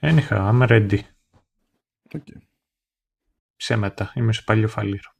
[0.00, 1.00] Anyhow, I'm ready.
[2.14, 2.40] Okay.
[3.56, 4.12] Ψέματα.
[4.14, 5.12] Είμαι σε παλιό φαλήρο.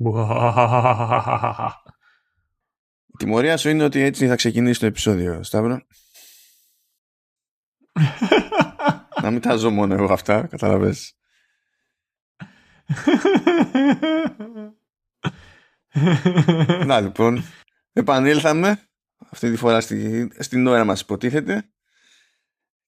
[3.06, 5.80] Η τιμωρία σου είναι ότι έτσι θα ξεκινήσει το επεισόδιο, Σταύρο.
[9.22, 11.18] Να μην τα ζω μόνο εγώ αυτά, καταλαβες.
[16.84, 17.44] Να λοιπόν,
[17.92, 18.88] επανήλθαμε
[19.30, 21.70] αυτή τη φορά στη, στην ώρα μας υποτίθεται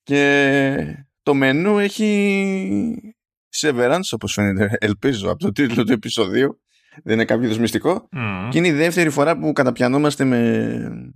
[0.02, 3.14] και το μενού έχει
[3.60, 6.60] Severance όπως φαίνεται ελπίζω από το τίτλο του επεισοδίου
[7.02, 8.48] δεν είναι κάποιο μυστικό Mm.
[8.50, 11.12] και είναι η δεύτερη φορά που καταπιανόμαστε με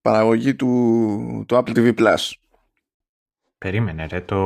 [0.00, 2.30] παραγωγή του, του Apple TV Plus
[3.58, 4.36] Περίμενε ρε, το...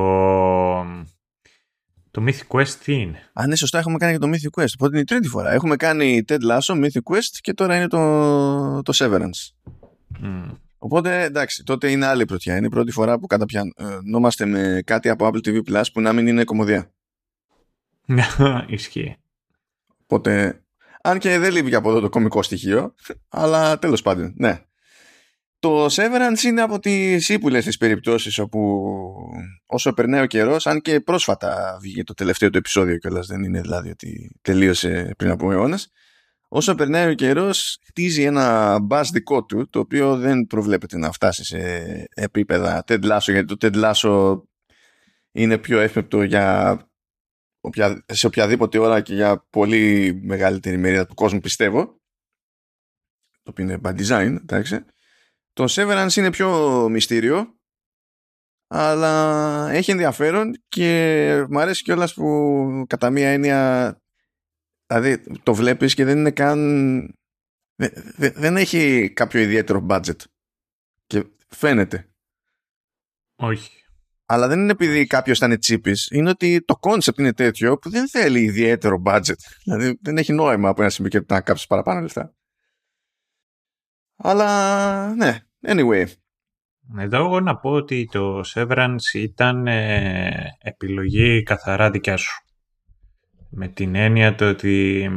[2.10, 4.72] Το Mythic Quest τι είναι; Α, ναι, σωστά, έχουμε κάνει και το Mythic Quest.
[4.74, 5.52] Οπότε είναι η τρίτη φορά.
[5.52, 9.72] Έχουμε κάνει Ted Lasso, Mythic Quest και τώρα είναι το, το Severance.
[10.20, 10.50] Μμ.
[10.84, 12.56] Οπότε εντάξει, τότε είναι άλλη πρωτιά.
[12.56, 16.26] Είναι η πρώτη φορά που καταπιανόμαστε με κάτι από Apple TV Plus που να μην
[16.26, 16.90] είναι κομμωδία.
[18.66, 19.16] Ισχύει.
[20.02, 20.62] Οπότε,
[21.02, 22.94] αν και δεν λείπει και από εδώ το κομικό στοιχείο,
[23.28, 24.60] αλλά τέλος πάντων, ναι.
[25.58, 28.88] Το Severance είναι από τις ύπουλες τις περιπτώσεις όπου
[29.66, 33.60] όσο περνάει ο καιρός, αν και πρόσφατα βγήκε το τελευταίο του επεισόδιο κιόλας, δεν είναι
[33.60, 35.91] δηλαδή ότι τελείωσε πριν από αιώνες,
[36.55, 41.44] όσο περνάει ο καιρός χτίζει ένα μπας δικό του, το οποίο δεν προβλέπεται να φτάσει
[41.44, 41.58] σε
[42.14, 44.42] επίπεδα Ted Lasso, γιατί το Ted Lasso
[45.32, 46.78] είναι πιο εύπεπτο για
[47.60, 52.00] οποια- σε οποιαδήποτε ώρα και για πολύ μεγαλύτερη μερίδα του κόσμου πιστεύω
[53.42, 54.84] το οποίο είναι by design εντάξει.
[55.52, 57.58] το Severance είναι πιο μυστήριο
[58.66, 63.98] αλλά έχει ενδιαφέρον και μου αρέσει κιόλας που κατά μία έννοια
[65.00, 66.59] δηλαδή το βλέπεις και δεν είναι καν
[67.75, 70.17] δε- δε- δεν έχει κάποιο ιδιαίτερο budget
[71.06, 72.09] και φαίνεται
[73.37, 73.70] Όχι.
[74.27, 78.09] αλλά δεν είναι επειδή κάποιος ήταν τσίπης είναι ότι το concept είναι τέτοιο που δεν
[78.09, 79.39] θέλει ιδιαίτερο budget.
[79.65, 82.34] Δηλαδή δεν έχει νόημα από ένα σημείο και να κάψεις παραπάνω λεφτά.
[84.16, 86.06] Αλλά ναι, anyway.
[86.99, 92.44] Εδώ εγώ να πω ότι το Severance ήταν ε, επιλογή καθαρά δικιά σου.
[93.56, 95.10] Με την έννοια το ότι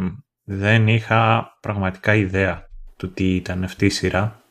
[0.43, 4.43] δεν είχα πραγματικά ιδέα του τι ήταν αυτή η σειρά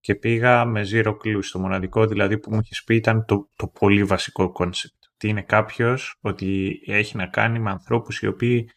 [0.00, 1.44] και πήγα με zero clues.
[1.52, 4.98] Το μοναδικό δηλαδή που μου έχει πει ήταν το, το πολύ βασικό concept.
[5.14, 8.70] Ότι είναι κάποιος ότι έχει να κάνει με ανθρώπους οι οποίοι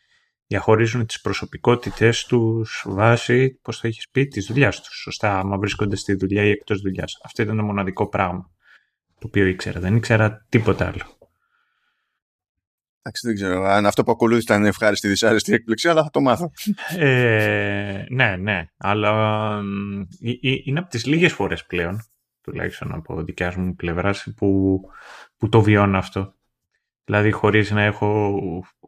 [0.47, 4.95] διαχωρίζουν τις προσωπικότητες τους βάσει, πώς θα έχεις πει, της δουλειάς τους.
[5.01, 7.19] Σωστά, άμα βρίσκονται στη δουλειά ή εκτός δουλειάς.
[7.23, 8.49] Αυτό ήταν το μοναδικό πράγμα
[9.19, 9.79] το οποίο ήξερα.
[9.79, 11.16] Δεν ήξερα τίποτα άλλο.
[13.07, 16.51] Εντάξει, δεν ξέρω αν αυτό που ακολούθησε ήταν ευχάριστη δυσάρεστη έκπληξη, αλλά θα το μάθω.
[16.97, 19.11] Ε, ναι, ναι, αλλά
[19.61, 22.01] μ, ε, ε, είναι από τις λίγες φορές πλέον,
[22.41, 24.79] τουλάχιστον από δικιάς μου πλευράς, που,
[25.37, 26.33] που το βιώνω αυτό.
[27.03, 28.39] Δηλαδή χωρίς να έχω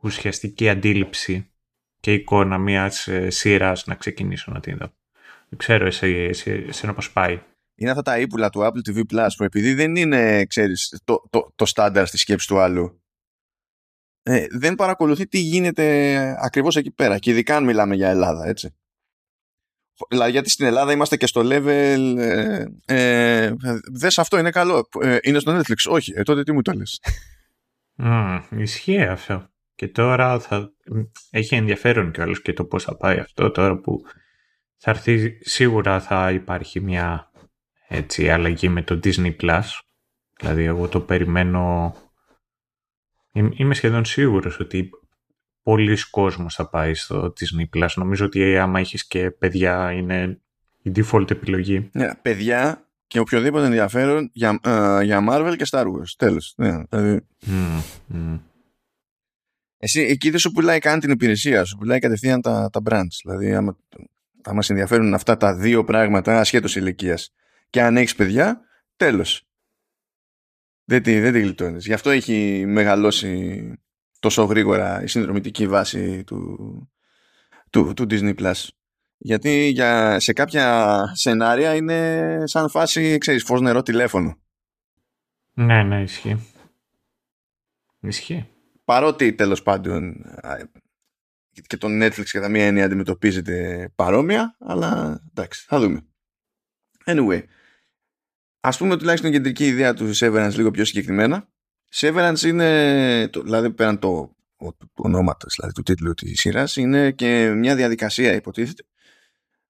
[0.02, 1.52] ουσιαστική αντίληψη
[2.00, 4.94] και εικόνα μιας ε, σειράς να ξεκινήσω να την δω.
[5.50, 7.42] Δεν ξέρω εσύ, εσύ, εσένα πώς πάει.
[7.76, 11.52] Είναι αυτά τα ύπουλα του Apple TV Plus που επειδή δεν είναι, ξέρεις, το, το,
[11.56, 12.99] το στάνταρ στη σκέψη του άλλου,
[14.24, 17.18] ε, δεν παρακολουθεί τι γίνεται ακριβώς εκεί πέρα.
[17.18, 18.74] Και ειδικά αν μιλάμε για Ελλάδα, έτσι.
[20.10, 23.54] Δηλαδή γιατί στην Ελλάδα είμαστε και στο level ε, ε,
[23.92, 27.02] δες αυτό είναι καλό ε, είναι στο Netflix όχι ε, τότε τι μου το λες
[28.02, 29.50] Μμ, ισχύει αυτό.
[29.76, 34.02] Και τώρα θα μ, έχει ενδιαφέρον κιόλας και το πώς θα πάει αυτό τώρα που
[34.78, 37.32] θα έρθει σίγουρα θα υπάρχει μια
[37.88, 39.64] έτσι αλλαγή με το Disney Plus.
[40.40, 41.96] Δηλαδή εγώ το περιμένω
[43.32, 44.90] Είμαι είμαι σχεδόν σίγουρος ότι
[45.64, 47.88] πολλοί κόσμος θα πάει στο Disney Plus.
[47.96, 50.42] Νομίζω ότι άμα έχεις και παιδιά είναι
[50.82, 51.90] η default επιλογή.
[51.92, 57.28] ναι, παιδιά και οποιοδήποτε ενδιαφέρον για, ε, για Marvel και Star Wars τέλος ναι, δηλαδή,
[57.46, 58.38] Μμ, μμ.
[59.78, 63.54] εσύ εκεί δεν σου πουλάει καν την υπηρεσία σου πουλάει κατευθείαν τα, τα brands δηλαδή
[63.56, 63.78] άμα,
[64.44, 67.34] άμα σε ενδιαφέρουν αυτά τα δύο πράγματα ασχέτως ηλικίας.
[67.70, 68.62] και αν έχεις παιδιά
[68.96, 69.49] τέλος
[70.90, 71.86] δεν τη, δεν τη γλιτώνεις.
[71.86, 73.74] Γι' αυτό έχει μεγαλώσει
[74.20, 76.58] τόσο γρήγορα η συνδρομητική βάση του,
[77.70, 78.68] του, του Disney Plus.
[79.18, 84.40] Γιατί για, σε κάποια σενάρια είναι σαν φάση, ξέρεις, φως νερό τηλέφωνο.
[85.54, 86.54] Ναι, ναι, ισχύει.
[88.00, 88.48] Ισχύει.
[88.86, 90.58] Παρότι τέλος πάντων α,
[91.68, 96.06] και το Netflix κατά μία έννοια αντιμετωπίζεται παρόμοια, αλλά εντάξει, θα δούμε.
[97.06, 97.42] Anyway,
[98.60, 101.50] ας πούμε τουλάχιστον η κεντρική ιδέα του Severance λίγο πιο συγκεκριμένα.
[101.96, 107.12] Severance είναι, το, δηλαδή πέραν το, ο- του ονόματος, δηλαδή του τίτλου της σειράς, είναι
[107.12, 108.84] και μια διαδικασία υποτίθεται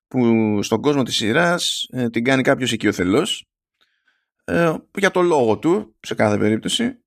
[0.07, 3.45] που στον κόσμο της σειράς ε, την κάνει κάποιος οικειοθελός
[4.43, 7.03] ε, για το λόγο του σε κάθε περίπτωση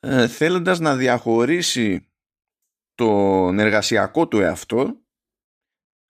[0.00, 2.08] ε, θέλοντας να διαχωρίσει
[2.94, 5.02] τον εργασιακό του εαυτό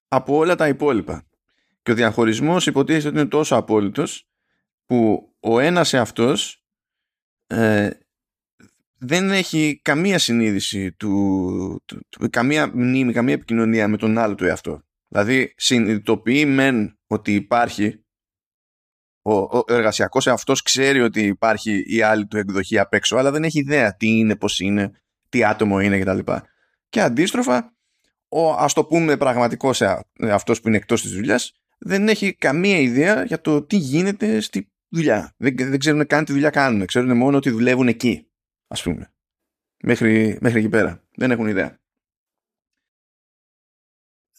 [0.08, 1.26] από όλα τα υπόλοιπα.
[1.82, 4.28] Και ο διαχωρισμός υποτίθεται ότι είναι τόσο απόλυτος
[4.86, 6.64] που ο ένας εαυτός
[7.46, 7.90] ε,
[8.98, 14.82] δεν έχει καμία συνείδηση του, του, καμία μνήμη, καμία επικοινωνία με τον άλλο του εαυτό.
[15.08, 18.04] Δηλαδή συνειδητοποιεί μεν ότι υπάρχει
[19.22, 23.44] ο, ο εργασιακός εαυτός ξέρει ότι υπάρχει η άλλη του εκδοχή απ' έξω αλλά δεν
[23.44, 24.90] έχει ιδέα τι είναι, πώς είναι,
[25.28, 26.32] τι άτομο είναι κτλ.
[26.88, 27.74] Και αντίστροφα
[28.28, 29.82] ο ας το πούμε πραγματικός
[30.20, 34.72] αυτός που είναι εκτός της δουλειάς, δεν έχει καμία ιδέα για το τι γίνεται στη
[34.94, 35.34] δουλειά.
[35.36, 36.86] Δεν, δεν ξέρουν καν τι δουλειά κάνουν.
[36.86, 38.26] Ξέρουν μόνο ότι δουλεύουν εκεί,
[38.66, 39.12] ας πούμε.
[39.82, 41.02] Μέχρι, μέχρι εκεί πέρα.
[41.16, 41.78] Δεν έχουν ιδέα.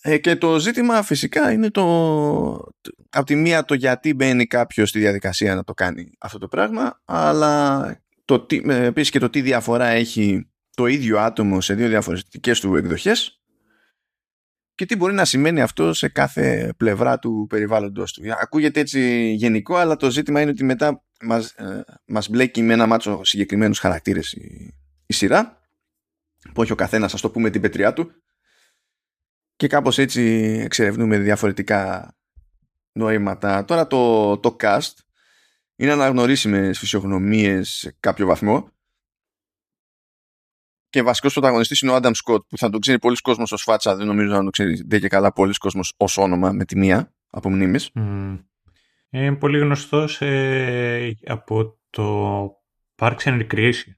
[0.07, 1.83] Ε, και το ζήτημα φυσικά είναι το,
[3.09, 7.01] από τη μία το γιατί μπαίνει κάποιος στη διαδικασία να το κάνει αυτό το πράγμα,
[7.05, 11.87] αλλά το τι, ε, επίσης και το τι διαφορά έχει το ίδιο άτομο σε δύο
[11.87, 13.41] διαφορετικές του εκδοχές
[14.75, 18.23] και τι μπορεί να σημαίνει αυτό σε κάθε πλευρά του περιβάλλοντος του.
[18.41, 22.85] Ακούγεται έτσι γενικό, αλλά το ζήτημα είναι ότι μετά μας, ε, μας μπλέκει με ένα
[22.85, 24.73] μάτσο συγκεκριμένους χαρακτήρες η,
[25.05, 25.59] η σειρά
[26.53, 28.11] που έχει ο καθένας, ας το πούμε, την πετριά του
[29.55, 30.21] και κάπως έτσι
[30.63, 32.13] εξερευνούμε διαφορετικά
[32.91, 33.65] νοήματα.
[33.65, 34.93] Τώρα το, το cast
[35.75, 38.74] είναι αναγνωρίσιμες φυσιογνωμίες σε κάποιο βαθμό
[40.95, 43.95] και βασικός πρωταγωνιστής είναι ο Άνταμ Σκοτ, που θα τον ξέρει πολλοί κόσμος ως φάτσα.
[43.95, 47.13] Δεν νομίζω να τον ξέρει δεν και καλά πολλοί κόσμος ως όνομα με τη μία
[47.29, 47.89] από μνήμης.
[47.95, 48.43] Mm.
[49.09, 52.45] Είναι πολύ γνωστός ε, από το
[52.95, 53.93] Parks and Recreation.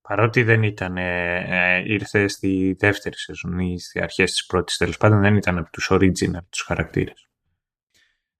[0.00, 4.96] Παρότι δεν ήταν, ε, ε, ήρθε στη δεύτερη σεζόν ή στις αρχές της πρώτης τέλος
[4.96, 7.28] πάντων, δεν ήταν από τους original, τους χαρακτήρες.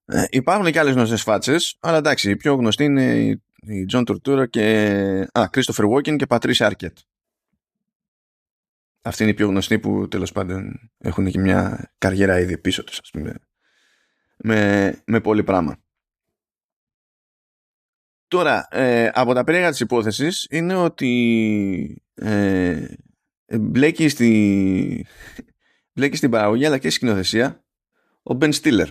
[0.05, 3.15] Ε, υπάρχουν και άλλες γνωστές φάτσες, αλλά εντάξει, η πιο γνωστή είναι
[3.67, 7.14] η John Tortura και α, Christopher Walken και Patricia Arquette.
[9.07, 12.99] Αυτή είναι η πιο γνωστή που τέλος πάντων έχουν και μια καριέρα ήδη πίσω τους,
[12.99, 13.35] ας πούμε,
[14.37, 15.77] με, με πολύ πράγμα.
[18.29, 22.87] Τώρα, ε, από τα περίεργα της υπόθεσης είναι ότι ε,
[23.59, 25.07] μπλέκει, στη,
[25.93, 27.65] μπλέκει στην παραγωγή αλλά και στη σκηνοθεσία
[28.23, 28.89] ο Μπεν Στίλερ.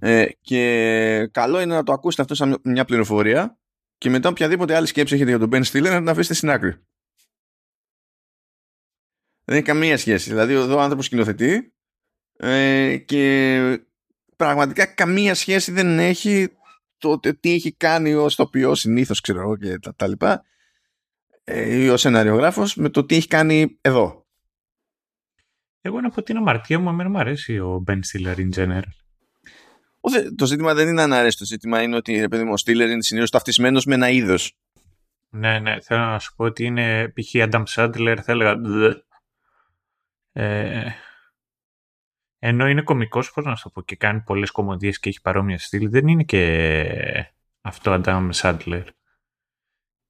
[0.00, 3.58] Ε, και καλό είναι να το ακούσετε αυτό σαν μια πληροφορία
[3.98, 6.76] και μετά οποιαδήποτε άλλη σκέψη έχετε για τον Μπεν Στίλερ να την αφήσετε στην άκρη.
[9.50, 10.30] Δεν έχει καμία σχέση.
[10.30, 11.72] Δηλαδή εδώ ο άνθρωπος σκηνοθετεί
[12.36, 13.84] ε, και
[14.36, 16.48] πραγματικά καμία σχέση δεν έχει
[16.98, 20.44] το τι έχει κάνει ως τοπιός συνήθως ξέρω εγώ και τα, τα λοιπά
[21.44, 24.26] ε, ή ο σεναριογράφος με το τι έχει κάνει εδώ.
[25.80, 28.82] Εγώ να πω την αμαρτία μου, εμένα μου αρέσει ο Ben Stiller in general.
[30.36, 32.90] το ζήτημα δεν είναι αν αρέσει το ζήτημα είναι ότι ρε παιδί μου, ο Stiller
[32.90, 34.52] είναι συνήθως ταυτισμένος με ένα είδος.
[35.28, 37.30] Ναι, ναι, θέλω να σου πω ότι είναι π.χ.
[37.32, 38.60] Adam Sandler, θα έλεγα
[40.32, 40.90] ε,
[42.38, 45.58] ενώ είναι κωμικός, πώς να σου το πω, και κάνει πολλές κομμωδίες και έχει παρόμοια
[45.58, 48.84] στυλ, δεν είναι και αυτό Adam Sandler.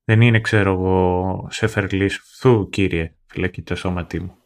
[0.04, 4.36] Δεν είναι, ξέρω εγώ, Σεφερλής, φθού κύριε, φυλακή το σώματί μου.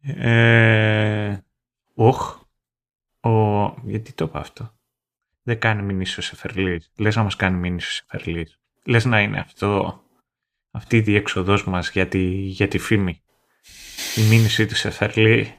[0.00, 1.38] Ε,
[1.94, 2.40] οχ,
[3.20, 4.78] ο, γιατί το είπα αυτό;
[5.42, 6.92] Δεν κάνει μηνύσιο Σεφερλής.
[6.96, 8.58] Λες να μας κάνει μηνύσιο Σεφερλής.
[8.84, 10.02] Λες να είναι αυτό,
[10.70, 13.22] αυτή η διέξοδός μας για τη, για τη φήμη
[14.16, 15.54] η μήνυσή του σε Φερλί.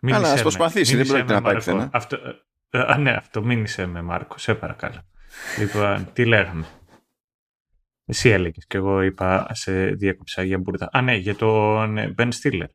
[0.00, 1.90] Αλλά ας προσπαθήσει, δεν πρόκειται να πάει πουθενά.
[1.92, 2.18] Αυτό,
[2.70, 5.02] ε, α, ναι, αυτό μήνυσε με Μάρκο, σε παρακαλώ.
[5.58, 6.66] λοιπόν, τι λέγαμε.
[8.04, 10.88] Εσύ έλεγες και εγώ είπα, σε διέκοψα για μπουρδα.
[10.92, 12.68] Α, ναι, για τον Ben Stiller.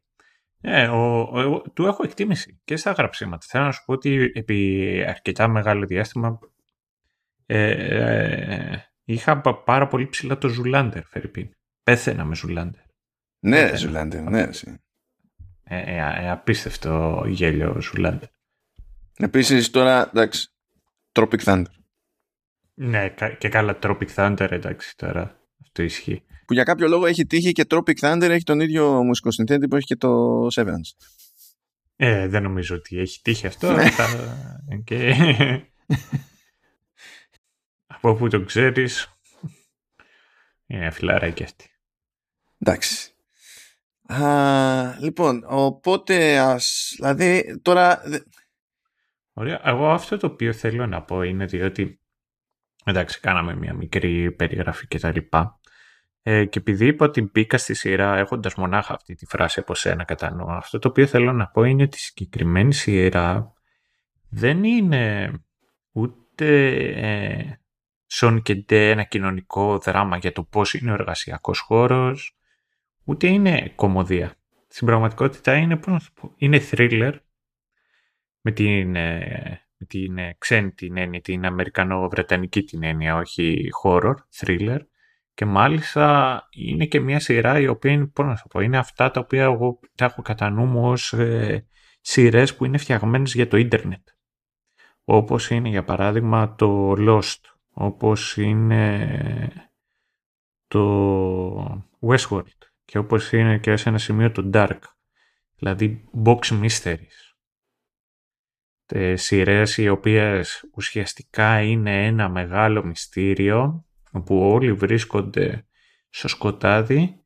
[0.62, 3.45] Ε, ο, του έχω εκτίμηση και στα γραψίματα.
[3.50, 6.39] Θέλω να σου πω ότι επί αρκετά μεγάλο διάστημα
[7.45, 11.50] ε, ε, είχα πάρα πολύ ψηλά το Zoolander, φερ' ειπείν.
[11.83, 12.82] Πέθαινα με Zoolander.
[13.45, 14.50] Ναι, Zoolander, ναι.
[15.63, 18.29] Ε, ε, ε, απίστευτο γέλιο Zoolander.
[19.17, 20.47] Επίσης τώρα, εντάξει,
[21.12, 21.63] Tropic Thunder.
[22.73, 25.39] Ναι, και καλά Tropic Thunder, εντάξει τώρα.
[25.62, 26.23] Αυτό ισχύει.
[26.45, 29.85] Που για κάποιο λόγο έχει τύχει και Tropic Thunder έχει τον ίδιο μουσικοσυνθέτη που έχει
[29.85, 31.07] και το Severance.
[31.95, 33.71] Ε, δεν νομίζω ότι έχει τύχει αυτό.
[33.71, 33.89] Ναι.
[34.83, 35.15] και...
[37.88, 39.17] Από που το ξέρεις,
[40.65, 41.69] είναι φιλαράκι αυτή.
[42.59, 43.12] Εντάξει.
[44.05, 48.01] Α, λοιπόν, οπότε ας, δηλαδή τώρα...
[49.33, 49.62] Ωραία.
[49.63, 52.00] Εγώ αυτό το οποίο θέλω να πω είναι διότι
[52.86, 55.60] εντάξει κάναμε μια μικρή περιγραφή και τα λοιπά
[56.22, 60.03] ε, και επειδή είπα ότι μπήκα στη σειρά έχοντας μονάχα αυτή τη φράση από σένα
[60.03, 63.53] κατανοώ αυτό το οποίο θέλω να πω είναι ότι η συγκεκριμένη σειρά
[64.29, 65.31] δεν είναι
[65.91, 67.57] ούτε ε,
[68.15, 72.38] Σον και ντε ένα κοινωνικό δράμα για το πώς είναι ο εργασιακός χώρος,
[73.03, 74.36] ούτε είναι κομμωδία.
[74.67, 77.13] Στην πραγματικότητα είναι, πώς να το πω, είναι thriller
[78.41, 84.13] με την, ε, με την ε, ξένη την έννοια, την αμερικανο-βρετανική την έννοια, όχι horror,
[84.36, 84.79] thriller.
[85.33, 89.12] Και μάλιστα είναι και μια σειρά η οποία είναι, πώς να το πω, είναι αυτά
[89.12, 91.67] τα οποία εγώ τα έχω κατά νου μου ως ε,
[92.01, 94.07] σειρές που είναι φτιαγμένες για το ίντερνετ.
[95.03, 97.39] Όπως είναι για παράδειγμα το Lost,
[97.72, 99.72] όπως είναι
[100.67, 104.79] το Westworld και όπως είναι και σε ένα σημείο το Dark,
[105.55, 107.33] δηλαδή box mysteries.
[108.85, 115.67] Ε, σειρές οι οποίες ουσιαστικά είναι ένα μεγάλο μυστήριο όπου όλοι βρίσκονται
[116.09, 117.23] στο σκοτάδι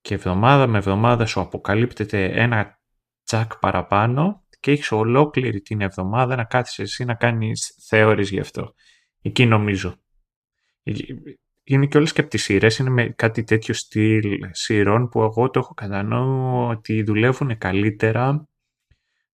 [0.00, 2.80] και εβδομάδα με εβδομάδα σου αποκαλύπτεται ένα
[3.24, 8.74] τσακ παραπάνω και έχεις ολόκληρη την εβδομάδα να κάθεις εσύ να κάνεις θεώρηση γι' αυτό.
[9.22, 10.02] Εκεί νομίζω.
[11.70, 15.50] Είναι και όλες και από τις σειρές, είναι με κάτι τέτοιο στυλ σειρών που εγώ
[15.50, 16.08] το έχω κατά
[16.68, 18.48] ότι δουλεύουν καλύτερα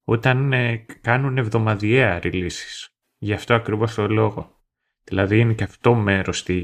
[0.04, 2.88] όταν ε, κάνουν εβδομαδιαία releases.
[3.18, 4.62] Γι' αυτό ακριβώς το λόγο.
[5.04, 6.60] Δηλαδή είναι και αυτό μέρος τη,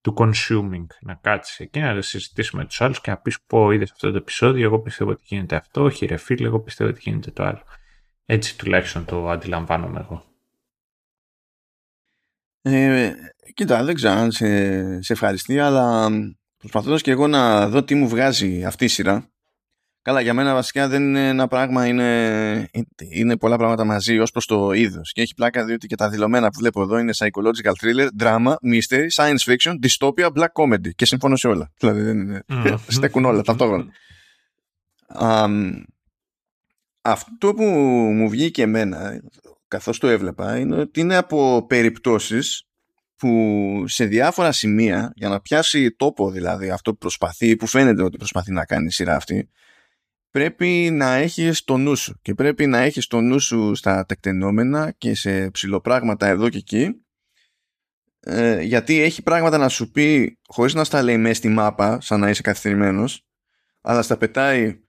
[0.00, 0.86] του consuming.
[1.00, 4.16] Να κάτσεις εκεί, να συζητήσουμε με τους άλλους και να πεις πω είδες αυτό το
[4.16, 7.62] επεισόδιο, εγώ πιστεύω ότι γίνεται αυτό, όχι ρε φίλε, εγώ πιστεύω ότι γίνεται το άλλο.
[8.24, 10.24] Έτσι τουλάχιστον το αντιλαμβάνομαι εγώ.
[12.68, 13.12] Ε,
[13.54, 16.08] κοίτα, δεν ξέρω αν σε, σε ευχαριστεί, αλλά
[16.56, 19.30] προσπαθώντας και εγώ να δω τι μου βγάζει αυτή η σειρά,
[20.06, 22.68] Καλά, για μένα βασικά δεν είναι ένα πράγμα, είναι,
[22.98, 25.12] είναι πολλά πράγματα μαζί ως προς το είδος.
[25.12, 29.06] Και έχει πλάκα διότι και τα δηλωμένα που βλέπω εδώ είναι psychological thriller, drama, mystery,
[29.16, 30.90] science fiction, dystopia, black comedy.
[30.94, 31.72] Και συμφωνώ σε όλα.
[31.78, 32.44] Δηλαδή δεν είναι.
[32.88, 33.86] Στέκουν όλα ταυτόχρονα.
[35.20, 35.82] Um,
[37.06, 37.64] αυτό που
[38.14, 39.22] μου βγήκε εμένα
[39.68, 42.66] καθώς το έβλεπα είναι ότι είναι από περιπτώσεις
[43.16, 48.16] που σε διάφορα σημεία για να πιάσει τόπο δηλαδή αυτό που προσπαθεί που φαίνεται ότι
[48.16, 49.50] προσπαθεί να κάνει η σειρά αυτή
[50.30, 54.94] πρέπει να έχεις το νου σου και πρέπει να έχεις το νου σου στα τεκτενόμενα
[54.98, 57.04] και σε ψηλοπράγματα εδώ και εκεί
[58.20, 62.20] ε, γιατί έχει πράγματα να σου πει χωρίς να στα λέει μέσα στη μάπα σαν
[62.20, 63.26] να είσαι καθυστερημένος
[63.80, 64.85] αλλά στα πετάει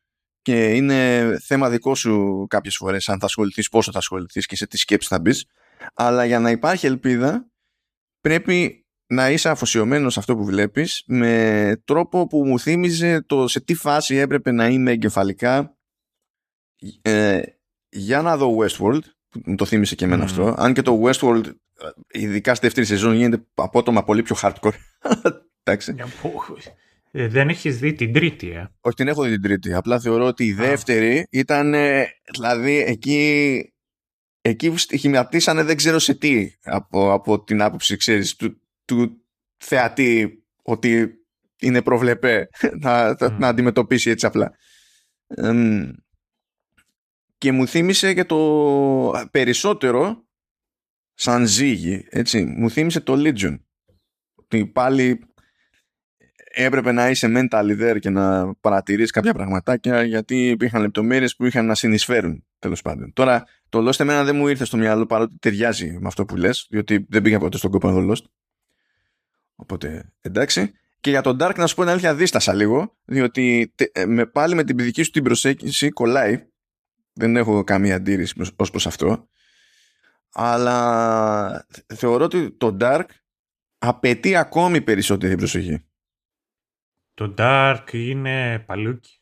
[0.47, 4.67] και είναι θέμα δικό σου κάποιες φορές αν θα ασχοληθείς, πόσο θα ασχοληθείς και σε
[4.67, 5.45] τι σκέψη θα μπεις.
[5.93, 7.51] αλλά για να υπάρχει ελπίδα
[8.21, 13.59] πρέπει να είσαι αφοσιωμένος σε αυτό που βλέπεις με τρόπο που μου θύμιζε το σε
[13.59, 15.77] τι φάση έπρεπε να είμαι εγκεφαλικά.
[17.01, 17.41] Ε,
[17.89, 20.55] για να δω Westworld που το θύμισε και εμένα αυτό.
[20.57, 21.45] Αν και το Westworld
[22.07, 24.77] ειδικά στη δεύτερη σεζόν γίνεται απότομα πολύ πιο hardcore.
[25.63, 25.95] Εντάξει
[27.11, 29.73] ε, δεν έχεις δει την τρίτη, ε; Όχι, την έχω δει την τρίτη.
[29.73, 31.73] Απλά θεωρώ ότι η δεύτερη ήταν,
[32.31, 33.73] δηλαδή, εκεί,
[34.41, 39.21] εκεί στοιχηματίσανε δεν ξέρω σε τι από, από την άποψη, ξέρεις, του, του
[39.57, 41.11] θεατή ότι
[41.59, 42.49] είναι προβλεπέ
[42.83, 44.55] να, να αντιμετωπίσει έτσι απλά.
[47.37, 50.25] και μου θύμισε και το περισσότερο
[51.13, 53.59] σαν ζύγι, έτσι, μου θύμισε το Legion.
[54.35, 55.27] Ότι πάλι
[56.53, 61.65] έπρεπε να είσαι mental there και να παρατηρείς κάποια πραγματάκια γιατί υπήρχαν λεπτομέρειες που είχαν
[61.65, 63.13] να συνεισφέρουν τέλος πάντων.
[63.13, 66.67] Τώρα το Lost εμένα δεν μου ήρθε στο μυαλό παρότι ταιριάζει με αυτό που λες
[66.69, 68.23] διότι δεν πήγα ποτέ στον κόπο να Lost
[69.57, 70.71] Οπότε εντάξει.
[70.99, 74.55] Και για τον Dark να σου πω την αλήθεια δίστασα λίγο, διότι ε, με, πάλι
[74.55, 76.47] με την δική σου την προσέγγιση κολλάει.
[77.13, 79.29] Δεν έχω καμία αντίρρηση ως προς αυτό.
[80.31, 83.05] Αλλά θεωρώ ότι το Dark
[83.77, 85.85] απαιτεί ακόμη περισσότερη προσοχή.
[87.17, 89.21] Το Dark είναι παλούκι.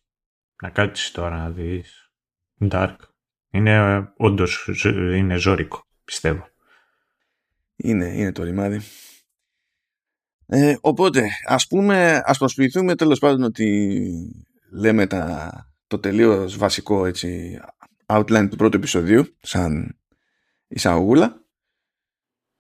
[0.62, 2.12] Να κάτσεις τώρα να δεις.
[2.60, 2.96] Dark.
[3.50, 6.48] Είναι όντως είναι ζώρικο, πιστεύω.
[7.76, 8.82] Είναι, είναι το ρημάδι.
[10.46, 14.06] Ε, οπότε, ας πούμε, ας προσποιηθούμε τέλος πάντων ότι
[14.72, 15.52] λέμε τα,
[15.88, 17.60] το τελείως βασικό έτσι,
[18.06, 20.00] outline του πρώτου επεισοδίου, σαν
[20.68, 21.46] εισαγωγούλα.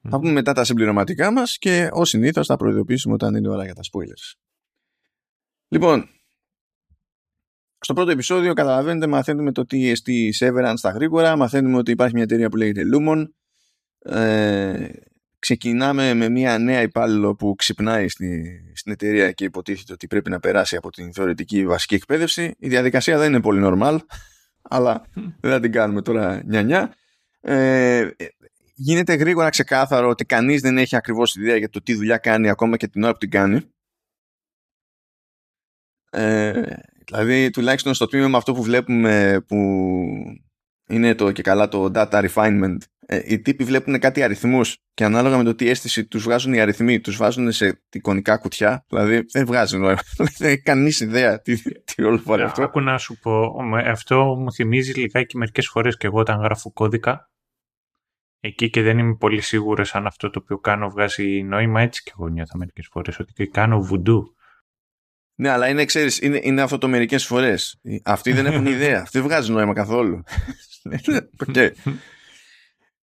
[0.09, 3.73] Θα πούμε μετά τα συμπληρωματικά μας και ως συνήθως θα προειδοποιήσουμε όταν είναι ώρα για
[3.73, 4.44] τα spoilers.
[5.67, 6.09] Λοιπόν,
[7.79, 12.23] στο πρώτο επεισόδιο καταλαβαίνετε μαθαίνουμε το τι εστί Severance στα γρήγορα, μαθαίνουμε ότι υπάρχει μια
[12.23, 13.25] εταιρεία που λέγεται Lumon,
[13.99, 14.89] ε,
[15.39, 20.39] ξεκινάμε με μια νέα υπάλληλο που ξυπνάει στη, στην εταιρεία και υποτίθεται ότι πρέπει να
[20.39, 22.55] περάσει από την θεωρητική βασική εκπαίδευση.
[22.59, 23.97] Η διαδικασία δεν είναι πολύ normal,
[24.61, 26.93] αλλά δεν θα την κάνουμε τώρα νιά-νιά.
[27.41, 28.09] Ε,
[28.75, 32.77] γίνεται γρήγορα ξεκάθαρο ότι κανείς δεν έχει ακριβώς ιδέα για το τι δουλειά κάνει ακόμα
[32.77, 33.74] και την ώρα που την κάνει.
[36.15, 36.63] Ε,
[37.05, 39.57] δηλαδή τουλάχιστον στο τμήμα με αυτό που βλέπουμε που
[40.87, 45.37] είναι το και καλά το data refinement ε, οι τύποι βλέπουν κάτι αριθμούς και ανάλογα
[45.37, 49.45] με το τι αίσθηση τους βγάζουν οι αριθμοί, τους βάζουν σε εικονικά κουτιά, δηλαδή δεν
[49.45, 49.99] βγάζουν νόημα.
[50.37, 52.63] δεν έχει κανείς ιδέα τι, τι όλο φορά αυτό.
[52.63, 53.55] Άκου να σου πω,
[53.85, 57.29] αυτό μου θυμίζει λιγάκι μερικές φορές και εγώ όταν γράφω κώδικα,
[58.39, 62.11] εκεί και δεν είμαι πολύ σίγουρος αν αυτό το οποίο κάνω βγάζει νόημα, έτσι και
[62.17, 64.35] εγώ νιώθω μερικές φορές ότι κάνω βουντού.
[65.35, 67.79] Ναι, αλλά είναι, ξέρεις, είναι, είναι αυτό το μερικές φορές.
[68.03, 69.01] Αυτοί δεν έχουν ιδέα.
[69.01, 70.23] Αυτοί δεν βγάζουν νόημα καθόλου.
[71.47, 71.69] okay.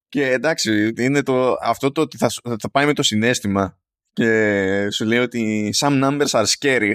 [0.09, 3.79] Και εντάξει, είναι το, αυτό το ότι θα, θα πάει με το συνέστημα
[4.13, 6.93] και σου λέει ότι some numbers are scary.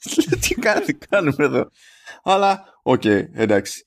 [0.40, 0.54] τι,
[0.84, 1.70] τι κάνουμε εδώ.
[2.22, 3.84] Αλλά, ok, okay, εντάξει.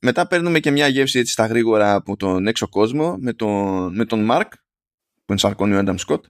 [0.00, 4.04] μετά παίρνουμε και μια γεύση έτσι στα γρήγορα από τον έξω κόσμο με τον, με
[4.04, 4.48] τον Mark
[5.24, 6.20] που ενσαρκώνει ο Adam Scott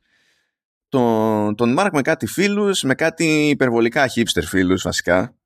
[0.88, 5.37] τον, τον Mark με κάτι φίλους με κάτι υπερβολικά hipster φίλους βασικά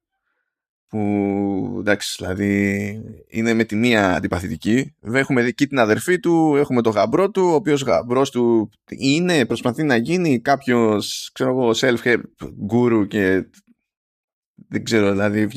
[0.91, 4.95] που εντάξει, δηλαδή είναι με τη μία αντιπαθητικοί.
[5.03, 9.83] Έχουμε δει την αδερφή του, έχουμε τον γαμπρό του, ο οποίος γαμπρός του είναι, προσπαθεί
[9.83, 12.21] να γίνει κάποιος, ξέρω εγώ, self-help
[12.73, 13.45] guru και
[14.69, 15.49] δεν ξέρω δηλαδή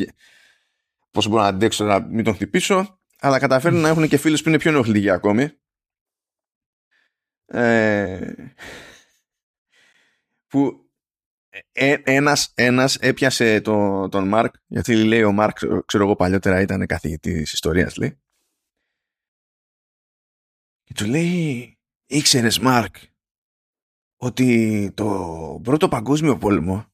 [1.11, 2.99] πώς μπορώ να αντέξω να μην τον χτυπήσω.
[3.19, 5.49] Αλλά καταφέρνουν να έχουν και φίλους που είναι πιο ενοχλητικοί ακόμη.
[7.45, 8.33] Ε,
[10.53, 10.89] που
[11.71, 16.85] ε, ένας, ένας έπιασε το, τον Μάρκ, γιατί λέει ο Μάρκ, ξέρω εγώ παλιότερα ήταν
[16.85, 18.21] καθηγητής ιστορίας, λέει.
[20.83, 22.95] Και του λέει, ήξερες Μάρκ,
[24.17, 26.85] ότι το πρώτο παγκόσμιο πόλεμο,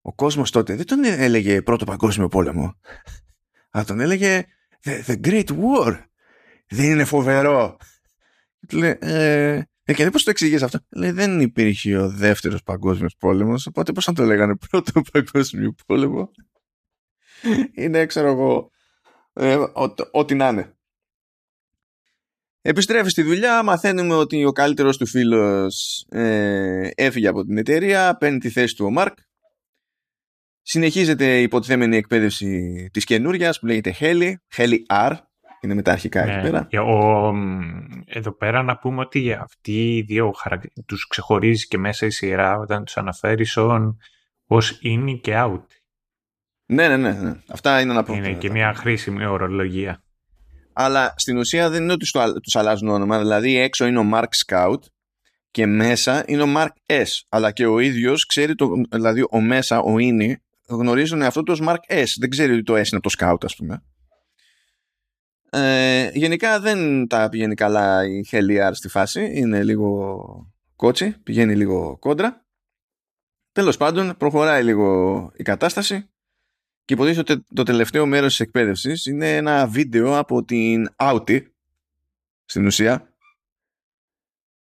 [0.00, 2.80] ο κόσμος τότε δεν τον έλεγε πρώτο παγκόσμιο πόλεμο,
[3.70, 4.46] αλλά τον έλεγε
[4.82, 6.04] The, the Great War.
[6.66, 7.76] Δεν είναι φοβερό.
[8.68, 13.16] Του λέει, ε, ε, και πώς το εξηγείς αυτό; Λέει δεν υπήρχε ο δεύτερος παγκόσμιος
[13.18, 13.66] πόλεμος.
[13.66, 16.30] Οπότε πώς θα το λέγανε πρώτο παγκόσμιο πόλεμο;
[17.74, 18.70] Είναι, ξέρω εγώ,
[19.32, 19.58] ε,
[20.10, 20.76] ό,τι να είναι.
[22.64, 28.38] Επιστρέφεις στη δουλειά, μαθαίνουμε ότι ο καλύτερος του φίλος ε, έφυγε από την εταιρεία, παίρνει
[28.38, 29.18] τη θέση του ο Μάρκ.
[30.62, 35.16] Συνεχίζεται η υποτιθέμενη εκπαίδευση της καινούριας που λέγεται Heli, Heli R,
[35.62, 36.68] είναι με τα αρχικά ναι, εκεί πέρα.
[36.82, 37.32] Ο,
[38.06, 40.62] εδώ πέρα να πούμε ότι αυτοί οι δύο χαρακ...
[40.86, 43.96] τους ξεχωρίζεις και μέσα η σειρά όταν τους αναφέρεις ω
[44.46, 45.62] ως in και out.
[46.66, 47.34] Ναι, ναι, ναι, ναι.
[47.48, 48.18] Αυτά είναι να πούμε.
[48.18, 50.02] Είναι και μια χρήσιμη ορολογία.
[50.72, 52.06] Αλλά στην ουσία δεν είναι ότι
[52.42, 53.18] τους αλλάζουν όνομα.
[53.18, 54.78] Δηλαδή έξω είναι ο Mark Scout
[55.50, 57.06] και μέσα είναι ο Mark S.
[57.28, 61.94] Αλλά και ο ίδιος ξέρει, το, δηλαδή ο μέσα, ο είναι, γνωρίζουν αυτό το Mark
[61.94, 62.06] S.
[62.18, 63.82] Δεν ξέρει ότι το S είναι το Scout ας πούμε.
[65.54, 69.30] Ε, γενικά δεν τα πηγαίνει καλά η Heliar στη φάση.
[69.34, 72.44] Είναι λίγο κότσι, πηγαίνει λίγο κόντρα.
[73.52, 76.10] Τέλος πάντων, προχωράει λίγο η κατάσταση
[76.84, 81.42] και υποτίθεται ότι το τελευταίο μέρος της εκπαίδευσης είναι ένα βίντεο από την Audi
[82.44, 83.14] στην ουσία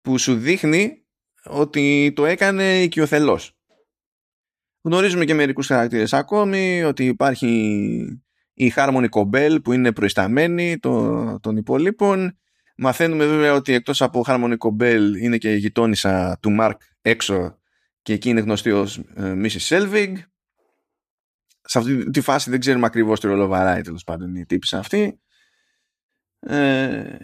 [0.02, 1.06] που σου δείχνει
[1.44, 3.58] ότι το έκανε οικειοθελώς.
[4.82, 8.24] Γνωρίζουμε και μερικούς χαρακτήρες ακόμη, ότι υπάρχει
[8.60, 12.38] η Harmony Cobell που είναι προϊσταμένη των, των υπολείπων.
[12.78, 17.60] Μαθαίνουμε βέβαια ότι εκτός από Harmony Cobell είναι και η γειτόνισσα του Mark έξω
[18.02, 19.68] και εκεί είναι γνωστή ως ε, Mrs.
[19.68, 20.14] Selvig.
[21.62, 25.20] Σε αυτή τη φάση δεν ξέρουμε ακριβώς τι ρόλο βαράει τέλος πάντων η τύπησα αυτή.
[26.40, 27.18] Ε,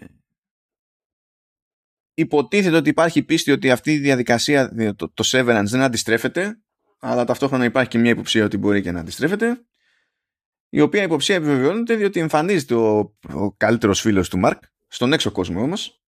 [2.13, 6.59] υποτίθεται ότι υπάρχει πίστη ότι αυτή η διαδικασία, το, το Severance δεν αντιστρέφεται
[6.99, 9.65] αλλά ταυτόχρονα υπάρχει και μια υποψία ότι μπορεί και να αντιστρέφεται
[10.69, 15.61] η οποία υποψία επιβεβαιώνεται διότι εμφανίζεται ο, ο καλύτερος φίλος του Μαρκ στον έξω κόσμο
[15.61, 16.01] όμως.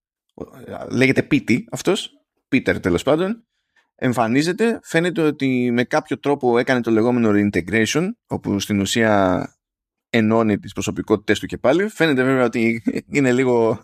[0.89, 2.11] Λέγεται Πίτι αυτός
[2.47, 3.47] Πίτερ τέλος πάντων.
[3.95, 9.47] Εμφανίζεται, φαίνεται ότι με κάποιο τρόπο έκανε το λεγόμενο reintegration όπου στην ουσία
[10.09, 11.87] ενώνει τις προσωπικότητες του και πάλι.
[11.87, 13.81] Φαίνεται βέβαια ότι είναι λίγο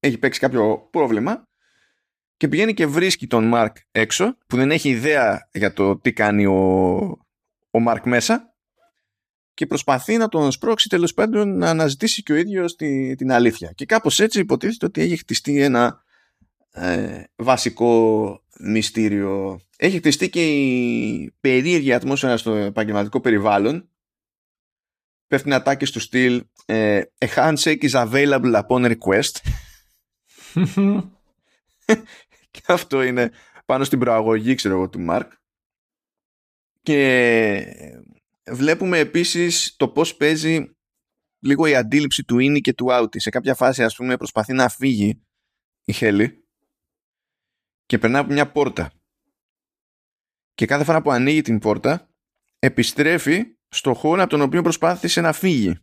[0.00, 1.48] έχει παίξει κάποιο πρόβλημα.
[2.36, 6.46] Και πηγαίνει και βρίσκει τον Μαρκ έξω που δεν έχει ιδέα για το τι κάνει
[6.46, 6.54] ο,
[7.70, 8.49] ο Μαρκ μέσα
[9.54, 13.72] και προσπαθεί να τον σπρώξει τέλος πάντων να αναζητήσει και ο ίδιος τη, την αλήθεια.
[13.74, 16.04] Και κάπως έτσι υποτίθεται ότι έχει χτιστεί ένα
[16.72, 19.60] ε, βασικό μυστήριο.
[19.76, 23.88] Έχει χτιστεί και η περίεργη ατμόσφαιρα στο επαγγελματικό περιβάλλον.
[25.26, 29.36] Πέφτουν ατάκες του στυλ ε, A handshake is available upon request.
[32.50, 33.30] και αυτό είναι
[33.66, 35.32] πάνω στην προαγωγή ξέρω εγώ του Μάρκ.
[36.82, 37.64] Και
[38.48, 40.74] Βλέπουμε επίσης το πώς παίζει
[41.38, 43.08] λίγο η αντίληψη του είναι και του out.
[43.16, 45.22] Σε κάποια φάση ας πούμε προσπαθεί να φύγει
[45.84, 46.44] η Χέλη
[47.86, 48.92] και περνάει από μια πόρτα.
[50.54, 52.08] Και κάθε φορά που ανοίγει την πόρτα
[52.58, 55.78] επιστρέφει στο χώρο από τον οποίο προσπάθησε να φύγει.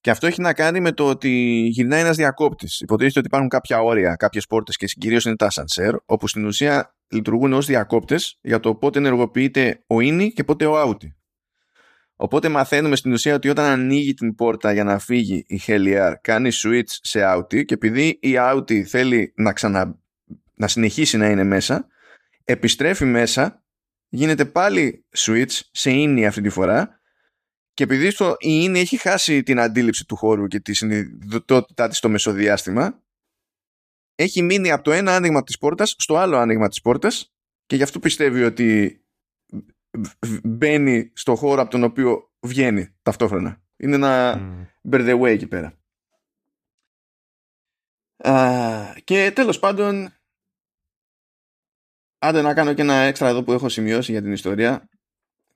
[0.00, 1.30] Και αυτό έχει να κάνει με το ότι
[1.72, 2.80] γυρνάει ένας διακόπτης.
[2.80, 6.93] Υποτίθεται ότι υπάρχουν κάποια όρια, κάποιες πόρτες και κυρίω είναι τα ασανσέρ, όπου στην ουσία
[7.08, 11.16] λειτουργούν ως διακόπτες για το πότε ενεργοποιείται ο ίνι και πότε ο άουτι.
[12.16, 16.50] Οπότε μαθαίνουμε στην ουσία ότι όταν ανοίγει την πόρτα για να φύγει η Heliar κάνει
[16.52, 19.98] switch σε outie και επειδή η outie θέλει να, ξανα...
[20.54, 21.86] να συνεχίσει να είναι μέσα
[22.44, 23.62] επιστρέφει μέσα
[24.08, 27.00] γίνεται πάλι switch σε ίνι αυτή τη φορά
[27.74, 31.98] και επειδή στο, η ίνι έχει χάσει την αντίληψη του χώρου και τη συνειδητότητά της
[31.98, 33.02] στο μεσοδιάστημα
[34.14, 37.34] έχει μείνει από το ένα άνοιγμα της πόρτας στο άλλο άνοιγμα της πόρτας
[37.66, 38.98] και γι' αυτό πιστεύει ότι
[40.44, 43.62] μπαίνει στο χώρο από τον οποίο βγαίνει ταυτόχρονα.
[43.76, 44.90] Είναι ένα mm.
[44.90, 45.78] bird away εκεί πέρα.
[49.04, 50.12] και τέλος πάντων
[52.18, 54.88] άντε να κάνω και ένα έξτρα εδώ που έχω σημειώσει για την ιστορία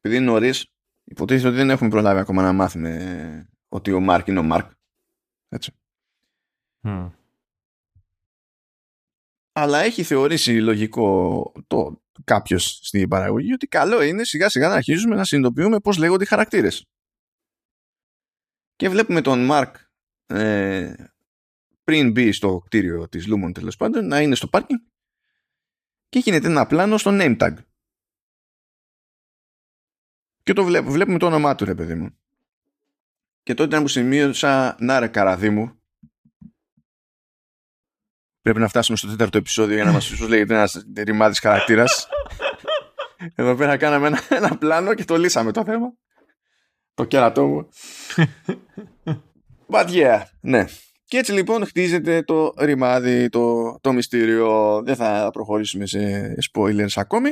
[0.01, 0.73] επειδή είναι νωρίς,
[1.05, 4.71] υποτίθεται ότι δεν έχουμε προλάβει ακόμα να μάθουμε ότι ο Μάρκ είναι ο Μάρκ.
[5.49, 5.73] Έτσι.
[9.61, 15.16] Αλλά έχει θεωρήσει λογικό το, κάποιος στην παραγωγή ότι καλό είναι σιγά σιγά να αρχίζουμε
[15.16, 16.87] να συνειδητοποιούμε πώς λέγονται οι χαρακτήρες.
[18.77, 19.77] Και βλέπουμε τον Μάρκ
[20.27, 20.94] ε,
[21.85, 24.81] πριν μπει στο κτίριο της Λούμον τέλος πάντων να είναι στο πάρκινγκ
[26.09, 27.55] και γίνεται ένα πλάνο στο name tag.
[30.42, 32.18] Και το βλέπω, βλέπουμε το όνομά του ρε παιδί μου.
[33.42, 35.78] Και τότε να μου σημείωσα να ρε καραδί μου
[38.42, 42.09] Πρέπει να φτάσουμε στο τέταρτο επεισόδιο για να μας πει λέγεται ένας ρημάδης χαρακτήρας.
[43.35, 45.92] Εδώ πέρα κάναμε ένα, ένα πλάνο και το λύσαμε το θέμα.
[46.94, 47.68] Το κέρατό μου.
[49.72, 50.64] But yeah, ναι.
[51.05, 54.83] Και έτσι λοιπόν χτίζεται το ρημάδι, το, το μυστήριο.
[54.85, 57.31] Δεν θα προχωρήσουμε σε spoilers ακόμη.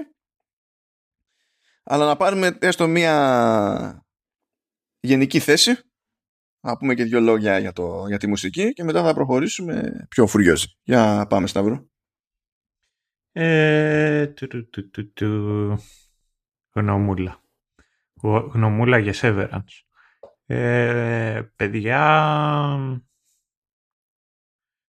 [1.83, 4.07] Αλλά να πάρουμε έστω μία
[5.01, 5.79] γενική θέση
[6.61, 10.27] να πούμε και δύο λόγια για, το, για τη μουσική και μετά θα προχωρήσουμε πιο
[10.27, 10.67] φουριόζι.
[10.83, 11.89] Για πάμε Σταύρο.
[13.33, 15.79] Ε, του, του, του, του, του.
[16.73, 17.41] Γνωμούλα.
[18.53, 19.87] Γνωμούλα για Severance.
[20.47, 22.01] Ε, παιδιά,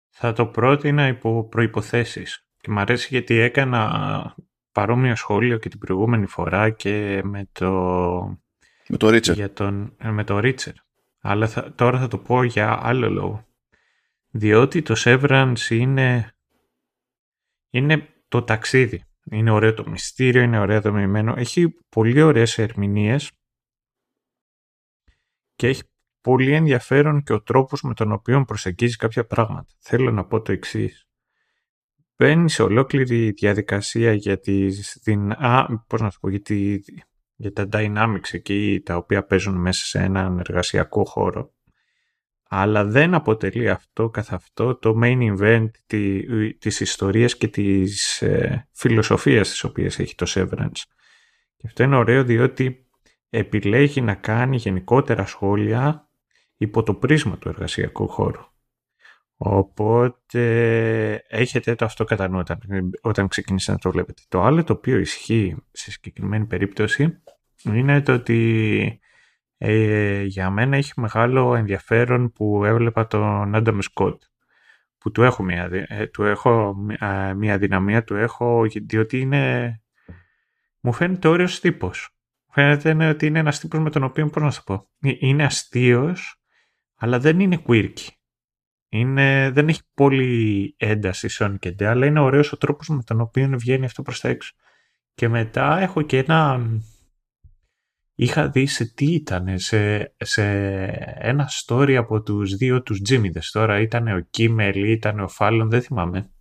[0.10, 2.46] θα το πρότεινα υπό προϋποθέσεις.
[2.58, 4.36] Και μ' αρέσει γιατί έκανα
[4.72, 7.72] παρόμοιο σχόλιο και την προηγούμενη φορά και με το...
[8.88, 9.36] Με το Ρίτσερ.
[9.36, 10.74] Για τον, ε, με το Ρίτσερ.
[11.22, 13.46] Αλλά θα, τώρα θα το πω για άλλο λόγο.
[14.30, 16.36] Διότι το Severance είναι,
[17.70, 19.04] είναι το ταξίδι.
[19.32, 21.34] Είναι ωραίο το μυστήριο, είναι ωραίο το μοιημένο.
[21.38, 23.32] Έχει πολύ ωραίες ερμηνείες
[25.56, 25.84] και έχει
[26.22, 29.74] πολύ ενδιαφέρον και ο τρόπος με τον οποίο προσεγγίζει κάποια πράγματα.
[29.80, 31.06] Θέλω να πω το εξής.
[32.18, 34.68] Μπαίνει σε ολόκληρη διαδικασία για, τη,
[35.30, 36.80] α, πώς να το πω, για τη
[37.42, 41.54] για τα dynamics εκεί τα οποία παίζουν μέσα σε έναν εργασιακό χώρο.
[42.50, 46.24] Αλλά δεν αποτελεί αυτό καθ' αυτό το main event τη,
[46.54, 50.82] της ιστορίας και της ε, φιλοσοφίας της οποίας έχει το Severance.
[51.58, 52.88] Και αυτό είναι ωραίο διότι
[53.30, 56.10] επιλέγει να κάνει γενικότερα σχόλια
[56.58, 58.51] υπό το πρίσμα του εργασιακού χώρου.
[59.44, 60.44] Οπότε
[61.28, 62.60] έχετε το αυτό κατά νου όταν,
[63.02, 64.22] όταν ξεκινήσετε να το βλέπετε.
[64.28, 67.22] Το άλλο το οποίο ισχύει σε συγκεκριμένη περίπτωση
[67.64, 69.00] είναι το ότι
[69.58, 74.18] ε, για μένα έχει μεγάλο ενδιαφέρον που έβλεπα τον Adam Scott
[74.98, 76.76] που του έχω μια, ε, του έχω
[77.36, 79.76] μια δυναμία, του έχω διότι είναι
[80.80, 82.10] μου φαίνεται όριος τύπος.
[82.50, 86.42] Φαίνεται ότι είναι ένας τύπος με τον οποίο, πώς να σου πω, ε, είναι αστείος,
[86.96, 88.08] αλλά δεν είναι quirky.
[88.94, 93.50] Είναι, δεν έχει πολύ ένταση Sonic και αλλά είναι ωραίος ο τρόπος με τον οποίο
[93.58, 94.54] βγαίνει αυτό προς τα έξω.
[95.14, 96.70] Και μετά έχω και ένα
[98.16, 100.44] είχα δει σε τι ήταν, σε, σε
[101.16, 103.52] ένα story από τους δύο τους Τζίμιδες.
[103.52, 106.32] Τώρα ήταν ο Κίμελ, ήταν ο Φάλλον, δεν θυμάμαι.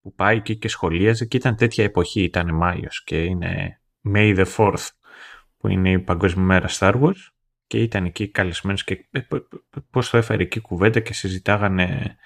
[0.00, 3.80] Που πάει εκεί και σχολίαζε και ήταν τέτοια εποχή, ήταν Μάιος και είναι
[4.14, 4.88] May the 4th
[5.56, 7.35] που είναι η παγκόσμια μέρα Star Wars
[7.66, 9.20] και ήταν εκεί καλεσμένος και ε,
[9.90, 12.16] πώς το έφερε εκεί κουβέντα και συζητάγανε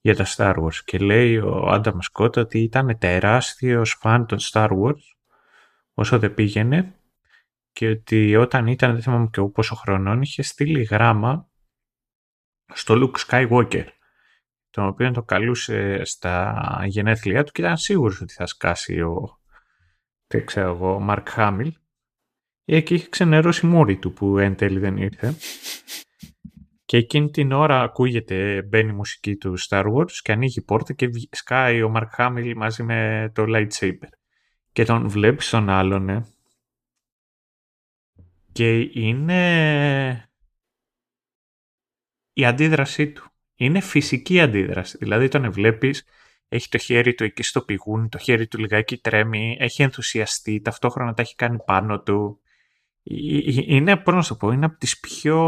[0.00, 4.68] για τα Star Wars και λέει ο Άνταμ Σκότ ότι ήταν τεράστιος φαν των Star
[4.68, 5.02] Wars
[5.94, 6.94] όσο δεν πήγαινε
[7.72, 11.50] και ότι όταν ήταν, δεν θυμάμαι και πόσο χρονών, είχε στείλει γράμμα
[12.72, 13.86] στο Luke Skywalker,
[14.70, 19.40] τον οποίο το καλούσε στα γενέθλιά του και ήταν σίγουρος ότι θα σκάσει ο,
[20.26, 21.80] δεν ξέρω εγώ, Μαρκ Χάμιλ.
[22.64, 25.34] Και είχε ξενερώσει μούρη του που εν τέλει δεν ήρθε.
[26.84, 30.92] Και εκείνη την ώρα ακούγεται, μπαίνει η μουσική του Star Wars και ανοίγει η πόρτα
[30.92, 34.08] και σκάει ο Μαρκ Χάμιλ μαζί με το lightsaber.
[34.72, 36.26] Και τον βλέπεις τον άλλον, ε,
[38.52, 40.30] και είναι...
[42.32, 43.30] η αντίδρασή του.
[43.54, 44.96] Είναι φυσική αντίδραση.
[45.00, 46.04] Δηλαδή τον βλέπεις,
[46.48, 51.14] έχει το χέρι του εκεί στο πηγούν, το χέρι του λιγάκι τρέμει, έχει ενθουσιαστεί, ταυτόχρονα
[51.14, 52.40] τα έχει κάνει πάνω του.
[53.04, 55.38] Είναι, πώς να το πω, είναι από τις πιο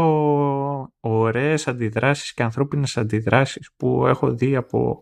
[0.99, 5.01] ωραίες αντιδράσεις και ανθρώπινες αντιδράσεις που έχω δει από,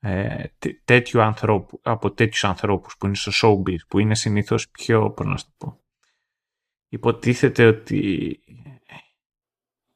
[0.00, 0.44] ε,
[0.84, 5.34] τέτοιου ανθρώπου, από τέτοιους ανθρώπους που είναι στο showbiz, που είναι συνήθως πιο, πώς να
[5.36, 5.80] το πω,
[6.88, 8.40] υποτίθεται ότι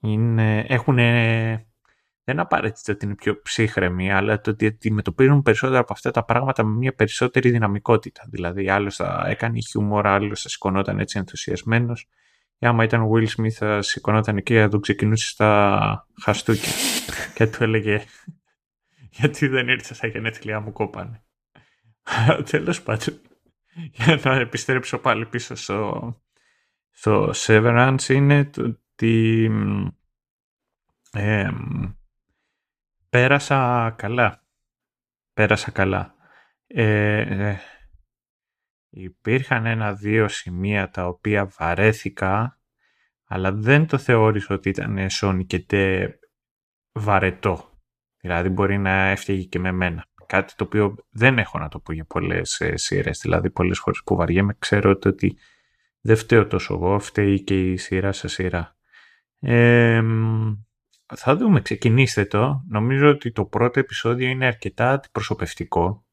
[0.00, 0.98] είναι, έχουν,
[2.24, 6.64] δεν απαραίτητα ότι είναι πιο ψύχρεμοι, αλλά το ότι αντιμετωπίζουν περισσότερα από αυτά τα πράγματα
[6.64, 8.26] με μια περισσότερη δυναμικότητα.
[8.30, 12.08] Δηλαδή, άλλος θα έκανε χιούμορ, άλλος θα σηκωνόταν έτσι ενθουσιασμένος.
[12.58, 16.72] Άμα ήταν ο Will Smith, θα σηκωνόταν εκεί, θα τον ξεκινούσε στα χαστούκια
[17.34, 18.04] και του έλεγε
[19.10, 21.24] Γιατί δεν ήρθες στα γενέθλιά μου, κόπανε.
[22.50, 23.20] Τέλος πάντων,
[23.92, 26.14] για να επιστρέψω πάλι πίσω στο,
[26.90, 29.50] στο Severance είναι το ότι
[33.14, 34.44] πέρασα καλά.
[35.32, 36.14] Πέρασα καλά.
[36.66, 37.58] Ε, ε,
[38.90, 42.58] υπήρχαν ένα-δύο σημεία τα οποία βαρέθηκα,
[43.24, 46.08] αλλά δεν το θεώρησα ότι ήταν σόνι και τε
[46.92, 47.80] βαρετό.
[48.20, 50.06] Δηλαδή μπορεί να έφτιαγε και με μένα.
[50.26, 53.18] Κάτι το οποίο δεν έχω να το πω για πολλές ε, σειρές.
[53.18, 55.36] Δηλαδή πολλές φορές που βαριέμαι ξέρω ότι
[56.00, 58.76] δεν φταίω τόσο εγώ, φταίει και η σειρά σε σειρά.
[59.40, 60.02] Ε,
[61.06, 62.64] θα δούμε, ξεκινήστε το.
[62.68, 66.06] Νομίζω ότι το πρώτο επεισόδιο είναι αρκετά αντιπροσωπευτικό.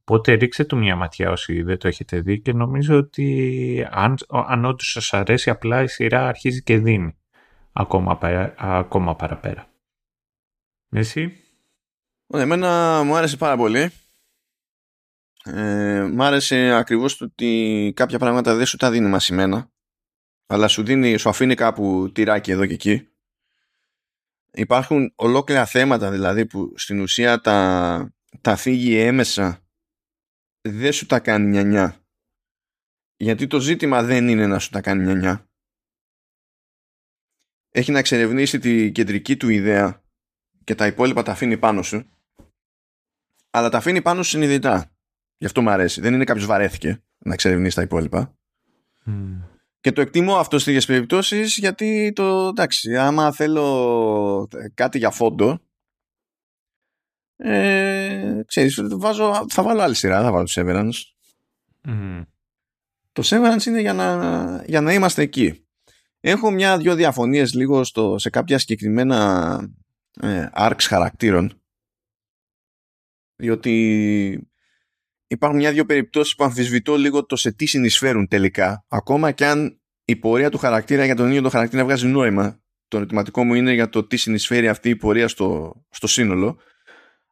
[0.00, 4.64] Οπότε ρίξτε του μια ματιά όσοι δεν το έχετε δει και νομίζω ότι αν, αν
[4.64, 7.16] όντως σας αρέσει απλά η σειρά αρχίζει και δίνει
[7.72, 8.18] ακόμα,
[8.56, 9.72] ακόμα παραπέρα.
[10.90, 11.32] Εσύ;
[12.26, 13.90] Εμένα μου άρεσε πάρα πολύ.
[15.44, 19.70] Ε, μ' άρεσε ακριβώς το ότι κάποια πράγματα δεν σου τα δίνει μασημένα
[20.46, 23.08] αλλά σου, δίνει, σου αφήνει κάπου τυράκι εδώ και εκεί.
[24.52, 29.62] Υπάρχουν ολόκληρα θέματα δηλαδή που στην ουσία τα, τα φύγει έμεσα
[30.60, 32.04] δεν σου τα κάνει νιανιά.
[33.16, 35.48] Γιατί το ζήτημα δεν είναι να σου τα κάνει νιανιά.
[37.70, 40.02] Έχει να εξερευνήσει τη κεντρική του ιδέα
[40.64, 42.10] και τα υπόλοιπα τα αφήνει πάνω σου.
[43.50, 44.92] Αλλά τα αφήνει πάνω σου συνειδητά.
[45.38, 46.00] Γι' αυτό μου αρέσει.
[46.00, 48.36] Δεν είναι κάποιος βαρέθηκε να εξερευνήσει τα υπόλοιπα.
[49.88, 55.60] Και το εκτιμώ αυτό σε τέτοιε περιπτώσεις γιατί το εντάξει, άμα θέλω κάτι για φόντο.
[57.36, 60.92] Ε, ξέρεις, βάζω, θα βάλω άλλη σειρά, θα βάλω το Severance.
[63.12, 65.66] Το Severance είναι για να, για να είμαστε εκεί.
[66.20, 69.60] Έχω μια-δυο διαφωνίες λίγο στο, σε κάποια συγκεκριμένα
[70.20, 71.62] ε, arcs χαρακτήρων
[73.36, 74.48] διότι
[75.26, 78.84] υπάρχουν μια-δυο περιπτώσεις που αμφισβητώ λίγο το σε τι συνεισφέρουν τελικά.
[78.88, 79.77] Ακόμα και αν
[80.08, 82.60] η πορεία του χαρακτήρα για τον ίδιο τον χαρακτήρα βγάζει νόημα.
[82.88, 86.58] Το ερωτηματικό μου είναι για το τι συνεισφέρει αυτή η πορεία στο, στο σύνολο.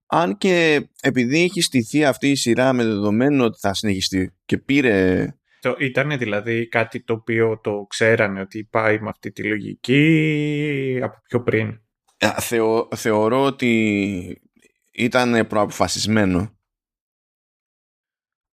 [0.07, 5.27] Αν και επειδή έχει στηθεί αυτή η σειρά με δεδομένο ότι θα συνεχιστεί και πήρε
[5.61, 11.17] το, ήταν δηλαδή κάτι το οποίο το ξέρανε ότι πάει με αυτή τη λογική από
[11.29, 11.81] πιο πριν.
[12.39, 14.43] Θεω, θεωρώ ότι
[14.93, 16.57] ήταν προαποφασισμένο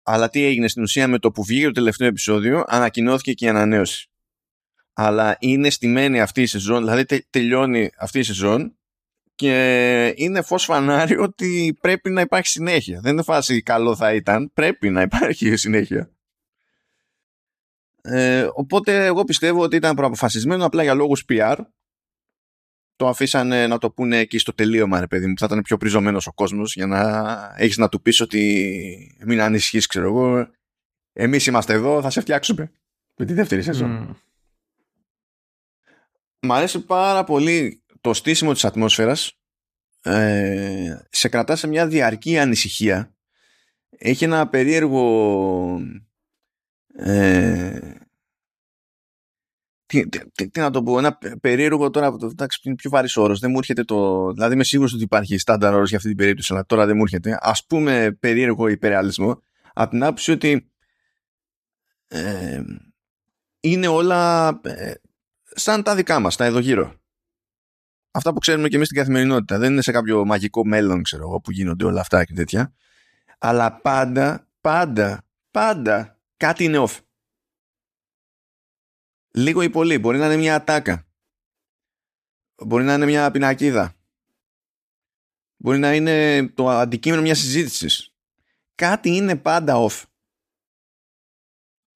[0.02, 3.48] αλλά τι έγινε στην ουσία με το που βγήκε το τελευταίο επεισόδιο, ανακοινώθηκε και η
[3.48, 4.09] ανανέωση.
[4.92, 8.74] Αλλά είναι στημένη αυτή η σεζόν, δηλαδή τε, τελειώνει αυτή η σεζόν
[9.34, 13.00] και είναι φως φανάρι ότι πρέπει να υπάρχει συνέχεια.
[13.00, 16.10] Δεν είναι φάση καλό θα ήταν, πρέπει να υπάρχει συνέχεια.
[18.02, 21.56] Ε, οπότε εγώ πιστεύω ότι ήταν προαποφασισμένο απλά για λόγους PR
[22.96, 25.76] το αφήσανε να το πούνε εκεί στο τελείωμα, ρε παιδί μου, που θα ήταν πιο
[25.76, 30.48] πριζωμένος ο κόσμος για να έχεις να του πεις ότι μην ανησυχείς, ξέρω εγώ,
[31.12, 32.70] εμείς είμαστε εδώ, θα σε φτιάξουμε
[33.16, 34.08] με τη δεύτερη σεζόν.
[34.10, 34.14] Mm.
[36.42, 39.32] Μ' αρέσει πάρα πολύ το στήσιμο της ατμόσφαιρας
[40.02, 43.14] ε, σε κρατά σε μια διαρκή ανησυχία
[43.90, 45.80] έχει ένα περίεργο
[46.94, 48.00] ε,
[49.86, 53.40] τι, τι, τι, να το πω, ένα περίεργο τώρα, εντάξει, είναι πιο βαρύς όρος.
[53.40, 54.30] Δεν μου έρχεται το.
[54.32, 57.02] Δηλαδή, είμαι σίγουρος ότι υπάρχει στάνταρ όρος για αυτή την περίπτωση, αλλά τώρα δεν μου
[57.02, 57.38] έρχεται.
[57.40, 60.70] Α πούμε, περίεργο υπερεαλισμό, από την άποψη ότι
[62.08, 62.62] ε,
[63.60, 64.92] είναι όλα ε,
[65.54, 66.94] σαν τα δικά μας, τα εδώ γύρω.
[68.10, 69.58] Αυτά που ξέρουμε και εμείς στην καθημερινότητα.
[69.58, 72.72] Δεν είναι σε κάποιο μαγικό μέλλον, ξέρω εγώ, που γίνονται όλα αυτά και τέτοια.
[73.38, 76.98] Αλλά πάντα, πάντα, πάντα κάτι είναι off
[79.30, 79.98] λίγο ή πολύ.
[79.98, 81.06] Μπορεί να είναι μια ατάκα.
[82.66, 83.94] Μπορεί να είναι μια πινακίδα.
[85.56, 88.14] Μπορεί να είναι το αντικείμενο μιας συζήτησης.
[88.74, 90.02] Κάτι είναι πάντα off.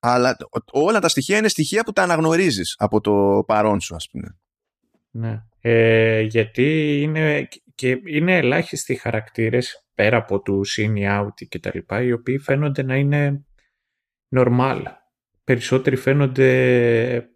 [0.07, 0.37] Αλλά
[0.71, 4.39] όλα τα στοιχεία είναι στοιχεία που τα αναγνωρίζεις από το παρόν σου, ας πούμε.
[5.11, 5.43] Ναι.
[5.61, 12.03] Ε, γιατί είναι, και είναι ελάχιστοι χαρακτήρες πέρα από του in out και τα λοιπά,
[12.03, 13.45] οι οποίοι φαίνονται να είναι
[14.37, 14.83] normal.
[15.45, 17.29] Περισσότεροι φαίνονται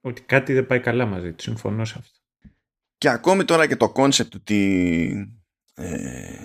[0.00, 1.44] ότι κάτι δεν πάει καλά μαζί τους.
[1.44, 2.18] Συμφωνώ σε αυτό.
[2.98, 5.12] Και ακόμη τώρα και το concept ότι
[5.74, 6.44] ε,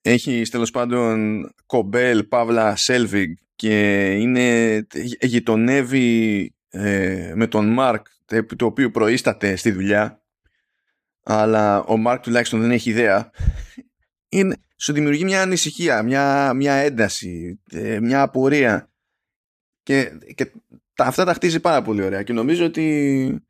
[0.00, 4.86] έχει τέλος πάντων Cobel, παύλα, Selvig και είναι,
[5.20, 8.06] γειτονεύει ε, με τον Μάρκ
[8.56, 10.26] το οποίο προΐσταται στη δουλειά
[11.28, 13.30] αλλά ο Μάρκ τουλάχιστον δεν έχει ιδέα.
[14.28, 18.90] Είναι, σου δημιουργεί μια ανησυχία, μια, μια ένταση, ε, μια απορία.
[19.82, 20.52] Και, και
[20.94, 22.22] τα, αυτά τα χτίζει πάρα πολύ ωραία.
[22.22, 23.46] Και νομίζω ότι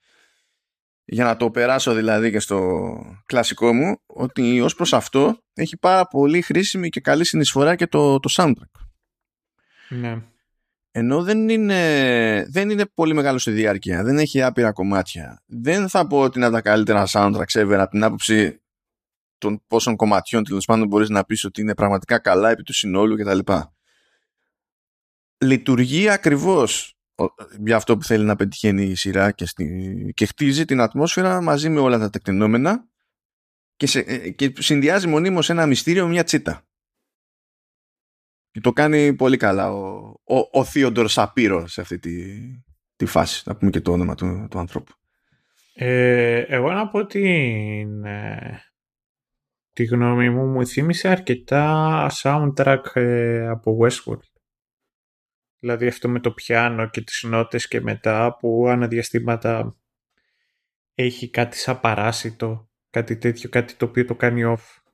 [1.04, 6.06] για να το περάσω δηλαδή και στο κλασικό μου ότι ως προς αυτό έχει πάρα
[6.06, 8.85] πολύ χρήσιμη και καλή συνεισφορά και το, το soundtrack.
[9.88, 10.22] Ναι.
[10.90, 15.42] Ενώ δεν είναι, δεν είναι πολύ μεγάλο στη διάρκεια, δεν έχει άπειρα κομμάτια.
[15.46, 18.60] Δεν θα πω ότι είναι τα καλύτερα soundtrack ever από την άποψη
[19.38, 23.16] των πόσων κομματιών τέλος πάντων μπορείς να πεις ότι είναι πραγματικά καλά επί του συνόλου
[23.16, 23.52] κτλ.
[25.44, 26.96] Λειτουργεί ακριβώς
[27.64, 31.68] για αυτό που θέλει να πετυχαίνει η σειρά και, στη, και χτίζει την ατμόσφαιρα μαζί
[31.68, 32.88] με όλα τα τεκτενόμενα
[33.76, 36.65] και, σε, ε, και συνδυάζει μονίμως ένα μυστήριο με μια τσίτα.
[38.56, 42.36] Και το κάνει πολύ καλά ο, ο, ο Θείοντορ Σαπύρο σε αυτή τη,
[42.96, 43.42] τη φάση.
[43.46, 44.92] Να πούμε και το όνομα του, του ανθρώπου.
[45.74, 48.04] Ε, εγώ να πω την,
[49.72, 54.30] τη γνώμη μου μου θύμισε αρκετά soundtrack ε, από Westworld.
[55.58, 59.76] Δηλαδή αυτό με το πιάνο και τις νότες και μετά που αναδιαστήματα
[60.94, 64.85] έχει κάτι σαν παράσιτο, κάτι τέτοιο, κάτι το οποίο το κάνει off.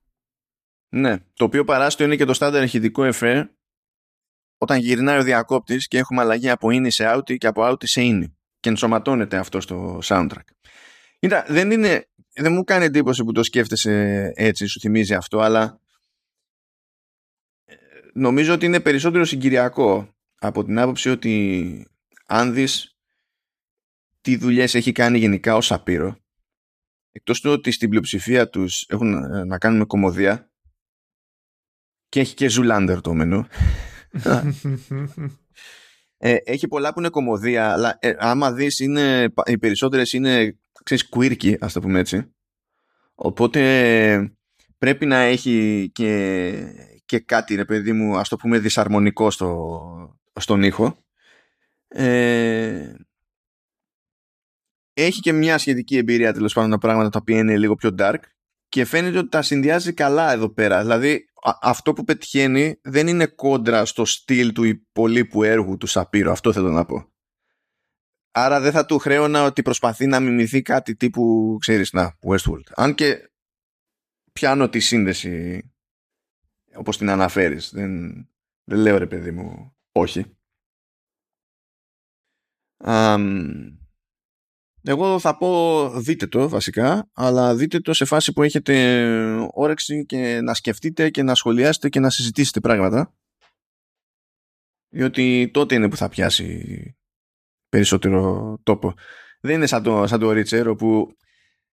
[0.94, 3.50] Ναι, το οποίο παράσιτο είναι και το στάνταρ ηχητικό εφέ
[4.58, 8.02] όταν γυρνάει ο διακόπτης και έχουμε αλλαγή από είναι σε out και από out σε
[8.02, 10.46] είναι και ενσωματώνεται αυτό στο soundtrack.
[11.18, 15.80] Κοίτα, δεν, είναι, δεν μου κάνει εντύπωση που το σκέφτεσαι έτσι, σου θυμίζει αυτό, αλλά
[17.64, 17.74] ε,
[18.14, 21.86] νομίζω ότι είναι περισσότερο συγκυριακό από την άποψη ότι
[22.26, 22.96] αν δεις
[24.20, 26.16] τι δουλειές έχει κάνει γενικά ο Shapiro
[27.12, 30.51] εκτός του ότι στην πλειοψηφία τους έχουν ε, να κάνουν με κωμωδία
[32.12, 33.46] και έχει και Zoolander στο μενού.
[36.24, 41.08] Ε, έχει πολλά που είναι κομμωδία αλλά ε, άμα δεις είναι, οι περισσότερες είναι ξέρεις
[41.16, 42.32] quirky ας το πούμε έτσι.
[43.14, 44.36] Οπότε
[44.78, 46.52] πρέπει να έχει και,
[47.04, 51.04] και κάτι ρε παιδί μου ας το πούμε δυσαρμονικό στο, στον ήχο.
[51.88, 52.94] Ε,
[54.92, 58.20] έχει και μια σχετική εμπειρία τέλος πάντων τα πράγματα τα οποία είναι λίγο πιο dark
[58.72, 60.80] και φαίνεται ότι τα συνδυάζει καλά εδώ πέρα.
[60.80, 61.24] Δηλαδή
[61.60, 66.32] αυτό που πετυχαίνει δεν είναι κόντρα στο στυλ του υπολείπου έργου του Σαπύρο.
[66.32, 67.12] Αυτό θέλω να πω.
[68.30, 72.70] Άρα δεν θα του χρέωνα ότι προσπαθεί να μιμηθεί κάτι τύπου, ξέρεις, να, Westworld.
[72.74, 73.32] Αν και
[74.32, 75.62] πιάνω τη σύνδεση
[76.74, 77.70] όπως την αναφέρεις.
[77.72, 78.12] Δεν,
[78.64, 80.36] δεν λέω ρε παιδί μου όχι.
[84.84, 89.04] Εγώ θα πω δείτε το βασικά, αλλά δείτε το σε φάση που έχετε
[89.52, 93.14] όρεξη και να σκεφτείτε και να σχολιάσετε και να συζητήσετε πράγματα.
[94.88, 96.96] Διότι τότε είναι που θα πιάσει
[97.68, 98.94] περισσότερο τόπο.
[99.40, 101.16] Δεν είναι σαν το, σαν το Ρίτσερ που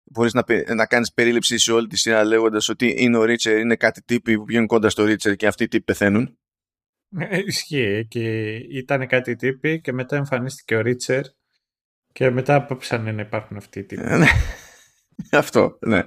[0.04, 0.44] μπορείς να,
[0.76, 4.38] να κάνεις περίληψη σε όλη τη σειρά λέγοντας ότι είναι ο Ρίτσερ, είναι κάτι τύποι
[4.38, 6.38] που βγαίνουν κοντά στο Ρίτσερ και αυτοί οι τύποι πεθαίνουν.
[7.18, 11.22] Ε, ισχύει και ήταν κάτι τύποι και μετά εμφανίστηκε ο Ρίτσερ
[12.12, 14.02] και μετά απόψανε να υπάρχουν αυτοί οι τύποι.
[14.06, 14.28] Ε, ναι.
[15.32, 16.02] Αυτό, ναι.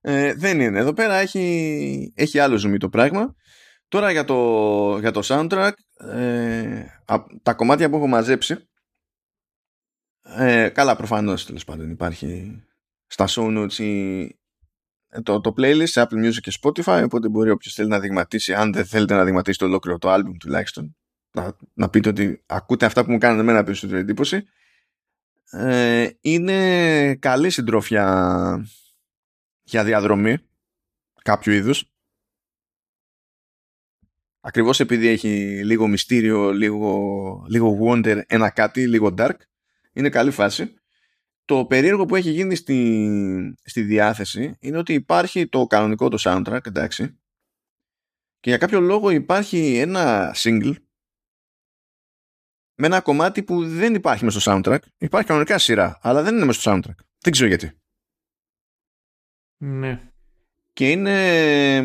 [0.00, 0.78] Ε, δεν είναι.
[0.78, 3.34] Εδώ πέρα έχει, έχει άλλο ζουμί το πράγμα.
[3.88, 6.84] Τώρα για το, για το soundtrack, ε,
[7.42, 8.70] τα κομμάτια που έχω μαζέψει,
[10.22, 12.62] ε, καλά προφανώς τέλος πάντων υπάρχει
[13.06, 14.38] στα show notes η,
[15.22, 18.72] το, το playlist σε Apple Music και Spotify οπότε μπορεί όποιος θέλει να δειγματίσει αν
[18.72, 20.96] δεν θέλετε να δειγματίσει το ολόκληρο το album τουλάχιστον
[21.32, 24.44] να, να πείτε ότι ακούτε αυτά που μου κάνουν εμένα περισσότερη εντύπωση
[25.50, 28.66] ε, είναι καλή συντροφιά
[29.62, 30.38] για διαδρομή
[31.22, 31.84] κάποιου είδους.
[34.40, 39.36] Ακριβώς επειδή έχει λίγο μυστήριο λίγο, λίγο wonder ένα κάτι λίγο dark
[39.92, 40.74] είναι καλή φάση.
[41.44, 46.66] Το περίεργο που έχει γίνει στη, στη διάθεση είναι ότι υπάρχει το κανονικό το soundtrack,
[46.66, 47.20] εντάξει,
[48.40, 50.74] και για κάποιο λόγο υπάρχει ένα single
[52.80, 54.78] με ένα κομμάτι που δεν υπάρχει μέσα στο soundtrack.
[54.98, 57.04] Υπάρχει κανονικά σειρά, αλλά δεν είναι μέσα στο soundtrack.
[57.18, 57.70] Δεν ξέρω γιατί.
[59.56, 60.12] Ναι.
[60.72, 61.76] Και είναι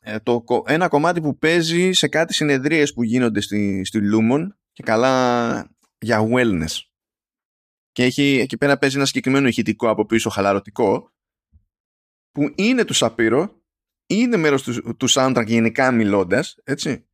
[0.00, 4.82] ε, το, ένα κομμάτι που παίζει σε κάτι συνεδρίες που γίνονται στη, στη Lumon και
[4.82, 6.80] καλά για wellness
[7.92, 11.12] και έχει, εκεί πέρα παίζει ένα συγκεκριμένο ηχητικό από πίσω χαλαρωτικό
[12.30, 13.62] που είναι του Σαπύρο
[14.06, 17.09] είναι μέρος του, του soundtrack γενικά μιλώντας, έτσι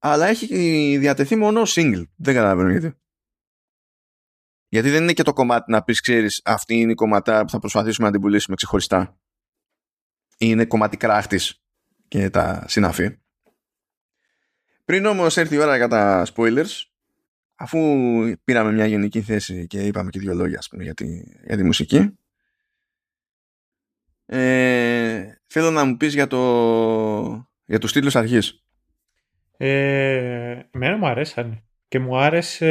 [0.00, 2.04] αλλά έχει διατεθεί μόνο single.
[2.16, 2.94] Δεν καταλαβαίνω γιατί.
[4.68, 7.58] Γιατί δεν είναι και το κομμάτι να πεις ξέρεις αυτή είναι η κομματά που θα
[7.58, 9.18] προσπαθήσουμε να την πουλήσουμε ξεχωριστά.
[10.38, 11.62] Είναι κομμάτι κράχτης
[12.08, 13.18] και τα συναφή.
[14.84, 16.84] Πριν όμως έρθει η ώρα για τα spoilers
[17.54, 17.78] αφού
[18.44, 22.18] πήραμε μια γενική θέση και είπαμε και δύο λόγια πούμε, για, τη, για τη μουσική
[24.32, 26.38] ε, θέλω να μου πεις για, το,
[27.64, 28.64] για τους στήλους αρχής.
[29.62, 32.66] Ε, εμένα μου αρέσανε και μου άρεσε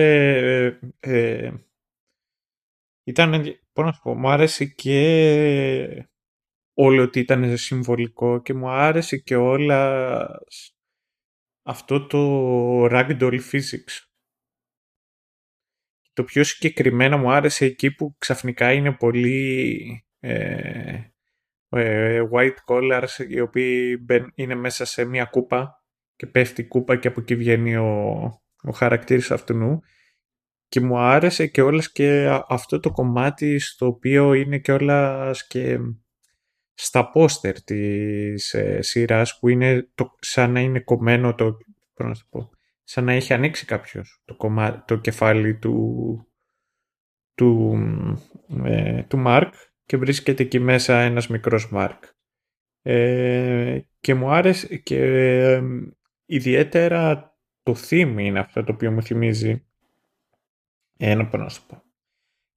[1.00, 1.54] ε, ε
[3.04, 6.08] ήταν, πώς να σου πω, μου άρεσε και
[6.74, 10.26] όλο ότι ήταν συμβολικό και μου άρεσε και όλα
[11.64, 14.06] αυτό το ragdoll physics.
[16.14, 21.02] Το πιο συγκεκριμένα μου άρεσε εκεί που ξαφνικά είναι πολύ ε,
[21.70, 25.79] ε, white collars οι οποίοι είναι μέσα σε μια κούπα
[26.20, 28.22] και πέφτει η κούπα και από εκεί βγαίνει ο,
[28.62, 29.82] ο χαρακτήρας αυτού
[30.68, 35.80] και μου άρεσε και όλες και αυτό το κομμάτι στο οποίο είναι και όλας και
[36.74, 41.58] στα πόστερ της ε, σειράς που είναι το, σαν να είναι κομμένο το,
[41.98, 42.50] να το πω,
[42.84, 46.28] σαν να έχει ανοίξει κάποιος το, κομμάτι, το κεφάλι του,
[47.36, 47.78] του,
[48.64, 49.54] ε, του Μάρκ
[49.86, 52.04] και βρίσκεται εκεί μέσα ένας μικρός Μάρκ.
[52.82, 55.62] Ε, και μου άρεσε και ε,
[56.30, 59.66] ιδιαίτερα το theme είναι αυτό το οποίο μου θυμίζει
[60.98, 61.84] ένα πρόσωπο.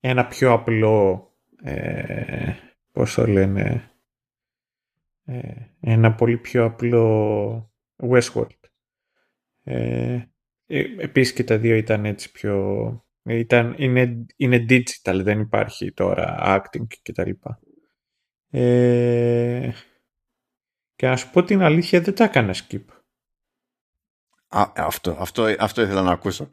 [0.00, 1.28] Ένα πιο απλό,
[1.62, 2.54] ε,
[2.92, 3.90] πώς το λένε,
[5.24, 8.60] ε, ένα πολύ πιο απλό Westworld.
[9.62, 10.22] Ε,
[10.66, 13.06] ε, επίσης και τα δύο ήταν έτσι πιο...
[13.24, 17.60] Ήταν, είναι, είναι digital, δεν υπάρχει τώρα acting και τα λοιπά.
[18.50, 19.70] Ε,
[20.94, 23.01] και να σου πω την αλήθεια δεν τα έκανα skip.
[24.54, 26.50] Α, αυτό, αυτό, αυτό ήθελα να ακούσω.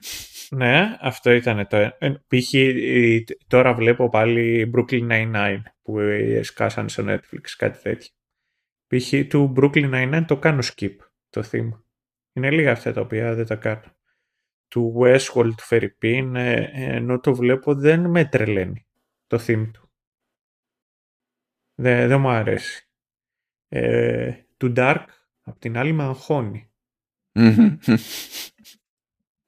[0.50, 1.78] Ναι, αυτό ήταν το.
[1.78, 2.54] Ε, π.χ.
[3.48, 5.98] τώρα βλέπω πάλι Brooklyn Nine-Nine που
[6.42, 8.10] σκάσανε στο Netflix, κάτι τέτοιο.
[8.88, 9.28] Π.χ.
[9.28, 10.96] του Brooklyn Nine-Nine το κάνω skip
[11.30, 11.70] το theme.
[12.34, 13.98] Είναι λίγα αυτά τα οποία δεν τα κάνω.
[14.68, 18.88] Του Westworld του Φερρυπίν, ε, ενώ το βλέπω δεν με τρελαίνει
[19.28, 19.92] το theme του.
[21.76, 22.90] Δεν, δεν μου αρέσει.
[23.68, 25.06] Ε, του Dark,
[25.42, 26.69] απ' την άλλη με αγχώνει.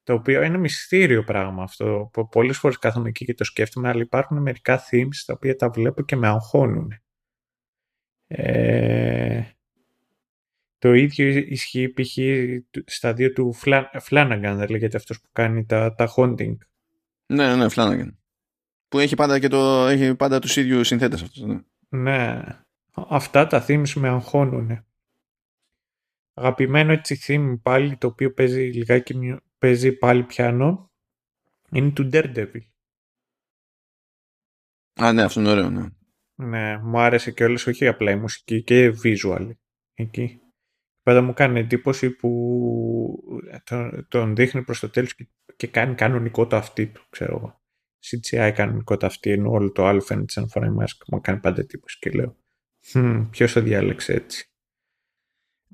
[0.04, 2.12] Το οποίο είναι μυστήριο πράγμα αυτό.
[2.32, 6.02] Πολλές φορές κάθομαι εκεί και το σκέφτομαι, αλλά υπάρχουν μερικά themes τα οποία τα βλέπω
[6.02, 6.94] και με αγχώνουν.
[8.28, 9.44] Ε,
[10.78, 12.18] το ίδιο ισχύει π.χ.
[12.86, 13.56] στα δύο του
[14.10, 16.58] Flanagan, δεν λέγεται αυτός που κάνει τα, τα haunting.
[17.26, 18.10] Ναι, ναι, Flanagan.
[18.88, 21.44] Που έχει πάντα, και το, έχει πάντα τους ίδιους συνθέτες αυτός.
[21.44, 21.60] Ναι.
[21.90, 22.42] ναι.
[22.94, 24.86] Αυτά τα themes με αγχώνουν.
[26.34, 30.92] Αγαπημένο έτσι theme πάλι, το οποίο παίζει λιγάκι, παίζει πάλι πιάνο,
[31.72, 32.62] είναι του Daredevil.
[34.94, 35.90] Α, ναι, αυτό είναι ωραίο, ναι.
[36.36, 39.50] Ναι, μου άρεσε και όλες, όχι απλά η μουσική και visual
[39.94, 40.40] εκεί.
[41.04, 42.30] Πάντα μου κάνει εντύπωση που
[43.64, 45.16] τον, τον δείχνει προς το τέλος
[45.56, 47.62] και, κάνει κανονικό το αυτή του, ξέρω εγώ.
[48.04, 51.06] CGI κανονικό το αυτή, ενώ όλο το άλλο φαίνεται σαν φοράει μάσκα.
[51.08, 52.38] Μου κάνει πάντα εντύπωση και λέω,
[52.94, 54.51] hm, ποιος το διάλεξε έτσι.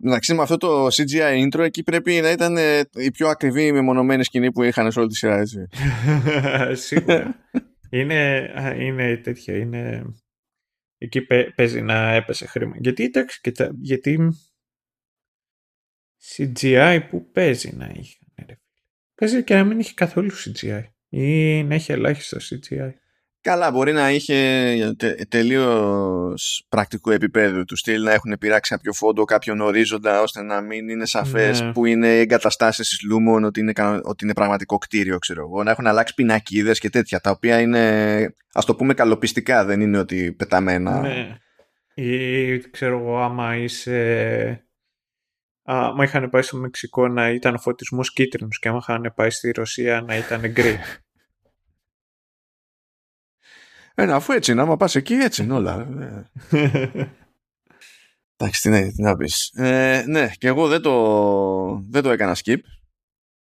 [0.04, 4.24] Εντάξει, με αυτό το CGI intro εκεί πρέπει να ήταν ε, η πιο ακριβή μεμονωμένη
[4.24, 5.68] σκηνή που είχαν σε όλη τη σειρά, έτσι.
[6.86, 7.36] Σίγουρα.
[7.90, 10.04] είναι, είναι τέτοια, είναι...
[10.98, 11.22] Εκεί
[11.56, 12.76] παίζει να έπεσε χρήμα.
[12.80, 13.42] Γιατί, εντάξει,
[13.82, 14.20] γιατί
[16.36, 18.18] CGI που παίζει να είχε.
[19.16, 22.92] Παίζει και να μην είχε καθόλου CGI ή να έχει ελάχιστο CGI.
[23.48, 24.36] Καλά, μπορεί να είχε
[24.98, 30.62] τε, τελείως πρακτικού επίπεδου του στυλ να έχουν πειράξει κάποιο φόντο, κάποιον ορίζοντα, ώστε να
[30.62, 31.72] μην είναι σαφές ναι.
[31.72, 33.74] που είναι εγκαταστάσεις της Λούμον, ότι είναι,
[34.04, 35.64] ότι είναι πραγματικό κτίριο, ξέρω εγώ.
[35.64, 39.98] Να έχουν αλλάξει πινακίδες και τέτοια, τα οποία είναι, ας το πούμε, καλοπιστικά, δεν είναι
[39.98, 41.00] ότι πεταμένα.
[41.00, 41.38] Ναι.
[41.94, 44.68] Ή ξέρω εγώ, άμα είσαι
[45.72, 49.30] Α, μα είχαν πάει στο Μεξικό να ήταν ο φωτισμός κίτρινος και άμα είχαν πάει
[49.30, 50.78] στη Ρωσία να ήταν γκρι.
[54.00, 55.88] Ένα, αφού έτσι είναι, άμα πας εκεί έτσι είναι όλα.
[58.38, 59.52] Εντάξει, τι, ναι, τι να πεις.
[59.54, 62.58] Ε, ναι, και εγώ δεν το, δεν το έκανα skip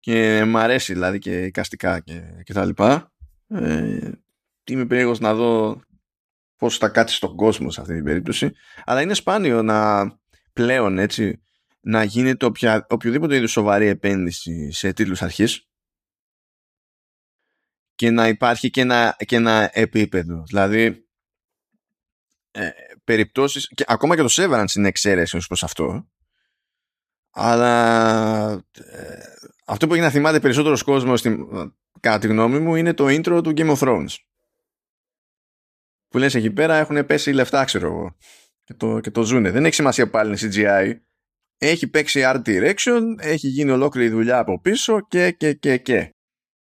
[0.00, 3.12] και μ' αρέσει δηλαδή και εικαστικά και, και τα λοιπά.
[3.48, 4.11] Ε,
[4.64, 5.80] είμαι περίεργος να δω
[6.57, 8.53] πώς θα κάτσει στον κόσμο σε αυτή την περίπτωση.
[8.84, 10.11] Αλλά είναι σπάνιο να
[10.53, 11.42] πλέον έτσι
[11.80, 15.66] να γίνεται οποια, οποιοδήποτε είδους σοβαρή επένδυση σε τίτλους αρχής
[18.03, 20.42] και να υπάρχει και ένα, και ένα επίπεδο.
[20.46, 21.09] Δηλαδή,
[22.50, 22.68] ε,
[23.05, 26.11] περιπτώσεις, και ακόμα και το Severance είναι εξαίρεση ως προς αυτό,
[27.30, 29.18] αλλά ε,
[29.66, 31.46] αυτό που έχει να θυμάται περισσότερος κόσμος στην,
[32.00, 34.16] κατά τη γνώμη μου είναι το intro του Game of Thrones.
[36.09, 38.16] Που λες εκεί πέρα έχουν πέσει λεφτά ξέρω εγώ.
[38.64, 41.00] Και το, και το ζουνε δεν έχει σημασία πάλι είναι CGI.
[41.59, 46.14] Έχει παίξει art direction έχει γίνει ολόκληρη δουλειά από πίσω και και και και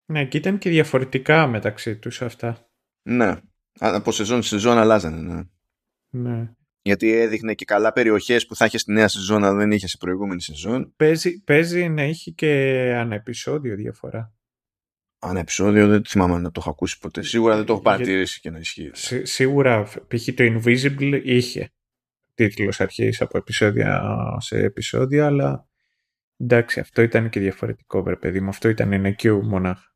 [0.06, 2.68] ναι και ήταν και διαφορετικά μεταξύ τους αυτά
[3.02, 3.36] ναι
[3.78, 5.42] από σεζόν σε σεζόν αλλάζανε ναι.
[6.10, 6.50] ναι.
[6.86, 9.96] Γιατί έδειχνε και καλά περιοχές που θα είχες στη νέα σεζόν, αλλά δεν είχες σε
[9.96, 10.92] προηγούμενη σεζόν.
[10.96, 12.50] Παίζει, παίζει να έχει και
[12.96, 14.34] ανεπισόδιο διαφορά.
[15.18, 17.22] Ανεπισόδιο δεν θυμάμαι να το έχω ακούσει ποτέ.
[17.22, 18.90] Σίγουρα δεν το έχω παρατηρήσει και να ισχύει.
[19.22, 20.24] σίγουρα π.χ.
[20.34, 21.72] το Invisible είχε
[22.34, 24.02] τίτλος αρχής από επεισόδια
[24.40, 25.68] σε επεισόδια, αλλά
[26.36, 28.48] εντάξει, αυτό ήταν και διαφορετικό, βρε παιδί μου.
[28.48, 29.93] Αυτό ήταν ενεκίου μονάχα.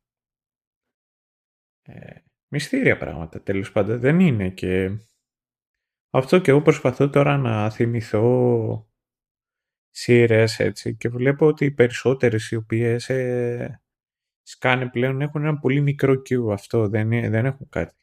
[1.89, 3.99] Ε, μυστήρια πράγματα τέλος πάντων.
[3.99, 4.91] Δεν είναι και
[6.09, 8.89] αυτό και εγώ προσπαθώ τώρα να θυμηθώ
[9.89, 13.81] σειρές έτσι και βλέπω ότι οι περισσότερες οι οποίες ε,
[14.41, 17.95] σκάνε πλέον έχουν ένα πολύ μικρό queue αυτό, δεν, δεν έχουν κάτι.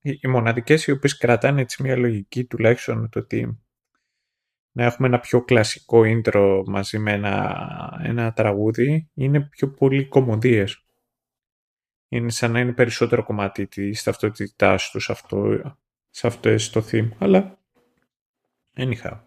[0.00, 3.62] Οι, οι μοναδικές οι οποίες κρατάνε έτσι μια λογική τουλάχιστον το ότι
[4.72, 10.84] να έχουμε ένα πιο κλασικό intro μαζί με ένα, ένα τραγούδι είναι πιο πολύ κομμωδίες.
[12.12, 15.60] Είναι σαν να είναι περισσότερο κομμάτι της ταυτότητάς τους αυτό
[16.10, 17.58] σε αυτό το theme, αλλά
[18.76, 19.20] anyhow.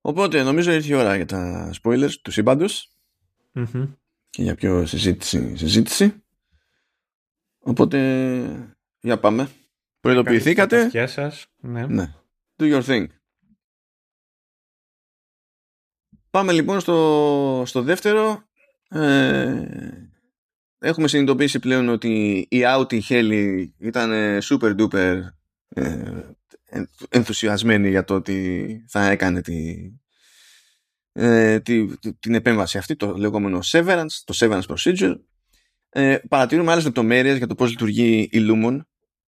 [0.00, 2.90] Οπότε νομίζω ήρθε η ώρα για τα spoilers του συμπαντος
[4.30, 6.22] και για πιο συζήτηση, συζήτηση.
[7.58, 9.50] Οπότε για πάμε.
[10.00, 10.86] Προειδοποιηθήκατε.
[10.86, 11.46] Γεια σας.
[11.56, 11.86] Ναι.
[11.86, 12.14] ναι.
[12.56, 13.06] Do your thing.
[16.30, 18.42] Πάμε λοιπόν στο, στο δεύτερο.
[18.88, 19.66] Ε,
[20.82, 25.20] έχουμε συνειδητοποιήσει πλέον ότι η Audi Heli ήταν super duper
[25.68, 29.74] ε, ενθουσιασμένη για το ότι θα έκανε τη,
[31.12, 35.14] ε, τη, την επέμβαση αυτή, το λεγόμενο severance, το severance procedure.
[35.88, 38.80] Ε, παρατηρούμε άλλες λεπτομέρειες για το πώς λειτουργεί η Lumon.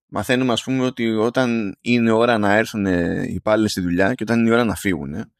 [0.07, 4.39] Μαθαίνουμε ας πούμε ότι όταν είναι ώρα να έρθουν οι υπάλληλοι στη δουλειά και όταν
[4.39, 5.33] είναι η ώρα να φύγουν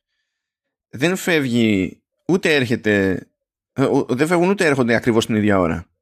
[0.89, 3.27] δεν φεύγει ούτε έρχεται
[4.09, 5.94] δεν φεύγουν ούτε έρχονται ακριβώς την ίδια ώρα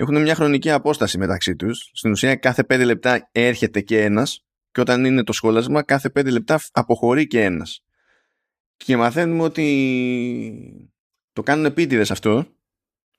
[0.00, 1.90] έχουν μια χρονική απόσταση μεταξύ τους.
[1.92, 6.30] Στην ουσία κάθε πέντε λεπτά έρχεται και ένας και όταν είναι το σχόλασμα κάθε πέντε
[6.30, 7.84] λεπτά αποχωρεί και ένας.
[8.76, 10.90] Και μαθαίνουμε ότι
[11.32, 12.46] το κάνουν επίτηδες αυτό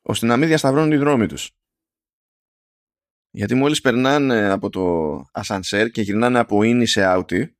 [0.01, 1.51] ώστε να μην διασταυρώνουν οι δρόμοι τους.
[3.29, 7.57] Γιατί μόλις περνάνε από το ασανσέρ και γυρνάνε από ίνι σε άουτι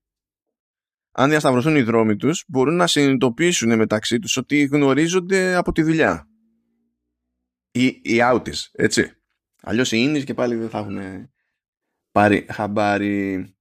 [1.12, 6.29] αν διασταυρωθούν οι δρόμοι τους μπορούν να συνειδητοποιήσουν μεταξύ τους ότι γνωρίζονται από τη δουλειά
[7.86, 9.14] ή οι άουτις, έτσι.
[9.62, 11.30] Αλλιώς οι ίνις και πάλι δεν θα έχουν
[12.12, 13.54] πάρει χαμπάρι.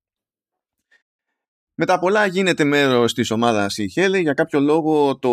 [1.75, 4.21] Μετά πολλά γίνεται μέρος της ομάδας η Χέλη.
[4.21, 5.31] Για κάποιο λόγο το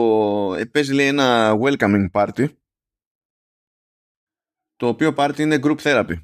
[0.57, 2.47] ε, παίζει λέει ένα welcoming party.
[4.75, 6.15] Το οποίο party είναι group therapy.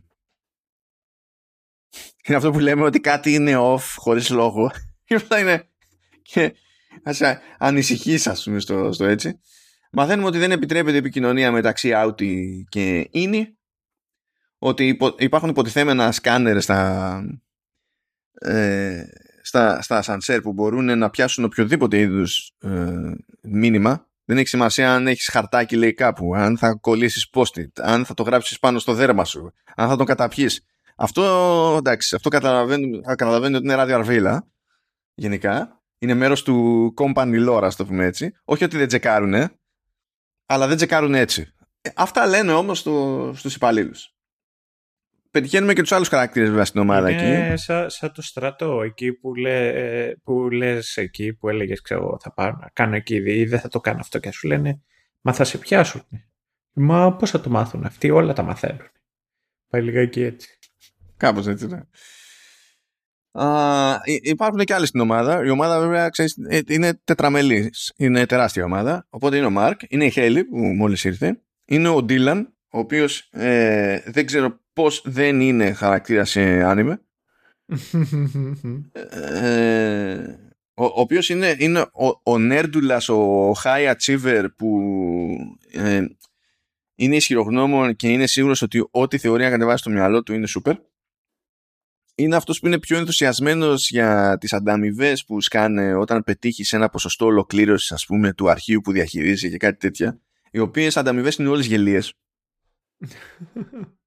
[2.24, 4.72] Είναι αυτό που λέμε ότι κάτι είναι off χωρίς λόγο.
[5.40, 5.70] είναι
[6.22, 6.56] και
[7.04, 7.22] ας
[7.58, 9.40] ανησυχείς ας πούμε στο, στο έτσι.
[9.94, 13.58] Μαθαίνουμε ότι δεν επιτρέπεται επικοινωνία μεταξύ Audi και Ίνι.
[14.58, 17.24] Ότι υπάρχουν υποτιθέμενα σκάνερ στα,
[18.34, 19.04] ε,
[19.42, 22.96] στα, στα σανσέρ που μπορούν να πιάσουν οποιοδήποτε είδους ε,
[23.42, 24.10] μήνυμα.
[24.26, 28.24] Δεν έχει σημασία αν έχεις χαρτάκι λέει κάπου, αν θα κολλήσεις post-it, αν θα το
[28.24, 30.66] γράψεις πάνω στο δέρμα σου, αν θα τον καταπιείς.
[30.96, 33.02] Αυτό, εντάξει, αυτό καταλαβαίνει,
[33.56, 34.48] ότι είναι ραδιοαρβίλα,
[35.14, 35.82] γενικά.
[35.98, 38.32] Είναι μέρος του company lore, ας το πούμε έτσι.
[38.44, 39.61] Όχι ότι δεν τσεκάρουνε,
[40.52, 41.54] αλλά δεν τσεκάρουν έτσι.
[41.82, 44.16] Ε, αυτά λένε όμως στο, στους υπαλλήλους.
[45.32, 47.62] Πετυχαίνουμε και τους άλλους χαρακτήρες βέβαια στην ομάδα Είναι εκεί.
[47.62, 52.58] Σαν, σαν το στρατό εκεί που, λέ, που λες εκεί που έλεγες ξέρω θα πάρω
[52.62, 54.82] να κάνω εκεί ή δεν θα το κάνω αυτό και σου λένε
[55.22, 56.04] μα θα σε πιάσουν.
[56.74, 58.92] Μα πώς θα το μάθουν αυτοί όλα τα μαθαίνουν.
[59.70, 60.60] Πάει λιγάκι έτσι.
[61.18, 61.80] Κάπως έτσι ναι.
[63.34, 65.44] Uh, υπάρχουν και άλλοι στην ομάδα.
[65.46, 67.94] Η ομάδα βέβαια ξέρεις, ε, είναι τετραμελής.
[67.98, 69.08] Είναι τεράστια ομάδα.
[69.10, 73.30] Οπότε είναι ο Μάρκ, είναι η Χέλη που μόλις ήρθε, είναι ο Ντίλαν, ο οποίος
[73.32, 77.02] ε, δεν ξέρω πώς δεν είναι χαρακτήρας σε άνιμε.
[79.20, 80.38] ε,
[80.74, 84.80] ο, ο οποίος είναι, είναι ο, ο Νέρντουλας, ο high achiever που
[85.72, 86.06] ε,
[86.96, 90.74] είναι ισχυρογνώμων και είναι σίγουρος ότι ό,τι θεωρεί να κατεβάσει στο μυαλό του είναι super
[92.22, 97.26] είναι αυτός που είναι πιο ενθουσιασμένος για τις ανταμοιβές που σκάνε όταν πετύχει ένα ποσοστό
[97.26, 100.20] ολοκλήρωσης ας πούμε του αρχείου που διαχειρίζει και κάτι τέτοια
[100.52, 102.14] οι οποίες ανταμοιβές είναι όλες γελίες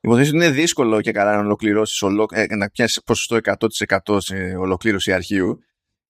[0.00, 2.02] Υποθέτω ότι είναι δύσκολο και καλά να ολοκληρώσεις
[2.32, 3.38] ε, να πιάσεις ποσοστό
[4.06, 5.62] 100% σε ολοκλήρωση αρχείου.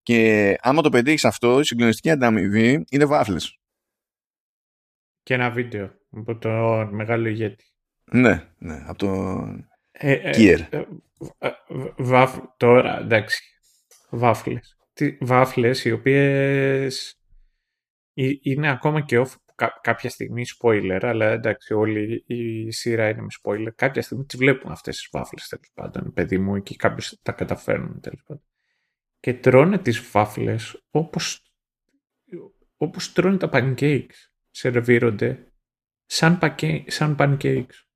[0.03, 3.37] Και άμα το πετύχεις αυτό, η συγκλονιστική ανταμοιβή είναι βάφλε.
[5.23, 6.51] Και ένα βίντεο από το
[6.91, 7.65] μεγάλο ηγέτη.
[8.05, 9.09] Ναι, ναι, από το
[9.91, 10.87] ε, ε, ε,
[11.97, 13.43] βαφ, τώρα, εντάξει,
[14.11, 14.77] βάφλες.
[15.21, 17.21] Βάφλες οι οποίες
[18.43, 19.35] είναι ακόμα και off
[19.81, 23.75] κάποια στιγμή spoiler, αλλά εντάξει όλη η σειρά είναι με spoiler.
[23.75, 28.01] Κάποια στιγμή τις βλέπουν αυτές τις βάφλες τέλος πάντων, παιδί μου, και κάποιοι τα καταφέρνουν
[28.01, 28.43] τέλος πάντων.
[29.21, 31.53] Και τρώνε τις βάφλες όπως,
[32.77, 34.31] όπως τρώνε τα pancakes.
[34.51, 35.53] Σερβίρονται
[36.07, 36.39] σαν,
[36.87, 37.88] σαν pancakes.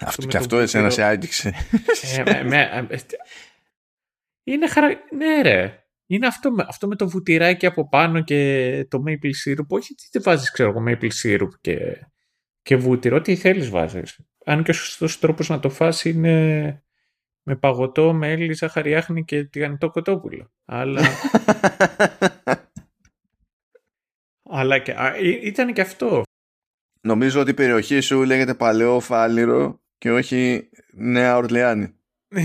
[0.00, 1.54] Αυτό και αυτό εσένα σε άγγιξε.
[2.16, 2.44] Ε,
[4.44, 4.88] είναι χαρα...
[5.16, 5.78] Ναι ρε.
[6.06, 9.66] Είναι αυτό, αυτό με το βουτυράκι από πάνω και το maple syrup.
[9.68, 12.06] Όχι τι δεν βάζεις ξέρω εγώ maple syrup και,
[12.62, 13.16] και βούτυρο.
[13.16, 14.20] Ό,τι θέλεις βάζεις.
[14.44, 16.84] Αν και ο σωστός τρόπος να το φας είναι
[17.42, 20.52] με παγωτό, μέλι, ζαχαριάχνη και τηγανιτό κοτόπουλο.
[20.64, 21.02] Αλλά...
[24.50, 24.94] Αλλά και,
[25.42, 26.22] ήταν και αυτό.
[27.04, 31.94] Νομίζω ότι η περιοχή σου λέγεται Παλαιό Φάληρο και όχι Νέα Ορλεάνη.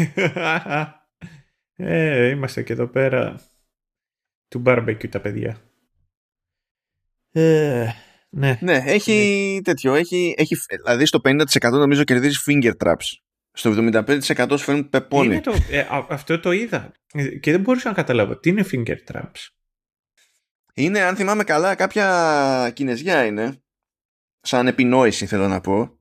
[1.76, 3.41] ε, είμαστε και εδώ πέρα
[4.47, 5.62] του barbecue τα παιδιά.
[7.32, 7.88] Ε,
[8.30, 8.57] ναι.
[8.62, 9.62] Ναι, έχει ναι.
[9.62, 9.93] τέτοιο.
[9.93, 13.18] Έχει, έχει, δηλαδή στο 50% νομίζω κερδίζεις finger traps.
[13.51, 15.41] Στο 75% σου φέρνουν πεπόνι.
[15.41, 16.91] Το, ε, αυτό το είδα.
[17.39, 18.38] Και δεν μπορούσα να καταλάβω.
[18.38, 19.47] Τι είναι finger traps;
[20.74, 23.64] Είναι, αν θυμάμαι καλά, κάποια κινέζια είναι.
[24.42, 26.00] Σαν επινόηση θέλω να πω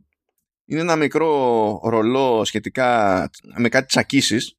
[0.69, 4.59] είναι ένα μικρό ρολό σχετικά με κάτι τσακίσεις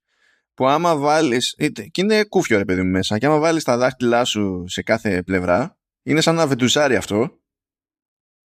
[0.53, 1.55] που άμα βάλεις,
[1.91, 5.23] και είναι κούφιο ρε παιδί μου μέσα, και άμα βάλεις τα δάχτυλά σου σε κάθε
[5.23, 7.39] πλευρά, είναι σαν να βεντουζάρει αυτό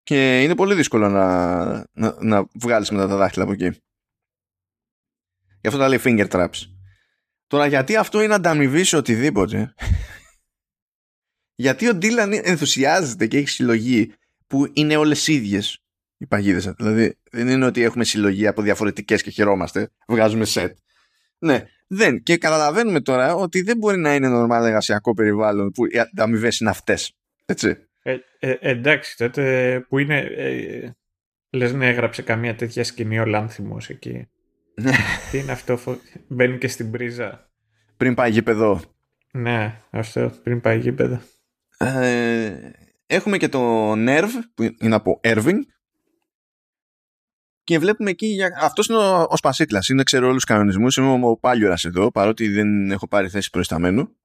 [0.03, 3.69] και είναι πολύ δύσκολο να, να, να βγάλεις μετά τα δάχτυλα από εκεί.
[5.61, 6.57] Γι' αυτό τα λέει finger traps.
[7.47, 9.73] Τώρα γιατί αυτό είναι ανταμοιβή σε οτιδήποτε;
[11.63, 14.13] γιατί ο Ντίλαν ενθουσιάζεται και έχει συλλογή
[14.49, 15.83] που είναι όλες ίδιες
[16.17, 16.73] οι παγίδες.
[16.77, 20.77] Δηλαδή δεν είναι ότι έχουμε συλλογή από διαφορετικές και χαιρόμαστε, βγάζουμε σετ.
[21.39, 22.23] Ναι, δεν.
[22.23, 26.69] Και καταλαβαίνουμε τώρα ότι δεν μπορεί να είναι νορμάλ εργασιακό περιβάλλον που οι αμοιβές είναι
[26.69, 27.17] αυτές.
[27.45, 27.77] Έτσι.
[28.01, 30.19] Ε, ε, εντάξει, τότε που είναι.
[30.19, 30.91] Ε,
[31.51, 34.27] Λες να έγραψε καμία τέτοια σκηνή ο Λάνθιμος εκεί.
[34.73, 34.91] Ναι.
[35.31, 35.79] Τι είναι αυτό,
[36.27, 37.51] μπαίνει και στην πρίζα.
[37.97, 38.81] Πριν πάει γήπεδο.
[39.31, 41.21] Ναι, αυτό, πριν πάει γήπεδο.
[41.77, 42.71] Ε,
[43.09, 45.59] έχουμε και το Nerv, που είναι από Irving,
[47.63, 48.57] και βλέπουμε εκεί, για...
[48.61, 52.47] αυτός είναι ο, ο Σπασίκλας, είναι ξέρω όλους τους κανονισμούς, είμαι ο Πάλιορας εδώ, παρότι
[52.47, 54.17] δεν έχω πάρει θέση προϊσταμένου.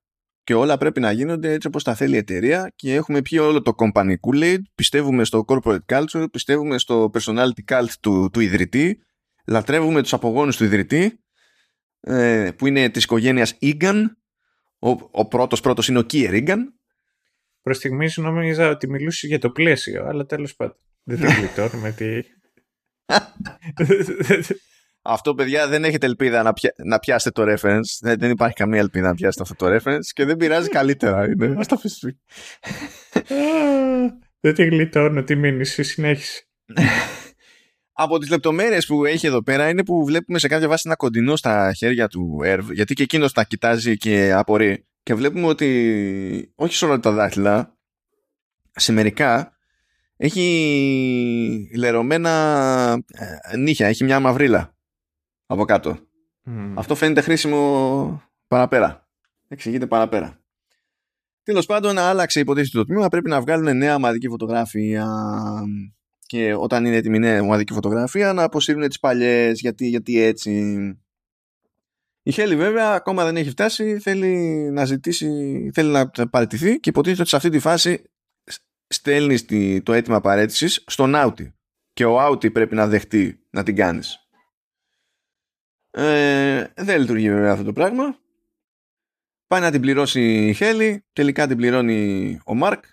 [0.44, 2.72] Και όλα πρέπει να γίνονται έτσι όπως τα θέλει η εταιρεία.
[2.76, 7.88] Και έχουμε πει όλο το company Kool-Aid, πιστεύουμε στο corporate culture, πιστεύουμε στο personality cult
[8.00, 9.02] του, του ιδρυτή,
[9.46, 11.24] λατρεύουμε τους απογόνους του ιδρυτή,
[12.00, 14.02] ε, που είναι της οικογένειας Egan,
[14.78, 16.58] ο, ο πρώτος πρώτος είναι ο Kier Egan.
[17.64, 20.76] Προς στιγμής νόμιζα ότι μιλούσε για το πλαίσιο, αλλά τέλος πάντων.
[21.02, 22.20] Δεν το γλιτώνουμε τι...
[25.02, 26.74] αυτό, παιδιά, δεν έχετε ελπίδα να, πια...
[26.84, 27.98] να πιάσετε το reference.
[28.00, 31.24] Δεν, δεν υπάρχει καμία ελπίδα να πιάσετε αυτό το reference και δεν πειράζει καλύτερα.
[31.24, 31.54] Είναι.
[31.58, 31.80] Ας το
[34.40, 36.48] Δεν τη γλιτώνω, τι μείνει, συνέχιση.
[37.92, 41.36] Από τις λεπτομέρειες που έχει εδώ πέρα είναι που βλέπουμε σε κάποια βάση ένα κοντινό
[41.36, 44.86] στα χέρια του Ερβ, γιατί και εκείνος τα κοιτάζει και απορεί.
[45.04, 47.76] Και βλέπουμε ότι όχι σε όλα τα δάχτυλα,
[48.70, 49.56] σε μερικά
[50.16, 53.04] έχει λερωμένα
[53.50, 54.74] ε, νύχια, έχει μια μαυρίλα
[55.46, 55.98] από κάτω.
[56.74, 59.08] Αυτό φαίνεται χρήσιμο παραπέρα.
[59.48, 60.40] Εξηγείται παραπέρα.
[61.42, 63.08] Τέλος πάντων, άλλαξε υποτίθεται το τμήμα.
[63.08, 65.06] Πρέπει να βγάλουν νέα ομαδική φωτογραφία.
[66.26, 69.60] Και όταν είναι έτοιμη νέα ομαδική φωτογραφία, να αποσύρουν τις παλιές.
[69.60, 70.76] Γιατί, γιατί έτσι.
[72.26, 73.98] Η Χέλη, βέβαια, ακόμα δεν έχει φτάσει.
[73.98, 74.36] Θέλει
[74.70, 78.10] να ζητήσει, θέλει να παραιτηθεί και υποτίθεται ότι σε αυτή τη φάση
[78.86, 79.46] στέλνεις
[79.82, 81.54] το αίτημα παρέτησης στον Άουτι
[81.92, 84.28] και ο Άουτι πρέπει να δεχτεί να την κάνεις.
[85.90, 88.18] Ε, δεν λειτουργεί βέβαια αυτό το πράγμα.
[89.46, 92.84] Πάει να την πληρώσει η Χέλη, τελικά την πληρώνει ο Μάρκ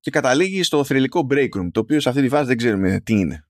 [0.00, 3.12] και καταλήγει στο θρηλυκό break room, το οποίο σε αυτή τη φάση δεν ξέρουμε τι
[3.12, 3.48] είναι.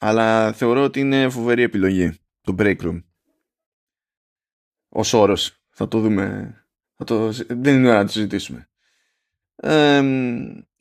[0.00, 3.02] Αλλά θεωρώ ότι είναι φοβερή επιλογή το break room.
[4.88, 5.62] Ο όρος.
[5.68, 6.54] Θα το δούμε.
[6.94, 7.30] Θα το...
[7.48, 8.68] Δεν είναι ώρα να το συζητήσουμε.
[9.56, 9.96] Ε,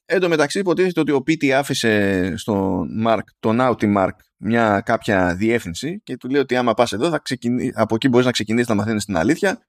[0.06, 5.36] εν τω μεταξύ υποτίθεται ότι ο Πίτι άφησε στον Μάρκ, τον Άουτι Μάρκ, μια κάποια
[5.36, 8.68] διεύθυνση και του λέει ότι άμα πας εδώ θα ξεκινήσει, από εκεί μπορείς να ξεκινήσεις
[8.68, 9.68] να μαθαίνεις την αλήθεια.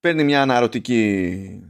[0.00, 1.62] Παίρνει μια αναρωτική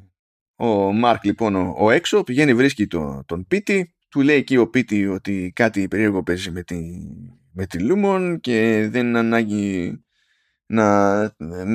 [0.57, 4.68] ο Μάρκ λοιπόν ο, ο έξω, πηγαίνει βρίσκει το, τον Πίτι, του λέει εκεί ο
[4.68, 6.76] Πίτι ότι κάτι περίεργο παίζει με τη,
[7.53, 9.99] με τη Λούμον και δεν είναι ανάγκη
[10.73, 11.35] να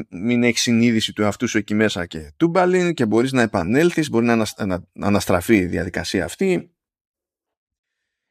[0.09, 4.25] μην έχεις συνείδηση του εαυτού σου εκεί μέσα και τούμπαλιν και μπορείς να επανέλθεις, μπορεί
[4.25, 4.45] να,
[4.99, 6.75] αναστραφεί η διαδικασία αυτή.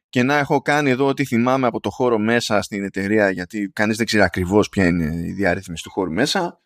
[0.09, 3.97] Και να έχω κάνει εδώ ό,τι θυμάμαι από το χώρο μέσα στην εταιρεία γιατί κανείς
[3.97, 6.61] δεν ξέρει ακριβώς ποια είναι η διαρρύθμιση του χώρου μέσα.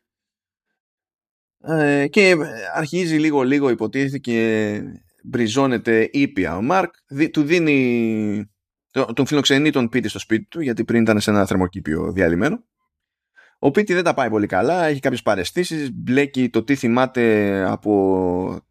[1.63, 2.35] Ε, και
[2.73, 4.81] αρχίζει λίγο λίγο υποτίθεται και
[5.23, 6.93] μπριζώνεται ήπια ο Μάρκ.
[7.31, 8.51] Του δίνει
[9.13, 12.63] τον φιλοξενεί τον Πίτι στο σπίτι του γιατί πριν ήταν σε ένα θερμοκήπιο διαλυμένο
[13.59, 18.61] ο Πίτι δεν τα πάει πολύ καλά, έχει κάποιες παρεστήσεις, μπλέκει το τι θυμάται από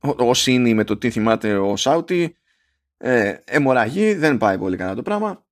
[0.00, 2.36] ο Σίνι με το τι θυμάται ο Σάουτι,
[2.96, 5.44] ε, αιμορραγή, δεν πάει πολύ καλά το πράγμα.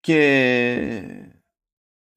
[0.00, 1.02] Και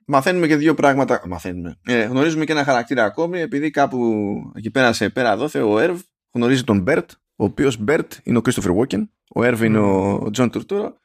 [0.06, 4.94] μαθαίνουμε και δύο πράγματα, μαθαίνουμε, ε, γνωρίζουμε και ένα χαρακτήρα ακόμη, επειδή κάπου εκεί πέρα
[4.94, 6.02] σε πέρα δώθε ο Έρβ
[6.32, 10.50] γνωρίζει τον Μπέρτ, ο οποίος Μπέρτ είναι ο Κρίστοφερ Βόκεν, ο Έρβ είναι ο Τζον
[10.50, 10.98] Τουρτούρο,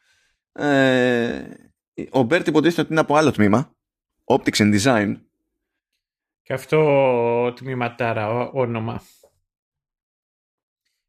[0.52, 1.67] ε,
[2.10, 3.76] ο Μπέρτ υποτίθεται ότι είναι από άλλο τμήμα,
[4.24, 5.14] Optics and Design.
[6.42, 9.02] Και αυτό τμηματάρα όνομα.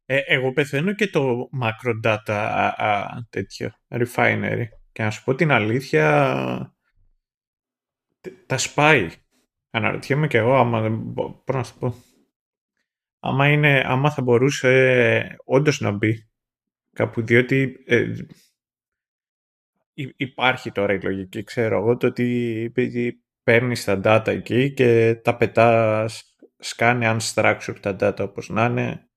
[0.04, 4.64] Ε, εγώ πεθαίνω και το macro data α, α, τέτοιο, refinery.
[4.92, 6.76] Και να σου πω την αλήθεια,
[8.46, 9.08] τα σπάει.
[9.70, 11.94] Αναρωτιέμαι και εγώ, άμα δεν μπορώ να σου πω.
[13.20, 16.28] Άμα, είναι, άμα θα μπορούσε όντως να μπει
[16.92, 18.12] κάπου, διότι ε,
[20.16, 22.72] υπάρχει τώρα η λογική, ξέρω εγώ, το ότι
[23.42, 29.08] παίρνεις τα data εκεί και τα πετάς, σκάνε unstructured τα data όπως να είναι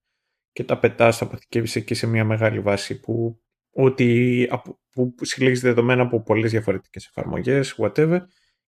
[0.52, 4.48] και τα πετάς, τα αποθηκεύεις εκεί σε μια μεγάλη βάση που, ότι,
[4.90, 8.20] που συλλέγεις δεδομένα από πολλές διαφορετικές εφαρμογές, whatever,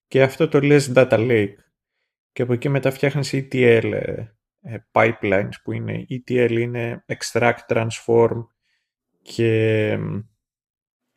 [0.07, 1.55] και αυτό το λες data lake.
[2.33, 8.47] Και από εκεί μετά φτιάχνεις ETL ε, ε, pipelines που είναι ETL είναι extract, transform
[9.23, 9.99] και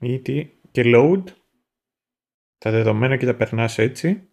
[0.01, 1.23] ET, και load
[2.57, 4.29] τα δεδομένα και τα περνάς έτσι.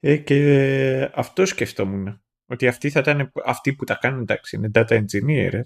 [0.00, 5.04] Ε, και αυτό σκεφτόμουν ότι αυτοί θα ήταν αυτοί που τα κάνουν εντάξει είναι data
[5.04, 5.62] engineers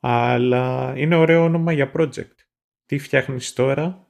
[0.00, 2.34] αλλά είναι ωραίο όνομα για project.
[2.86, 4.08] Τι φτιάχνεις τώρα;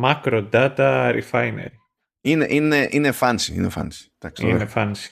[0.00, 1.76] Macro data refinery.
[2.20, 5.10] Είναι, είναι, είναι fancy είναι fancy, εντάξει, είναι fancy.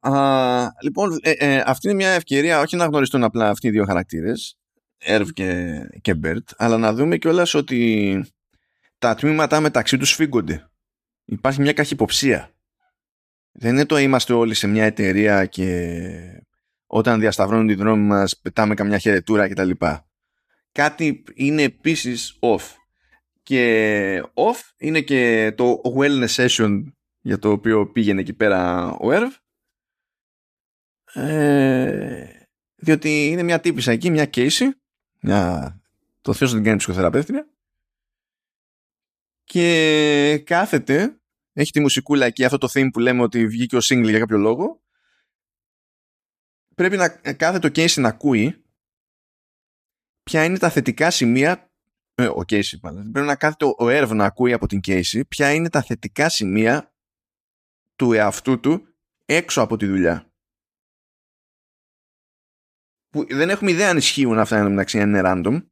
[0.00, 3.84] Α, λοιπόν, ε, ε, αυτή είναι μια ευκαιρία όχι να γνωριστούν απλά αυτοί οι δύο
[3.84, 4.59] χαρακτήρες
[5.02, 8.24] Ερβ και, και Μπέρτ, αλλά να δούμε κιόλας ότι
[8.98, 10.70] τα τμήματα μεταξύ τους φύγονται.
[11.24, 12.50] Υπάρχει μια καχυποψία.
[13.52, 16.44] Δεν είναι το είμαστε όλοι σε μια εταιρεία και
[16.86, 19.70] όταν διασταυρώνουν τη δρόμη μας πετάμε καμιά χαιρετούρα κτλ.
[20.72, 22.74] Κάτι είναι επίσης off.
[23.42, 26.82] Και off είναι και το wellness session
[27.20, 29.34] για το οποίο πήγαινε εκεί πέρα ο Ερβ.
[31.12, 32.26] Ε,
[32.76, 34.70] διότι είναι μια τύπησα εκεί, μια Casey
[35.20, 35.74] μια...
[36.20, 37.48] Το θεός την κάνει ψυχοθεραπεύτρια.
[39.44, 41.20] Και κάθεται,
[41.52, 44.38] έχει τη μουσικούλα εκεί, αυτό το theme που λέμε ότι βγήκε ο single για κάποιο
[44.38, 44.82] λόγο.
[46.74, 48.64] Πρέπει να κάθεται ο Casey να ακούει
[50.22, 51.70] ποια είναι τα θετικά σημεία
[52.14, 53.08] ε, ο Casey πάντα.
[53.12, 56.94] Πρέπει να κάθεται ο Έρβ να ακούει από την Casey ποια είναι τα θετικά σημεία
[57.96, 58.86] του εαυτού του
[59.24, 60.29] έξω από τη δουλειά
[63.10, 65.62] που δεν έχουμε ιδέα αν ισχύουν αυτά εν μεταξύ είναι random.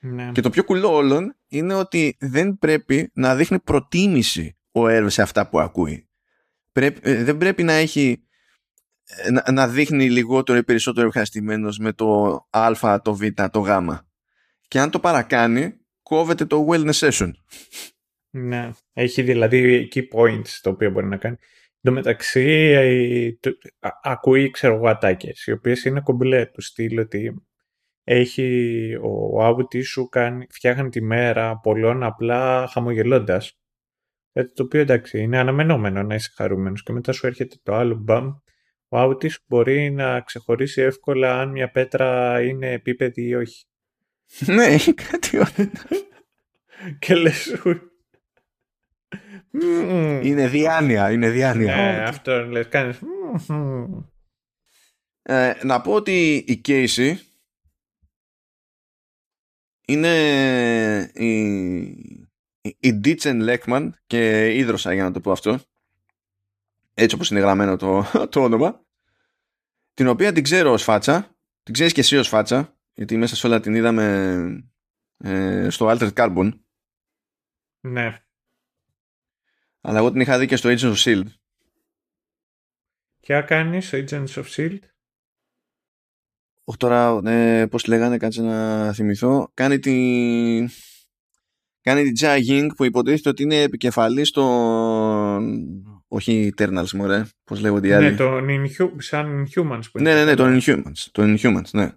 [0.00, 0.30] Ναι.
[0.32, 5.22] Και το πιο κουλό όλων είναι ότι δεν πρέπει να δείχνει προτίμηση ο Έρβ σε
[5.22, 6.08] αυτά που ακούει.
[6.72, 8.26] Πρέπει, ε, δεν πρέπει να έχει
[9.04, 13.68] ε, να, να δείχνει λιγότερο ή περισσότερο ευχαριστημένος με το α, το β, το γ.
[14.68, 17.30] Και αν το παρακάνει, κόβεται το wellness session.
[18.30, 18.70] Ναι.
[18.92, 21.36] Έχει δηλαδή key points το οποίο μπορεί να κάνει.
[21.84, 23.30] Εν τω μεταξύ, ε,
[24.02, 27.34] ακούει, ξέρω εγώ, ατάκες, οι οποίες είναι κομπλέ του στυλ ότι
[28.04, 33.58] έχει ο άουτι σου κάνει, φτιάχνει τη μέρα πολλών απλά χαμογελώντας.
[34.32, 37.94] Έτσι το οποίο εντάξει είναι αναμενόμενο να είσαι χαρούμενος και μετά σου έρχεται το άλλο
[37.94, 38.32] μπαμ.
[38.88, 43.64] Ο άουτι σου μπορεί να ξεχωρίσει εύκολα αν μια πέτρα είναι επίπεδη ή όχι.
[44.46, 44.76] Ναι,
[45.10, 45.70] κάτι ωραίο.
[46.98, 47.14] και
[49.52, 51.74] λες είναι διάνοια, είναι διάνοια.
[51.74, 52.98] Ε, αυτό λες, κάνεις...
[55.22, 57.14] Ε, να πω ότι η Casey
[59.86, 60.14] είναι
[61.14, 61.40] η,
[62.60, 65.58] η Ditchen Λέκμαν και ίδρωσα για να το πω αυτό.
[66.94, 68.84] Έτσι όπως είναι γραμμένο το, το όνομα.
[69.94, 71.36] Την οποία την ξέρω ως φάτσα.
[71.62, 74.64] Την ξέρεις και εσύ ως φάτσα γιατί μέσα σε όλα την είδαμε
[75.16, 76.52] ε, στο Altered Carbon.
[77.80, 78.22] Ναι
[79.82, 81.24] αλλά εγώ την είχα δει και στο Agents of S.H.I.E.L.D.
[83.20, 84.78] Ποια κάνεις στο Agents of S.H.I.E.L.D.
[86.64, 89.94] όχι τώρα ε, πώς λέγανε κάτσε να θυμηθώ κάνει τη
[91.80, 95.54] κάνει τη Jia Ying που υποτίθεται ότι είναι επικεφαλής των
[96.08, 98.90] όχι Eternals μωρέ πώς λέγονται οι Ναι, άλλοι τον Inhu...
[98.98, 100.12] σαν Inhumans που είναι.
[100.12, 101.90] ναι ναι ναι τον Inhumans τον Inhumans ναι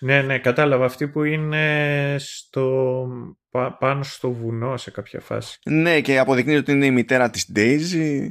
[0.00, 0.84] Ναι, ναι, κατάλαβα.
[0.84, 3.06] Αυτή που είναι στο...
[3.50, 5.58] πα- πάνω στο βουνό σε κάποια φάση.
[5.64, 8.28] Ναι, και αποδεικνύει ότι είναι η μητέρα της Daisy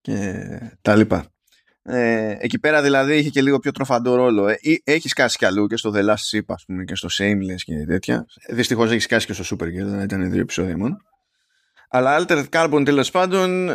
[0.00, 0.38] και
[0.80, 1.26] τα λοιπά.
[1.82, 4.48] Ε, εκεί πέρα δηλαδή είχε και λίγο πιο τροφαντό ρόλο.
[4.48, 7.08] Ε, ή- έχεις σκάσει κι αλλού και στο The Last Ship, ας πούμε, και στο
[7.18, 8.26] Shameless και τέτοια.
[8.48, 10.96] Δυστυχώς έχεις σκάσει και στο Supergirl, δεν ήταν δύο επεισόδια μόνο.
[11.88, 13.68] Αλλά Altered Carbon τέλος πάντων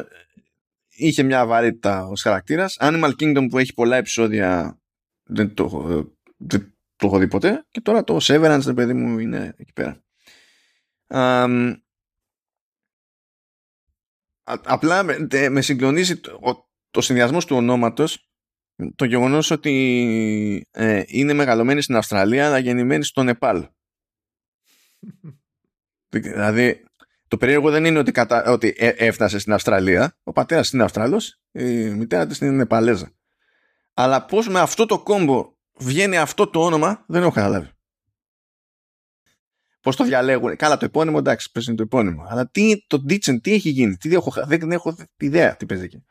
[0.89, 2.77] είχε μια βαρύτητα ως χαρακτήρας.
[2.79, 4.79] Animal Kingdom που έχει πολλά επεισόδια
[5.23, 7.65] δεν το, έχω- δεν το έχω δει ποτέ.
[7.69, 10.03] Και τώρα το Severance, ρε παιδί μου, είναι εκεί πέρα.
[11.07, 11.73] Αμ,
[14.43, 18.29] Α- απλά με, τε- με συγκλονίζει το, ο, το συνδυασμός του ονόματος
[18.95, 23.67] το γεγονός ότι ε, είναι μεγαλωμένη στην Αυστραλία αλλά γεννημένη στο Νεπάλ.
[26.09, 26.83] δηλαδή
[27.27, 28.51] το περίεργο δεν είναι ότι, κατα...
[28.51, 33.11] ότι ε- έφτασε στην Αυστραλία ο πατέρας είναι Αυστραλός η μητέρα της είναι Νεπαλέζα
[33.93, 37.69] αλλά πως με αυτό το κόμπο βγαίνει αυτό το όνομα δεν έχω καταλάβει
[39.87, 40.55] Πώς το διαλέγουν.
[40.55, 42.25] Καλά, το επώνυμο εντάξει, πες είναι το επώνυμο.
[42.27, 46.05] Αλλά τι, το Dichen, τι έχει γίνει, τι έχω, δεν έχω ιδέα τι παίζει εκεί.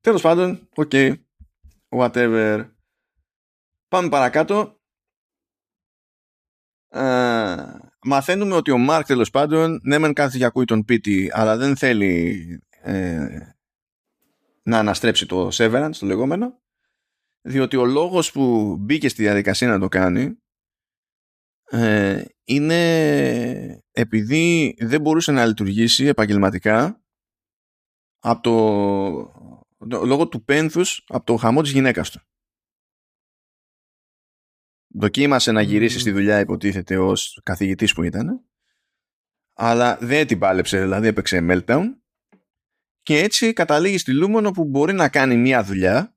[0.00, 0.90] Τέλος πάντων, OK,
[1.88, 2.70] whatever.
[3.88, 4.80] Πάμε παρακάτω.
[6.88, 7.56] Ε,
[8.02, 11.76] μαθαίνουμε ότι ο Μάρκ τέλος πάντων, ναι, μεν κάθεται και ακούει τον Πίτη, αλλά δεν
[11.76, 13.38] θέλει ε,
[14.62, 16.62] να αναστρέψει το Severance, το λεγόμενο,
[17.46, 20.36] διότι ο λόγος που μπήκε στη διαδικασία να το κάνει
[21.64, 27.02] ε, είναι επειδή δεν μπορούσε να λειτουργήσει επαγγελματικά
[28.18, 32.20] από το, το- λόγω του πένθους από το χαμό της γυναίκας του.
[34.96, 36.00] Δοκίμασε να γυρίσει Μμμ.
[36.00, 38.48] στη δουλειά υποτίθεται ως καθηγητής που ήταν
[39.56, 41.84] αλλά δεν την πάλεψε δηλαδή έπαιξε meltdown
[43.02, 46.13] και έτσι καταλήγει στη Λούμονο που μπορεί να κάνει μία δουλειά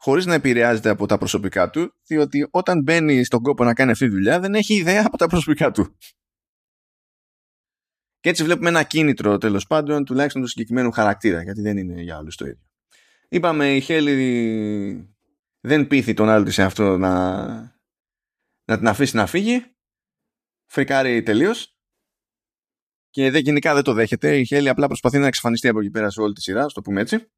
[0.00, 4.04] χωρίς να επηρεάζεται από τα προσωπικά του, διότι όταν μπαίνει στον κόπο να κάνει αυτή
[4.04, 5.96] τη δουλειά δεν έχει ιδέα από τα προσωπικά του.
[8.20, 12.18] Και έτσι βλέπουμε ένα κίνητρο τέλος πάντων, τουλάχιστον του συγκεκριμένου χαρακτήρα, γιατί δεν είναι για
[12.18, 12.66] όλους το ίδιο.
[13.28, 15.16] Είπαμε η Χέλη
[15.60, 17.46] δεν πείθει τον άλλο της σε αυτό να,
[18.64, 19.76] να την αφήσει να φύγει.
[20.66, 21.76] Φρικάρει τελείως.
[23.10, 24.38] Και δεν, γενικά δεν το δέχεται.
[24.38, 26.80] Η Χέλη απλά προσπαθεί να εξαφανιστεί από εκεί πέρα σε όλη τη σειρά, ας το
[26.80, 27.30] πούμε έτσι.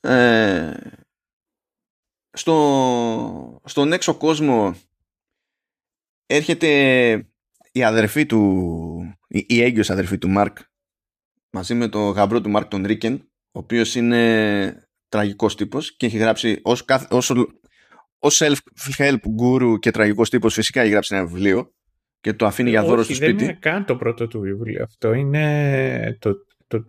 [0.00, 0.72] Ε,
[2.30, 4.74] στο, στον έξω κόσμο
[6.26, 6.68] έρχεται
[7.72, 10.58] η αδερφή του η, η έγκυος αδερφή του Μάρκ
[11.50, 13.14] μαζί με το γαμπρό του Μάρκ τον Ρίκεν
[13.52, 17.32] ο οποίος είναι τραγικός τύπος και έχει γράψει ως, κάθε, ως,
[18.18, 21.72] ως self-help guru και τραγικός τύπος φυσικά έχει γράψει ένα βιβλίο
[22.20, 24.82] και το αφήνει για δώρο Όχι, στο σπίτι δεν είναι καν το πρώτο του βιβλίο
[24.82, 25.12] αυτό.
[25.12, 26.34] Είναι το,
[26.66, 26.84] το...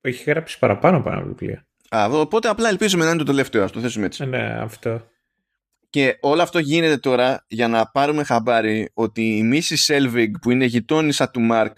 [0.00, 1.62] Έχει γράψει παραπάνω από ένα βιβλίο.
[1.88, 4.22] Α, οπότε απλά ελπίζουμε να είναι το τελευταίο, ας το θέσουμε έτσι.
[4.22, 5.08] Ε, Ναι, αυτό.
[5.90, 10.64] Και όλο αυτό γίνεται τώρα για να πάρουμε χαμπάρι ότι η Μίσης Σέλβιγκ που είναι
[10.64, 11.76] γειτόνισσα του Μάρκ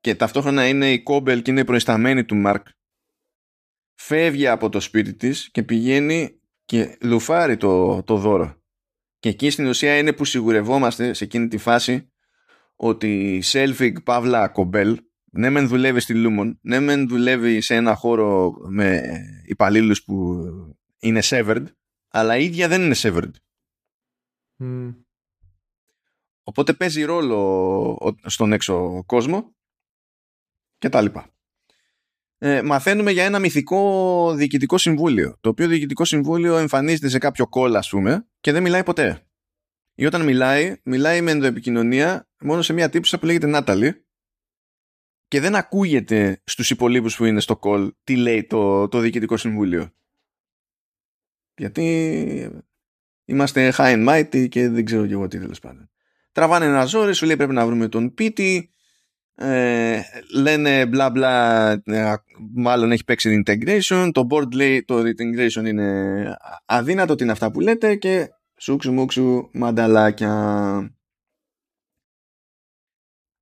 [0.00, 2.66] και ταυτόχρονα είναι η Κόμπελ και είναι προϊσταμένη του Μάρκ
[3.94, 8.54] φεύγει από το σπίτι της και πηγαίνει και λουφάρει το, το δώρο.
[9.18, 12.10] Και εκεί στην ουσία είναι που σιγουρευόμαστε σε εκείνη τη φάση
[12.76, 15.00] ότι η Σέλβιγκ Παύλα Κομπέλ
[15.30, 19.02] ναι μεν δουλεύει στη Λούμον, ναι μεν δουλεύει σε ένα χώρο με
[19.46, 20.44] υπαλλήλους που
[20.98, 21.64] είναι severed,
[22.08, 23.30] αλλά η ίδια δεν είναι severed.
[24.56, 24.90] Μμ.
[26.42, 27.38] Οπότε παίζει ρόλο
[28.00, 29.54] ο- στον έξω κόσμο
[30.78, 31.30] και τα λοιπά.
[32.38, 37.78] Ε, μαθαίνουμε για ένα μυθικό διοικητικό συμβούλιο, το οποίο διοικητικό συμβούλιο εμφανίζεται σε κάποιο call,
[37.78, 39.24] ας πούμε, και δεν μιλάει ποτέ.
[39.94, 44.04] Ή όταν μιλάει, μιλάει με ενδοεπικοινωνία μόνο σε μια τύψη που λέγεται Νάταλη
[45.30, 49.90] και δεν ακούγεται στους υπολείπους που είναι στο call τι λέει το, το διοικητικό συμβούλιο.
[51.56, 52.62] Γιατί
[53.24, 55.90] είμαστε high and mighty και δεν ξέρω και εγώ τι τέλος πάντων.
[56.32, 58.70] Τραβάνε ένα ζόρι, σου λέει πρέπει να βρούμε τον Πίτη.
[59.34, 60.00] Ε,
[60.34, 62.14] λένε μπλα μπλα, ε,
[62.54, 64.10] μάλλον έχει παίξει integration.
[64.12, 68.28] Το board λέει το integration είναι αδύνατο, τι είναι αυτά που λέτε και
[68.60, 70.99] σούξου μουξου μανταλάκια.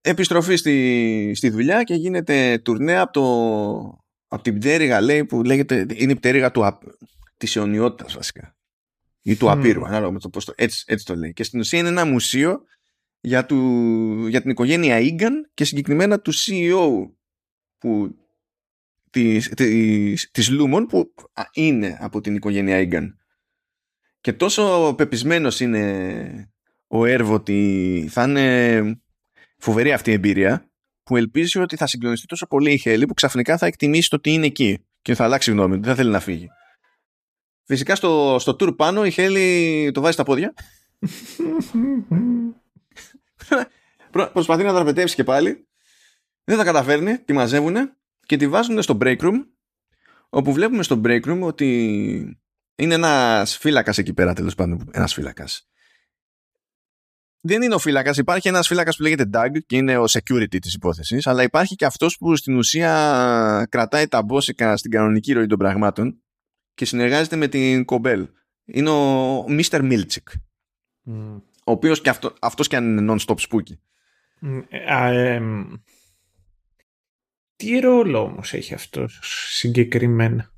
[0.09, 5.86] Επιστροφή στη, στη δουλειά και γίνεται τουρνέ από, το, από την πτέρυγα λέει που λέγεται,
[5.94, 6.82] είναι η πτέρυγα του, απ-
[7.36, 8.56] της αιωνιότητας βασικά
[9.22, 9.52] ή του Μμμ.
[9.52, 11.32] απείρου, ανάλογα με το πώς το, έτσι, έτσι το λέει.
[11.32, 12.61] Και στην ουσία είναι ένα μουσείο
[13.20, 17.11] για, του, για την οικογένεια Ίγκαν και συγκεκριμένα του CEO
[17.78, 18.16] που,
[19.11, 23.18] της, της, της Λούμον που α, είναι από την οικογένεια Ίγκαν.
[24.20, 26.52] και τόσο πεπισμένος είναι
[26.86, 29.00] ο Έρβο ότι θα είναι
[29.59, 30.70] φοβερή αυτή η εμπειρία
[31.02, 34.32] που ελπίζει ότι θα συγκλονιστεί τόσο πολύ η Χέλη που ξαφνικά θα εκτιμήσει το ότι
[34.32, 36.48] είναι εκεί και θα αλλάξει γνώμη, δεν θα θέλει να φύγει.
[37.64, 40.54] Φυσικά στο, στο tour πάνω η Χέλη το βάζει στα πόδια.
[44.32, 45.66] Προσπαθεί να δραπετεύσει και πάλι.
[46.44, 47.76] Δεν τα καταφέρνει, τη μαζεύουν
[48.26, 49.46] και τη βάζουν στο break room
[50.28, 52.40] όπου βλέπουμε στο break room ότι
[52.76, 54.90] είναι ένας φύλακας εκεί πέρα τέλος πάντων.
[54.92, 55.68] Ένας φύλακας
[57.41, 58.16] δεν είναι ο φύλακας.
[58.16, 61.84] Υπάρχει ένας φύλακας που λέγεται Doug και είναι ο security της υπόθεσης, αλλά υπάρχει και
[61.84, 66.22] αυτός που στην ουσία κρατάει τα μπόσικα στην κανονική ροή των πραγμάτων
[66.74, 68.28] και συνεργάζεται με την Κομπέλ.
[68.64, 69.80] Είναι ο Mr.
[69.93, 70.32] Milchik.
[71.07, 71.41] Mm.
[71.64, 73.74] Ο οποίος και αυτό, αυτός και αν είναι non-stop spooky.
[74.43, 75.41] Mm, ε,
[77.57, 80.53] τι ρόλο όμως έχει αυτός συγκεκριμένα;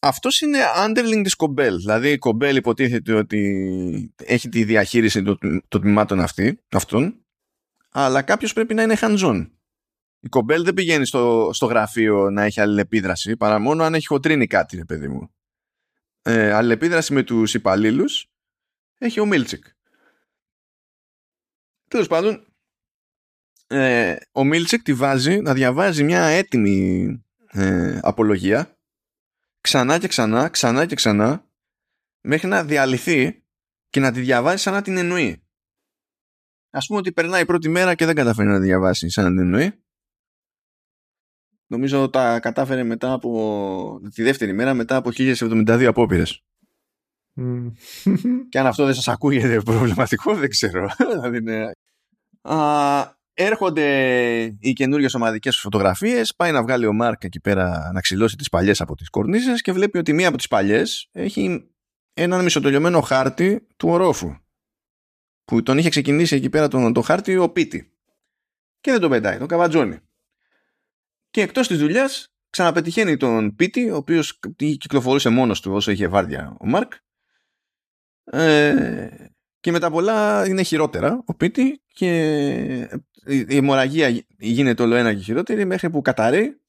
[0.00, 1.76] Αυτός είναι underling της Κομπέλ.
[1.76, 5.38] Δηλαδή η Κομπέλ υποτίθεται ότι έχει τη διαχείριση των,
[5.68, 7.24] των τμήματων αυτή, αυτών,
[7.90, 9.46] αλλά κάποιος πρέπει να είναι hands-on.
[10.20, 14.46] Η Κομπέλ δεν πηγαίνει στο, στο γραφείο να έχει αλληλεπίδραση, παρά μόνο αν έχει χοντρίνει
[14.46, 15.30] κάτι, ρε παιδί μου.
[16.22, 18.26] Ε, αλληλεπίδραση με τους υπαλλήλους
[18.98, 19.64] έχει ο Μίλτσικ.
[21.88, 22.46] Τέλος πάντων,
[23.66, 27.06] ε, ο Μίλτσικ τη βάζει να διαβάζει μια έτοιμη
[27.46, 28.77] ε, απολογία
[29.60, 31.50] ξανά και ξανά, ξανά και ξανά,
[32.20, 33.44] μέχρι να διαλυθεί
[33.88, 35.42] και να τη διαβάσει σαν να την εννοεί.
[36.70, 39.30] Ας πούμε ότι περνάει η πρώτη μέρα και δεν καταφέρει να τη διαβάσει σαν να
[39.30, 39.82] την εννοεί.
[41.66, 46.42] Νομίζω τα κατάφερε μετά από τη δεύτερη μέρα μετά από 1072 απόπειρες.
[47.40, 47.72] Mm.
[48.48, 50.88] και αν αυτό δεν σας ακούγεται προβληματικό δεν ξέρω.
[51.12, 51.42] Δηλαδή
[53.38, 53.86] έρχονται
[54.58, 56.34] οι καινούριε ομαδικές φωτογραφίες.
[56.34, 59.72] Πάει να βγάλει ο Μάρκ εκεί πέρα να ξυλώσει τις παλιές από τις κορνίζες και
[59.72, 61.70] βλέπει ότι μία από τις παλιές έχει
[62.14, 64.36] έναν μισοτολιωμένο χάρτη του ορόφου.
[65.44, 67.92] Που τον είχε ξεκινήσει εκεί πέρα τον, το χάρτη ο Πίτη.
[68.80, 69.98] Και δεν τον πετάει, τον καβατζώνει.
[71.30, 76.56] Και εκτός της δουλειάς ξαναπετυχαίνει τον Πίτη, ο οποίος κυκλοφορούσε μόνος του όσο είχε βάρδια
[76.60, 76.92] ο Μάρκ.
[78.24, 79.08] Ε,
[79.68, 82.08] και μετά πολλά είναι χειρότερα ο Πίτη και
[83.26, 86.60] η αιμορραγία γίνεται όλο ένα και χειρότερη μέχρι που καταρρεί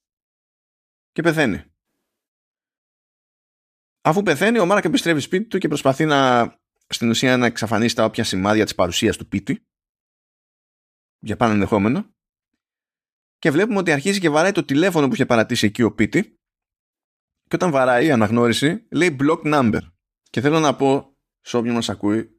[1.11, 1.63] και πεθαίνει.
[4.01, 6.49] Αφού πεθαίνει, ο Μάρκ επιστρέφει σπίτι του και προσπαθεί να
[6.87, 9.67] στην ουσία να εξαφανίσει τα όποια σημάδια της παρουσίας του Πίτη
[11.19, 12.13] για πάνω ενδεχόμενο
[13.37, 16.23] και βλέπουμε ότι αρχίζει και βαράει το τηλέφωνο που είχε παρατήσει εκεί ο Πίτη
[17.43, 19.81] και όταν βαράει η αναγνώριση λέει block number.
[20.29, 22.38] Και θέλω να πω σε όποιον μας ακούει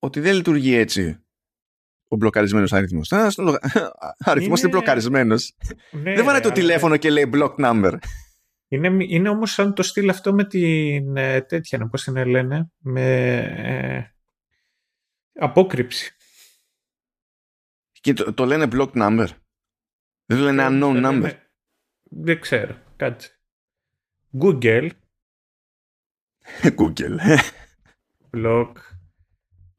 [0.00, 1.24] ότι δεν λειτουργεί έτσι
[2.08, 3.12] ο μπλοκαρισμένος αριθμός.
[3.12, 3.18] Ο
[4.30, 5.56] αριθμός είναι, μπλοκαρισμένος.
[5.90, 7.98] Ναι, δεν βαράει το τηλέφωνο και λέει block number.
[8.68, 13.36] Είναι, είναι όμως σαν το στυλ αυτό με την ε, τέτοια, πώς την λένε, με
[13.56, 14.14] ε,
[15.32, 16.14] απόκρυψη.
[18.00, 19.26] Και το, το λένε block number.
[20.24, 21.32] Δεν το λένε unknown number.
[22.02, 22.78] δεν ξέρω.
[22.96, 23.40] Κάτσε.
[24.42, 24.90] Google.
[26.78, 27.38] Google.
[28.36, 28.72] block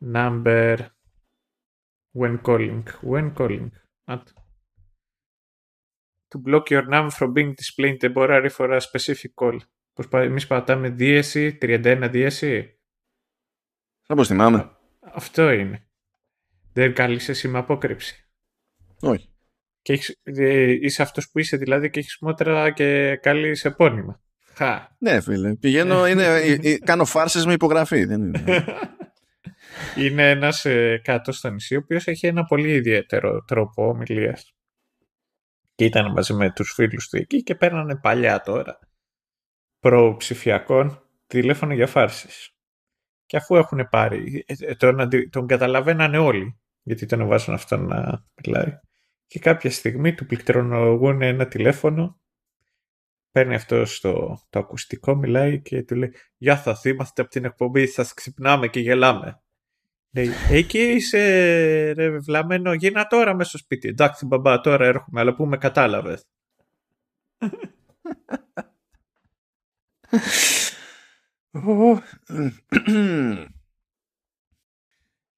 [0.02, 0.91] number
[2.12, 2.88] when calling.
[3.02, 3.72] When calling.
[4.08, 4.34] At.
[6.32, 9.60] To block your number from being displayed temporarily for a specific call.
[9.93, 12.80] Πώς εμείς πατάμε δίεση, 31 δίεση.
[14.08, 14.72] Όπως θυμάμαι.
[15.14, 15.88] Αυτό είναι.
[16.74, 18.30] Δεν καλείς εσύ με απόκρυψη.
[19.02, 19.30] Όχι.
[19.82, 20.22] Και έχεις,
[20.82, 24.22] είσαι αυτός που είσαι δηλαδή και έχεις μότρα και καλείς επώνυμα.
[24.54, 24.88] Χα.
[24.99, 25.56] Ναι φίλε.
[25.56, 28.06] Πηγαίνω, είναι, ε, ε, κάνω φάρσες με υπογραφή.
[28.06, 28.43] Δεν είναι.
[29.98, 34.54] είναι ένας ε, κάτω στο νησί, ο οποίος έχει ένα πολύ ιδιαίτερο τρόπο ομιλίας.
[35.76, 38.80] Και ήταν μαζί με τους φίλους του εκεί και παίρνανε παλιά τώρα
[39.80, 42.56] προψηφιακών τηλέφωνο για φάρσεις.
[43.26, 48.26] Και αφού έχουν πάρει, ε, ε, τον, τον καταλαβαίνανε όλοι, γιατί τον βάζουν αυτόν να
[48.46, 48.80] μιλάει.
[49.28, 52.20] Και κάποια στιγμή του πληκτρολογούν ένα τηλέφωνο,
[53.32, 57.88] παίρνει αυτό στο το ακουστικό, μιλάει και του λέει «Γεια θα είμαστε από την εκπομπή,
[57.88, 59.42] σας ξυπνάμε και γελάμε».
[60.14, 61.22] Λέει, εκεί είσαι
[61.91, 63.88] ρε βλαμμένο, γίνα τώρα μέσα στο σπίτι.
[63.88, 66.26] Εντάξει μπαμπά, τώρα έρχομαι, αλλά που με κατάλαβες.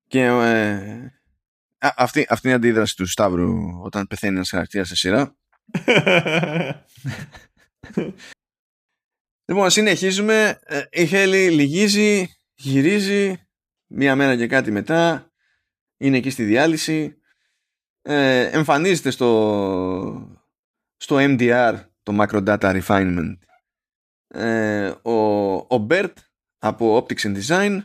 [0.07, 1.11] Και ε,
[1.77, 5.35] αυτή, αυτή είναι η αντίδραση του Σταύρου όταν πεθαίνει ένας χαρακτήρας σε σειρά.
[9.49, 10.59] λοιπόν, συνεχίζουμε.
[10.63, 13.42] Ε, η Χέλη λυγίζει, γυρίζει,
[13.93, 15.31] μία μέρα και κάτι μετά
[15.97, 17.17] είναι εκεί στη διάλυση.
[18.01, 20.37] Ε, εμφανίζεται στο
[20.97, 21.73] στο MDR
[22.03, 23.37] το Macro Data Refinement.
[24.27, 25.13] Ε, ο,
[25.53, 26.13] ο Bert
[26.57, 27.83] από Optics and Design.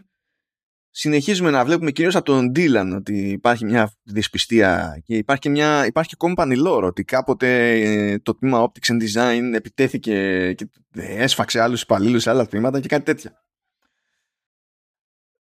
[0.91, 5.87] Συνεχίζουμε να βλέπουμε κυρίως από τον Dylan ότι υπάρχει μια δυσπιστία και υπάρχει και, μια,
[5.87, 11.61] υπάρχει και company lore ότι κάποτε ε, το τμήμα Optics and Design επιτέθηκε και έσφαξε
[11.61, 13.48] άλλους υπαλλήλους σε άλλα τμήματα και κάτι τέτοια.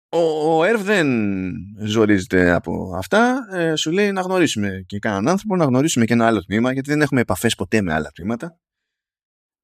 [0.10, 0.20] Ο,
[0.58, 1.08] ο Ερβ δεν
[1.80, 3.48] ζορίζεται από αυτά.
[3.52, 6.90] Ε, σου λέει να γνωρίσουμε και κανέναν άνθρωπο, να γνωρίσουμε και ένα άλλο τμήμα, γιατί
[6.90, 8.60] δεν έχουμε επαφές ποτέ με άλλα τμήματα.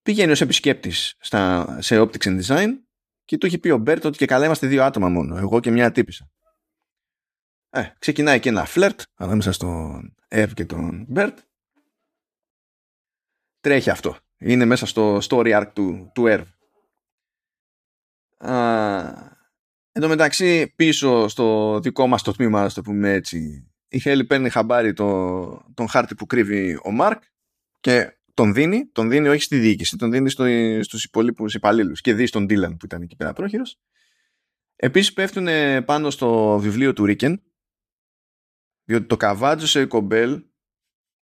[0.02, 2.70] Πηγαίνει ως επισκέπτης στα, σε Optics and Design
[3.26, 5.72] και του έχει πει ο Μπέρτ ότι και καλά είμαστε δύο άτομα μόνο, εγώ και
[5.72, 6.30] μια τύπισσα.
[7.70, 11.38] Ε, ξεκινάει και ένα φλερτ ανάμεσα στον Ερβ και τον Μπέρτ.
[13.60, 14.18] Τρέχει αυτό.
[14.38, 16.48] Είναι μέσα στο story arc του, του Ερβ.
[19.96, 24.50] Εν τω μεταξύ πίσω στο δικό μας το τμήμα, το πούμε έτσι, η Χέλη παίρνει
[24.50, 27.24] χαμπάρι το, τον χάρτη που κρύβει ο Μάρκ
[27.80, 30.46] και τον δίνει, τον δίνει όχι στη διοίκηση, τον δίνει στο,
[30.84, 33.80] στους υπολείπους υπαλλήλους και δει στον Ντίλαν που ήταν εκεί πέρα πρόχειρος.
[34.76, 35.48] Επίσης πέφτουν
[35.86, 37.42] πάνω στο βιβλίο του Ρίκεν
[38.84, 40.44] διότι το καβάτζωσε η κομπέλ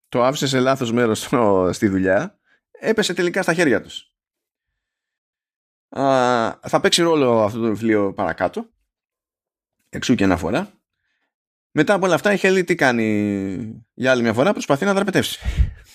[0.10, 1.30] το άφησε σε λάθος μέρος
[1.76, 2.40] στη δουλειά
[2.72, 4.11] έπεσε τελικά στα χέρια τους
[6.62, 8.70] θα παίξει ρόλο αυτό το βιβλίο παρακάτω.
[9.90, 10.72] Εξού και αναφορά.
[11.72, 15.40] Μετά από όλα αυτά η Χέλη τι κάνει; Για άλλη μια φορά προσπαθεί να δραπετεύσει.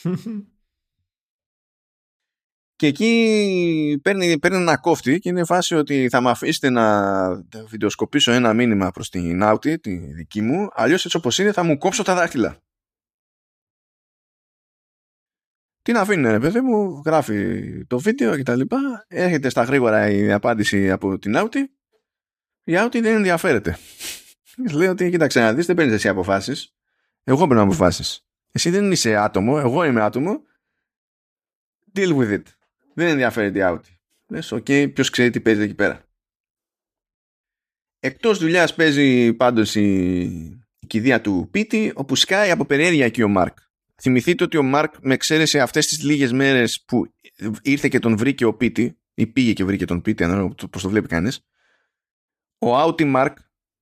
[2.76, 7.26] και εκεί παίρνει, παίρνει ένα κόφτη και είναι φάση ότι θα με αφήσετε να
[7.66, 11.78] βιντεοσκοπήσω ένα μήνυμα προς την Audi, τη δική μου, αλλιώς έτσι όπως είναι θα μου
[11.78, 12.65] κόψω τα δάχτυλα.
[15.86, 20.32] Την αφήνει ρε παιδί μου, γράφει το βίντεο και τα λοιπά, έρχεται στα γρήγορα η
[20.32, 21.56] απάντηση από την Audi,
[22.64, 23.78] η outie δεν ενδιαφέρεται.
[24.72, 26.74] Λέει ότι κοίταξε να δεις, δεν παίρνεις εσύ αποφάσεις,
[27.22, 28.26] εγώ παίρνω αποφάσεις.
[28.52, 30.42] Εσύ δεν είσαι άτομο, εγώ είμαι άτομο,
[31.94, 32.42] deal with it.
[32.94, 33.96] Δεν ενδιαφέρεται η outie.
[34.28, 36.04] Λες, OK, okay, ποιος ξέρει τι παίζει εκεί πέρα.
[37.98, 40.20] Εκτός δουλειάς παίζει πάντως η,
[40.78, 43.58] η κηδεία του Πίτη, όπου σκάει από περιέργεια εκεί ο Μάρκ.
[44.02, 47.14] Θυμηθείτε ότι ο Μάρκ με εξαίρεση αυτές τις λίγες μέρες που
[47.62, 50.88] ήρθε και τον βρήκε ο Πίτη ή πήγε και βρήκε τον Πίτη, ανάλογα πώς το
[50.88, 51.46] βλέπει κανείς.
[52.58, 53.38] Ο outie Μάρκ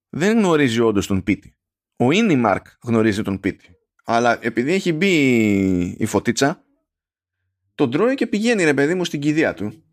[0.09, 1.57] δεν γνωρίζει όντως τον Πίτη.
[1.97, 3.77] Ο innie Μάρκ γνωρίζει τον Πίτη.
[4.05, 5.15] Αλλά επειδή έχει μπει
[5.99, 6.65] η φωτίτσα,
[7.75, 9.85] τον τρώει και πηγαίνει ρε παιδί μου στην κηδεία του.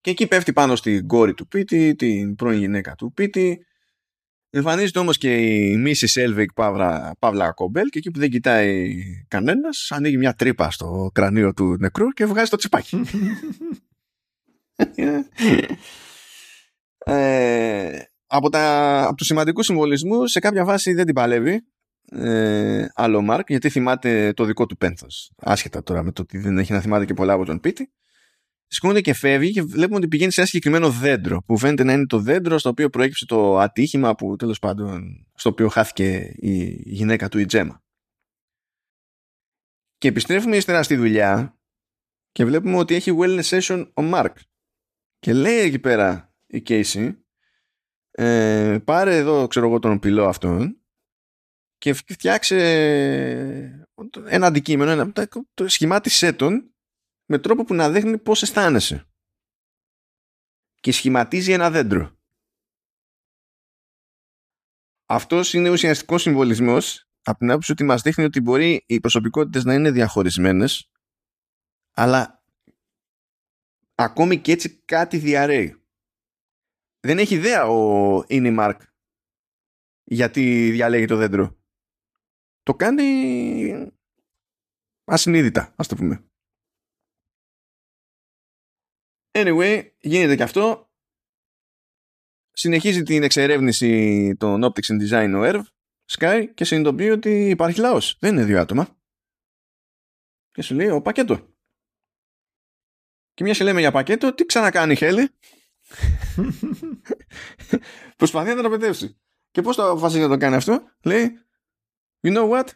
[0.00, 3.66] Και εκεί πέφτει πάνω στην κόρη του Πίτη, την πρώην γυναίκα του Πίτη,
[4.54, 6.06] Εμφανίζεται όμως και η Mrs.
[6.06, 8.94] Selvig Παύλα, Παύλα Κομπέλ και εκεί που δεν κοιτάει
[9.28, 13.00] κανένας ανοίγει μια τρύπα στο κρανίο του νεκρού και βγάζει το τσιπάκι.
[17.04, 21.66] ε, από, τα, από τους σημαντικούς συμβολισμούς σε κάποια βάση δεν την παλεύει
[22.10, 26.58] ε, άλλο Μάρκ γιατί θυμάται το δικό του πένθος άσχετα τώρα με το ότι δεν
[26.58, 27.92] έχει να θυμάται και πολλά από τον Πίτη
[28.72, 32.06] σηκώνεται και φεύγει και βλέπουμε ότι πηγαίνει σε ένα συγκεκριμένο δέντρο που φαίνεται να είναι
[32.06, 37.28] το δέντρο στο οποίο προέκυψε το ατύχημα που τέλος πάντων στο οποίο χάθηκε η γυναίκα
[37.28, 37.82] του η Τζέμα.
[39.98, 41.58] Και επιστρέφουμε ύστερα στη δουλειά
[42.32, 44.36] και βλέπουμε ότι έχει wellness session ο Μάρκ
[45.18, 47.14] και λέει εκεί πέρα η Casey
[48.10, 50.76] ε, πάρε εδώ ξέρω εγώ τον πυλό αυτόν
[51.78, 52.56] και φτιάξε
[54.26, 55.12] ένα αντικείμενο, ένα,
[55.54, 56.71] το σχημάτισέ τον
[57.26, 59.06] με τρόπο που να δείχνει πώς αισθάνεσαι.
[60.80, 62.16] Και σχηματίζει ένα δέντρο.
[65.06, 69.74] Αυτός είναι ουσιαστικός συμβολισμός από την άποψη ότι μας δείχνει ότι μπορεί οι προσωπικότητες να
[69.74, 70.92] είναι διαχωρισμένες
[71.94, 72.44] αλλά
[73.94, 75.82] ακόμη και έτσι κάτι διαρρέει.
[77.00, 78.80] Δεν έχει ιδέα ο Ίνι Μάρκ
[80.04, 81.56] γιατί διαλέγει το δέντρο.
[82.62, 83.92] Το κάνει
[85.04, 86.24] ασυνείδητα, ας το πούμε.
[89.32, 90.90] Anyway, γίνεται και αυτό.
[92.52, 95.62] Συνεχίζει την εξερεύνηση των Optics and Design ο ERV,
[96.18, 98.16] Sky και συνειδητοποιεί ότι υπάρχει λαός.
[98.20, 98.96] Δεν είναι δύο άτομα.
[100.50, 101.54] Και σου λέει ο πακέτο.
[103.34, 105.28] Και μια σε λέμε για πακέτο, τι ξανακάνει η Χέλη;
[108.16, 109.20] Προσπαθεί να το παιδεύσει.
[109.50, 111.38] Και πώς το αποφασίζει να το κάνει αυτό; Λέει,
[112.20, 112.68] you know what,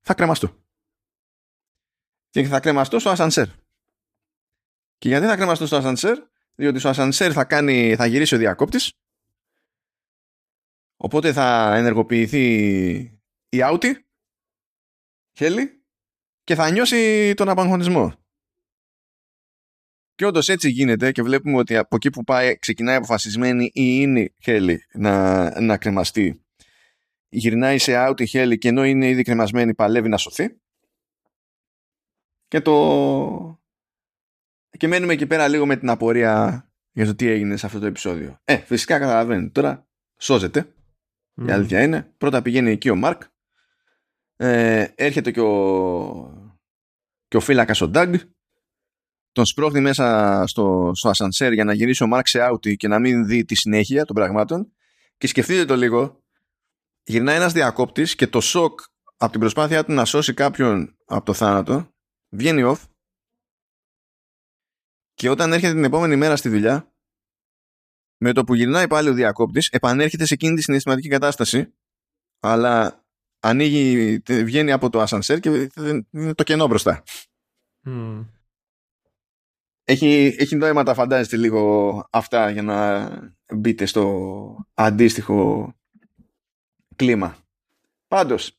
[0.00, 0.64] θα κρεμαστώ.
[2.30, 3.48] Και θα κρεμαστώ στο ασανσέρ.
[5.04, 6.18] Και γιατί θα κρεμαστώ στο ασανσέρ,
[6.54, 8.92] διότι στο ασανσέρ θα, κάνει, θα γυρίσει ο διακόπτης,
[10.96, 12.44] οπότε θα ενεργοποιηθεί
[13.48, 14.06] η άουτη,
[15.36, 15.84] χέλη,
[16.44, 18.12] και θα νιώσει τον απαγχωνισμό.
[20.14, 24.34] Και όντως έτσι γίνεται και βλέπουμε ότι από εκεί που πάει ξεκινάει αποφασισμένη ή είναι
[24.42, 26.44] χέλη να, να κρεμαστεί.
[27.28, 30.60] Γυρνάει σε out η χέλη και ενώ είναι ήδη κρεμασμένη παλεύει να σωθεί.
[32.48, 33.63] Και το,
[34.76, 37.86] και μένουμε εκεί πέρα λίγο με την απορία για το τι έγινε σε αυτό το
[37.86, 38.38] επεισόδιο.
[38.44, 39.48] Ε, φυσικά καταλαβαίνετε.
[39.48, 39.86] Τώρα
[40.18, 40.74] σώζεται.
[41.46, 42.12] Η αλήθεια είναι.
[42.18, 43.22] Πρώτα πηγαίνει εκεί ο Μάρκ.
[44.36, 46.52] Ε, έρχεται και ο,
[47.28, 48.14] και ο φύλακας ο Ντάγκ.
[49.32, 52.98] Τον σπρώχνει μέσα στο, στο ασανσέρ για να γυρίσει ο Μάρκ σε άουτι και να
[52.98, 54.72] μην δει τη συνέχεια των πραγμάτων.
[55.16, 56.22] Και σκεφτείτε το λίγο.
[57.02, 58.80] Γυρνάει ένας διακόπτης και το σοκ
[59.16, 61.88] από την προσπάθειά του να σώσει κάποιον από το θάνατο
[62.28, 62.78] βγαίνει off
[65.14, 66.92] και όταν έρχεται την επόμενη μέρα στη δουλειά
[68.16, 71.74] με το που γυρνάει πάλι ο διακόπτης επανέρχεται σε εκείνη τη συναισθηματική κατάσταση
[72.40, 73.04] αλλά
[73.40, 75.70] ανοίγει, βγαίνει από το ασανσέρ και
[76.10, 77.02] είναι το κενό μπροστά.
[79.84, 83.08] Έχει, έχει νόημα τα φαντάζεστε λίγο αυτά για να
[83.54, 85.72] μπείτε στο αντίστοιχο
[86.96, 87.36] κλίμα.
[88.08, 88.58] Πάντως,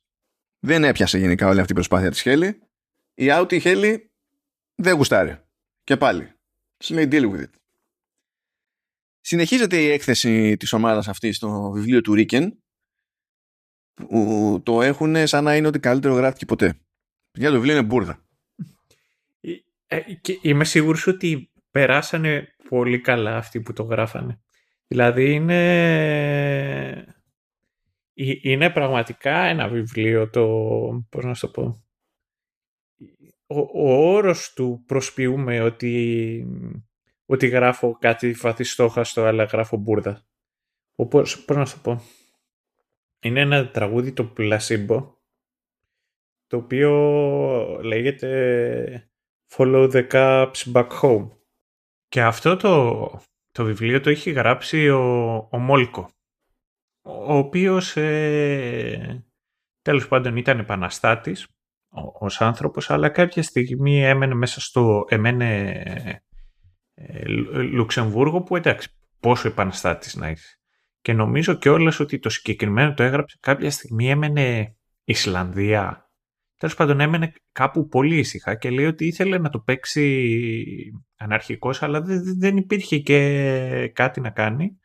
[0.59, 2.61] δεν έπιασε γενικά όλη αυτή η προσπάθεια της Χέλη.
[3.13, 4.11] Η Audi Χέλη
[4.75, 5.39] δεν γουστάρει.
[5.83, 6.34] Και πάλι.
[6.83, 7.49] Σου λέει deal with it.
[9.21, 12.63] Συνεχίζεται η έκθεση της ομάδας αυτή στο βιβλίο του Ρίκεν
[13.93, 16.79] που το έχουν σαν να είναι ότι καλύτερο γράφτηκε ποτέ.
[17.31, 18.25] Για το βιβλίο είναι μπουρδα.
[19.87, 24.39] Ε, και είμαι σίγουρος ότι περάσανε πολύ καλά αυτοί που το γράφανε.
[24.87, 27.15] Δηλαδή είναι,
[28.41, 30.47] είναι πραγματικά ένα βιβλίο το,
[31.09, 31.84] πώς να το πω,
[33.47, 36.47] ο, ο όρος του προσποιούμε ότι,
[37.25, 40.25] ότι γράφω κάτι φαθιστόχαστο αλλά γράφω μπουρδα.
[41.09, 42.01] Πώς, πώς να το πω.
[43.19, 45.13] Είναι ένα τραγούδι το Placebo
[46.47, 46.91] το οποίο
[47.83, 49.09] λέγεται
[49.49, 51.29] Follow the Caps Back Home.
[52.07, 56.09] Και αυτό το, το βιβλίο το έχει γράψει ο, ο Μόλκο,
[57.01, 59.25] ο οποίος ε,
[59.81, 61.54] τέλος πάντων ήταν επαναστάτης
[62.19, 65.71] ως άνθρωπος, αλλά κάποια στιγμή έμενε μέσα στο εμένε
[66.93, 67.27] ε,
[67.61, 68.89] Λουξεμβούργο που εντάξει
[69.19, 70.59] πόσο επαναστάτης να είσαι.
[71.01, 76.05] Και νομίζω και όλες ότι το συγκεκριμένο το έγραψε κάποια στιγμή έμενε Ισλανδία
[76.57, 82.01] Τέλος πάντων έμενε κάπου πολύ ήσυχα και λέει ότι ήθελε να το παίξει αναρχικός αλλά
[82.37, 84.79] δεν υπήρχε και κάτι να κάνει.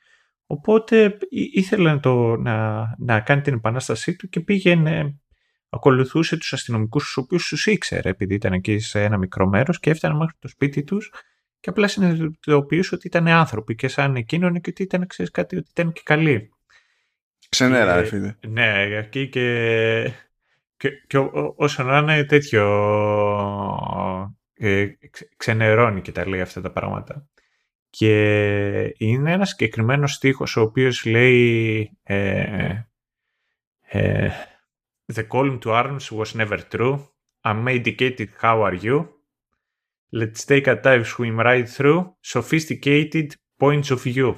[0.47, 5.20] Οπότε ήθελε να, το, να, να κάνει την επανάστασή του και πήγαινε,
[5.71, 9.91] ακολουθούσε τους αστυνομικούς τους οποίους τους ήξερε επειδή ήταν εκεί σε ένα μικρό μέρος και
[9.91, 11.13] έφτανε μέχρι το σπίτι τους
[11.61, 15.69] και απλά συνειδητοποιούσε ότι ήταν άνθρωποι και σαν εκείνον και ότι ήταν, ξέρεις κάτι, ότι
[15.71, 16.53] ήταν και καλοί.
[17.49, 18.35] Ξενέρα, φίλε.
[18.49, 19.45] Ναι, εκεί και
[20.81, 21.19] και, και
[21.57, 22.65] όσο να είναι τέτοιο
[24.55, 24.87] ε,
[25.37, 27.29] ξενερώνει και τα λέει αυτά τα πράγματα.
[27.91, 28.15] Και
[28.97, 32.85] είναι ένας συγκεκριμένος στίχος ο οποίος λέει ε,
[33.81, 34.31] ε,
[35.16, 36.97] The calling to arms was never true.
[37.43, 38.97] I'm medicated, how are you?
[40.12, 44.35] Let's take a dive swim right through sophisticated points of view.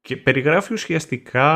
[0.00, 1.50] Και περιγράφει ουσιαστικά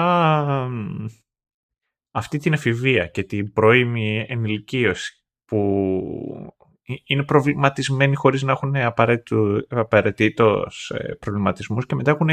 [2.10, 6.55] αυτή την εφηβεία και την πρώιμη ενηλικίωση που
[7.05, 8.77] είναι προβληματισμένοι χωρίς να έχουν
[9.69, 12.28] απαραίτητος ε, προβληματισμούς και μετά έχουν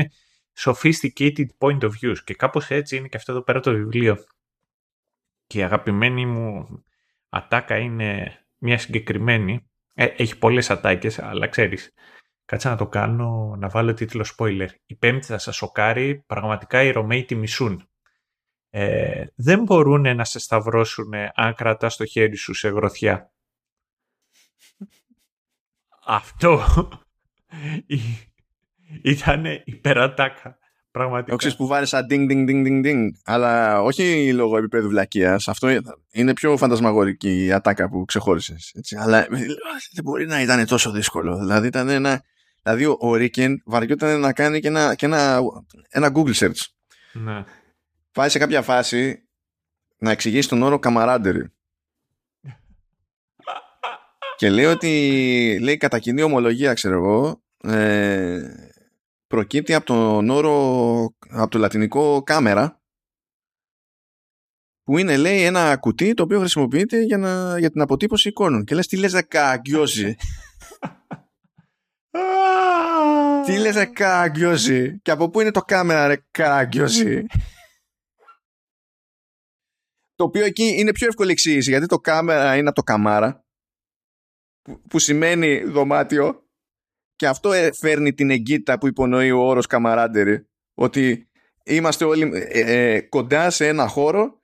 [0.57, 4.17] sophisticated point of views και κάπως έτσι είναι και αυτό εδώ πέρα το βιβλίο.
[5.47, 6.65] Και η αγαπημένη μου
[7.29, 9.69] ατάκα είναι μια συγκεκριμένη.
[9.93, 11.93] Ε, έχει πολλές ατάκες, αλλά ξέρεις,
[12.45, 14.67] κάτσε να το κάνω, να βάλω τίτλο spoiler.
[14.85, 17.89] Η πέμπτη θα σας σοκάρει, πραγματικά οι Ρωμαίοι τη μισούν
[18.77, 23.33] ε, δεν μπορούν να σε σταυρώσουν αν κρατάς το χέρι σου σε γροθιά.
[26.05, 26.63] Αυτό
[29.13, 30.57] ήταν υπερατάκα.
[30.95, 31.35] Πραγματικά.
[31.35, 33.09] Όχι που βάλει σαν ding ding ding ding ding.
[33.23, 35.47] Αλλά όχι λόγω επίπεδου βλακείας.
[35.47, 35.79] Αυτό
[36.11, 38.73] είναι πιο φαντασμαγορική η ατάκα που ξεχώρισες.
[38.97, 39.27] Αλλά
[39.93, 41.37] δεν μπορεί να ήταν τόσο δύσκολο.
[41.37, 42.21] Δηλαδή ήταν ένα.
[42.63, 45.39] Δηλαδή ο Ρίκεν βαριόταν να κάνει και ένα, και ένα,
[45.89, 46.61] ένα Google search.
[47.11, 47.43] Ναι
[48.15, 49.27] πάει σε κάποια φάση
[49.97, 51.53] να εξηγήσει τον όρο καμαράντερη.
[54.37, 57.43] και λέει ότι λέει κατά κοινή ομολογία ξέρω εγώ
[57.73, 58.41] ε,
[59.27, 62.79] προκύπτει από τον όρο από το λατινικό κάμερα
[64.83, 68.63] που είναι λέει ένα κουτί το οποίο χρησιμοποιείται για, να, για την αποτύπωση εικόνων.
[68.63, 70.15] Και λες τι λες ρε καγκιόζη
[73.45, 77.25] τι λες ρε καγκιόζη και από πού είναι το κάμερα ρε καγκιόζη
[80.15, 83.45] το οποίο εκεί είναι πιο εύκολη εξήγηση γιατί το κάμερα είναι από το καμάρα
[84.89, 86.44] που, σημαίνει δωμάτιο
[87.15, 91.29] και αυτό ε, φέρνει την εγκύτητα που υπονοεί ο όρος καμαράντερη ότι
[91.63, 94.41] είμαστε όλοι ε, ε, κοντά σε ένα χώρο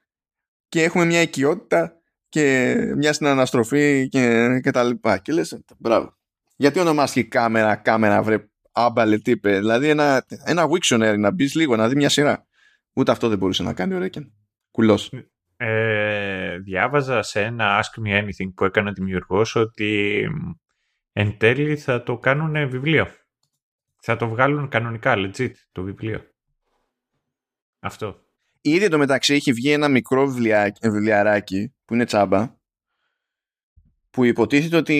[0.68, 6.18] και έχουμε μια οικειότητα και μια στην αναστροφή και, και τα λοιπά και λες μπράβο
[6.56, 9.57] Γιατί ονομάστηκε κάμερα, κάμερα, βρε άμπαλε τύπε.
[9.57, 12.45] Δηλαδή ένα, ένα Wiktionary να μπεις λίγο, να δει μια σειρά.
[12.93, 14.31] Ούτε αυτό δεν μπορούσε να κάνει ο Ρέκεν.
[14.72, 15.11] Κουλός.
[15.57, 20.22] Ε, διάβαζα σε ένα Ask Me Anything που έκανε ο δημιουργός ότι
[21.13, 23.07] εν τέλει θα το κάνουν βιβλίο.
[24.01, 26.21] Θα το βγάλουν κανονικά, legit, το βιβλίο.
[27.79, 28.15] Αυτό.
[28.61, 30.27] Ήδη το μεταξύ έχει βγει ένα μικρό
[30.81, 32.59] βιβλιαράκι που είναι τσάμπα
[34.09, 34.95] που υποτίθεται ότι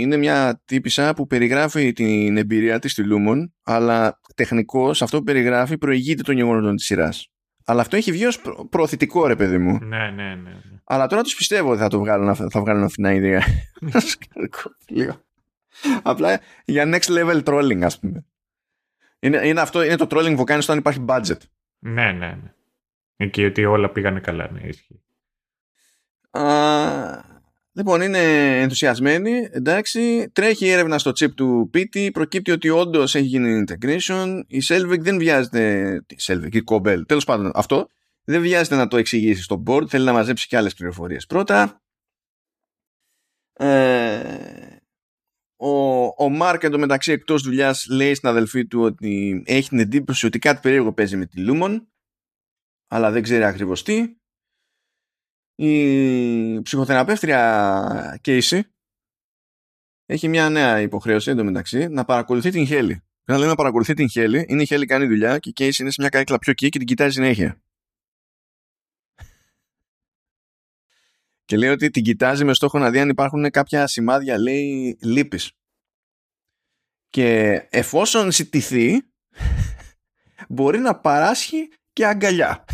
[0.00, 5.78] είναι μια τύπησα που περιγράφει την εμπειρία της στη Λούμον αλλά τεχνικώς αυτό που περιγράφει
[5.78, 7.28] προηγείται των γεγονότων της σειράς.
[7.64, 8.40] Αλλά αυτό έχει βγει ως
[8.70, 9.78] προωθητικό ρε παιδί μου.
[9.82, 10.34] Ναι, ναι, ναι.
[10.34, 10.60] ναι.
[10.84, 13.42] Αλλά τώρα τους πιστεύω ότι θα το βγάλουν, θα βγάλουν αυτήν την ιδέα.
[16.02, 18.24] Απλά για next level trolling ας πούμε.
[19.18, 21.38] Είναι, είναι, αυτό, είναι το trolling που κάνεις όταν υπάρχει budget.
[21.78, 22.54] Ναι, ναι, ναι.
[23.16, 25.02] Εκεί ότι όλα πήγανε καλά, ναι, ισχύει.
[27.76, 28.18] Λοιπόν, είναι
[28.60, 34.58] ενθουσιασμένη, εντάξει, τρέχει έρευνα στο chip του Πίτι, προκύπτει ότι όντως έχει γίνει integration, η
[34.68, 37.86] Selvig δεν βιάζεται, η Selvig, η Κομπέλ, τέλος πάντων αυτό,
[38.24, 41.26] δεν βιάζεται να το εξηγήσει στο board, θέλει να μαζέψει και άλλες πληροφορίες.
[41.26, 41.82] Πρώτα,
[43.52, 44.73] ε,
[45.64, 50.38] ο, ο Μάρκ εντωμεταξύ εκτός δουλειάς λέει στην αδελφή του ότι έχει την εντύπωση ότι
[50.38, 51.88] κάτι περίεργο παίζει με τη Λούμον,
[52.90, 54.16] αλλά δεν ξέρει ακριβώς τι
[55.54, 58.60] η ψυχοθεραπεύτρια Casey
[60.06, 63.02] έχει μια νέα υποχρέωση εντωμεταξύ να παρακολουθεί την Χέλη.
[63.22, 65.90] Όταν λέει να παρακολουθεί την Χέλη, είναι η Χέλη κάνει δουλειά και η Casey είναι
[65.90, 67.62] σε μια καρέκλα πιο εκεί και την κοιτάζει συνέχεια.
[71.44, 75.52] Και λέει ότι την κοιτάζει με στόχο να δει αν υπάρχουν κάποια σημάδια, λέει, λύπης.
[77.08, 79.00] Και εφόσον ζητηθεί,
[80.48, 82.64] μπορεί να παράσχει και αγκαλιά.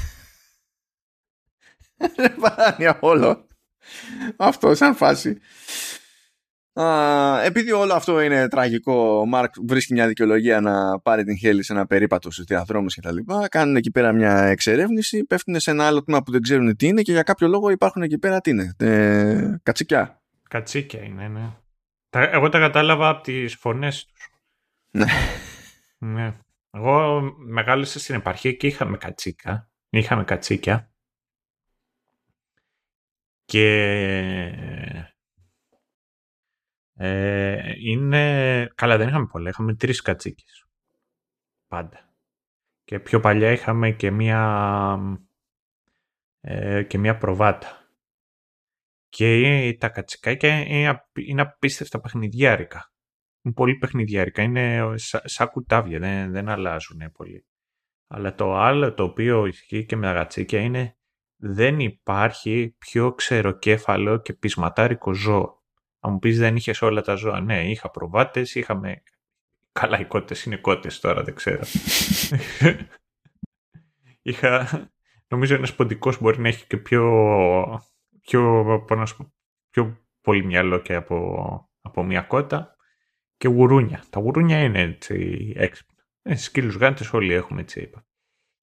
[2.41, 3.49] Παράνοια όλο.
[4.37, 5.39] Αυτό σαν φάση.
[6.81, 11.63] Α, επειδή όλο αυτό είναι τραγικό, ο Μάρκ βρίσκει μια δικαιολογία να πάρει την Χέλη
[11.63, 13.17] σε ένα περίπατο στους διαδρόμους κτλ.
[13.49, 17.03] Κάνουν εκεί πέρα μια εξερεύνηση, πέφτουν σε ένα άλλο τμήμα που δεν ξέρουν τι είναι
[17.03, 18.75] και για κάποιο λόγο υπάρχουν εκεί πέρα τι είναι.
[18.79, 20.23] Ε, κατσικιά.
[20.49, 21.51] Κατσίκια είναι, ναι.
[22.11, 24.31] Εγώ τα κατάλαβα από τις φωνές τους.
[24.91, 25.07] Ναι.
[25.99, 26.37] ναι.
[26.71, 29.71] Εγώ μεγάλωσα στην επαρχία και είχαμε κατσίκα.
[29.91, 30.91] Είχαμε κατσίκια.
[33.45, 33.71] Και
[37.03, 38.73] ε, είναι...
[38.75, 39.49] Καλά, δεν είχαμε πολλά.
[39.49, 40.67] Είχαμε τρεις κατσίκες.
[41.69, 42.15] Πάντα.
[42.85, 44.99] Και πιο παλιά είχαμε και μία,
[46.41, 47.89] ε, και μία προβάτα.
[49.09, 52.93] Και τα κατσικάκια είναι, είναι απίστευτα παιχνιδιάρικα.
[53.43, 54.43] Είναι πολύ παιχνιδιάρικα.
[54.43, 55.99] Είναι σαν σα κουτάβια.
[55.99, 57.47] Δεν, δεν αλλάζουν πολύ.
[58.07, 60.97] Αλλά το άλλο το οποίο ισχύει και με τα κατσίκια είναι
[61.37, 65.60] δεν υπάρχει πιο ξεροκέφαλο και πεισματάρικο ζώο.
[66.01, 67.41] Αν μου πεις δεν είχες όλα τα ζώα.
[67.41, 69.03] Ναι, είχα προβάτες, είχαμε...
[69.73, 71.63] Καλά, οι κότες είναι κότες τώρα, δεν ξέρω.
[74.23, 74.69] είχα...
[75.29, 77.83] Νομίζω ένας ποντικός μπορεί να έχει και πιο...
[78.21, 78.65] πιο,
[79.71, 82.77] πιο πολύ μυαλό και από, από μια κότα.
[83.37, 84.05] Και γουρούνια.
[84.11, 86.05] Τα γουρούνια είναι έτσι έξυπνα.
[86.23, 88.05] Ε, σκύλους γάντες όλοι έχουμε έτσι είπα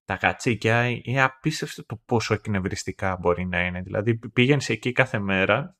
[0.08, 3.82] τα κατσίκια είναι απίστευτο το πόσο εκνευριστικά μπορεί να είναι.
[3.82, 5.76] Δηλαδή πήγαινε εκεί κάθε μέρα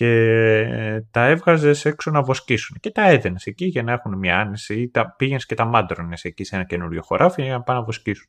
[0.00, 4.80] και τα έβγαζες έξω να βοσκήσουν και τα έδαινε εκεί για να έχουν μια άνεση
[4.80, 7.84] ή τα πήγαινες και τα μάντρωνες εκεί σε ένα καινούριο χωράφι για να πάνε να
[7.84, 8.26] βοσκήσουν.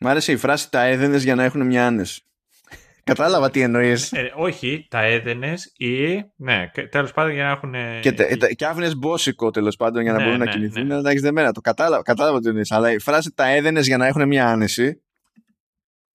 [0.00, 2.22] Μ' άρεσε η φράση τα έδαινε για να έχουν μια άνεση.
[3.04, 4.12] Κατάλαβα τι εννοείς.
[4.12, 6.24] Ε, όχι, τα έδαινε ή.
[6.36, 7.74] Ναι, τέλος πάντων για να έχουν.
[8.00, 10.94] Και, τε, και άφηνες μπόσικο τέλος πάντων για να ναι, μπορούν ναι, να κινηθούν, ναι.
[10.94, 11.52] να τα έχεις δεμένα.
[11.52, 12.70] Το κατάλαβα, κατάλαβα τι εννοείς.
[12.70, 15.02] Αλλά η φράση τα έδαινε για να έχουν μια άνεση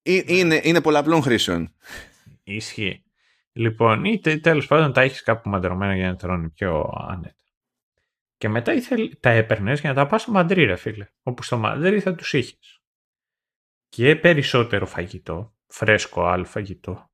[0.10, 0.14] ναι.
[0.26, 1.74] είναι, είναι πολλαπλών χρήσεων.
[2.44, 3.04] Ισχύει.
[3.54, 7.36] Λοιπόν, ή τέλος πάντων τα έχεις κάπου μαντρωμένα για να τρώνε πιο άνετα.
[8.38, 11.08] Και μετά ήθελ, τα έπαιρνες για να τα πας στο Μαντρί, ρε φίλε.
[11.24, 12.82] Όπου στο Μαντρί θα τους είχες.
[13.90, 17.10] Και περισσότερο φαγητό φρέσκο άλλο φαγητό.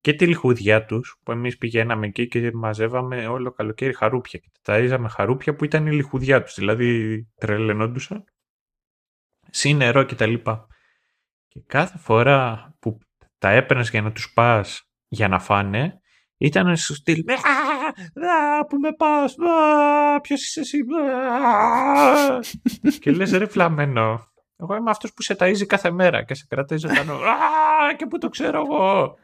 [0.00, 4.76] Και τη λιχουδιά τους που εμείς πηγαίναμε εκεί και μαζεύαμε όλο καλοκαίρι χαρούπια και τα
[4.76, 8.24] ρίζαμε χαρούπια που ήταν η λιχουδιά τους, δηλαδή τρελαινόντουσαν.
[9.50, 10.66] Συν νερό και τα λοιπά.
[11.46, 12.98] Και κάθε φορά που
[13.38, 16.00] τα έπαιρνες για να τους πας για να φάνε,
[16.36, 19.34] ήταν στο στυλ «Α, που με πας,
[20.22, 20.78] ποιος είσαι εσύ»
[23.00, 26.78] και λες ρε φλαμμένο, εγώ είμαι αυτός που σε ταΐζει κάθε μέρα και σε κρατάει
[26.78, 27.14] ζωντανό.
[27.14, 29.18] Α, και πού το ξέρω εγώ.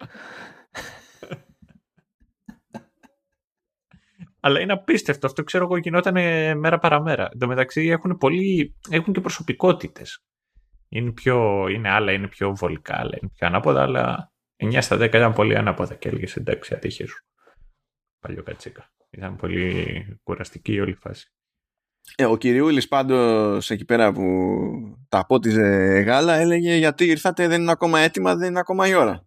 [4.41, 5.27] Αλλά είναι απίστευτο.
[5.27, 6.15] Αυτό ξέρω εγώ γινόταν
[6.59, 7.29] μέρα παραμέρα.
[7.33, 10.25] Εν τω μεταξύ έχουν, πολύ, έχουν και προσωπικότητες.
[10.89, 15.01] Είναι, πιο, είναι άλλα, είναι πιο βολικά, άλλα είναι πιο ανάποδα, αλλά 9 στα 10
[15.03, 17.25] ήταν πολύ ανάποδα και έλεγες εντάξει, ατύχε σου.
[18.21, 18.91] Παλιό κατσίκα.
[19.11, 21.31] Ήταν πολύ κουραστική η όλη φάση.
[22.17, 24.27] Ε, ο κυριούλης πάντως εκεί πέρα που
[25.09, 25.63] τα πότιζε
[26.07, 29.27] γάλα έλεγε γιατί ήρθατε δεν είναι ακόμα έτοιμα, δεν είναι ακόμα η ώρα.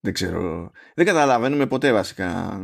[0.00, 0.70] Δεν ξέρω.
[0.94, 2.60] Δεν καταλαβαίνουμε ποτέ βασικά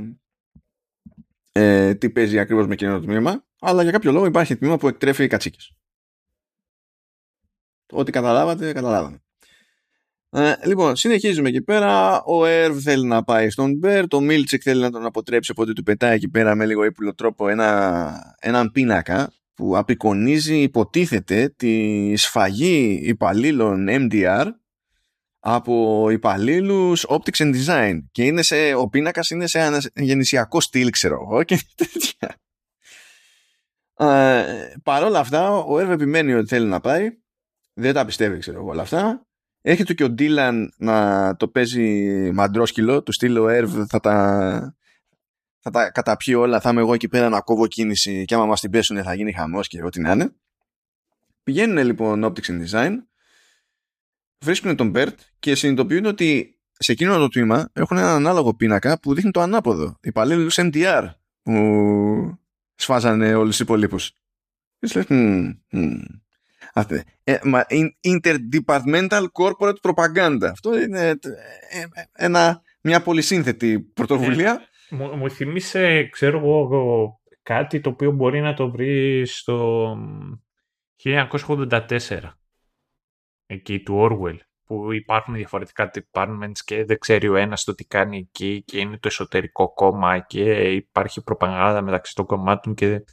[1.52, 4.89] ε, τι παίζει ακριβώς με εκείνο το τμήμα, αλλά για κάποιο λόγο υπάρχει τμήμα που
[4.89, 5.74] εκτρέφει οι κατσίκες.
[7.93, 9.22] Ό,τι καταλάβατε, καταλάβαμε.
[10.32, 12.23] Ε, λοιπόν, συνεχίζουμε εκεί πέρα.
[12.23, 14.07] Ο Ερβ θέλει να πάει στον Μπέρ.
[14.07, 17.48] Το Μίλτσικ θέλει να τον αποτρέψει, οπότε του πετάει εκεί πέρα με λίγο ύπουλο τρόπο
[17.48, 24.47] ένα, έναν πίνακα που απεικονίζει, υποτίθεται, τη σφαγή υπαλλήλων MDR
[25.40, 27.98] από υπαλλήλους Optics and Design.
[28.12, 32.35] Και είναι σε, ο πίνακας είναι σε ένας γεννησιακό στυλ, ξέρω εγώ, και τέτοια.
[33.97, 37.09] Ε, Παρ' όλα αυτά, ο Ερβ επιμένει ότι θέλει να πάει.
[37.73, 39.30] Δεν τα πιστεύει, ξέρω εγώ όλα αυτά.
[39.62, 44.77] Έρχεται και ο Ντίλαν να το παίζει μαντρόσκυλο, του στείλω Ερβ θα τα,
[45.59, 48.61] θα τα καταπιεί όλα, θα είμαι εγώ εκεί πέρα να κόβω κίνηση και άμα μας
[48.61, 50.32] την πέσουν θα γίνει χαμός και ό,τι να είναι.
[51.43, 52.93] Πηγαίνουν λοιπόν Optics and Design,
[54.45, 59.15] βρίσκουν τον Bert και συνειδητοποιούν ότι σε εκείνο το τμήμα έχουν ένα ανάλογο πίνακα που
[59.15, 59.97] δείχνει το ανάποδο.
[60.03, 61.11] Υπαλλήλους MDR
[61.43, 62.39] που
[62.74, 64.12] σφάζανε όλους τους υπολείπους.
[64.78, 65.07] Και
[67.24, 67.38] ε,
[68.02, 70.48] interdepartmental Corporate Propaganda.
[70.51, 74.60] Αυτό είναι ε, ε, ένα, μια πολυσύνθετη πρωτοβουλία.
[74.90, 79.97] μου, μου θυμίσε, ξέρω εγώ, κάτι το οποίο μπορεί να το βρεις στο
[81.05, 81.80] 1984.
[83.47, 84.38] Εκεί του Orwell
[84.70, 88.98] που υπάρχουν διαφορετικά departments και δεν ξέρει ο ένας το τι κάνει εκεί και είναι
[88.98, 93.05] το εσωτερικό κόμμα και υπάρχει προπαγάνδα μεταξύ των κομμάτων και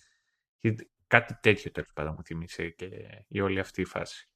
[1.08, 2.86] Κάτι τέτοιο τέλος πάντων μου θυμίσε και
[3.28, 4.30] η όλη αυτή η φάση.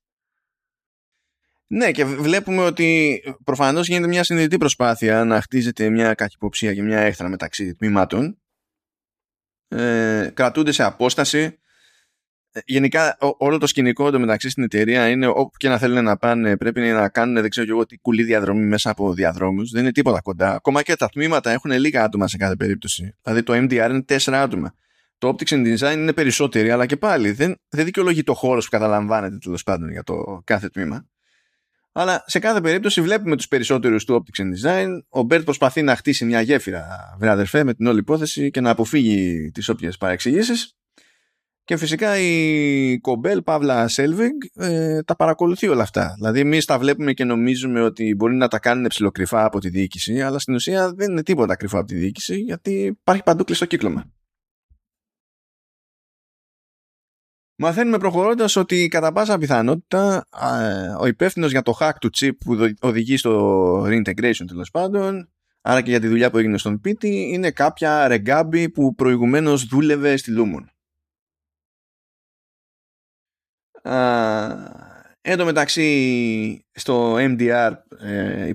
[1.68, 7.00] Ναι, και βλέπουμε ότι προφανώς γίνεται μια συνειδητή προσπάθεια να χτίζεται μια καχυποψία και μια
[7.00, 8.42] έχθρα μεταξύ τμήματων.
[9.68, 11.60] Ε, κρατούνται σε απόσταση.
[12.52, 16.18] Ε, γενικά όλο το σκηνικό το μεταξύ στην εταιρεία είναι όπου και να θέλουν να
[16.18, 19.72] πάνε πρέπει να κάνουν δεν ξέρω εγώ τι κουλή διαδρομή μέσα από διαδρόμους.
[19.72, 20.54] Δεν είναι τίποτα κοντά.
[20.54, 23.16] Ακόμα και τα τμήματα έχουν λίγα άτομα σε κάθε περίπτωση.
[23.22, 24.74] Δηλαδή το MDR είναι τέσσερα άτομα.
[25.22, 28.72] Το Optics and Design είναι περισσότεροι, αλλά και πάλι δεν, δεν δικαιολογεί το χώρος που
[28.72, 31.08] καταλαμβάνεται τέλος πάντων για το κάθε τμήμα.
[31.92, 34.88] Αλλά σε κάθε περίπτωση βλέπουμε τους περισσότερους του Optics and Design.
[35.10, 36.88] Ο Μπέρτ προσπαθεί να χτίσει μια γέφυρα,
[37.20, 40.76] βρε με την όλη υπόθεση και να αποφύγει τις όποιες παρεξηγήσεις.
[41.64, 46.14] Και φυσικά η Κομπέλ, Παύλα Σέλβιγκ, ε, τα παρακολουθεί όλα αυτά.
[46.16, 50.22] Δηλαδή, εμείς τα βλέπουμε και νομίζουμε ότι μπορεί να τα κάνουν ψηλοκρυφά από τη διοίκηση,
[50.22, 54.12] αλλά στην ουσία δεν είναι τίποτα κρυφό από τη διοίκηση, γιατί υπάρχει παντού κλειστό κύκλωμα.
[57.64, 60.28] Μαθαίνουμε προχωρώντας ότι κατά πάσα πιθανότητα
[61.00, 65.30] ο υπεύθυνος για το hack του chip που οδηγεί στο reintegration τέλος πάντων,
[65.62, 70.18] άρα και για τη δουλειά που έγινε στον πίτι, είναι κάποια ρεγκάμπη που προηγουμένως δούλευε
[70.18, 70.66] στη Lumon.
[75.22, 78.52] Εν τω μεταξύ στο MDR ε,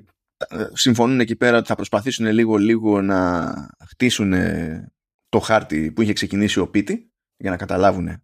[0.73, 3.53] συμφωνούν εκεί πέρα ότι θα προσπαθήσουν λίγο λίγο να
[3.89, 4.35] χτίσουν
[5.28, 8.20] το χάρτη που είχε ξεκινήσει ο Πίτι για να καταλάβουν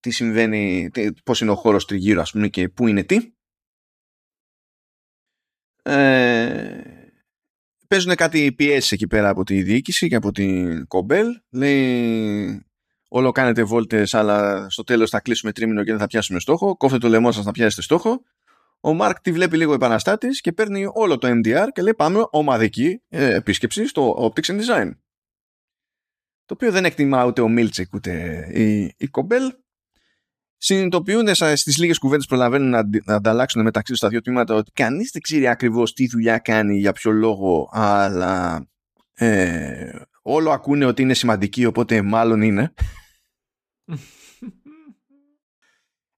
[0.00, 0.90] τι συμβαίνει,
[1.24, 3.34] πώς είναι ο χώρος τριγύρω ας πούμε και πού είναι τι.
[5.82, 6.80] Ε,
[7.88, 11.26] παίζουν κάτι πιέσεις εκεί πέρα από τη διοίκηση και από την Κομπέλ.
[11.50, 12.66] Λέει
[13.08, 16.76] όλο κάνετε βόλτες αλλά στο τέλος θα κλείσουμε τρίμηνο και δεν θα πιάσουμε στόχο.
[16.76, 18.22] Κόφτε το λαιμό σας να πιάσετε στόχο.
[18.80, 23.02] Ο Μάρκ τη βλέπει λίγο επαναστάτης και παίρνει όλο το MDR και λέει πάμε ομαδική
[23.08, 24.90] ε, επίσκεψη στο Optics and Design.
[26.44, 29.54] Το οποίο δεν εκτιμά ούτε ο Μίλτσεκ ούτε η, η Κομπέλ
[30.56, 34.70] συνειδητοποιούν στις λίγες κουβέντες που προλαβαίνουν να, να ανταλλάξουν μεταξύ τους τα δύο τμήματα ότι
[34.70, 38.66] κανείς δεν ξέρει ακριβώς τι δουλειά κάνει, για ποιο λόγο, αλλά
[39.14, 42.74] ε, όλο ακούνε ότι είναι σημαντική, οπότε μάλλον είναι.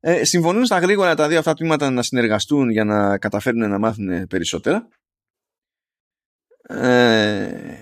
[0.01, 4.27] ε, συμφωνούν στα γρήγορα τα δύο αυτά τμήματα να συνεργαστούν για να καταφέρουν να μάθουν
[4.27, 4.89] περισσότερα.
[6.69, 7.75] Ε,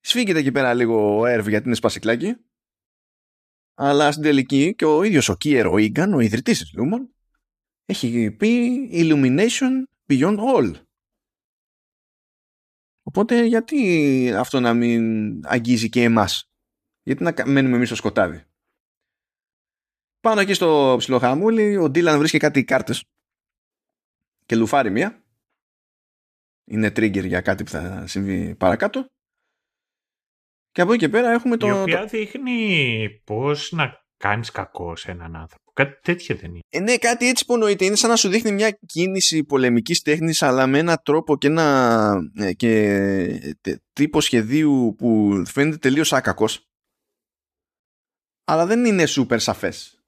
[0.00, 2.36] σφίγγεται εκεί πέρα λίγο ο Έρβ γιατί είναι σπασικλάκι
[3.74, 7.08] αλλά στην τελική και ο ίδιος ο Κίερο Ίγκαν, ο ιδρυτής της Lumon,
[7.84, 10.74] έχει πει Illumination beyond all.
[13.02, 16.50] Οπότε γιατί αυτό να μην αγγίζει και εμάς;
[17.02, 18.44] Γιατί να μένουμε εμείς στο σκοτάδι;
[20.20, 23.04] Πάνω εκεί στο ψιλοχαμούλι ο Ντίλαν βρίσκει κάτι κάρτες
[24.46, 25.24] και λουφάρει μία.
[26.64, 29.13] Είναι trigger για κάτι που θα συμβεί παρακάτω.
[30.74, 31.66] Και από εκεί και πέρα έχουμε το...
[31.66, 35.72] Η οποία δείχνει πώς να κάνεις κακό σε έναν άνθρωπο.
[35.72, 36.60] Κάτι τέτοιο δεν είναι.
[36.68, 37.84] Ε, ναι, κάτι έτσι που εννοείται.
[37.84, 42.30] Είναι σαν να σου δείχνει μια κίνηση πολεμικής τέχνης αλλά με έναν τρόπο και ένα
[42.36, 43.56] ε, και,
[43.92, 46.68] τύπο σχεδίου που φαίνεται τελείως άκακος.
[48.44, 50.04] Αλλά δεν είναι σούπερ σαφές.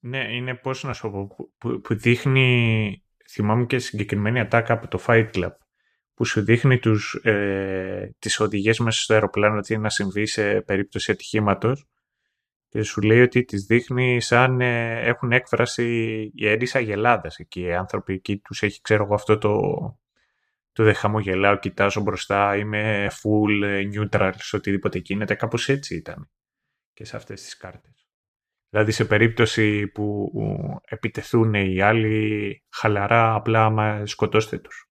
[0.00, 1.26] Ναι, είναι πώς να σου πω,
[1.58, 5.52] που, που δείχνει, θυμάμαι και συγκεκριμένη ατάκα από το Fight Club,
[6.18, 11.10] που σου δείχνει τους, ε, τις οδηγίες μέσα στο αεροπλάνο τι να συμβεί σε περίπτωση
[11.10, 11.88] ατυχήματος
[12.68, 15.84] και σου λέει ότι τις δείχνει σαν ε, έχουν έκφραση
[16.34, 17.60] η έντισα γελάδας εκεί.
[17.60, 19.60] Οι άνθρωποι εκεί τους έχει ξέρω εγώ αυτό το,
[20.72, 25.34] το δεν χαμογελάω, κοιτάζω μπροστά, είμαι full ε, neutral σε οτιδήποτε γίνεται.
[25.34, 26.30] Κάπως έτσι ήταν
[26.92, 28.08] και σε αυτές τις κάρτες.
[28.68, 30.32] Δηλαδή σε περίπτωση που
[30.84, 34.87] επιτεθούν οι άλλοι χαλαρά απλά άμα σκοτώστε τους.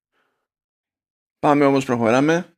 [1.39, 2.57] Πάμε όμως προχωράμε.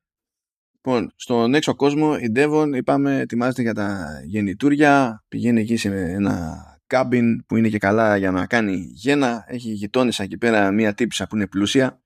[0.71, 6.63] Λοιπόν, στον έξω κόσμο η Devon είπαμε ετοιμάζεται για τα γεννητούρια, πηγαίνει εκεί σε ένα
[6.87, 11.27] κάμπιν που είναι και καλά για να κάνει γένα, έχει γειτόνισσα εκεί πέρα μία τύψα
[11.27, 12.01] που είναι πλούσια.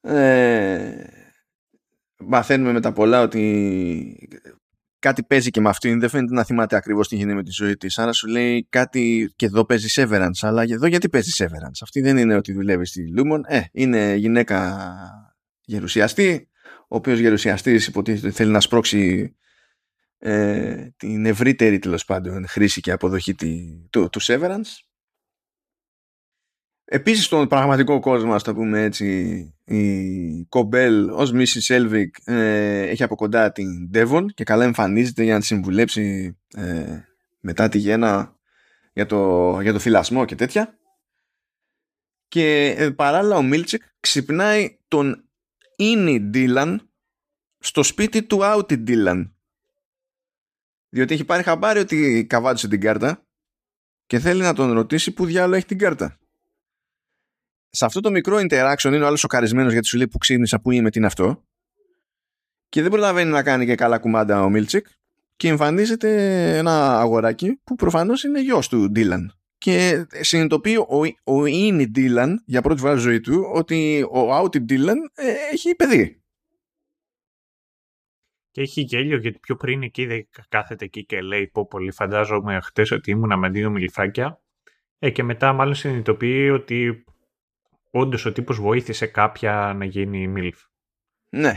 [0.00, 1.04] Ε,
[2.16, 4.28] μαθαίνουμε με τα πολλά ότι
[5.02, 7.76] κάτι παίζει και με αυτήν, δεν φαίνεται να θυμάται ακριβώς τι γίνεται με τη ζωή
[7.76, 12.00] της, άρα σου λέει κάτι και εδώ παίζει Severance, αλλά εδώ γιατί παίζει Severance, αυτή
[12.00, 14.78] δεν είναι ότι δουλεύει στη Lumon, ε, είναι γυναίκα
[15.64, 16.48] γερουσιαστή,
[16.88, 19.34] ο οποίος γερουσιαστής υποτίθεται θέλει να σπρώξει
[20.18, 23.34] ε, την ευρύτερη τέλος πάντων χρήση και αποδοχή
[23.90, 24.91] του, του Severance.
[26.94, 29.06] Επίσης στον πραγματικό κόσμο, ας το πούμε έτσι,
[29.64, 31.76] η Κομπέλ ως Mrs.
[31.76, 37.00] Selvig ε, έχει από κοντά την Devon και καλά εμφανίζεται για να τη συμβουλέψει ε,
[37.40, 38.36] μετά τη γέννα
[38.92, 40.78] για το, για το θηλασμό και τέτοια.
[42.28, 45.24] Και ε, παράλληλα ο Μίλτσικ ξυπνάει τον
[45.76, 46.90] innie Ντίλαν
[47.58, 49.36] στο σπίτι του outie Ντίλαν.
[50.88, 53.26] Διότι έχει πάρει χαμπάρι ότι καβάτωσε την κάρτα
[54.06, 56.16] και θέλει να τον ρωτήσει που διάλογο έχει την κάρτα.
[57.74, 60.70] Σε αυτό το μικρό interaction είναι ο άλλος σοκαρισμένος γιατί σου λέει που ξύπνησα, που
[60.70, 61.44] είμαι, τι είναι αυτό.
[62.68, 64.86] Και δεν προλαβαίνει να κάνει και καλά κουμάντα ο Μίλτσικ.
[65.36, 66.08] Και εμφανίζεται
[66.58, 69.32] ένα αγοράκι που προφανώς είναι γιος του Ντίλαν.
[69.58, 71.00] Και συνειδητοποιεί ο,
[71.34, 75.74] ο Ίνι Ντίλαν για πρώτη φορά στη ζωή του ότι ο Άουτι Ντίλαν ε, έχει
[75.74, 76.22] παιδί.
[78.50, 82.60] Και έχει γέλιο γιατί πιο πριν εκεί δεν κάθεται εκεί και λέει πω πολύ φαντάζομαι
[82.62, 84.42] χτες ότι ήμουν με δύο μιλφάκια.
[84.98, 87.04] Ε, και μετά μάλλον συνειδητοποιεί ότι
[87.92, 90.60] όντως ο τύπος βοήθησε κάποια να γίνει μιλφ.
[91.28, 91.52] Ναι.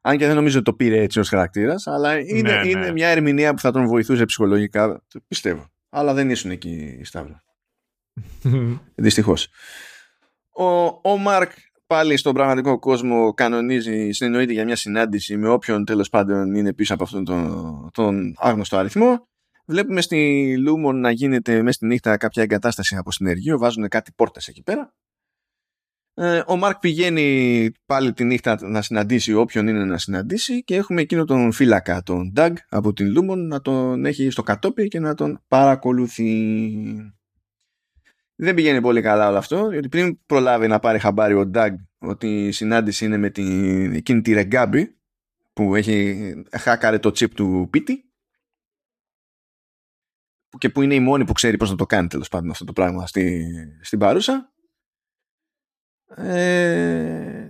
[0.00, 2.92] Αν και δεν νομίζω ότι το πήρε έτσι ως χαρακτήρας, αλλά είναι, ναι, είναι ναι.
[2.92, 5.66] μια ερμηνεία που θα τον βοηθούσε ψυχολογικά, πιστεύω.
[5.88, 7.40] Αλλά δεν ήσουν εκεί, Σταύρο.
[8.94, 9.48] Δυστυχώς.
[10.50, 10.64] Ο,
[11.10, 11.52] ο Μαρκ
[11.86, 16.94] πάλι στον πραγματικό κόσμο κανονίζει, συνεννοείται για μια συνάντηση με όποιον τέλος πάντων είναι πίσω
[16.94, 19.28] από αυτόν τον, τον άγνωστο αριθμό.
[19.70, 24.48] Βλέπουμε στη Λούμον να γίνεται μέσα στη νύχτα κάποια εγκατάσταση από συνεργείο, βάζουν κάτι πόρτες
[24.48, 24.94] εκεί πέρα.
[26.14, 31.00] Ε, ο Μάρκ πηγαίνει πάλι τη νύχτα να συναντήσει όποιον είναι να συναντήσει και έχουμε
[31.00, 35.14] εκείνο τον φύλακα, τον Ντάγκ από την Λούμον να τον έχει στο κατόπι και να
[35.14, 36.32] τον παρακολουθεί.
[38.34, 42.46] Δεν πηγαίνει πολύ καλά όλο αυτό, γιατί πριν προλάβει να πάρει χαμπάρι ο Ντάγκ ότι
[42.46, 44.96] η συνάντηση είναι με την, εκείνη τη Ρεγκάμπη
[45.52, 48.07] που έχει χάκαρε το τσίπ του Πίτι
[50.58, 52.72] και που είναι η μόνη που ξέρει πώς να το κάνει τέλος πάντων αυτό το
[52.72, 53.46] πράγμα στη,
[53.82, 54.52] στην παρούσα.
[56.16, 57.48] Ε,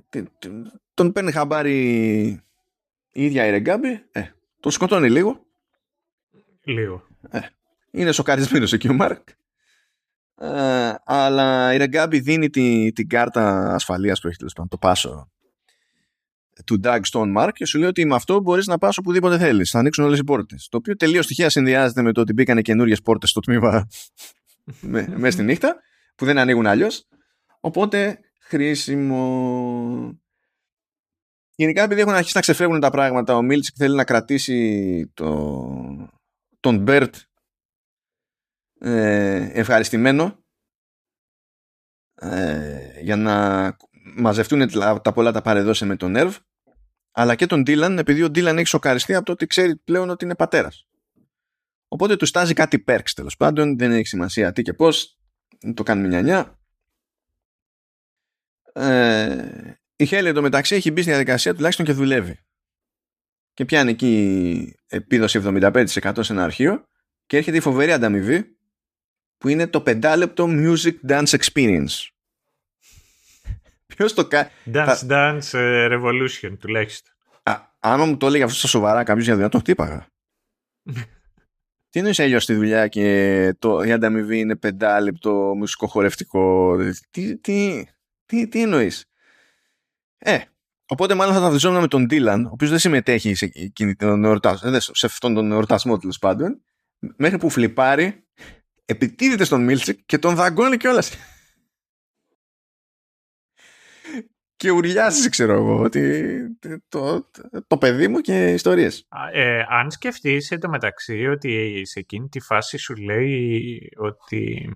[0.95, 2.27] τον παίρνει χαμπάρι
[3.13, 4.05] η ίδια η Ρεγκάμπη.
[4.13, 4.23] Ε,
[4.61, 5.47] τον σκοτώνει λίγο.
[6.65, 7.07] Λίγο.
[7.31, 7.41] Ε,
[7.91, 9.29] είναι σοκαρισμένος εκεί ο Μάρκ.
[10.35, 15.31] Ε, αλλά η Ρεγκάμπη δίνει τη, την κάρτα ασφαλείας που έχει τέλος πάντων το πάσο
[16.69, 19.71] του Doug στον Mark και σου λέει ότι με αυτό μπορείς να πας οπουδήποτε θέλεις.
[19.71, 20.69] Θα ανοίξουν όλες οι πόρτες.
[20.71, 23.89] Το οποίο τελείως τυχαία συνδυάζεται με το ότι μπήκανε καινούριες πόρτες στο τμήμα
[25.17, 25.77] μέσα στη νύχτα,
[26.15, 27.09] που δεν ανοίγουν αλλιώς.
[27.61, 30.21] Οπότε χρήσιμο.
[31.55, 36.11] Γενικά, επειδή έχουν αρχίσει να ξεφεύγουν τα πράγματα, ο Μίλτσικ θέλει να κρατήσει το...
[36.61, 37.15] τον Μπέρτ
[38.81, 40.45] ε, ευχαριστημένο
[42.15, 43.77] ε, για να
[44.17, 44.71] μαζευτούν
[45.03, 46.37] τα πολλά τα παρεδώσε με τον Νερβ
[47.21, 50.25] αλλά και τον Ντίλαν επειδή ο Ντίλαν έχει σοκαριστεί από το ότι ξέρει πλέον ότι
[50.25, 50.87] είναι πατέρας.
[51.89, 55.19] Οπότε του στάζει κάτι perks τέλος πάντων, δεν έχει σημασία τι και πώς,
[55.75, 56.59] το κάνουμε νιανιά.
[58.73, 62.39] Ε, η Χέλη εντωμεταξύ έχει μπει στη διαδικασία τουλάχιστον και δουλεύει.
[63.55, 66.89] Και πιάνει εκεί επίδοση 75% σε ένα αρχείο
[67.27, 68.57] και έρχεται η φοβερή ανταμοιβή
[69.39, 72.09] που είναι το πεντάλεπτο Music Dance Experience.
[73.99, 74.49] Ποιος το κάνει.
[74.73, 77.13] Dance Dance ε, Revolution τουλάχιστον.
[77.81, 80.07] Αν μου το έλεγε αυτός στα σοβαρά κάποιος για δουλειά, τον χτύπαγα.
[81.91, 86.77] Τι εννοείς έλειος στη δουλειά και το, η ανταμοιβή είναι πεντάλεπτο μουσικό χορευτικό.
[87.11, 87.85] Τι, τι,
[88.27, 89.05] τι, τι εννοείς;
[90.19, 90.39] Ε,
[90.87, 93.51] οπότε μάλλον θα τα με τον Ντίλαν, ο οποίος δεν συμμετέχει σε,
[93.97, 96.63] τον εορτασμό, ε, σε αυτόν τον εορτασμό τέλος πάντων,
[97.17, 98.27] μέχρι που φλιπάρει,
[98.85, 101.17] επιτίθεται στον Μίλτσικ και τον δαγκώνει κιόλας
[104.59, 106.35] και ουρλιάζει, ξέρω εγώ, ότι
[106.89, 107.31] το,
[107.67, 109.09] το, παιδί μου και ιστορίες.
[109.33, 114.73] Ε, αν σκεφτείς μεταξύ ότι σε εκείνη τη φάση σου λέει ότι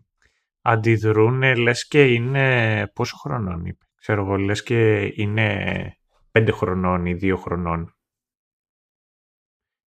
[0.62, 3.84] αντιδρούν λες και είναι πόσο χρονών είπε.
[3.94, 5.96] Ξέρω εγώ, λες και είναι
[6.30, 7.96] πέντε χρονών ή δύο χρονών.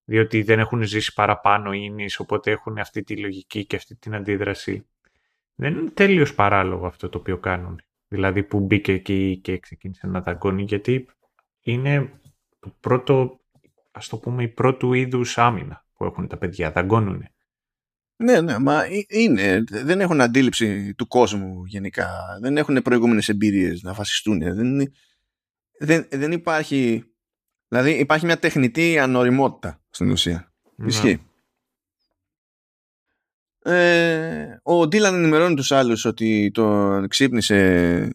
[0.04, 4.88] Διότι δεν έχουν ζήσει παραπάνω ίνις, οπότε έχουν αυτή τη λογική και αυτή την αντίδραση.
[5.56, 7.82] Δεν είναι τέλειος παράλογο αυτό το οποίο κάνουν
[8.16, 11.08] δηλαδή που μπήκε εκεί και ξεκίνησε να δαγκώνει, γιατί
[11.62, 12.10] είναι
[12.60, 13.40] το πρώτο,
[13.92, 17.28] ας το πούμε, η πρώτου είδους άμυνα που έχουν τα παιδιά, δαγκώνουν.
[18.18, 19.64] Ναι, ναι, μα είναι.
[19.70, 22.10] Δεν έχουν αντίληψη του κόσμου γενικά.
[22.42, 24.40] Δεν έχουν προηγούμενες εμπειρίες να βασιστούν.
[24.40, 24.92] Δεν,
[25.80, 27.04] δεν, δεν υπάρχει...
[27.68, 30.54] Δηλαδή υπάρχει μια τεχνητή ανοριμότητα στην ουσία.
[30.76, 30.88] Ναι.
[30.88, 31.22] Ισχύει.
[33.68, 38.10] Ε, ο Ντίλαν ενημερώνει τους άλλους ότι τον ξύπνησε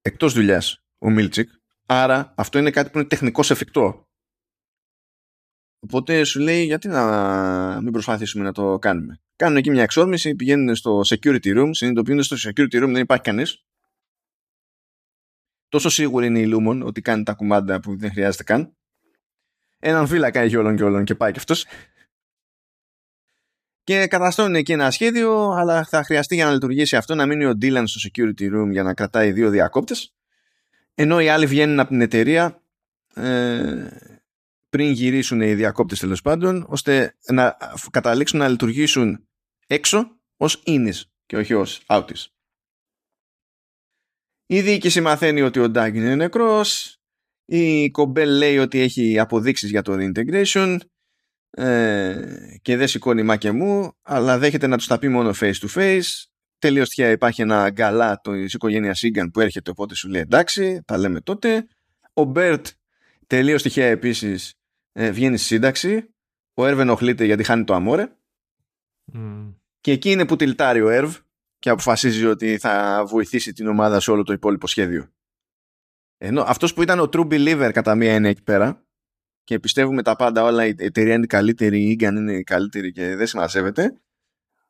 [0.00, 1.48] εκτός δουλειάς ο Μίλτσικ.
[1.86, 4.08] Άρα αυτό είναι κάτι που είναι τεχνικώς εφικτό.
[5.78, 9.20] Οπότε σου λέει γιατί να μην προσπαθήσουμε να το κάνουμε.
[9.36, 13.64] Κάνουν εκεί μια εξόρμηση πηγαίνουν στο security room συνειδητοποιούν στο security room δεν υπάρχει κανείς.
[15.68, 18.76] Τόσο σίγουρη είναι η Lumon ότι κάνει τα κουμάντα που δεν χρειάζεται καν.
[19.78, 21.66] Έναν φύλακα έχει όλων και όλων και πάει και αυτός
[23.88, 27.50] και καταστρώνουν εκεί ένα σχέδιο, αλλά θα χρειαστεί για να λειτουργήσει αυτό να μείνει ο
[27.62, 30.14] Dylan στο security room για να κρατάει δύο διακόπτες.
[30.94, 32.62] Ενώ οι άλλοι βγαίνουν από την εταιρεία
[33.14, 33.86] ε,
[34.68, 37.56] πριν γυρίσουν οι διακόπτες τέλος πάντων, ώστε να
[37.90, 39.28] καταλήξουν να λειτουργήσουν
[39.66, 42.26] έξω ως ίνις και όχι ως outis.
[44.46, 46.98] Η διοίκηση μαθαίνει ότι ο Ντάγκ είναι νεκρός,
[47.44, 50.78] η Κομπέλ λέει ότι έχει αποδείξεις για το reintegration,
[51.50, 52.22] ε,
[52.62, 55.68] και δεν σηκώνει μα και μου, αλλά δέχεται να τους τα πει μόνο face to
[55.74, 56.24] face.
[56.58, 60.98] Τελείως τυχαία υπάρχει ένα γκαλά της οικογένειας Ίγκαν που έρχεται, οπότε σου λέει εντάξει, τα
[60.98, 61.66] λέμε τότε.
[62.12, 62.66] Ο Μπέρτ
[63.26, 64.54] τελείως τυχαία επίσης
[64.92, 66.14] ε, βγαίνει στη σύνταξη.
[66.54, 68.08] Ο Έρβ ενοχλείται γιατί χάνει το αμόρε.
[69.80, 71.16] Και εκεί είναι που τυλτάρει ο Έρβ
[71.58, 75.12] και αποφασίζει ότι θα βοηθήσει την ομάδα σε όλο το υπόλοιπο σχέδιο.
[76.18, 78.87] Ενώ αυτός που ήταν ο true believer κατά μία έννοια εκεί πέρα
[79.48, 83.26] και πιστεύουμε τα πάντα όλα η εταιρεία είναι καλύτερη, η Ίγκαν είναι καλύτερη και δεν
[83.26, 84.00] συμμαζεύεται.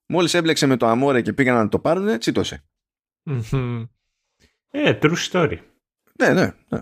[0.06, 2.64] Μόλις έμπλεξε με το Αμόρε και πήγαν να το πάρουν, τσίτωσε.
[4.70, 5.58] Ε, true story.
[6.18, 6.78] Ναι, ναι, ναι.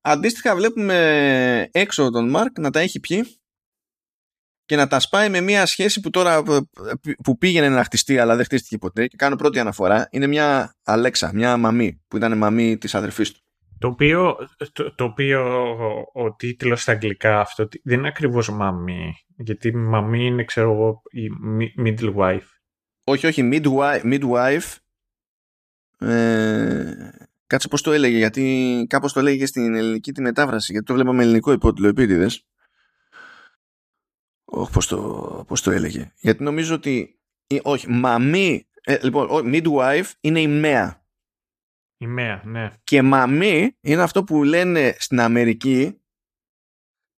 [0.00, 3.38] Αντίστοιχα βλέπουμε έξω τον Μάρκ να τα έχει πιει
[4.64, 6.42] και να τα σπάει με μια σχέση που τώρα
[7.24, 11.30] που πήγαινε να χτιστεί αλλά δεν χτίστηκε ποτέ και κάνω πρώτη αναφορά είναι μια Αλέξα,
[11.34, 13.43] μια μαμή που ήταν μαμή της αδερφής του.
[13.78, 14.36] Το οποίο,
[14.94, 15.70] το, οποίο
[16.12, 19.14] ο, ο τίτλος στα αγγλικά αυτό δεν είναι ακριβώς μαμή.
[19.36, 21.28] Γιατί μαμή είναι, ξέρω εγώ, η
[21.84, 22.48] middle wife.
[23.04, 24.76] Όχι, όχι, midwife, midwife
[25.98, 27.10] ε,
[27.46, 31.22] κάτσε πώς το έλεγε, γιατί κάπως το έλεγε στην ελληνική τη μετάφραση, γιατί το βλέπαμε
[31.22, 32.46] ελληνικό υπότιτλο επίτηδες.
[34.44, 36.12] Όχι, πώς το, πώς το έλεγε.
[36.20, 37.18] Γιατί νομίζω ότι,
[37.62, 41.03] όχι, μαμή, ε, λοιπόν, midwife είναι η μέα
[42.04, 42.70] η ΜΕΑ, ναι.
[42.84, 46.00] Και μαμή είναι αυτό που λένε στην Αμερική,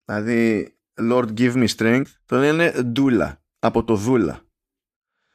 [0.04, 0.74] δηλαδή
[1.10, 4.40] Lord give me strength, το λένε ντούλα, από το δούλα.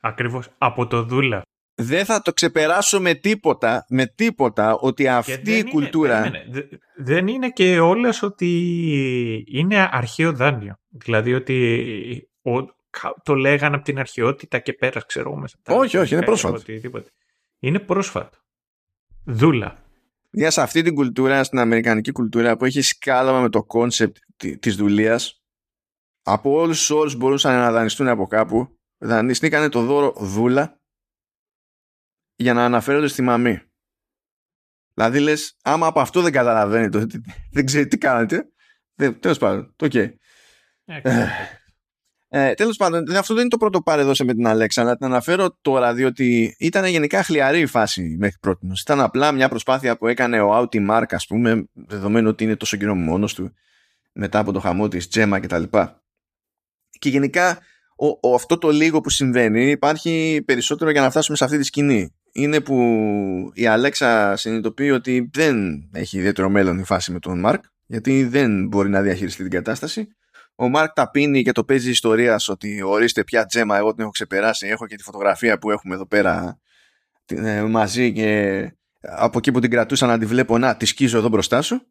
[0.02, 1.42] Ακριβώς, από το δούλα.
[1.76, 6.32] Δεν θα το ξεπεράσω με τίποτα, με τίποτα, ότι αυτή η κουλτούρα...
[6.98, 10.76] δεν είναι κιόλας ότι είναι αρχαίο δάνειο.
[10.90, 12.30] Δηλαδή ότι
[13.24, 15.58] το λέγανε από την αρχαιότητα και πέρα, ξέρω 'γω.
[15.68, 16.62] Όχι, όχι, είναι πρόσφατο.
[17.60, 18.38] Είναι πρόσφατο.
[19.24, 19.80] Δούλα.
[20.32, 24.18] Για σε αυτή την κουλτούρα, στην αμερικανική κουλτούρα που έχει σκάλωμα με το κόνσεπτ
[24.60, 25.20] της δουλεία,
[26.22, 30.80] από όλους τους όρους μπορούσαν να δανειστούν από κάπου, δανειστήκανε τον όρο δούλα
[32.36, 33.62] για να αναφέρονται στη μαμή.
[34.94, 37.06] Δηλαδή λες, άμα από αυτό δεν καταλαβαίνετε,
[37.52, 38.52] δεν ξέρει τι κάνετε,
[38.96, 40.10] τέλος πάντων, το okay.
[42.34, 45.06] Ε, Τέλος πάντων, αυτό δεν είναι το πρώτο πάρε δώσε με την Αλέξα, αλλά την
[45.06, 48.68] αναφέρω τώρα διότι ήταν γενικά χλιαρή η φάση μέχρι πρώτη.
[48.82, 52.78] Ήταν απλά μια προσπάθεια που έκανε ο Audi Mark, ας πούμε, δεδομένου ότι είναι τόσο
[52.78, 53.54] καιρό μόνος του
[54.14, 55.64] μετά από το χαμό της Τζέμα κτλ.
[55.64, 55.88] Και,
[57.00, 57.60] και γενικά
[57.96, 61.64] ο, ο, αυτό το λίγο που συμβαίνει υπάρχει περισσότερο για να φτάσουμε σε αυτή τη
[61.64, 62.16] σκηνή.
[62.32, 62.78] Είναι που
[63.54, 68.68] η Αλέξα συνειδητοποιεί ότι δεν έχει ιδιαίτερο μέλλον η φάση με τον Μάρκ, γιατί δεν
[68.68, 70.16] μπορεί να διαχειριστεί την κατάσταση
[70.62, 74.12] ο Μάρκ τα πίνει και το παίζει ιστορίας ότι ορίστε πια τζέμα, εγώ την έχω
[74.12, 76.60] ξεπεράσει, έχω και τη φωτογραφία που έχουμε εδώ πέρα
[77.26, 78.72] ε, μαζί και
[79.02, 81.82] από εκεί που την κρατούσα να τη βλέπω, να τη σκίζω εδώ μπροστά σου.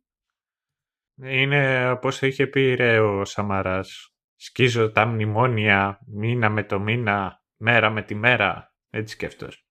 [1.23, 4.13] Είναι όπως είχε πει ρε ο Σαμαράς.
[4.37, 8.75] Σκίζω τα μνημόνια μήνα με το μήνα, μέρα με τη μέρα.
[8.91, 9.65] Έτσι σκέφτος.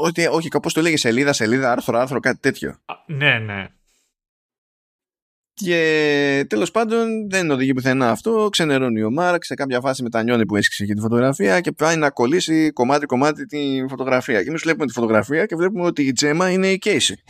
[0.00, 2.78] Ότι, όχι, κάπως το λέγει σελίδα, σελίδα, άρθρο, άρθρο, κάτι τέτοιο.
[3.06, 3.68] ναι, ναι.
[5.58, 8.48] Και τέλος πάντων δεν οδηγεί πουθενά αυτό.
[8.50, 12.10] Ξενερώνει ο Μάρκ σε κάποια φάση μετανιώνει που έσχισε και τη φωτογραφία και πάει να
[12.10, 14.42] κολλήσει κομμάτι-κομμάτι τη φωτογραφία.
[14.42, 17.22] Και εμείς βλέπουμε τη φωτογραφία και βλέπουμε ότι η Τζέμα είναι η Κέισι.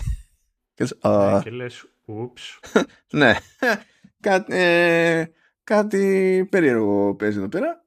[0.74, 2.58] Και, ναι, και λες, ούψ.
[3.20, 3.34] ναι,
[4.20, 5.24] κάτι, ε,
[5.64, 7.85] κάτι περίεργο παίζει εδώ πέρα.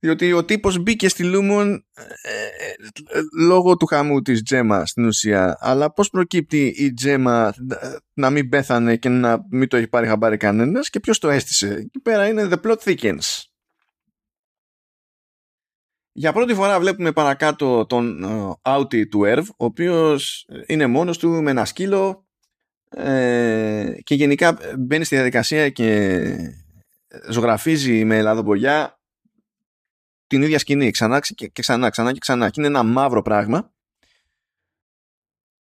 [0.00, 5.56] Διότι ο τύπος μπήκε στη Λούμον ε, ε, λόγω του χαμού της Τζέμα στην ουσία.
[5.60, 7.54] Αλλά πώς προκύπτει η Τζέμα
[8.14, 11.68] να μην πέθανε και να μην το έχει πάρει χαμπάρι κανένας και ποιος το έστησε;
[11.68, 13.42] Εκεί πέρα είναι The Plot Thickens.
[16.12, 18.24] Για πρώτη φορά βλέπουμε παρακάτω τον
[18.62, 22.26] Audi του Erv, ο οποίος είναι μόνος του με ένα σκύλο
[22.90, 26.20] ε, και γενικά μπαίνει στη διαδικασία και
[27.30, 28.97] ζωγραφίζει με λαδομπογιά
[30.28, 32.50] την ίδια σκηνή ξανά και ξανά, ξανά και ξανά.
[32.50, 33.72] Και είναι ένα μαύρο πράγμα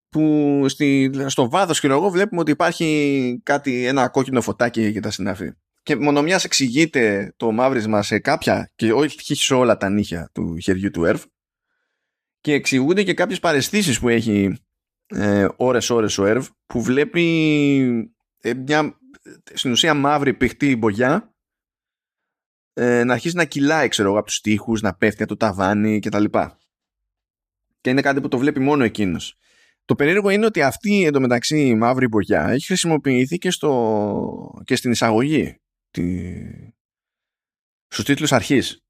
[0.10, 5.12] που στη, στο βάθος και εγώ βλέπουμε ότι υπάρχει κάτι, ένα κόκκινο φωτάκι και τα
[5.12, 5.52] συνάφη.
[5.84, 10.58] Και μόνο μιας εξηγείται το μαύρισμα σε κάποια και όχι σε όλα τα νύχια του
[10.58, 11.24] χεριού του ΕΡΒ
[12.42, 14.58] και εξηγούνται και κάποιες παρεστήσεις που έχει
[15.08, 19.00] ε, ώρες ώρες ο ΕΡΒ που βλέπει ε, μια
[19.54, 21.36] στην ουσία μαύρη πηχτή μπογιά
[22.80, 26.24] ε, να αρχίσει να κυλάει ξέρω από τους τοίχους, να πέφτει από το ταβάνι κτλ.
[27.82, 29.38] Και είναι κάτι που το βλέπει μόνο εκείνος.
[29.86, 34.92] Το περίεργο είναι ότι αυτή εντωμεταξύ η μαύρη μπογιά έχει χρησιμοποιηθεί και, στο, και στην
[34.92, 36.34] εισαγωγή τη,
[37.88, 38.82] στους τίτλους αρχής.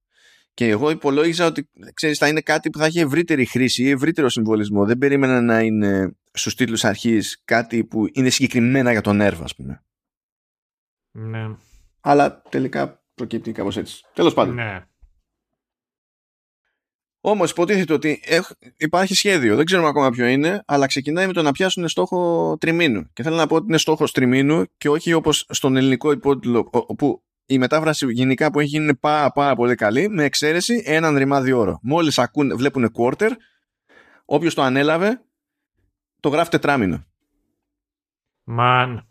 [0.54, 4.30] Και εγώ υπολόγιζα ότι ξέρεις, θα είναι κάτι που θα έχει ευρύτερη χρήση ή ευρύτερο
[4.30, 4.86] συμβολισμό.
[4.86, 9.56] Δεν περίμενα να είναι στους τίτλους αρχής κάτι που είναι συγκεκριμένα για τον έρβα, ας
[9.56, 9.84] πούμε.
[11.12, 11.56] Ναι.
[12.00, 14.04] Αλλά τελικά προκύπτει κάπως έτσι.
[14.14, 14.56] Τέλος πάντων.
[14.56, 14.86] Ναι.
[17.22, 18.22] Όμως υποτίθεται ότι
[18.78, 23.10] υπάρχει σχέδιο, δεν ξέρουμε ακόμα ποιο είναι, αλλά ξεκινάει με το να πιάσουν στόχο τριμήνου.
[23.14, 27.24] Και θέλω να πω ότι είναι στόχος τριμήνου και όχι όπως στον ελληνικό υπότιτλο, όπου
[27.46, 31.52] η μετάφραση γενικά που έχει γίνει είναι πάρα, πάρα πολύ καλή, με εξαίρεση έναν ρημάδι
[31.52, 31.80] όρο.
[31.82, 32.20] Μόλις
[32.56, 33.30] βλέπουν quarter,
[34.26, 35.22] όποιος το ανέλαβε,
[36.20, 37.06] το γράφει τετράμινο.
[38.44, 39.10] Μαν.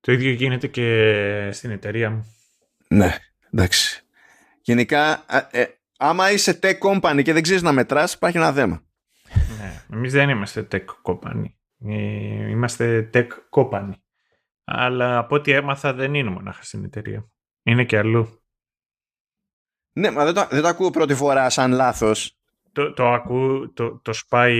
[0.00, 2.34] Το ίδιο γίνεται και στην εταιρεία μου.
[2.88, 3.16] Ναι,
[3.50, 4.04] εντάξει.
[4.60, 5.64] Γενικά, ε,
[5.98, 8.82] άμα είσαι tech company και δεν ξέρεις να μετράς, υπάρχει ένα θέμα.
[9.58, 11.44] Ναι, εμείς δεν είμαστε tech company.
[11.86, 13.92] Ε, είμαστε tech company.
[14.64, 17.30] Αλλά από ό,τι έμαθα δεν είναι μονάχα στην εταιρεία.
[17.62, 18.42] Είναι και αλλού.
[19.92, 22.38] Ναι, μα δεν το, δεν το ακούω πρώτη φορά σαν λάθος.
[22.72, 24.58] Το, το ακούω, το, το σπάει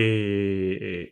[0.81, 1.05] ε,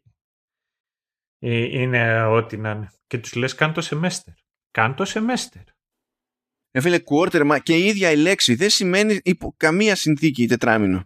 [1.39, 2.93] είναι ό,τι να είναι.
[3.06, 4.35] Και τους λες κάν το σεμέστερ.
[4.70, 5.62] Κάν το σεμέστερ.
[6.70, 11.05] Ε, φίλε, quarter, μα και η ίδια η λέξη δεν σημαίνει υπό καμία συνθήκη τετράμινο.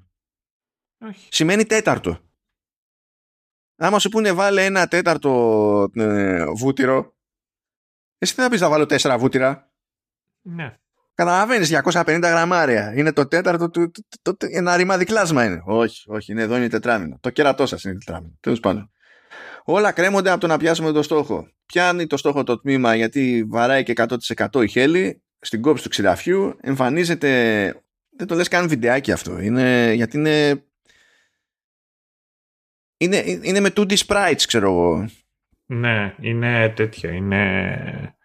[0.98, 1.28] Όχι.
[1.30, 2.20] Σημαίνει τέταρτο.
[3.76, 7.16] Άμα σου πούνε βάλε ένα τέταρτο ε, βούτυρο,
[8.18, 9.72] εσύ δεν θα πεις να βάλω τέσσερα βούτυρα.
[10.42, 10.76] Ναι.
[11.14, 12.94] Καταλαβαίνεις 250 γραμμάρια.
[12.96, 13.90] Είναι το τέταρτο του.
[13.90, 15.62] Το, το, το, ένα ρημάδι δικλάσμα είναι.
[15.64, 17.18] Όχι, όχι, είναι εδώ είναι τετράμινο.
[17.20, 18.36] Το κέρατό σας είναι τετράμινο.
[18.40, 18.91] Τέλος πάντων.
[19.64, 21.48] Όλα κρέμονται από το να πιάσουμε το στόχο.
[21.66, 23.92] Πιάνει το στόχο το τμήμα γιατί βαράει και
[24.50, 26.56] 100% η χέλη στην κόψη του ξηραφιού.
[26.60, 27.28] Εμφανίζεται.
[28.16, 29.40] Δεν το λες καν βιντεάκι αυτό.
[29.40, 30.64] Είναι, γιατί είναι.
[32.96, 35.08] Είναι, είναι με 2D sprites, ξέρω εγώ.
[35.66, 37.10] Ναι, είναι τέτοια.
[37.10, 38.16] Είναι.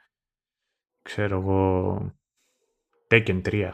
[1.01, 2.15] ξέρω εγώ.
[3.09, 3.71] Tekken 3.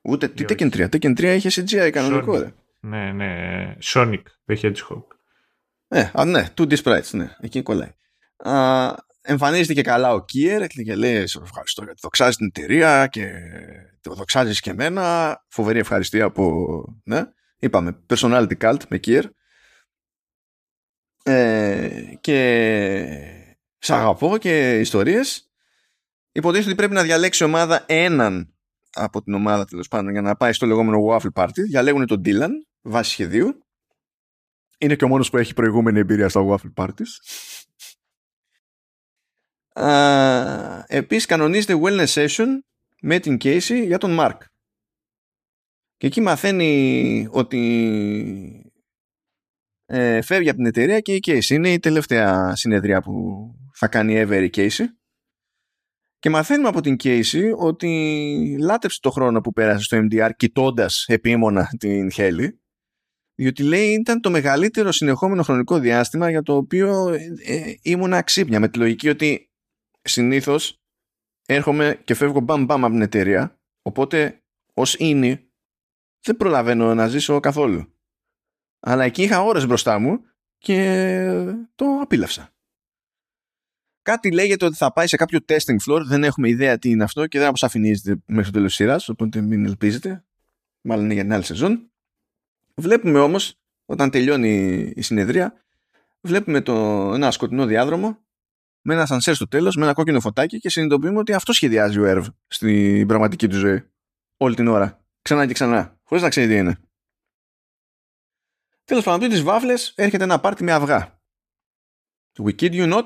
[0.00, 0.88] Ούτε τι Tekken 3.
[0.88, 2.52] Tekken 3 είχε CGI κανονικό, Sonic.
[2.80, 3.76] Ναι, ναι.
[3.82, 5.15] Sonic, the Hedgehog.
[5.88, 7.94] Ε, α, ναι, 2D sprites, ναι, εκεί κολλάει.
[8.36, 13.30] Α, εμφανίζεται και καλά ο Kier και λέει σε ευχαριστώ γιατί δοξάζεις την εταιρεία και
[14.00, 15.36] το δοξάζεις και εμένα.
[15.48, 16.66] Φοβερή ευχαριστία από,
[17.04, 17.22] ναι,
[17.58, 19.22] είπαμε, personality cult με Kier.
[21.22, 23.08] Ε, και
[23.78, 25.50] σ' αγαπώ και ιστορίες.
[26.32, 28.54] Υποτίθεται ότι πρέπει να διαλέξει ομάδα έναν
[28.92, 31.60] από την ομάδα τέλος πάντων για να πάει στο λεγόμενο Waffle Party.
[31.68, 32.50] Διαλέγουν τον Dylan
[32.82, 33.65] βάσει σχεδίου
[34.78, 37.12] είναι και ο μόνος που έχει προηγούμενη εμπειρία στα waffle parties.
[39.78, 42.46] Uh, επίσης κανονίζεται wellness session
[43.00, 44.38] με την Casey για τον Mark.
[45.96, 48.72] Και εκεί μαθαίνει ότι
[49.86, 54.24] ε, φεύγει από την εταιρεία και η Casey είναι η τελευταία συνεδρία που θα κάνει
[54.26, 54.84] ever η Casey
[56.18, 61.68] και μαθαίνουμε από την Casey ότι λάτρεψε το χρόνο που πέρασε στο MDR κοιτώντας επίμονα
[61.78, 62.60] την Χέλη
[63.38, 68.60] διότι λέει ήταν το μεγαλύτερο συνεχόμενο χρονικό διάστημα για το οποίο ε, ε ήμουν αξύπνια
[68.60, 69.50] με τη λογική ότι
[70.02, 70.80] συνήθως
[71.46, 74.42] έρχομαι και φεύγω μπαμ μπαμ από την εταιρεία οπότε
[74.74, 75.46] ως είναι
[76.20, 77.92] δεν προλαβαίνω να ζήσω καθόλου
[78.80, 80.20] αλλά εκεί είχα ώρες μπροστά μου
[80.58, 81.30] και
[81.74, 82.50] το απίλαυσα
[84.06, 87.26] Κάτι λέγεται ότι θα πάει σε κάποιο testing floor, δεν έχουμε ιδέα τι είναι αυτό
[87.26, 90.24] και δεν αποσαφηνίζεται μέχρι το τέλος σειράς, οπότε μην ελπίζετε.
[90.80, 91.90] Μάλλον είναι για την άλλη σεζόν.
[92.80, 95.64] Βλέπουμε όμως, όταν τελειώνει η συνεδρία,
[96.20, 96.74] βλέπουμε το,
[97.14, 98.24] ένα σκοτεινό διάδρομο
[98.82, 102.04] με ένα σανσέρ στο τέλος, με ένα κόκκινο φωτάκι και συνειδητοποιούμε ότι αυτό σχεδιάζει ο
[102.04, 103.90] Ερβ στην πραγματική του ζωή.
[104.36, 105.04] Όλη την ώρα.
[105.22, 105.98] Ξανά και ξανά.
[106.02, 106.80] Χωρίς να ξέρει τι είναι.
[108.84, 111.20] Τέλος πάντων, από τι βάφλες έρχεται ένα πάρτι με αυγά.
[112.38, 113.04] We kid you not,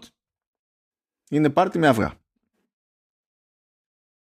[1.31, 2.15] είναι πάρτι με αυγά.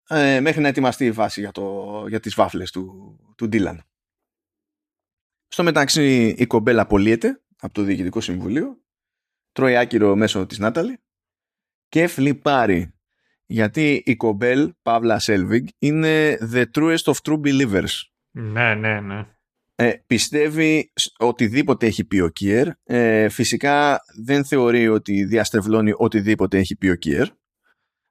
[0.07, 3.77] Ε, μέχρι να ετοιμαστεί η βάση για, το, για τις βάφλες του, του Dylan.
[5.47, 8.81] Στο μεταξύ η κομπέλα απολύεται από το Διοικητικό Συμβουλίο,
[9.51, 10.99] τρώει άκυρο μέσω της Νάταλη
[11.89, 12.97] και φλιπάρει
[13.45, 17.91] γιατί η κομπέλ Παύλα Σέλβιγκ είναι the truest of true believers.
[18.31, 19.25] Ναι, ναι, ναι.
[19.75, 22.67] Ε, πιστεύει οτιδήποτε έχει πει ο Kier.
[22.83, 27.25] Ε, φυσικά δεν θεωρεί ότι διαστρεβλώνει οτιδήποτε έχει πει ο Kier.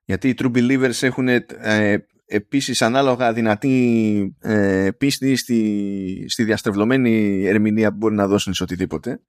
[0.05, 7.91] Γιατί οι True Believers έχουν ε, επίσης ανάλογα δυνατή ε, πίστη στη, στη διαστρεβλωμένη ερμηνεία
[7.91, 9.21] που μπορεί να δώσουν σε οτιδήποτε.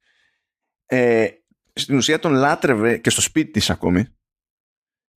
[0.86, 1.28] Ε,
[1.74, 4.06] στην ουσία τον λάτρευε και στο σπίτι της ακόμη.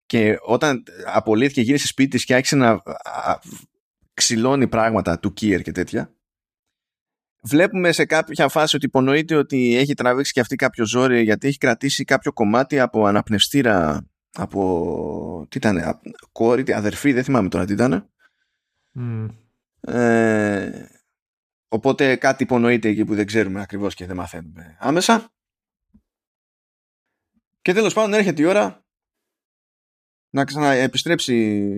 [0.07, 2.83] Και όταν απολύθηκε γύρισε σπίτι της και άρχισε να
[4.15, 6.15] ξυλώνει πράγματα του Kier και τέτοια
[7.43, 11.59] Βλέπουμε σε κάποια φάση ότι υπονοείται ότι έχει τραβήξει και αυτή κάποιο ζόρι γιατί έχει
[11.59, 16.01] κρατήσει κάποιο κομμάτι από αναπνευστήρα από τι ήταν,
[16.33, 18.11] κόρη, αδερφή, δεν θυμάμαι τώρα τι ήταν.
[19.81, 20.87] Ε,
[21.69, 25.33] οπότε κάτι υπονοείται εκεί που δεν ξέρουμε ακριβώς και δεν μαθαίνουμε άμεσα.
[27.63, 28.85] Και τέλος πάντων έρχεται η ώρα
[30.31, 31.35] να ξαναεπιστρέψει,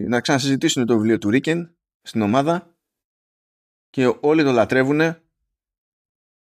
[0.08, 2.76] να ξανασυζητήσουν το βιβλίο του Ρίκεν στην ομάδα
[3.90, 5.00] και όλοι το λατρεύουν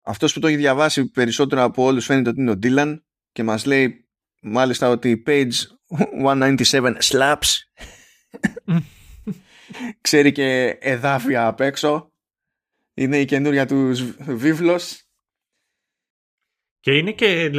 [0.01, 2.99] αυτός που το έχει διαβάσει περισσότερο από όλους φαίνεται ότι είναι ο Dylan
[3.31, 4.04] και μας λέει
[4.45, 5.51] μάλιστα ότι page
[6.25, 7.57] 197 slaps.
[10.01, 12.11] Ξέρει και εδάφια απ' έξω.
[12.93, 15.03] Είναι η καινούρια τους βίβλος.
[16.79, 17.51] Και είναι και,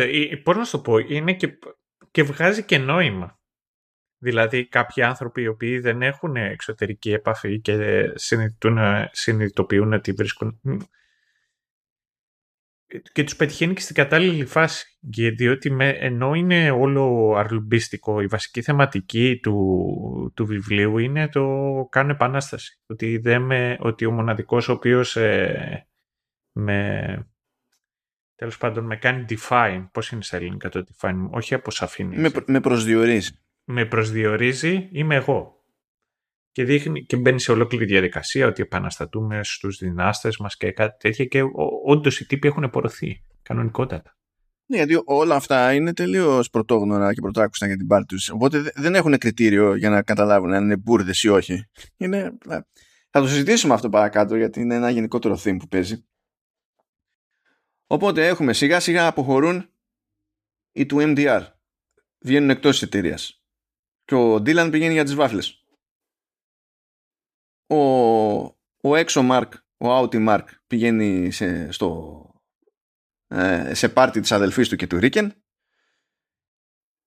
[0.43, 1.59] πώς να σου το πω, είναι και,
[2.11, 3.41] και βγάζει και νόημα.
[4.19, 8.05] Δηλαδή κάποιοι άνθρωποι οι οποίοι δεν έχουν εξωτερική επαφή και
[9.13, 10.61] συνειδητοποιούν ότι βρίσκουν
[13.13, 14.99] και τους πετυχαίνει και στην κατάλληλη φάση.
[15.37, 21.43] Διότι με, ενώ είναι όλο αρλουμπίστικο, η βασική θεματική του, του βιβλίου είναι το
[21.91, 22.81] κάνω επανάσταση.
[22.87, 25.89] Ότι, δεν με, ότι ο μοναδικός ο οποίος ε,
[26.53, 27.29] με,
[28.35, 32.21] τέλος πάντων με κάνει define, πώς είναι στα ελληνικά το define, όχι αποσαφήνιση.
[32.21, 33.31] Με, με προσδιορίζει.
[33.65, 35.56] Με προσδιορίζει, είμαι εγώ
[36.57, 41.25] και, δείχνει, και μπαίνει σε ολόκληρη διαδικασία ότι επαναστατούμε στους δυνάστες μας και κάτι τέτοια
[41.25, 41.43] και
[41.85, 44.17] όντως οι τύποι έχουν πορωθεί κανονικότατα.
[44.67, 48.29] Ναι, γιατί όλα αυτά είναι τελείως πρωτόγνωρα και πρωτάκουστα για την πάρτη τους.
[48.29, 51.65] Οπότε δεν έχουν κριτήριο για να καταλάβουν αν είναι μπουρδες ή όχι.
[51.97, 52.39] Είναι...
[53.11, 56.07] Θα το συζητήσουμε αυτό παρακάτω γιατί είναι ένα γενικότερο theme που παίζει.
[57.87, 59.71] Οπότε έχουμε σιγά σιγά αποχωρούν
[60.73, 61.43] οι του MDR.
[62.19, 63.43] Βγαίνουν εκτός της εταιρείας.
[64.05, 65.61] Και ο Dylan πηγαίνει για τις βάφλες
[67.67, 67.79] ο,
[68.81, 72.23] ο έξω Μάρκ, ο Άουτι Μάρκ πηγαίνει σε, στο,
[73.29, 75.35] ε, σε πάρτι της αδελφής του και του Ρίκεν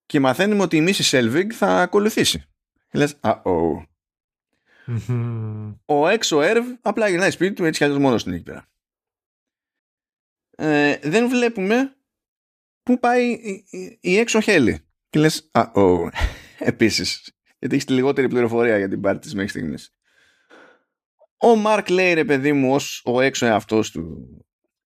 [0.06, 1.07] και μαθαίνουμε ότι η Mrs.
[1.07, 2.44] Σέλβιγκ θα ακολουθήσει.
[2.94, 3.84] Λες, oh.
[5.86, 8.69] Ο έξω Έρβ απλά γυρνάει σπίτι του έτσι κι αλλιώς μόνος του εκεί πέρα.
[10.49, 11.95] Ε, δεν βλέπουμε
[12.84, 14.80] πού πάει η, η, η έξω Χέλη.
[15.10, 16.10] Και λες, oh.
[16.60, 17.34] Επίσης.
[17.60, 19.94] Γιατί έχεις τη λιγότερη πληροφορία για την πάρτι της μέχρι στιγμής.
[21.41, 24.27] Ο Μάρκ λέει ρε παιδί μου ως ο έξω εαυτός του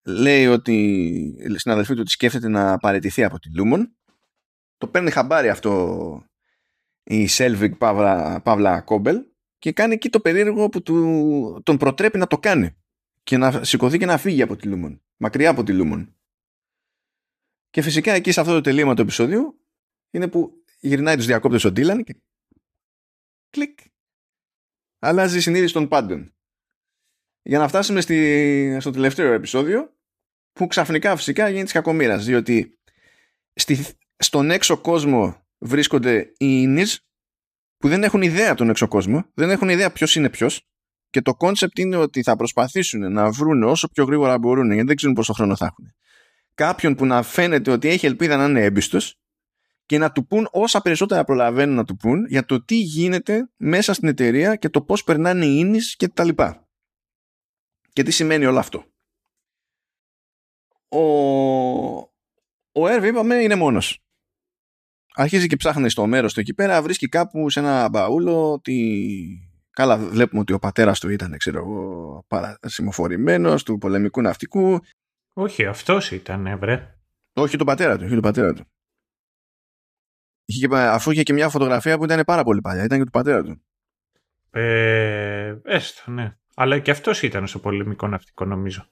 [0.06, 3.96] λέει ότι στην αδελφή του ότι σκέφτεται να παραιτηθεί από τη Λούμον.
[4.78, 6.24] Το παίρνει χαμπάρι αυτό
[7.04, 9.22] η Σέλβιγκ Παύλα, Παύλα Κόμπελ
[9.58, 12.76] και κάνει εκεί το περίεργο που του, τον προτρέπει να το κάνει
[13.24, 16.16] και να σηκωθεί και να φύγει από τη Λούμον μακριά από τη Λούμον.
[17.70, 19.60] Και φυσικά εκεί σε αυτό το τελείωμα του επεισόδιου
[20.12, 22.16] είναι που γυρνάει τους διακόπτες ο Ντίλαν και
[23.50, 23.80] κλικ
[25.00, 26.36] αλλάζει η συνείδηση των πάντων
[27.44, 29.94] για να φτάσουμε στη, στο τελευταίο επεισόδιο
[30.54, 32.26] που ξαφνικά φυσικά γίνεται της κακομοίρας.
[32.26, 32.80] Διότι
[33.54, 33.86] στη,
[34.18, 37.08] στον έξω κόσμο βρίσκονται οι innies
[37.78, 40.68] που δεν έχουν ιδέα τον έξω κόσμο, δεν έχουν ιδέα ποιος είναι ποιος.
[41.10, 44.96] Και το κόνσεπτ είναι ότι θα προσπαθήσουν να βρουν όσο πιο γρήγορα μπορούν, γιατί δεν
[44.96, 45.94] ξέρουν πόσο χρόνο θα έχουν.
[46.54, 49.20] Κάποιον που να φαίνεται ότι έχει ελπίδα να είναι έμπιστος
[49.86, 53.94] και να του πούν όσα περισσότερα προλαβαίνουν να του πούν για το τι γίνεται μέσα
[53.94, 56.63] στην εταιρεία και το πώς περνάνε οι innies και τα λοιπά.
[57.94, 58.86] Και τι σημαίνει όλο αυτό;
[60.88, 61.00] Ο,
[62.72, 63.98] ο Έρβ είπαμε είναι μόνος.
[65.16, 69.98] Αρχίζει και ψάχνει στο μέρος του εκεί πέρα, βρίσκει κάπου σε ένα μπαούλο ότι Καλά,
[69.98, 74.80] βλέπουμε ότι ο πατέρας του ήταν, ξέρω εγώ, παρασημοφορημένος του πολεμικού ναυτικού.
[75.34, 76.98] Όχι, αυτός ήταν, βρε.
[77.34, 78.66] Όχι τον πατέρα του, όχι τον πατέρα του.
[80.46, 83.44] Είχε, αφού είχε και μια φωτογραφία που ήταν πάρα πολύ παλιά, ήταν και του πατέρα
[83.44, 83.64] του.
[84.50, 86.38] Ε, έστω, ναι.
[86.56, 88.86] Αλλά και αυτός ήταν στο πολεμικό ναυτικό, νομίζω.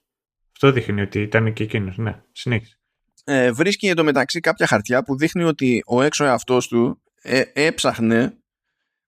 [0.52, 2.22] Αυτό δείχνει ότι ήταν και εκείνος, ναι.
[2.32, 2.76] Συνέχισε.
[3.24, 8.36] Ε, βρίσκει εντωμεταξύ κάποια χαρτιά που δείχνει ότι ο έξω εαυτός του ε, έψαχνε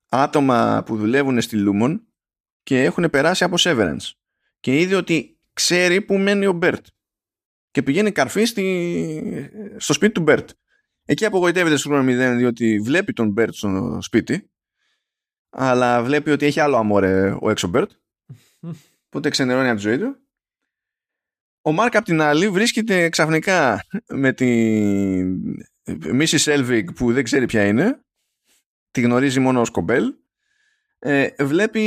[0.09, 2.07] άτομα που δουλεύουν στη Λούμον
[2.63, 4.11] και έχουν περάσει από Severance.
[4.61, 6.87] Και είδε ότι ξέρει που μένει ο Μπέρτ.
[7.71, 9.51] Και πηγαίνει καρφί στη...
[9.77, 10.51] στο σπίτι του Μπέρτ.
[11.05, 14.49] Εκεί απογοητεύεται στο χρόνο 0 διότι βλέπει τον Μπέρτ στο σπίτι
[15.51, 17.91] αλλά βλέπει ότι έχει άλλο αμόρε ο έξω Μπέρτ
[19.07, 20.17] οπότε ξενερώνει από τη ζωή του.
[21.63, 24.47] Ο Μάρκ απ' την άλλη βρίσκεται ξαφνικά με τη
[26.13, 26.43] Mrs.
[26.43, 28.05] Σέλβιγκ που δεν ξέρει ποια είναι.
[28.91, 30.15] Τη γνωρίζει μόνο ως Κομπέλ.
[30.99, 31.83] Ε, βλέπει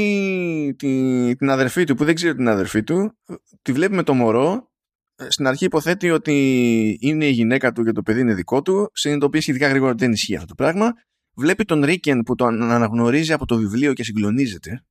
[0.77, 3.17] τη, την αδερφή του που δεν ξέρει την αδερφή του.
[3.61, 4.71] Τη βλέπει με το μωρό.
[5.15, 8.91] Ε, στην αρχή υποθέτει ότι είναι η γυναίκα του και το παιδί είναι δικό του.
[8.93, 10.93] Συνειδητοποιεί σχετικά γρήγορα ότι δεν ισχύει αυτό το πράγμα.
[11.33, 14.83] Βλέπει τον Ρίκεν που τον αναγνωρίζει από το βιβλίο και συγκλονίζεται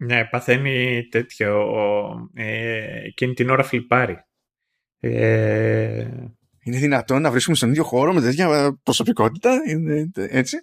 [0.00, 1.70] ναι, παθαίνει τέτοιο.
[2.34, 4.16] Ε, εκείνη την ώρα φλιπάρει.
[5.00, 6.08] Ε...
[6.62, 9.60] Είναι δυνατόν να βρίσκουμε στον ίδιο χώρο με τέτοια προσωπικότητα.
[9.68, 10.56] Είναι έτσι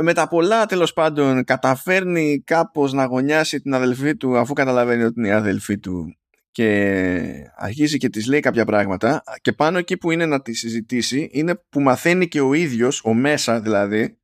[0.00, 5.18] με τα πολλά τέλος πάντων καταφέρνει κάπως να γωνιάσει την αδελφή του αφού καταλαβαίνει ότι
[5.18, 6.16] είναι η αδελφή του
[6.50, 11.28] και αρχίζει και της λέει κάποια πράγματα και πάνω εκεί που είναι να τη συζητήσει
[11.32, 14.18] είναι που μαθαίνει και ο ίδιος, ο μέσα δηλαδή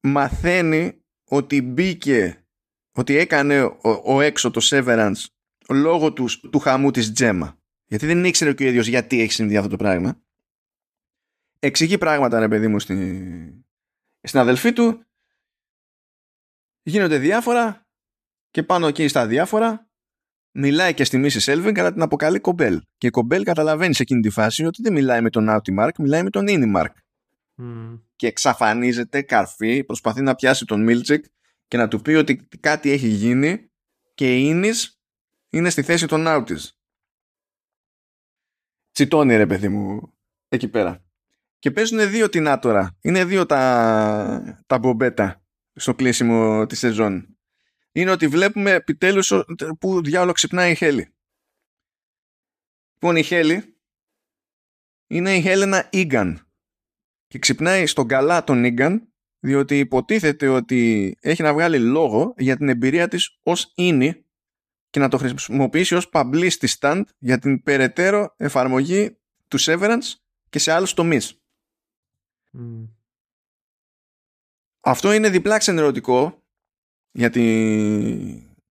[0.00, 0.99] μαθαίνει
[1.30, 2.44] ότι μπήκε
[2.92, 5.24] ότι έκανε ο, ο έξω το Severance
[5.68, 9.56] λόγω τους, του χαμού της Τζέμα γιατί δεν ήξερε και ο ίδιος γιατί έχει συμβεί
[9.56, 10.22] αυτό το πράγμα
[11.58, 13.64] εξηγεί πράγματα ρε παιδί μου στην,
[14.22, 15.04] στην αδελφή του
[16.82, 17.86] γίνονται διάφορα
[18.50, 19.90] και πάνω εκεί στα διάφορα
[20.52, 21.40] μιλάει και στη Mrs.
[21.40, 22.80] Σέλβιγκ αλλά την αποκαλεί Κομπέλ.
[22.98, 25.98] Και η Κομπέλ καταλαβαίνει σε εκείνη τη φάση ότι δεν μιλάει με τον outie Μάρκ,
[25.98, 26.96] μιλάει με τον innie Μάρκ.
[28.16, 31.24] Και εξαφανίζεται καρφί, προσπαθεί να πιάσει τον Μίλτσεκ
[31.68, 33.70] και να του πει ότι κάτι έχει γίνει
[34.14, 35.00] και η Ίνις
[35.50, 36.78] είναι στη θέση των Άουτις.
[38.92, 40.14] Τσιτώνει ρε παιδί μου
[40.48, 41.04] εκεί πέρα.
[41.58, 42.98] Και παίζουν δύο την άτορα.
[43.00, 45.42] Είναι δύο τα, τα μπομπέτα
[45.74, 47.38] στο κλείσιμο της σεζόν.
[47.92, 49.32] Είναι ότι βλέπουμε επιτέλους
[49.78, 51.14] που διάολος ξυπνάει η Χέλη.
[52.92, 53.76] Λοιπόν, η Χέλη
[55.06, 56.49] είναι η Χέλενα Ίγκαν.
[57.30, 62.68] Και ξυπνάει στον καλά τον Ίγκαν, διότι υποτίθεται ότι έχει να βγάλει λόγο για την
[62.68, 64.24] εμπειρία της ως ίνι
[64.90, 70.14] και να το χρησιμοποιήσει ως publicity stand για την περαιτέρω εφαρμογή του Severance
[70.48, 71.40] και σε άλλους τομείς.
[74.80, 76.42] Αυτό είναι διπλά ξενερωτικό
[77.10, 77.42] για, τη...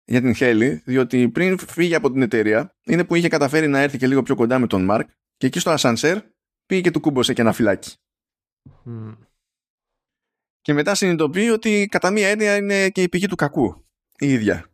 [0.05, 3.97] για την Χέλη, διότι πριν φύγει από την εταιρεία, είναι που είχε καταφέρει να έρθει
[3.97, 6.21] και λίγο πιο κοντά με τον Μάρκ και εκεί στο ασανσέρ
[6.65, 7.93] πήγε και του κούμπωσε και ένα φυλάκι.
[10.61, 13.85] Και μετά συνειδητοποιεί ότι κατά μία έννοια είναι και η πηγή του κακού
[14.17, 14.65] η ίδια.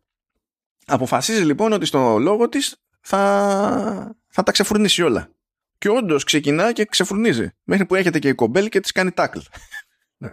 [0.86, 5.30] Αποφασίζει λοιπόν ότι στο λόγο της θα, θα τα ξεφουρνήσει όλα.
[5.78, 7.50] Και όντως ξεκινά και ξεφουρνίζει.
[7.64, 9.40] Μέχρι που έρχεται και η κομπέλ και της κάνει τάκλ.
[10.18, 10.32] Ναι.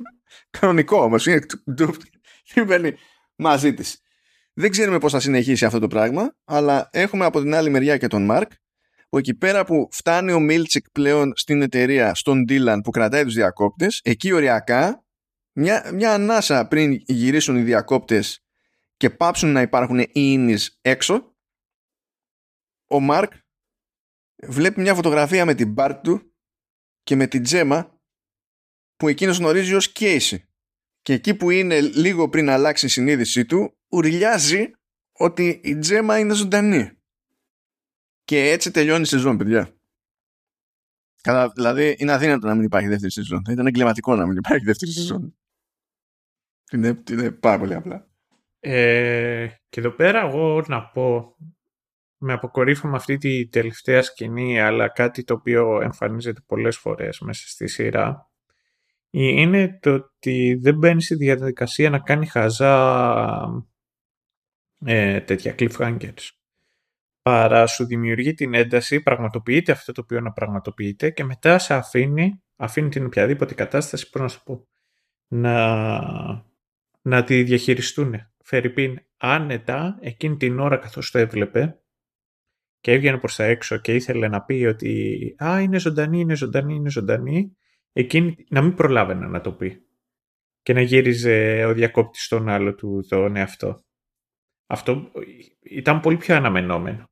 [0.58, 1.26] Κανονικό όμως.
[1.26, 2.96] Είναι
[3.36, 4.00] μαζί της.
[4.52, 8.06] Δεν ξέρουμε πώς θα συνεχίσει αυτό το πράγμα, αλλά έχουμε από την άλλη μεριά και
[8.06, 8.52] τον Μαρκ,
[9.12, 13.34] που εκεί πέρα που φτάνει ο Μίλτσικ πλέον στην εταιρεία, στον Ντίλαν που κρατάει τους
[13.34, 15.04] διακόπτες, εκεί οριακά,
[15.52, 18.44] μια, μια ανάσα πριν γυρίσουν οι διακόπτες
[18.96, 21.36] και πάψουν να υπάρχουν οι ίνις έξω,
[22.86, 23.32] ο Μαρκ
[24.46, 26.34] βλέπει μια φωτογραφία με την μπάρτ του
[27.02, 28.00] και με την τζέμα
[28.96, 30.48] που εκείνος γνωρίζει ως Κέισι.
[31.02, 34.70] Και εκεί που είναι λίγο πριν αλλάξει η συνείδησή του, ουρλιάζει
[35.12, 37.01] ότι η τζέμα είναι ζωντανή.
[38.32, 39.74] Και έτσι τελειώνει η σεζόν, παιδιά.
[41.20, 43.44] Καλά, δηλαδή είναι αδύνατο να μην υπάρχει δεύτερη σεζόν.
[43.44, 45.36] Θα ήταν εγκληματικό να μην υπάρχει δεύτερη σεζόν.
[46.72, 48.08] Είναι, είναι πάρα πολύ απλά.
[48.60, 51.36] Ε, και εδώ πέρα εγώ να πω
[52.16, 57.68] με αποκορύφωμα αυτή τη τελευταία σκηνή, αλλά κάτι το οποίο εμφανίζεται πολλές φορές μέσα στη
[57.68, 58.30] σειρά,
[59.10, 63.64] είναι το ότι δεν μπαίνει στη διαδικασία να κάνει χαζά
[64.84, 66.41] ε, τέτοια cliffhangers.
[67.22, 72.42] Παρά σου δημιουργεί την ένταση, πραγματοποιείται αυτό το οποίο να πραγματοποιείται και μετά σε αφήνει,
[72.56, 74.68] αφήνει την οποιαδήποτε κατάσταση, πώς να σου πω,
[75.28, 76.44] να,
[77.02, 78.14] να τη διαχειριστούν.
[78.44, 81.80] Φερρυπίν άνετα εκείνη την ώρα καθώς το έβλεπε
[82.80, 86.74] και έβγαινε προς τα έξω και ήθελε να πει ότι «Α, είναι ζωντανή, είναι ζωντανή,
[86.74, 87.56] είναι ζωντανή»,
[87.92, 89.86] εκείνη να μην προλάβαινε να το πει
[90.62, 93.84] και να γύριζε ο διακόπτης στον άλλο του τον εαυτό.
[94.66, 95.10] Αυτό
[95.60, 97.10] ήταν πολύ πιο αναμενόμενο.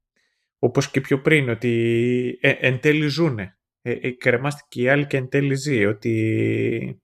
[0.62, 3.58] Όπως και πιο πριν, ότι ε, εν τέλει ζούνε.
[3.82, 5.86] Ε, ε, κρεμάστηκε η άλλη και εν τέλει ζει.
[5.86, 7.02] Ότι...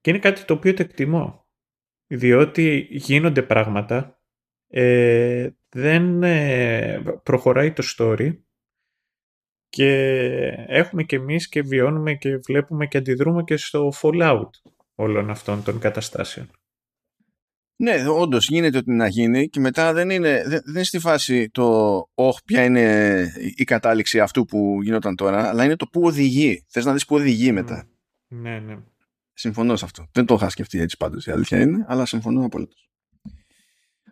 [0.00, 1.46] Και είναι κάτι το οποίο το εκτιμώ.
[2.06, 4.20] Διότι γίνονται πράγματα,
[4.66, 8.38] ε, δεν ε, προχωράει το story
[9.68, 9.90] και
[10.66, 14.50] έχουμε και εμείς και βιώνουμε και βλέπουμε και αντιδρούμε και στο fallout
[14.94, 16.50] όλων αυτών των καταστάσεων.
[17.80, 21.64] Ναι, όντως γίνεται ότι να γίνει και μετά δεν είναι, δεν, είναι στη φάση το
[22.14, 26.64] «Ωχ, ποια είναι η κατάληξη αυτού που γινόταν τώρα», αλλά είναι το πού οδηγεί.
[26.68, 27.88] Θες να δεις πού οδηγεί μετά.
[28.28, 28.76] Ναι, ναι.
[29.32, 30.08] Συμφωνώ σε αυτό.
[30.12, 32.88] Δεν το είχα σκεφτεί έτσι πάντως η αλήθεια είναι, αλλά συμφωνώ απολύτως.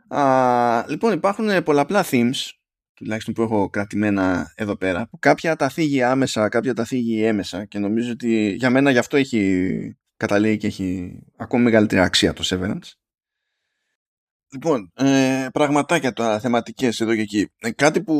[0.08, 2.50] Α, λοιπόν, υπάρχουν πολλαπλά themes,
[2.94, 7.64] τουλάχιστον που έχω κρατημένα εδώ πέρα, που κάποια τα θίγει άμεσα, κάποια τα θίγει έμεσα
[7.64, 12.42] και νομίζω ότι για μένα γι' αυτό έχει καταλήγει και έχει ακόμη μεγαλύτερη αξία το
[12.46, 12.90] Severance.
[14.52, 17.50] Λοιπόν, ε, πραγματάκια τώρα, θεματικές εδώ και εκεί.
[17.58, 18.16] Ε, κάτι που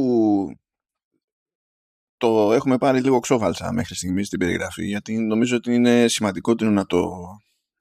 [2.16, 6.86] το έχουμε πάρει λίγο ξόφαλσα μέχρι στιγμή στην περιγραφή, γιατί νομίζω ότι είναι σημαντικότερο να
[6.86, 7.12] το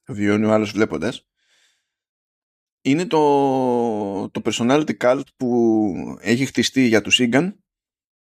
[0.08, 1.26] βιώνει ο άλλος βλέποντας.
[2.82, 7.54] Είναι το, το personality cult που έχει χτιστεί για του Egan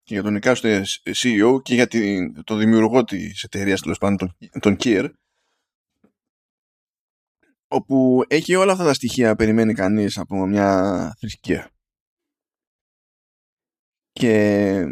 [0.03, 4.61] και για τον εκάστοτε CEO και για την, τον δημιουργό της εταιρείας, τέλο πάντων, τον,
[4.61, 5.09] τον Kier,
[7.75, 11.69] όπου έχει όλα αυτά τα στοιχεία περιμένει κανείς από μια θρησκεία.
[14.11, 14.83] Και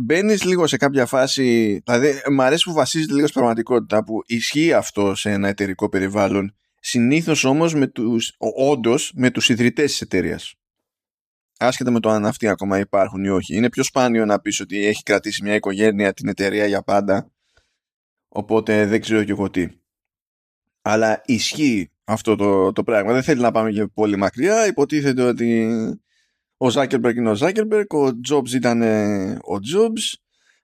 [0.00, 4.72] μπαίνεις λίγο σε κάποια φάση, δηλαδή μου αρέσει που βασίζεται λίγο στην πραγματικότητα που ισχύει
[4.72, 10.54] αυτό σε ένα εταιρικό περιβάλλον, συνήθως όμως με τους, όντως με τους ιδρυτές της εταιρείας.
[11.58, 13.56] Άσχετα με το αν αυτοί ακόμα υπάρχουν ή όχι.
[13.56, 17.32] Είναι πιο σπάνιο να πεις ότι έχει κρατήσει μια οικογένεια την εταιρεία για πάντα,
[18.28, 19.68] οπότε δεν ξέρω και εγώ τι
[20.90, 23.12] αλλά ισχύει αυτό το, το πράγμα.
[23.12, 24.66] Δεν θέλει να πάμε και πολύ μακριά.
[24.66, 25.68] Υποτίθεται ότι
[26.56, 28.82] ο Ζάκερμπεργκ είναι ο Ζάκερμπεργκ, ο Jobs ήταν
[29.32, 30.18] ο Jobs,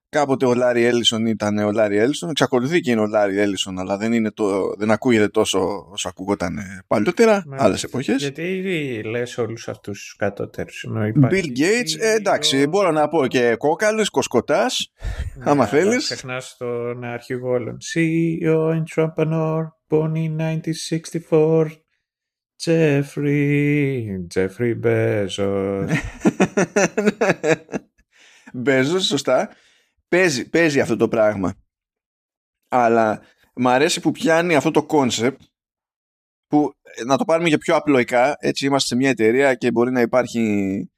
[0.09, 3.97] κάποτε ο Λάρι Έλισον ήταν ο Λάρι Έλισον, εξακολουθεί και είναι ο Λάρι Έλισον, αλλά
[3.97, 8.21] δεν, είναι το, δεν ακούγεται τόσο όσο ακούγονταν παλιότερα, άλλες εποχές.
[8.23, 10.87] Γιατί λες όλους αυτούς τους κατώτερους.
[11.31, 14.93] Bill Gates, ε, εντάξει, μπορώ να πω και κόκαλο, κοσκοτάς,
[15.35, 16.05] ναι, άμα θέλεις.
[16.05, 17.77] Ξεχνάς τον αρχηγό όλων.
[17.95, 21.85] CEO entrepreneur, born in 1964.
[22.57, 25.91] Jeffrey, Jeffrey Bezos.
[28.65, 29.51] Bezos, σωστά
[30.09, 31.55] παίζει, παίζει αυτό το πράγμα.
[32.69, 33.23] Αλλά
[33.55, 35.43] μου αρέσει που πιάνει αυτό το κόνσεπτ
[36.47, 39.91] που ε, να το πάρουμε για πιο απλοϊκά, έτσι είμαστε σε μια εταιρεία και μπορεί
[39.91, 40.89] να υπάρχει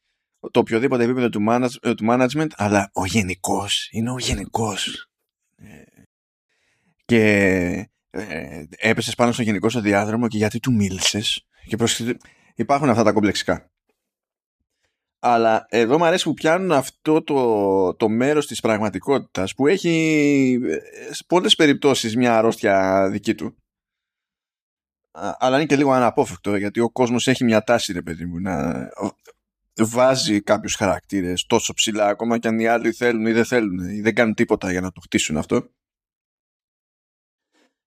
[0.51, 1.43] το οποιοδήποτε επίπεδο του,
[1.81, 5.09] ε, του management, αλλά ο γενικός είναι ο γενικός.
[5.57, 5.83] Ε,
[7.05, 12.17] και ε, έπεσες πάνω στο γενικό στο διάδρομο και γιατί του μίλησες; Και
[12.55, 13.71] υπάρχουν αυτά τα κομπλεξικά.
[15.19, 20.59] Αλλά εδώ μου αρέσει που πιάνουν αυτό το, το μέρος της πραγματικότητας που έχει
[21.11, 23.57] σε πολλές περιπτώσεις μια αρρώστια δική του.
[25.39, 28.89] Αλλά είναι και λίγο αναπόφευκτο γιατί ο κόσμος έχει μια τάση ρε παιδί μου να
[29.77, 34.01] βάζει κάποιους χαρακτήρες τόσο ψηλά ακόμα και αν οι άλλοι θέλουν ή δεν θέλουν ή
[34.01, 35.71] δεν κάνουν τίποτα για να το χτίσουν αυτό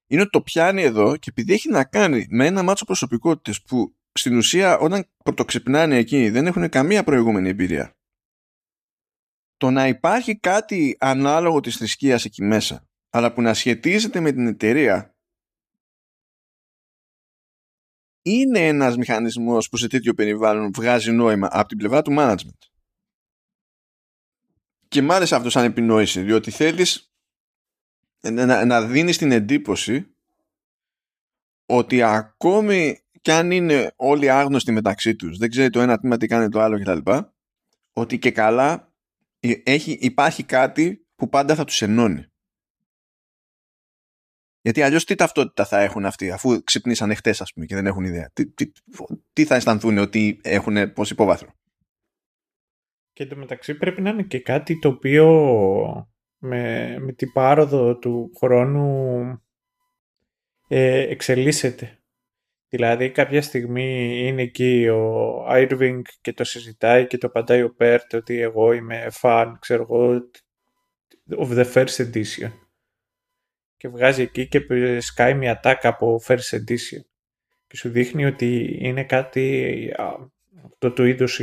[0.10, 3.96] είναι ότι το πιάνει εδώ και επειδή έχει να κάνει με ένα μάτσο προσωπικότητες που
[4.12, 7.94] στην ουσία όταν πρωτοξυπνάνε εκεί δεν έχουν καμία προηγούμενη εμπειρία.
[9.58, 14.48] Το να υπάρχει κάτι ανάλογο της θρησκείας εκεί μέσα αλλά που να σχετίζεται με την
[14.48, 15.14] εταιρεία
[18.22, 22.68] είναι ένας μηχανισμός που σε τέτοιο περιβάλλον βγάζει νόημα από την πλευρά του management.
[24.88, 27.09] Και μ' άρεσε αυτό σαν επινόηση, διότι θέλεις
[28.22, 30.16] να, να δίνεις την εντύπωση
[31.66, 36.28] ότι ακόμη και αν είναι όλοι άγνωστοι μεταξύ τους, δεν ξέρει το ένα τμήμα τι
[36.28, 37.12] κάνει το άλλο κτλ.
[37.94, 38.94] Ότι και καλά
[39.40, 42.26] ε, έχει, υπάρχει κάτι που πάντα θα τους ενώνει.
[44.62, 48.04] Γιατί αλλιώς τι ταυτότητα θα έχουν αυτοί αφού ξυπνήσανε χτες ας πούμε και δεν έχουν
[48.04, 48.30] ιδέα.
[48.34, 48.72] Τι, τι,
[49.34, 51.54] τι θα αισθανθούν ότι έχουν πως υπόβαθρο.
[53.14, 56.09] Και εντωμεταξύ πρέπει να είναι και κάτι το οποίο
[56.40, 59.42] με, με την πάροδο του χρόνου
[60.68, 62.00] ε, εξελίσσεται.
[62.70, 68.14] Δηλαδή κάποια στιγμή είναι εκεί ο Irving και το συζητάει και το απαντάει ο Πέρτ
[68.14, 70.30] ότι εγώ είμαι fan, ξέρω εγώ,
[71.38, 72.52] of the first edition.
[73.78, 74.66] Και βγάζει εκεί και
[75.00, 77.04] σκάει μια τάκα από first edition.
[77.68, 79.94] Και σου δείχνει ότι είναι κάτι
[80.66, 81.40] αυτό το είδος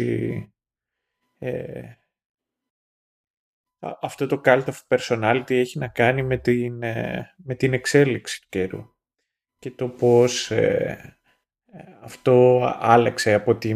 [1.38, 1.98] ε,
[3.78, 8.46] αυτό το cult of personality έχει να κάνει με την, ε, με την εξέλιξη του
[8.50, 8.94] καιρού
[9.58, 11.18] και το πώς ε,
[11.72, 13.74] ε, αυτό άλλαξε από τη...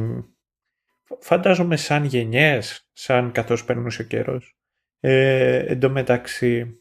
[1.20, 4.56] Φαντάζομαι σαν γενιές, σαν καθώς περνούσε ο καιρός.
[5.00, 6.78] Ε, εν τω μεταξύ,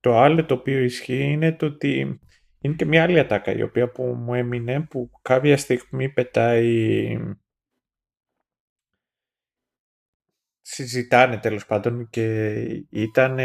[0.00, 2.20] το άλλο το οποίο ισχύει είναι το ότι
[2.58, 7.18] είναι και μια άλλη ατάκα η οποία που μου έμεινε που κάποια στιγμή πετάει
[10.66, 12.54] συζητάνε τέλος πάντων και
[12.88, 13.38] ήταν.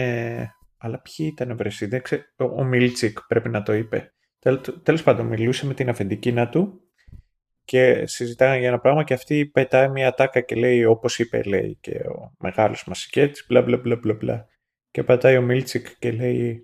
[0.78, 2.24] Αλλά ποιοι ήταν βρεσί, δεν ξέρω.
[2.38, 4.14] Ο Μίλτσικ πρέπει να το είπε.
[4.84, 6.82] Τέλος πάντων, μιλούσε με την αφεντικίνα του
[7.64, 11.78] και συζητάνε για ένα πράγμα και αυτή πετάει μια τάκα και λέει όπως είπε λέει
[11.82, 14.48] και ο μεγάλος μασικέτης μπλα μπλα μπλα μπλα μπλα
[14.92, 16.64] και πατάει ο Μίλτσικ και λέει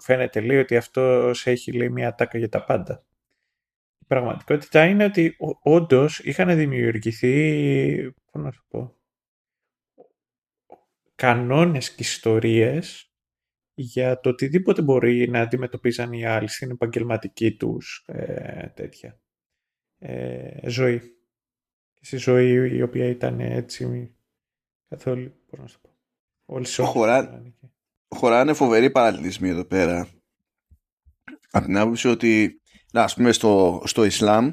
[0.00, 3.04] φαίνεται λέει ότι αυτός έχει λέει μια τάκα για τα πάντα.
[3.98, 8.95] Η πραγματικότητα είναι ότι όντως είχαν δημιουργηθεί πώς να σου πω
[11.16, 13.10] κανόνες και ιστορίες
[13.74, 19.20] για το οτιδήποτε μπορεί να αντιμετωπίζαν οι άλλοι στην επαγγελματική τους ε, τέτοια
[19.98, 21.00] ε, ζωή.
[21.94, 24.14] Και στη ζωή η οποία ήταν έτσι
[24.88, 25.90] καθόλου, μπορώ να σου πω.
[26.44, 27.42] Όλοι Χωρά...
[28.08, 30.08] Χωράνε φοβεροί παραλληλισμοί εδώ πέρα.
[31.50, 32.60] Από την άποψη ότι,
[32.92, 34.52] να, ας πούμε, στο, στο Ισλάμ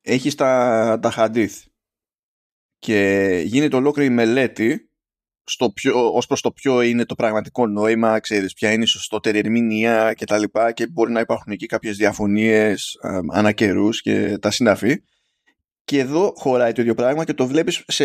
[0.00, 1.66] έχεις τα, τα χαντίθ
[2.78, 4.89] και γίνεται ολόκληρη μελέτη
[5.44, 9.38] στο ποιο, ως προς το ποιο είναι το πραγματικό νόημα, ξέρεις, ποια είναι η σωστότερη
[9.38, 14.50] ερμηνεία και τα λοιπά και μπορεί να υπάρχουν εκεί κάποιες διαφωνίες ε, ανά και τα
[14.50, 15.02] συναφή.
[15.84, 18.04] Και εδώ χωράει το ίδιο πράγμα και το βλέπεις σε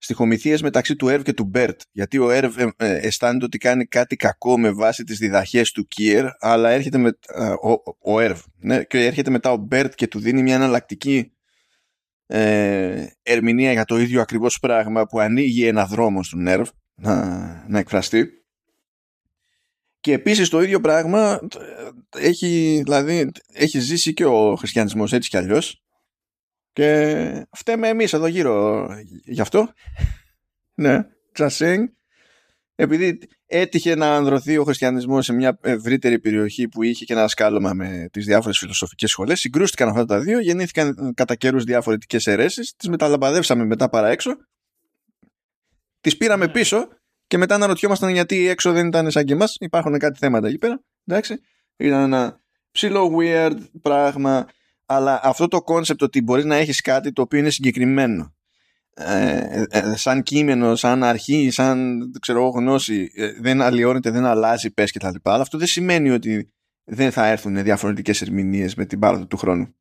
[0.00, 1.80] στιχομυθίες μεταξύ του Ερβ και του Μπέρτ.
[1.92, 5.86] Γιατί ο Ερβ ε, ε, αισθάνεται ότι κάνει κάτι κακό με βάση τις διδαχές του
[5.86, 7.82] Κίερ, αλλά έρχεται με, ε, ο,
[8.12, 8.40] ο Ερβ.
[8.60, 11.32] Ναι, και έρχεται μετά ο Μπέρτ και του δίνει μια εναλλακτική
[12.32, 17.24] ε, ερμηνεία για το ίδιο ακριβώς πράγμα που ανοίγει ένα δρόμο στον Έρβ να,
[17.68, 18.28] να εκφραστεί.
[20.00, 21.40] Και επίσης το ίδιο πράγμα
[22.16, 25.82] έχει, δηλαδή, έχει ζήσει και ο χριστιανισμός έτσι κι αλλιώς.
[26.72, 28.86] Και φταίμε εμείς εδώ γύρω
[29.24, 29.68] γι' αυτό.
[30.74, 30.98] Ναι,
[31.38, 31.84] just saying
[32.80, 37.72] επειδή έτυχε να ανδρωθεί ο χριστιανισμός σε μια ευρύτερη περιοχή που είχε και ένα σκάλωμα
[37.72, 42.88] με τις διάφορες φιλοσοφικές σχολές συγκρούστηκαν αυτά τα δύο, γεννήθηκαν κατά καιρούς διαφορετικές αιρέσεις τις
[42.88, 44.30] μεταλαμπαδεύσαμε μετά παρά έξω
[46.00, 46.52] τις πήραμε ναι.
[46.52, 46.88] πίσω
[47.26, 50.82] και μετά αναρωτιόμασταν γιατί έξω δεν ήταν σαν και εμάς υπάρχουν κάτι θέματα εκεί πέρα
[51.06, 51.40] εντάξει
[51.76, 52.40] ήταν ένα
[52.70, 54.48] ψιλο weird πράγμα
[54.86, 58.34] αλλά αυτό το κόνσεπτ ότι μπορείς να έχεις κάτι το οποίο είναι συγκεκριμένο
[58.94, 64.90] ε, ε, σαν κείμενο, σαν αρχή, σαν ξέρω, γνώση ε, δεν αλλοιώνεται, δεν αλλάζει πες
[64.90, 65.32] και τα λοιπά.
[65.32, 66.52] Αλλά αυτό δεν σημαίνει ότι
[66.84, 69.74] δεν θα έρθουν διαφορετικές ερμηνείες με την πάροδο του χρόνου.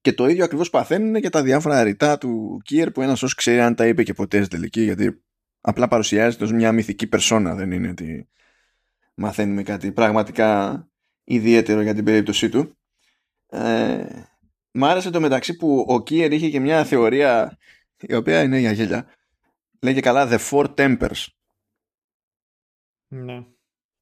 [0.00, 3.60] Και το ίδιο ακριβώς παθαίνουν για τα διάφορα ρητά του Kier που ένας Θεός ξέρει
[3.60, 5.22] αν τα είπε και ποτέ στην τελική γιατί
[5.60, 8.28] απλά παρουσιάζεται ως μια μυθική περσόνα δεν είναι ότι
[9.14, 10.82] μαθαίνουμε κάτι πραγματικά
[11.24, 12.76] ιδιαίτερο για την περίπτωσή του.
[13.48, 14.04] Ε,
[14.78, 17.58] Μ' άρεσε το μεταξύ που ο Kier είχε και μια θεωρία
[18.00, 19.06] η οποία είναι για γέλια.
[19.82, 21.26] Λέγε καλά The Four Tempers.
[23.08, 23.44] Ναι.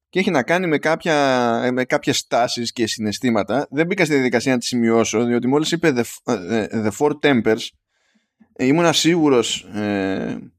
[0.09, 3.67] Και έχει να κάνει με, κάποια, με κάποιες στάσεις και συναισθήματα.
[3.69, 7.67] Δεν μπήκα στη διαδικασία να τη σημειώσω, διότι μόλις είπε The, ε, the Four Tempers,
[8.57, 10.51] ήμουν σίγουρος ε,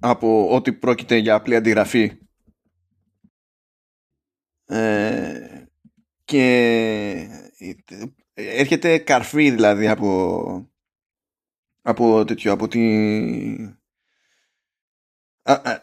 [0.00, 2.18] από ότι πρόκειται για απλή αντιγραφή.
[4.66, 5.64] Ε,
[6.24, 7.28] και
[8.34, 10.69] έρχεται καρφί δηλαδή από
[11.82, 13.74] από τέτοιο, από, τη...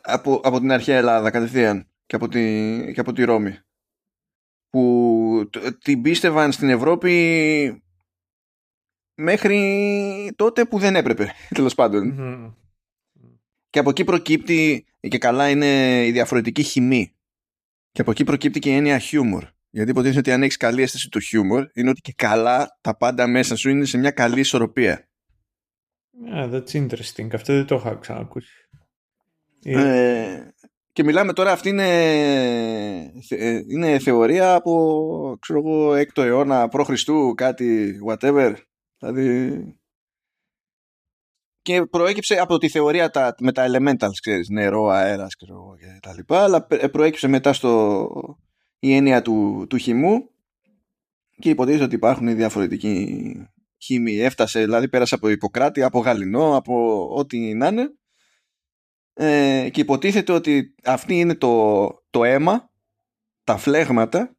[0.02, 2.42] από, από την αρχαία Ελλάδα κατευθείαν και από τη,
[2.94, 3.58] και από τη Ρώμη.
[4.70, 5.50] Που
[5.84, 7.84] την πίστευαν στην Ευρώπη
[9.14, 11.76] μέχρι τότε που δεν έπρεπε τέλος
[13.70, 17.16] και από εκεί προκύπτει και καλά είναι η διαφορετική χημή
[17.92, 19.48] και από εκεί προκύπτει και η έννοια χιούμορ.
[19.70, 23.28] Γιατί υποτίθεται ότι αν έχεις καλή αίσθηση του χιούμορ είναι ότι και καλά τα πάντα
[23.28, 25.08] μέσα σου είναι σε μια καλή ισορροπία
[26.26, 27.28] Yeah, that's interesting.
[27.34, 28.52] Αυτό δεν το είχα ξανακούσει.
[29.64, 30.52] Ε,
[30.92, 31.88] και μιλάμε τώρα, αυτή είναι,
[33.30, 36.90] ε, είναι θεωρία από ξέρω εγώ, έκτο αιώνα π.Χ.
[37.36, 38.56] κάτι whatever.
[38.98, 39.62] Δηλαδή
[41.62, 45.46] και προέκυψε από τη θεωρία τα, με τα elementals, ξέρεις, νερό, αέρας και
[46.02, 48.10] τα λοιπά, αλλά προέκυψε μετά στο,
[48.80, 50.30] η έννοια του, του χυμού
[51.40, 54.20] και υποτίθεται ότι υπάρχουν διαφορετικοί χήμοι.
[54.20, 57.90] Έφτασε, δηλαδή πέρασε από Ιπποκράτη, από Γαλινό, από ό,τι να είναι
[59.14, 62.70] ε, και υποτίθεται ότι αυτή είναι το, το αίμα,
[63.44, 64.36] τα φλέγματα,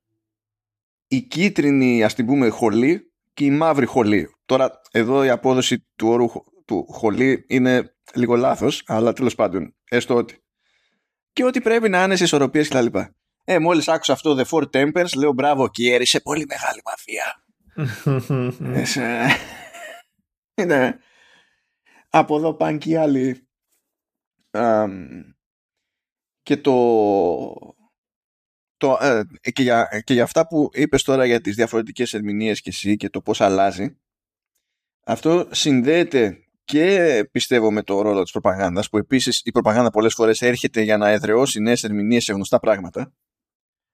[1.08, 4.28] η κίτρινη ας την πούμε χολή και η μαύρη χολή.
[4.46, 6.26] Τώρα εδώ η απόδοση του όρου
[6.64, 10.42] του χολή είναι λίγο λάθος, αλλά τέλος πάντων, έστω ότι.
[11.32, 12.86] Και ότι πρέπει να είναι σε ισορροπίες κτλ.
[13.44, 17.44] Ε, μόλις άκουσα αυτό The Four Tempers, λέω μπράβο Κιέρι, σε πολύ μεγάλη μαφία.
[20.54, 20.98] Είναι.
[22.08, 23.48] Από εδώ πάνε και οι άλλοι.
[26.42, 27.76] και το
[28.76, 32.68] το, ε, και, για, και για αυτά που είπες τώρα για τις διαφορετικές ερμηνείες και
[32.68, 33.98] εσύ και το πώς αλλάζει
[35.04, 40.42] αυτό συνδέεται και πιστεύω με το ρόλο της προπαγάνδας που επίσης η προπαγάνδα πολλές φορές
[40.42, 43.12] έρχεται για να εδραιώσει νέες ερμηνείες σε γνωστά πράγματα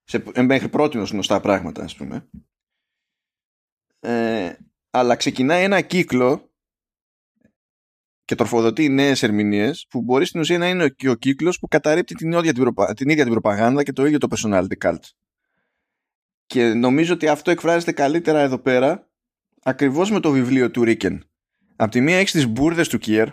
[0.05, 2.29] σε, ε, μέχρι πρώτη γνωστά πράγματα ας πούμε
[4.05, 4.57] ε,
[4.91, 6.53] αλλά ξεκινάει ένα κύκλο
[8.25, 12.15] και τροφοδοτεί νέες ερμηνείες που μπορεί στην ουσία να είναι και ο κύκλος που καταρρύπτει
[12.15, 12.95] την ίδια την, προπα...
[12.95, 15.03] την ίδια την προπαγάνδα και το ίδιο το personality cult.
[16.47, 19.11] Και νομίζω ότι αυτό εκφράζεται καλύτερα εδώ πέρα
[19.63, 21.31] ακριβώς με το βιβλίο του Ρίκεν.
[21.77, 23.29] Απ' τη μία έχεις τις μπουρδες του Κιέρ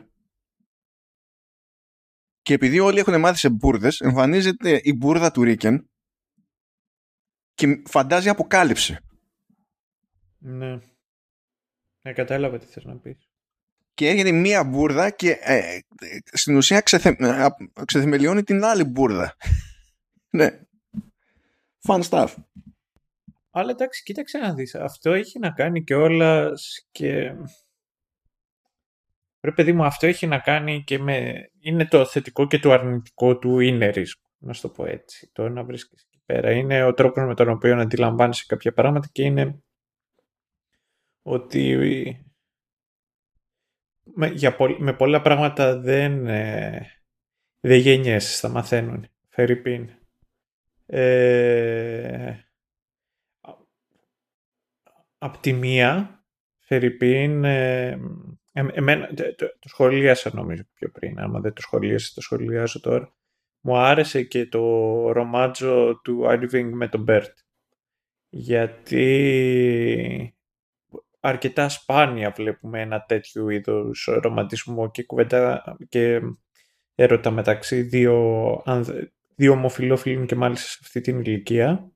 [2.41, 5.89] και επειδή όλοι έχουν μάθει σε μπουρδες, εμφανίζεται η μπουρδα του Ρίκεν
[7.53, 8.97] και φαντάζει αποκάλυψη.
[10.43, 10.79] Ναι.
[12.01, 13.31] Ε, κατάλαβα τι θες να πεις
[14.01, 15.79] και έρχεται μία μπουρδα και ε,
[16.23, 17.47] στην ουσία ξεθε, ε,
[17.85, 19.35] ξεθεμελιώνει την άλλη μπουρδα.
[20.37, 20.59] ναι.
[21.87, 22.33] Fun stuff.
[23.51, 24.75] Αλλά εντάξει, κοίταξε να δεις.
[24.75, 26.51] Αυτό έχει να κάνει και όλα
[26.91, 27.35] και...
[29.41, 31.33] Ρε παιδί μου, αυτό έχει να κάνει και με...
[31.59, 35.29] Είναι το θετικό και το αρνητικό του ίνερισμου, να σου το πω έτσι.
[35.33, 36.51] Το να βρίσκεις εκεί πέρα.
[36.51, 39.63] Είναι ο τρόπος με τον οποίο αντιλαμβάνεσαι κάποια πράγματα και είναι
[41.21, 41.77] ότι
[44.03, 46.87] με, για με πολλά πράγματα δεν, ε,
[47.59, 49.07] δεν γεννιέσαι, θα μαθαίνουν.
[49.29, 49.89] φερ' ειπείν.
[50.85, 52.37] Ε,
[55.17, 56.23] απ' τη μία,
[56.59, 57.99] φερ' ειπείν, ε,
[58.51, 63.15] εμένα, το, το, σχολίασα νομίζω πιο πριν, άμα δεν το σχολίασα, το σχολιάζω τώρα.
[63.61, 64.61] Μου άρεσε και το
[65.11, 67.37] ρομάντζο του Irving με τον Μπέρτ.
[68.29, 69.05] Γιατί
[71.21, 76.21] αρκετά σπάνια βλέπουμε ένα τέτοιο είδους ρομαντισμό και κουβέντα και
[76.95, 78.63] έρωτα μεταξύ δύο,
[79.35, 81.91] δύο ομοφιλόφιλων και μάλιστα σε αυτή την ηλικία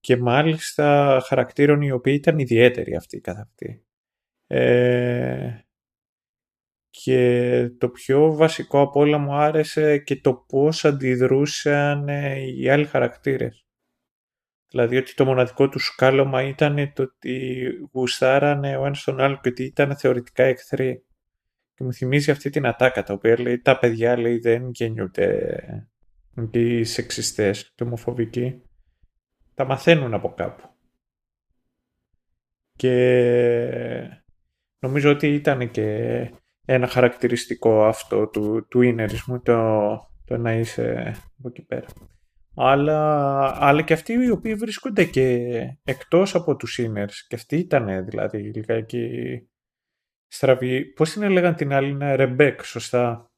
[0.00, 3.84] και μάλιστα χαρακτήρων οι οποίοι ήταν ιδιαίτεροι αυτοί καθ' αυτοί.
[4.46, 5.64] Ε,
[6.90, 12.86] και το πιο βασικό από όλα μου άρεσε και το πώς αντιδρούσαν ε, οι άλλοι
[12.86, 13.64] χαρακτήρες.
[14.70, 19.48] Δηλαδή ότι το μοναδικό του σκάλωμα ήταν το ότι γουστάρανε ο ένας τον άλλο και
[19.48, 21.04] ότι ήταν θεωρητικά εχθροί.
[21.74, 25.88] Και μου θυμίζει αυτή την ατάκα τα οποία λέει τα παιδιά λέει δεν γεννιούνται
[26.50, 28.62] και οι σεξιστές και ομοφοβικοί.
[29.54, 30.68] Τα μαθαίνουν από κάπου.
[32.76, 34.20] Και
[34.78, 35.86] νομίζω ότι ήταν και
[36.64, 39.80] ένα χαρακτηριστικό αυτό του, του ίνερισμου το,
[40.24, 41.86] το να είσαι από εκεί πέρα
[42.54, 45.48] αλλά, αλλά και αυτοί οι οποίοι βρίσκονται και
[45.84, 49.08] εκτός από τους Sinners και αυτοί ήταν δηλαδή λιγάκι
[50.26, 50.84] στραβοί.
[50.84, 53.30] Πώς την έλεγαν την άλλη, είναι Ρεμπέκ, σωστά;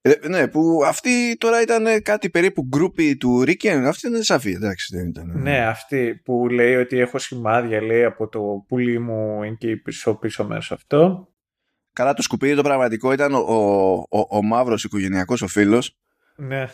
[0.00, 4.96] Ε, ναι, που αυτή τώρα ήταν κάτι περίπου γκρούπι του Ρίκεν, αυτή είναι σαφή, εντάξει
[4.96, 5.40] δεν ήταν.
[5.40, 10.46] Ναι, αυτή που λέει ότι έχω σημάδια, λέει από το πουλί μου εκεί πίσω πίσω
[10.46, 11.28] μέσα αυτό.
[11.92, 15.96] Καλά το σκουπίδι το πραγματικό ήταν ο, ο, ο, ο μαύρος οικογενειακός ο φίλος.
[16.36, 16.66] Ναι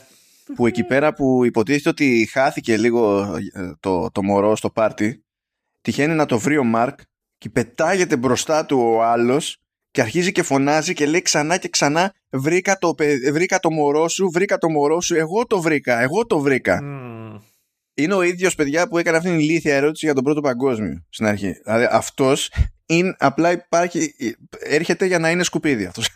[0.54, 3.22] που εκεί πέρα που υποτίθεται ότι χάθηκε λίγο
[3.52, 5.24] ε, το, το μωρό στο πάρτι
[5.80, 6.98] τυχαίνει να το βρει ο Μάρκ
[7.38, 9.58] και πετάγεται μπροστά του ο άλλος
[9.90, 12.94] και αρχίζει και φωνάζει και λέει ξανά και ξανά βρήκα το,
[13.32, 16.80] βρήκα το μωρό σου, βρήκα το μωρό σου, εγώ το βρήκα, εγώ το βρήκα.
[17.94, 21.26] Είναι ο ίδιος παιδιά που έκανε αυτήν την ηλίθια ερώτηση για τον πρώτο παγκόσμιο στην
[21.26, 21.52] αρχή.
[21.64, 22.50] Δηλαδή αυτός
[22.86, 24.14] είναι, απλά υπάρχει,
[24.58, 26.08] έρχεται για να είναι σκουπίδι αυτός.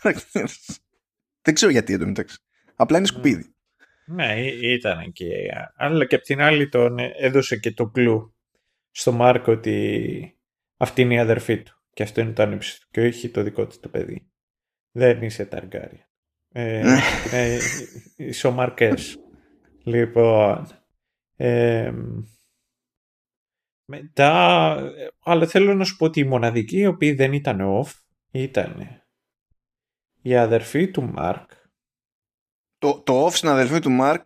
[1.41, 2.37] Δεν ξέρω γιατί εντωμεταξύ.
[2.75, 3.53] Απλά είναι σκουπίδι.
[4.11, 5.27] Ναι, ήταν και.
[5.75, 8.35] Αλλά και απ' την άλλη τον έδωσε και το κλου
[8.91, 10.37] στο Μάρκο ότι
[10.77, 11.83] αυτή είναι η αδερφή του.
[11.93, 12.87] Και αυτό είναι το άνοιψη του.
[12.91, 14.31] Και όχι το δικό του το παιδί.
[14.91, 16.09] Δεν είσαι Ταργκάρια.
[16.51, 16.81] Ε,
[17.31, 17.57] ναι.
[18.15, 19.17] είσαι ο Μαρκές.
[19.83, 20.67] Λοιπόν.
[21.35, 21.93] Ε,
[23.85, 24.75] μετά,
[25.23, 27.91] αλλά θέλω να σου πω ότι οι μοναδικοί οι οποίοι δεν ήταν off
[28.31, 29.03] ήταν
[30.21, 31.51] η αδερφή του Μάρκ.
[32.79, 34.25] Το, το off στην αδερφή του Μάρκ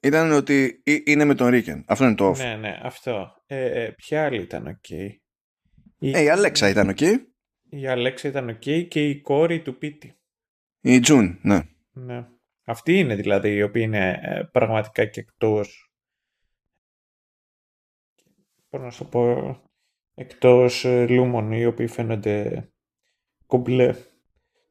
[0.00, 1.84] ήταν ότι είναι με τον Ρίκεν.
[1.86, 2.36] Αυτό είναι το off.
[2.36, 3.42] Ναι, ναι, αυτό.
[3.46, 4.74] Ε, ε ποια άλλη ήταν OK.
[4.88, 5.08] Okay.
[5.98, 6.10] Η...
[6.10, 6.96] Ε, η Αλέξα ήταν OK.
[7.00, 7.14] Okay.
[7.68, 10.18] Η Αλέξα ήταν OK okay και η κόρη του Πίτη.
[10.80, 11.60] Η Τζουν, ναι.
[11.92, 12.26] ναι.
[12.64, 15.92] Αυτή είναι δηλαδή η οποία είναι ε, πραγματικά και εκτός
[18.68, 19.56] πώς να σου πω
[20.14, 22.68] εκτός ε, Λούμων οι οποίοι φαίνονται
[23.46, 23.94] κομπλέ.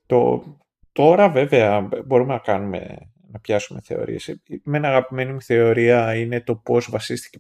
[0.05, 0.43] Το,
[0.91, 4.41] τώρα βέβαια μπορούμε να κάνουμε να πιάσουμε θεωρίες.
[4.63, 7.39] Με ένα αγαπημένη μου θεωρία είναι το πώς βασίστηκε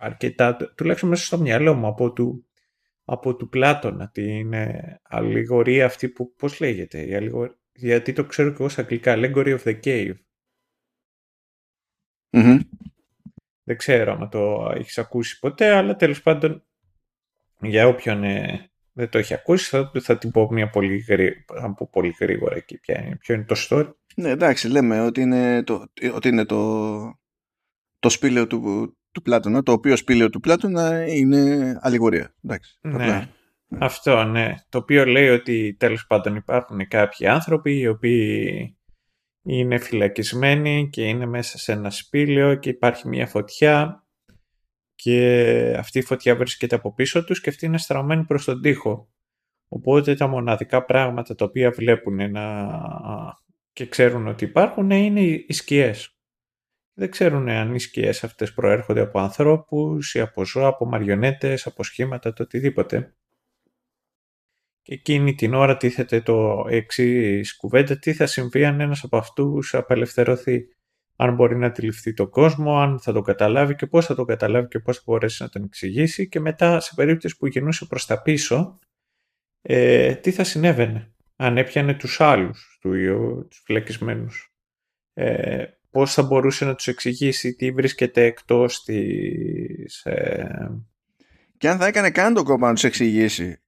[0.00, 2.46] αρκετά, τουλάχιστον μέσα στο μυαλό μου από του,
[3.04, 4.54] από του Πλάτωνα, την
[5.02, 9.58] αλληγορία αυτή που, πώς λέγεται, η αλληγορία, γιατί το ξέρω και εγώ στα αγγλικά, Allegory
[9.58, 10.14] of the Cave.
[13.62, 16.64] Δεν ξέρω αν το έχεις ακούσει ποτέ, αλλά τέλος πάντων
[17.60, 21.88] για όποιον ε, δεν το έχει ακούσει θα, θα την πω μια πολύ γρήγορα, πω
[21.92, 23.92] πολύ γρήγορα εκεί ποια είναι, ποιο είναι το story.
[24.20, 27.20] Ναι εντάξει λέμε ότι είναι το, ότι είναι το,
[27.98, 32.34] το σπήλαιο του, του Πλάτωνα, το οποίο σπήλαιο του Πλάτωνα είναι αλληγορία.
[32.44, 33.28] Εντάξει, ναι.
[33.78, 34.54] Αυτό, ναι.
[34.68, 38.74] Το οποίο λέει ότι τέλος πάντων υπάρχουν κάποιοι άνθρωποι οι οποίοι
[39.42, 44.04] είναι φυλακισμένοι και είναι μέσα σε ένα σπήλαιο και υπάρχει μια φωτιά
[44.94, 49.08] και αυτή η φωτιά βρίσκεται από πίσω τους και αυτή είναι στραμμένη προς τον τοίχο.
[49.68, 52.44] Οπότε τα μοναδικά πράγματα τα οποία βλέπουν να...
[53.80, 56.16] και ξέρουν ότι υπάρχουν είναι οι σκιές.
[56.94, 61.82] Δεν ξέρουν αν οι σκιές αυτές προέρχονται από ανθρώπους ή από ζώα, από μαριονέτες, από
[61.82, 63.14] σχήματα, το οτιδήποτε.
[64.82, 69.74] Και εκείνη την ώρα τίθεται το εξή κουβέντα, τι θα συμβεί αν ένας από αυτούς
[69.74, 70.68] απελευθερωθεί;
[71.16, 74.68] Αν μπορεί να αντιληφθεί τον κόσμο, αν θα τον καταλάβει και πώς θα τον καταλάβει
[74.68, 78.22] και πώς θα μπορέσει να τον εξηγήσει και μετά σε περίπτωση που γινούσε προς τα
[78.22, 78.78] πίσω,
[79.62, 81.12] ε, τι θα συνέβαινε;
[81.42, 82.90] Αν έπιανε τους άλλους, του,
[83.50, 84.54] τους φυλακισμένους.
[85.14, 90.04] Ε, πώς θα μπορούσε να τους εξηγήσει τι βρίσκεται εκτός της...
[90.04, 90.70] Ε...
[91.58, 93.62] Και αν θα έκανε καν τον κόμμα να τους εξηγήσει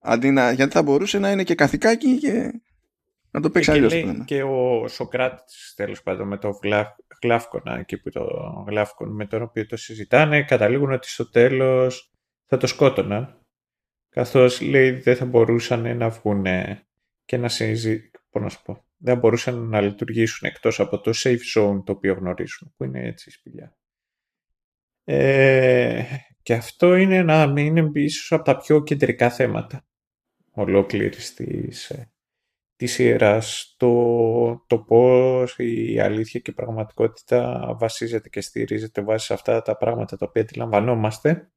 [0.00, 2.60] Αντί να, γιατί θα μπορούσε να είναι και καθηκάκι και
[3.30, 3.94] να το παίξει αλλιώς.
[4.24, 6.58] Και ο Σοκράτης, τέλος πάντων, με το
[7.22, 8.24] Γλάφκονα, εκεί που το
[8.66, 12.12] Γλάφκον με τον οποίο το συζητάνε, καταλήγουν ότι στο τέλος
[12.46, 13.41] θα το σκότωναν.
[14.12, 16.46] Καθώς λέει δεν θα μπορούσαν να βγουν
[17.24, 18.20] και να συζητήσουν.
[18.32, 18.84] να σου πω.
[18.96, 23.30] Δεν μπορούσαν να λειτουργήσουν εκτός από το safe zone το οποίο γνωρίζουν, που είναι έτσι
[23.30, 23.76] σπηλιά.
[25.04, 26.04] Ε,
[26.42, 29.86] και αυτό είναι να είναι ίσως από τα πιο κεντρικά θέματα
[30.50, 32.12] ολόκληρης της, ε,
[32.76, 39.34] της ιεράς το, το πώς η αλήθεια και η πραγματικότητα βασίζεται και στηρίζεται βάσει σε
[39.34, 41.52] αυτά τα πράγματα τα οποία αντιλαμβανόμαστε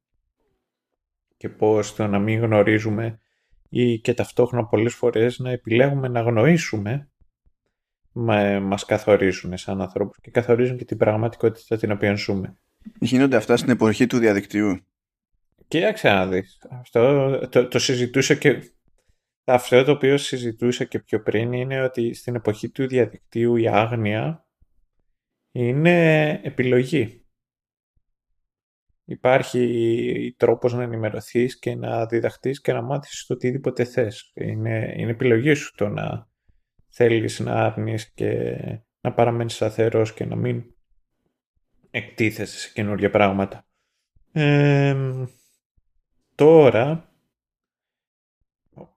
[1.36, 3.20] και πώς το να μην γνωρίζουμε
[3.68, 7.10] ή και ταυτόχρονα πολλές φορές να επιλέγουμε να γνωρίσουμε
[8.12, 12.56] μα, μας καθορίζουν σαν ανθρώπους και καθορίζουν και την πραγματικότητα την οποία ζούμε.
[13.00, 14.78] Γίνονται αυτά στην εποχή του διαδικτύου.
[15.68, 16.58] Κοίταξε να δεις.
[16.70, 18.62] Αυτό το, το συζητούσα και
[19.44, 24.46] αυτό το οποίο συζητούσα και πιο πριν είναι ότι στην εποχή του διαδικτύου η άγνοια
[25.52, 27.25] είναι επιλογή.
[29.08, 34.32] Υπάρχει τρόπος να ενημερωθείς και να διδαχτείς και να μάθεις το οτιδήποτε θες.
[34.34, 36.28] Είναι, είναι επιλογή σου το να
[36.88, 38.56] θέλεις να άρνεις και
[39.00, 40.64] να παραμένεις σταθερός και να μην
[41.90, 43.66] εκτίθεσαι σε καινούργια πράγματα.
[46.34, 47.10] τώρα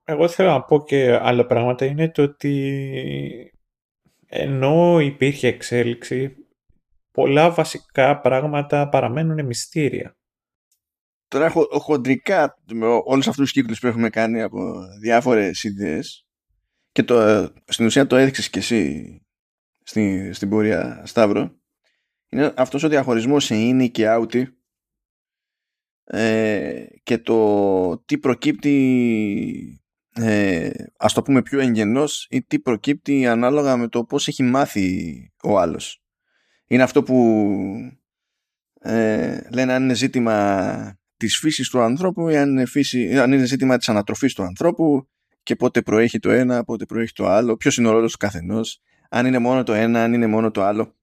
[0.04, 3.54] εγώ θέλω να πω και άλλα πράγματα είναι το ότι
[4.28, 6.36] ενώ υπήρχε εξέλιξη
[7.20, 10.18] πολλά βασικά πράγματα παραμένουν μυστήρια.
[11.28, 16.28] Τώρα έχω χοντρικά με όλους αυτούς τους κύκλους που έχουμε κάνει από διάφορες ιδέες
[16.92, 19.22] και το, στην ουσία το έδειξες και εσύ
[19.84, 21.60] στην, στην πορεία Σταύρο
[22.30, 24.44] είναι αυτός ο διαχωρισμός σε είναι και outy
[26.04, 29.82] ε, και το τι προκύπτει
[30.16, 35.32] ε, ας το πούμε πιο εγγενώς ή τι προκύπτει ανάλογα με το πώς έχει μάθει
[35.44, 36.04] ο άλλος.
[36.72, 37.46] Είναι αυτό που
[38.80, 43.46] ε, λένε αν είναι ζήτημα της φύσης του ανθρώπου ή αν είναι, φύση, αν είναι
[43.46, 45.08] ζήτημα της ανατροφής του ανθρώπου
[45.44, 48.82] και πότε προέχει το ένα, πότε προέχει το άλλο, ποιος είναι ο ρόλος του καθενός,
[49.10, 50.96] αν είναι μόνο το ένα, αν είναι μόνο το άλλο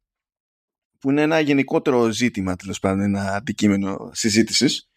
[0.98, 4.90] που είναι ένα γενικότερο ζήτημα τέλος πάντων, ένα αντικείμενο συζήτησης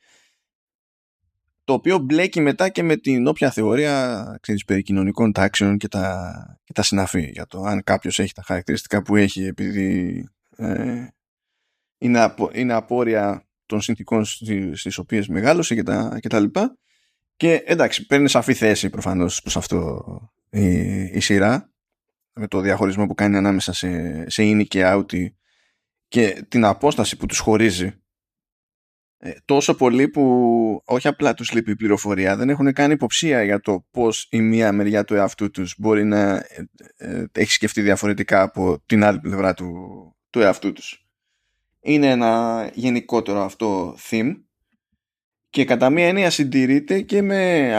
[1.64, 6.34] το οποίο μπλέκει μετά και με την όποια θεωρία ξέρεις, περί κοινωνικών τάξεων και τα,
[6.64, 10.24] και τα συναφή για το αν κάποιος έχει τα χαρακτηριστικά που έχει επειδή
[10.60, 11.08] ε,
[11.98, 16.78] είναι, απο, είναι απόρρια των συνθήκων στις, στις οποίες μεγάλωσε και τα, και τα λοιπά.
[17.36, 20.04] Και εντάξει παίρνει σαφή θέση προφανώς προς αυτό
[20.50, 21.72] η, η σειρά
[22.34, 25.28] με το διαχωρισμό που κάνει ανάμεσα σε, σε in και out
[26.08, 27.94] και την απόσταση που τους χωρίζει.
[29.22, 30.24] Ε, τόσο πολύ που
[30.86, 34.72] όχι απλά τους λείπει η πληροφορία δεν έχουν κάνει υποψία για το πως η μία
[34.72, 39.54] μεριά του εαυτού τους μπορεί να ε, ε, έχει σκεφτεί διαφορετικά από την άλλη πλευρά
[39.54, 39.68] του,
[40.30, 41.10] του εαυτού τους
[41.82, 44.36] είναι ένα γενικότερο αυτό theme
[45.50, 47.72] και κατά μία έννοια συντηρείται και με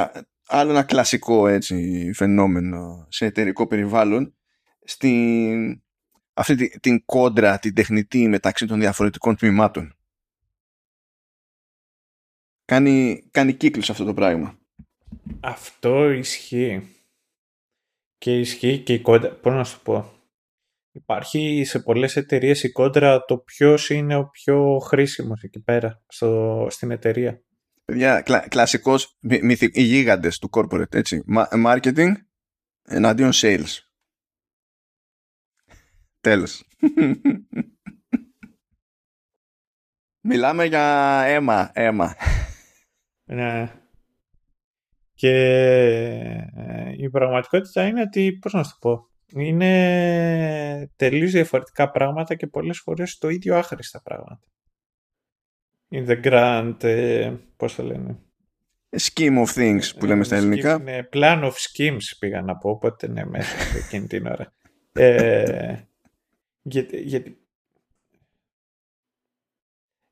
[0.47, 4.35] άλλο ένα κλασικό έτσι, φαινόμενο σε εταιρικό περιβάλλον
[4.85, 5.83] στην
[6.35, 9.95] αυτή την κόντρα, την τεχνητή μεταξύ των διαφορετικών τμήματων.
[12.65, 14.59] Κάνει, κάνει κύκλους αυτό το πράγμα.
[15.41, 16.83] Αυτό ισχύει.
[18.19, 20.20] Και ισχύει και η κόντρα, πώς να σου πω.
[20.93, 26.67] Υπάρχει σε πολλές εταιρείες η κόντρα το ποιος είναι ο πιο χρήσιμος εκεί πέρα στο,
[26.71, 27.43] στην εταιρεία.
[27.85, 29.19] Παιδιά, κλα, κλασικός,
[29.73, 31.25] οι γίγαντες του corporate, έτσι.
[31.67, 32.13] Marketing
[32.83, 33.79] εναντίον sales.
[36.21, 36.65] Τέλος.
[40.29, 40.85] Μιλάμε για
[41.27, 42.17] αίμα, αίμα.
[43.25, 43.73] Ναι.
[45.15, 45.31] Και
[46.57, 52.47] ε, η πραγματικότητα είναι ότι, πώς να σου το πω, είναι τελείως διαφορετικά πράγματα και
[52.47, 54.47] πολλές φορές το ίδιο άχρηστα πράγματα.
[55.91, 58.19] In the grand, ε, πώς το λένε;
[58.99, 60.79] Scheme of things που λέμε στα ελληνικά.
[60.79, 64.53] Ναι, plan of schemes πήγα να πω, οπότε ναι, μέσα εκείνη την ώρα.
[64.93, 65.77] ε,
[66.63, 67.39] γιατί, γιατί...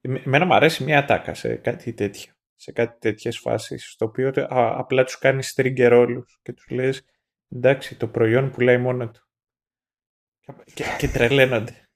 [0.01, 2.32] Εμένα μου αρέσει μια τάκα σε κάτι τέτοιο.
[2.61, 7.03] Σε κάτι τέτοιες φάσεις, στο οποίο απλά τους κάνεις trigger όλους και τους λες
[7.49, 9.23] εντάξει, το προϊόν πουλάει μόνο του.
[10.75, 11.89] Και, και τρελαίνονται.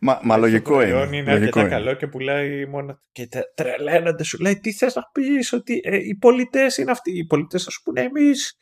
[0.00, 0.90] Μα, μα λογικό είναι.
[0.90, 3.08] Το προϊόν είναι αρκετά καλό και πουλάει μόνο του.
[3.12, 7.18] Και τρελαίνονται, σου λέει τι θες να πεις, ότι ε, οι πολιτές είναι αυτοί.
[7.18, 8.56] Οι πολιτές θα σου πούνε εμείς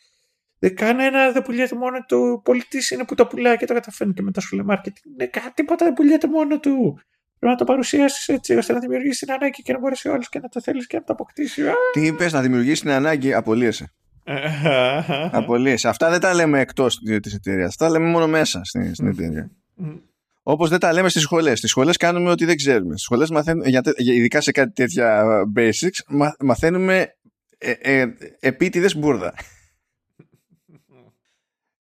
[0.59, 2.19] δεν κανένα δεν πουλιέται μόνο του.
[2.19, 5.11] Ο πολιτής είναι που το πουλάει και το καταφέρνει και μετά σου λέει marketing.
[5.17, 6.99] Ναι, τίποτα δεν πουλιέται μόνο του.
[7.39, 10.23] Πρέπει να το παρουσιάσεις έτσι ώστε να δημιουργήσεις την ανάγκη και να μπορέσει ο άλλο
[10.31, 11.65] και να το θέλεις και να το αποκτήσεις.
[11.93, 13.93] Τι είπες, να δημιουργήσεις την ανάγκη, απολύεσαι.
[15.41, 15.89] απολύεσαι.
[15.89, 17.69] Αυτά δεν τα λέμε εκτός της εταιρείας.
[17.69, 19.51] Αυτά τα λέμε μόνο μέσα στην, στην εταιρεία.
[20.43, 21.59] Όπως δεν τα λέμε στις σχολές.
[21.59, 22.91] Στις σχολές κάνουμε ό,τι δεν ξέρουμε.
[22.91, 25.25] Στις σχολές μαθαίνουμε, ειδικά σε κάτι τέτοια
[25.57, 27.17] basics, μαθαίνουμε
[27.59, 29.35] ε, ε, επίτηδες μπουρδα.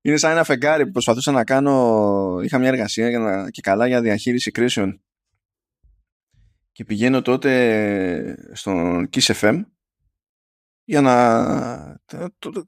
[0.00, 2.40] Είναι σαν ένα φεγγάρι που προσπαθούσα να κάνω.
[2.42, 3.50] Είχα μια εργασία για να...
[3.50, 5.00] και καλά για διαχείριση κρίσεων.
[6.74, 9.64] Και πηγαίνω τότε στον Kiss FM
[10.84, 12.00] για να,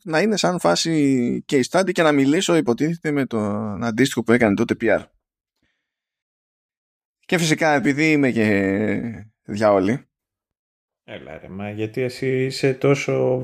[0.03, 4.55] να είναι σαν φάση case study και να μιλήσω υποτίθεται με τον αντίστοιχο που έκανε
[4.55, 5.05] τότε PR.
[7.19, 10.09] Και φυσικά επειδή είμαι και διάολη.
[11.05, 13.43] Έλα ρε, μα γιατί εσύ είσαι τόσο,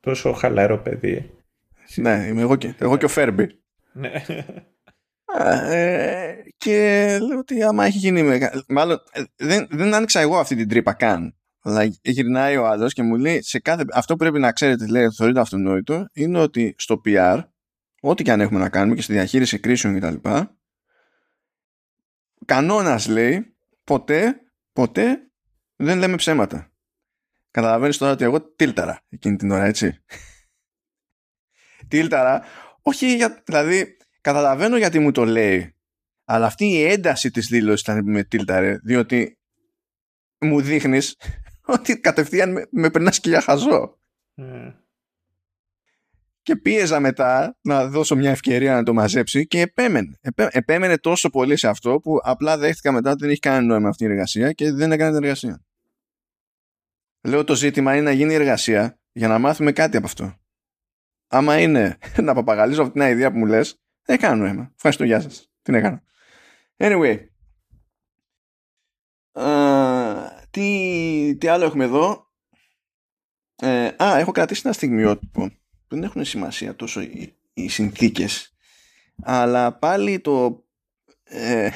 [0.00, 1.30] τόσο χαλαρό παιδί.
[1.94, 3.62] Ναι, είμαι εγώ και, εγώ και ο Φέρμπι.
[3.92, 4.10] Ναι.
[5.38, 10.68] Ε, και λέω ότι άμα έχει γίνει μάλλον ε, δεν, δεν άνοιξα εγώ αυτή την
[10.68, 11.36] τρύπα καν.
[11.60, 15.08] Αλλά γυρνάει ο άλλος και μου λέει σε κάθε, αυτό που πρέπει να ξέρετε λέει
[15.16, 17.42] θεωρείται αυτονόητο είναι ότι στο PR
[18.00, 20.28] ό,τι και αν έχουμε να κάνουμε και στη διαχείριση κρίσεων κτλ
[22.46, 24.40] κανόνας λέει ποτέ
[24.72, 25.20] ποτέ
[25.76, 26.70] δεν λέμε ψέματα.
[27.50, 30.04] Καταλαβαίνεις τώρα ότι εγώ τίλταρα εκείνη την ώρα έτσι.
[31.88, 32.44] Τίλταρα,
[32.82, 33.95] όχι για, δηλαδή
[34.26, 35.74] καταλαβαίνω γιατί μου το λέει,
[36.24, 39.38] αλλά αυτή η ένταση της δήλωσης ήταν με τίλταρε, διότι
[40.38, 41.16] μου δείχνεις
[41.74, 43.98] ότι κατευθείαν με, με περνάς και για χαζό.
[44.36, 44.74] Mm.
[46.42, 50.18] Και πίεζα μετά να δώσω μια ευκαιρία να το μαζέψει και επέμενε.
[50.50, 54.04] επέμενε τόσο πολύ σε αυτό που απλά δέχτηκα μετά ότι δεν έχει κανένα νόημα αυτή
[54.04, 55.64] η εργασία και δεν έκανε την εργασία.
[57.20, 60.36] Λέω το ζήτημα είναι να γίνει εργασία για να μάθουμε κάτι από αυτό
[61.28, 64.72] άμα είναι να παπαγαλίζω αυτή την ιδέα που μου λες, δεν κάνω αίμα.
[64.74, 65.52] Ευχαριστώ, γεια σας.
[65.62, 66.02] Την έκανα.
[66.76, 67.26] Anyway.
[70.50, 72.30] τι, τι άλλο έχουμε εδώ;
[73.56, 75.50] Ε, α, έχω κρατήσει ένα στιγμιότυπο.
[75.88, 78.54] Δεν έχουν σημασία τόσο οι, οι συνθήκες.
[79.22, 80.64] Αλλά πάλι το...
[81.24, 81.70] Ε,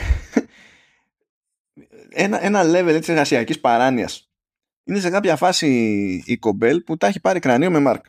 [2.24, 4.32] ένα, ένα level έτσι εργασιακής παράνοιας.
[4.85, 5.69] Είναι σε κάποια φάση
[6.27, 8.05] η κομπέλ που τα έχει πάρει κρανίο με Μάρκ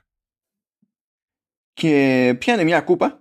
[1.74, 3.21] και πιάνει μια κούπα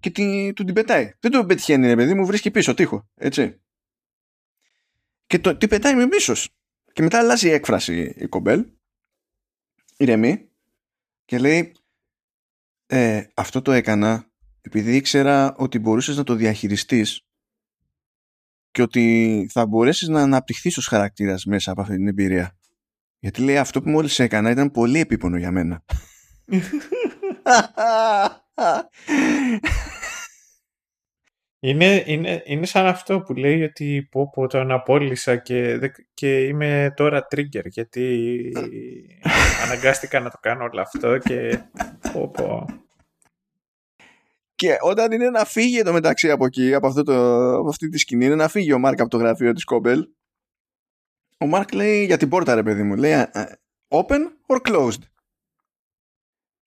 [0.00, 1.12] και την, του την πετάει.
[1.20, 3.08] Δεν το πετυχαίνει, ρε παιδί μου, βρίσκει πίσω τείχο.
[3.14, 3.60] Έτσι.
[5.26, 6.48] Και το, την πετάει με μίσος.
[6.92, 8.66] Και μετά αλλάζει η έκφραση η κομπέλ.
[9.96, 10.48] Ηρεμή.
[11.24, 11.72] Και λέει
[12.86, 17.20] ε, αυτό το έκανα επειδή ήξερα ότι μπορούσες να το διαχειριστείς
[18.70, 22.58] και ότι θα μπορέσεις να αναπτυχθείς ως χαρακτήρας μέσα από αυτή την εμπειρία.
[23.18, 25.84] Γιατί λέει αυτό που μόλις έκανα ήταν πολύ επίπονο για μένα.
[31.60, 35.78] Είναι, είναι, είναι σαν αυτό που λέει ότι πω, πω τον απόλυσα και,
[36.14, 38.52] και είμαι τώρα trigger γιατί
[39.64, 41.62] αναγκάστηκα να το κάνω όλο αυτό και
[42.12, 42.66] πω, πω.
[44.54, 47.98] Και όταν είναι να φύγει το μεταξύ από εκεί, από, αυτό το, από αυτή τη
[47.98, 50.08] σκηνή, είναι να φύγει ο Μάρκ από το γραφείο της Κόμπελ.
[51.38, 53.26] Ο Μάρκ λέει για την πόρτα ρε παιδί μου, λέει
[53.88, 55.02] open or closed;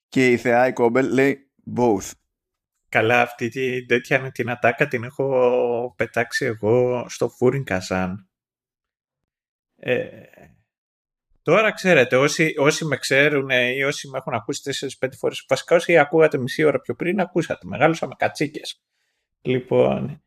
[0.09, 2.11] Και η θεά η Κόμπελ λέει both.
[2.89, 8.29] Καλά, αυτή την τέτοια την ατάκα την έχω πετάξει εγώ στο Φούριν Καζάν.
[9.75, 10.07] Ε,
[11.41, 15.97] τώρα ξέρετε, όσοι, όσοι με ξέρουν ή όσοι με έχουν ακούσει 4-5 φορές, βασικά όσοι
[15.97, 17.67] ακούγατε μισή ώρα πιο πριν, ακούσατε.
[17.67, 18.81] Μεγάλωσα με κατσίκες.
[19.41, 20.23] Λοιπόν,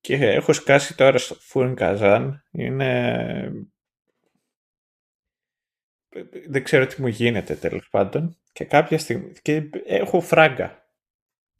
[0.00, 2.44] και έχω σκάσει τώρα στο Φούριν Καζάν.
[2.50, 3.50] Είναι...
[6.48, 8.36] Δεν ξέρω τι μου γίνεται τέλος πάντων.
[8.52, 9.32] Και κάποια στιγμή...
[9.42, 10.88] Και έχω φράγκα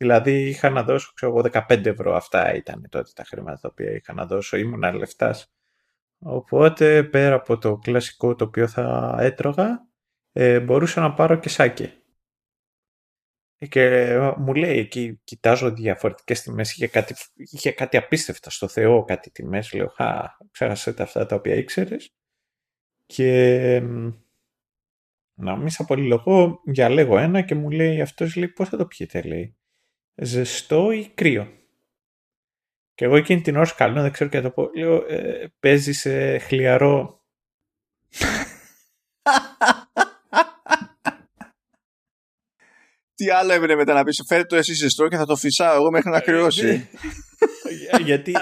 [0.00, 2.14] Δηλαδή είχα να δώσω, ξέρω εγώ, 15 ευρώ.
[2.14, 4.56] Αυτά ήταν τότε τα χρήματα τα οποία είχα να δώσω.
[4.56, 5.52] Ήμουν λεφτάς.
[6.18, 9.88] Οπότε πέρα από το κλασικό το οποίο θα έτρωγα,
[10.32, 11.92] ε, μπορούσα να πάρω και σάκι.
[13.68, 19.30] Και μου λέει εκεί, κοιτάζω διαφορετικές τιμές, είχε κάτι, είχε κάτι απίστευτα στο Θεό, κάτι
[19.30, 22.14] τιμές, λέω, χα, ξέχασε αυτά τα οποία ήξερες.
[23.06, 23.82] Και
[25.38, 29.22] να μην σε απολυλογώ, διαλέγω ένα και μου λέει αυτός, λέει, πώς θα το πιείτε,
[29.22, 29.56] λέει
[30.14, 31.52] ζεστό ή κρύο.
[32.94, 36.38] Και εγώ εκείνη την ώρα σκαλώ, δεν ξέρω και το πω, λέω, ε, παίζει σε
[36.38, 37.22] χλιαρό.
[43.14, 45.90] Τι άλλο έμεινε μετά να πεις, φέρε το εσύ ζεστό και θα το φυσάω εγώ
[45.90, 46.88] μέχρι να κρυώσει.
[48.04, 48.32] Γιατί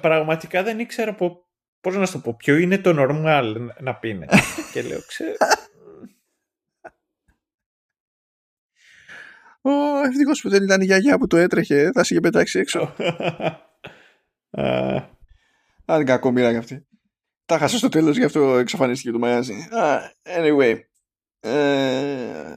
[0.00, 1.46] πραγματικά δεν ήξερα πω,
[1.80, 4.26] πώς να σου το πω, ποιο είναι το normal να πίνε.
[4.72, 5.36] και λέω, ξέρω,
[9.62, 9.70] Ω,
[10.06, 12.94] ευτυχώς που δεν ήταν η γιαγιά που το έτρεχε, θα σε είχε πετάξει έξω.
[15.84, 16.86] Αν κακό μοίρα για αυτή.
[17.44, 19.68] Τα χάσα στο τέλος, γι' αυτό εξαφανίστηκε το μαγαζί.
[20.22, 20.80] Anyway.
[21.40, 22.56] Ε,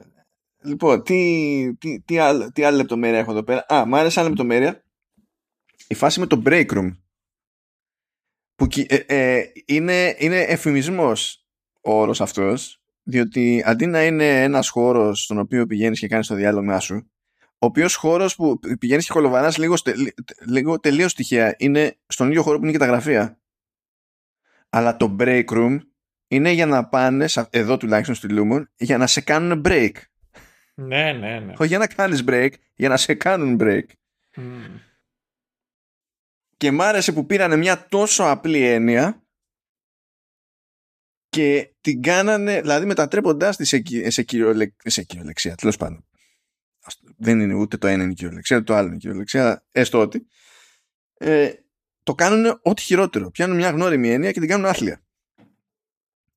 [0.64, 4.30] λοιπόν, τι, τι, τι, άλλη, τι άλλη λεπτομέρεια έχω εδώ πέρα; Α, μου άρεσε άλλη
[4.30, 4.84] λεπτομέρεια.
[5.88, 6.98] Η φάση με το break room.
[8.56, 11.48] Που ε, ε, είναι, είναι εφημισμός
[11.82, 16.36] ο όρος αυτός διότι αντί να είναι ένας χώρος στον οποίο πηγαίνεις και κάνεις το
[16.36, 19.76] διάλογο σου, ο οποίος χώρος που πηγαίνεις και κολοβαρά λίγο,
[20.48, 23.40] λίγο τελείως τυχαία είναι στον ίδιο χώρο που είναι και τα γραφεία.
[24.70, 25.80] Αλλά το break room
[26.28, 29.92] είναι για να πάνε, εδώ τουλάχιστον στη Lumon, για να σε κάνουν break.
[30.74, 31.54] Ναι, ναι, ναι.
[31.58, 33.86] Όχι για να κάνεις break, για να σε κάνουν break.
[36.58, 39.23] Και μ' άρεσε που πήρανε μια τόσο απλή έννοια
[41.34, 44.68] και την κάνανε, δηλαδή μετατρέποντάς τη σε, σε, κυριολε...
[44.84, 46.06] σε κυριολεξία, τέλος πάντων.
[47.18, 50.28] Δεν είναι ούτε το ένα είναι κυριολεξία, ούτε το άλλο είναι κυριολεξία, έστω ότι.
[51.18, 51.52] Ε,
[52.04, 53.32] το κάνουν ό,τι χειρότερο.
[53.32, 55.04] Πιάνουν μια γνώριμη έννοια και την κάνουν άθλια.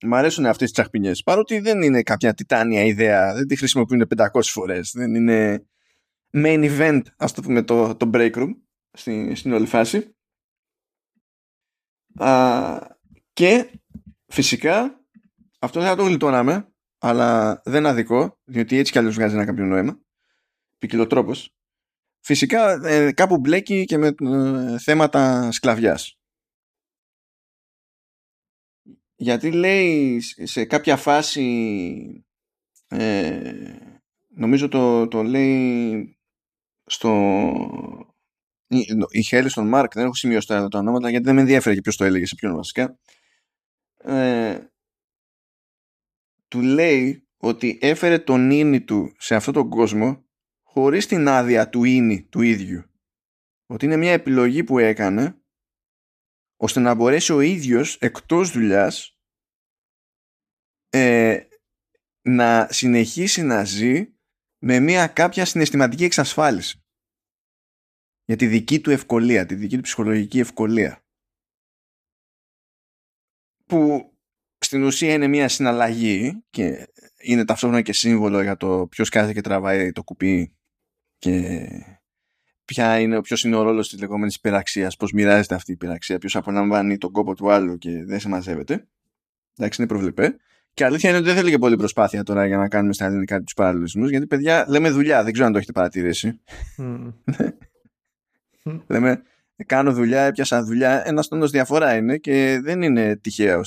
[0.03, 4.27] Μ' αρέσουν αυτές τις τσαχπινιές, παρότι δεν είναι κάποια τιτάνια ιδέα, δεν τη χρησιμοποιούν 500
[4.43, 5.67] φορές, δεν είναι
[6.33, 8.51] main event, ας το πούμε, το, το break room
[8.93, 10.17] στην, στην όλη φάση.
[12.15, 12.79] Α,
[13.33, 13.71] και
[14.27, 15.05] Φυσικά,
[15.59, 19.45] αυτό δεν θα το γλιτώναμε, αλλά δεν είναι αδικό, διότι έτσι κι αλλιώς βγάζει ένα
[19.45, 20.01] κάποιο νόημα.
[20.79, 21.33] Ποικιλοτρόπο.
[22.21, 26.19] Φυσικά, ε, κάπου μπλέκει και με ε, θέματα σκλαβιάς.
[29.17, 32.25] Γιατί λέει σε κάποια φάση
[32.89, 33.53] ε,
[34.29, 36.19] νομίζω το, το λέει
[36.85, 37.11] στο
[39.11, 41.81] η Χέλη στον Μάρκ δεν έχω σημειώσει τώρα τα ονόματα γιατί δεν με ενδιαφέρει και
[41.81, 42.99] ποιος το έλεγε σε ποιον βασικά
[44.07, 44.67] ε,
[46.49, 50.25] του λέει ότι έφερε τον ίνι του σε αυτόν τον κόσμο
[50.63, 52.85] χωρίς την άδεια του ίνι του ίδιου.
[53.67, 55.41] Ότι είναι μια επιλογή που έκανε
[56.57, 59.19] ώστε να μπορέσει ο ίδιος εκτός δουλειάς
[60.89, 61.41] ε,
[62.23, 64.15] να συνεχίσει να ζει
[64.59, 66.81] με μια κάποια συναισθηματική εξασφάλιση
[68.25, 71.06] για τη δική του ευκολία, τη δική του ψυχολογική ευκολία
[73.67, 74.13] που
[74.59, 76.89] στην ουσία είναι μια συναλλαγή και
[77.23, 80.57] είναι ταυτόχρονα και σύμβολο για το ποιος κάθεται και τραβάει το κουπί
[81.19, 81.67] και
[82.65, 86.37] ποια είναι, ποιος είναι ο ρόλος της λεγόμενης υπεραξίας, πώς μοιράζεται αυτή η υπεραξία, ποιος
[86.37, 88.87] απολαμβάνει τον κόπο του άλλου και δεν σε μαζεύεται.
[89.57, 90.37] Εντάξει, είναι προβλεπέ.
[90.75, 93.43] Και αλήθεια είναι ότι δεν θέλει και πολύ προσπάθεια τώρα για να κάνουμε στα ελληνικά
[93.43, 96.41] τους παραλληλισμούς, γιατί παιδιά λέμε δουλειά, δεν ξέρω αν το έχετε παρατηρήσει.
[98.93, 99.23] λέμε,
[99.65, 103.61] κάνω δουλειά, έπιασα δουλειά, ένα τόνος διαφορά είναι και δεν είναι τυχαίο,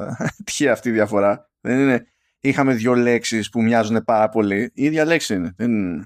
[0.44, 1.50] τυχαία αυτή η διαφορά.
[1.60, 2.06] Δεν είναι,
[2.40, 4.70] είχαμε δύο λέξεις που μοιάζουν πάρα πολύ.
[4.74, 5.54] Η ίδια λέξη είναι.
[5.56, 6.02] Δεν...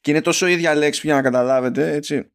[0.00, 2.30] Και είναι τόσο ίδια λέξη που για να καταλάβετε, έτσι.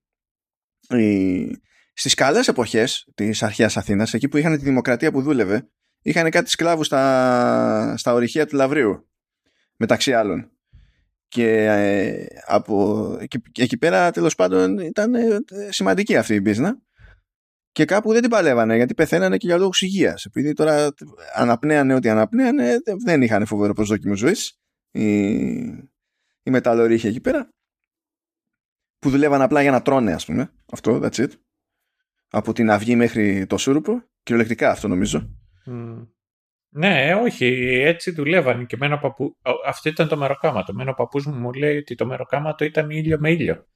[0.90, 1.61] Η...
[1.93, 5.69] Στις καλές εποχές της αρχαίας Αθήνας, εκεί που είχαν τη δημοκρατία που δούλευε,
[6.01, 9.10] είχαν κάτι σκλάβους στα, στα ορυχεία του Λαβρίου,
[9.76, 10.51] μεταξύ άλλων.
[11.32, 16.82] Και ε, από εκεί, εκεί πέρα τέλος πάντων ήταν ε, σημαντική αυτή η μπίζνα
[17.72, 20.26] και κάπου δεν την παλεύανε γιατί πεθαίνανε και για λόγους υγείας.
[20.26, 20.93] Επειδή τώρα
[21.35, 24.60] αναπνέανε ό,τι αναπνέανε, δεν είχαν φοβερό προσδόκιμο ζωής
[24.92, 25.30] οι,
[26.43, 27.50] οι μεταλλορύχοι εκεί πέρα.
[29.00, 30.53] Που δουλεύαν απλά για να τρώνε, ας πούμε.
[30.72, 31.32] Αυτό, that's it.
[32.30, 34.03] Από την αυγή μέχρι το σούρουπο.
[34.24, 35.30] Κυριολεκτικά αυτό νομίζω.
[36.74, 37.45] Ναι, όχι,
[37.83, 39.38] έτσι δουλεύαν και με παππού...
[39.66, 40.74] Αυτό ήταν το μεροκάματο.
[40.74, 43.67] Με ο παππούς μου μου λέει ότι το μεροκάματο ήταν ήλιο με ήλιο.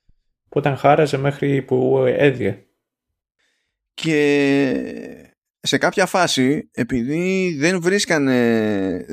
[0.50, 2.66] Που ήταν χάραζε μέχρι που έδιε.
[3.94, 9.06] Και σε κάποια φάση, επειδή δεν βρίσκανε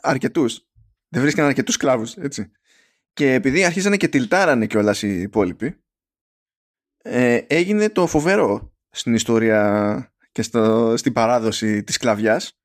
[0.00, 0.66] αρκετούς,
[1.08, 2.50] δεν βρίσκανε αρκετούς σκλάβους, έτσι.
[3.12, 5.82] Και επειδή αρχίζανε και τυλτάρανε κιόλας οι υπόλοιποι,
[7.02, 12.58] ε, έγινε το φοβερό στην ιστορία και στο, στην παράδοση της σκλαβιάς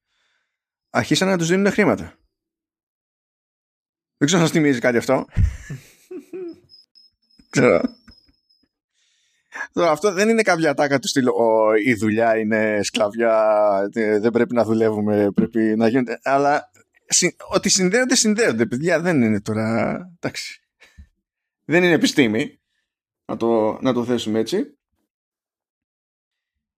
[0.90, 2.18] αρχίσαν να τους δίνουν χρήματα.
[4.18, 5.26] Δεν ξέρω αν σας θυμίζει κάτι αυτό.
[7.50, 7.82] ξέρω.
[9.74, 11.26] Τώρα, αυτό δεν είναι κάποια τάκα του στυλ
[11.86, 16.20] η δουλειά είναι σκλαβιά, δεν πρέπει να δουλεύουμε, πρέπει να γίνεται.
[16.24, 16.72] Αλλά
[17.50, 18.66] ότι συνδέονται, συνδέονται.
[18.66, 19.98] Παιδιά, δεν είναι τώρα.
[20.16, 20.62] Εντάξει.
[21.66, 22.60] Δεν είναι επιστήμη.
[23.26, 24.78] Να το, να το θέσουμε έτσι.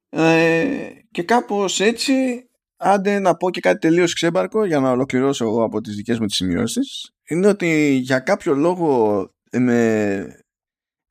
[0.09, 2.45] Ε, και κάπως έτσι
[2.81, 6.25] άντε να πω και κάτι τελείως ξέμπαρκο για να ολοκληρώσω εγώ από τις δικές μου
[6.25, 7.11] τις σημειώσεις.
[7.29, 9.19] Είναι ότι για κάποιο λόγο
[9.51, 10.25] με,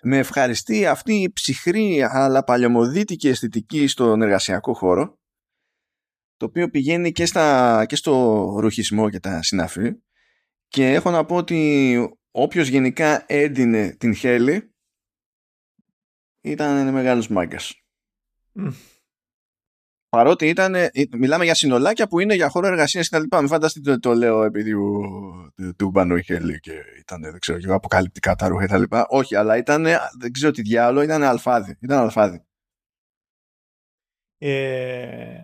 [0.03, 5.19] με ευχαριστεί αυτή η ψυχρή αλλά παλαιομοδίτικη αισθητική στον εργασιακό χώρο
[6.41, 8.13] το οποίο πηγαίνει και, στα, και στο
[8.61, 9.93] ρουχισμό και τα συναφή.
[10.69, 14.75] Και έχω να πω ότι όποιος γενικά έντυνε την Χέλη
[16.41, 17.75] ήταν μεγάλος μάγκας.
[20.11, 23.39] Παρότι ήταν, ε, μιλάμε για συνολάκια που είναι για χώρο εργασίας και τα λοιπά.
[23.39, 24.73] Μην φανταστείτε ότι το λέω επειδή
[25.77, 29.07] του Μπανού είχε και ήταν, δεν ξέρω, και αποκαλυπτικά τα ρούχα και τα λοιπά.
[29.09, 29.83] Όχι, αλλά ήταν,
[30.19, 31.77] δεν ξέρω τι διάλογο, ήταν αλφάδι.
[31.81, 32.45] Ήταν αλφάδι.
[34.39, 35.39] Ε,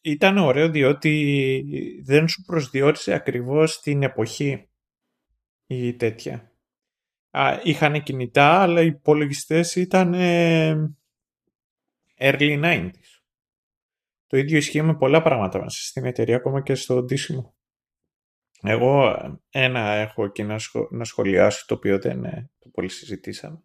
[0.00, 4.68] ήταν ωραίο διότι δεν σου προσδιορίσε ακριβώς την εποχή
[5.66, 6.52] ή τέτοια.
[7.30, 10.14] Α, είχαν κινητά, αλλά οι υπολογιστές ήταν
[12.18, 13.01] early 90s.
[14.32, 17.54] Το ίδιο ισχύει με πολλά πράγματα μέσα στην εταιρεία, ακόμα και στο ντύσιμο.
[18.62, 19.16] Εγώ
[19.50, 20.56] ένα έχω και να,
[20.90, 23.62] να σχολιάσω, το οποίο δεν ε, το πολύ συζητήσαμε.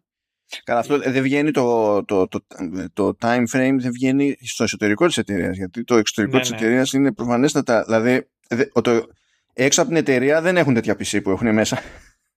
[0.64, 2.44] Καλά, αυτό δεν βγαίνει το, το, το,
[2.92, 5.56] το time frame, δεν βγαίνει στο εσωτερικό της εταιρείας.
[5.56, 6.56] γιατί το εξωτερικό ναι, της ναι.
[6.56, 8.28] εταιρείας είναι προφανέστατα, δηλαδή
[8.82, 9.06] το,
[9.52, 11.78] έξω από την εταιρεία δεν έχουν τέτοια PC που έχουν μέσα.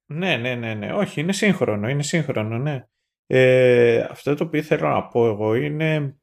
[0.05, 0.93] Ναι, ναι, ναι, ναι.
[0.93, 2.87] Όχι, είναι σύγχρονο, είναι σύγχρονο, ναι.
[3.27, 6.15] Ε, αυτό το οποίο θέλω να πω εγώ είναι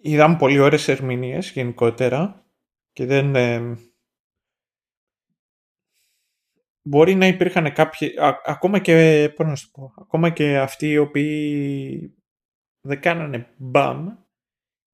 [0.00, 2.46] είδαμε πολύ ωραίες ερμηνείες γενικότερα
[2.92, 3.34] και δεν...
[3.34, 3.76] Ε,
[6.82, 12.14] μπορεί να υπήρχαν κάποιοι, ακόμα και, πώς να σου πω, ακόμα και αυτοί οι οποίοι
[12.80, 14.08] δεν κάνανε μπαμ,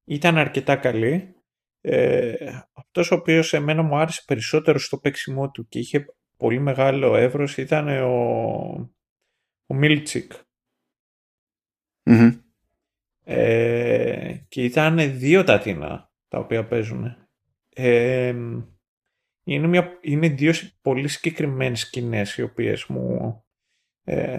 [0.05, 1.35] ήταν αρκετά καλοί.
[1.81, 7.17] Ε, αυτός ο οποίος εμένα μου άρεσε περισσότερο στο παίξιμό του και είχε πολύ μεγάλο
[7.17, 8.93] εύρος ήταν ο,
[9.67, 10.33] ο μιλτσικ
[13.25, 17.17] ε, και ήταν δύο τα τίνα τα οποία παίζουν.
[17.69, 18.35] Ε,
[19.45, 23.45] είναι, μια, είναι δύο πολύ συγκεκριμένες σκηνές οι οποίες μου,
[24.05, 24.39] ε,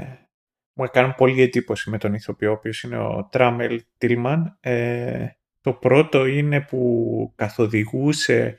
[0.73, 4.57] μου έκαναν πολύ εντύπωση με τον ηθοποιό, ο οποίος είναι ο Τράμελ Τίλμαν.
[4.59, 5.27] Ε,
[5.61, 8.57] το πρώτο είναι που καθοδηγούσε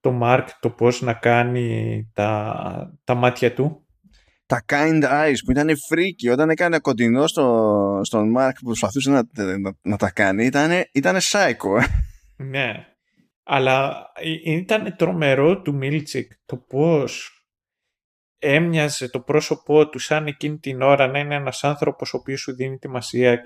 [0.00, 3.85] το Μάρκ το πώς να κάνει τα, τα μάτια του
[4.46, 6.32] τα kind eyes που ήταν freaky.
[6.32, 9.22] Όταν έκανε κοντινό στο, στον Μάρκ που προσπαθούσε να,
[9.82, 11.84] να, τα κάνει ήταν, ήταν psycho.
[12.36, 12.86] Ναι.
[13.42, 14.06] Αλλά
[14.44, 17.30] ήταν τρομερό του Μίλτσικ το πώς
[18.38, 22.54] έμοιαζε το πρόσωπό του σαν εκείνη την ώρα να είναι ένας άνθρωπος ο οποίος σου
[22.54, 22.88] δίνει τη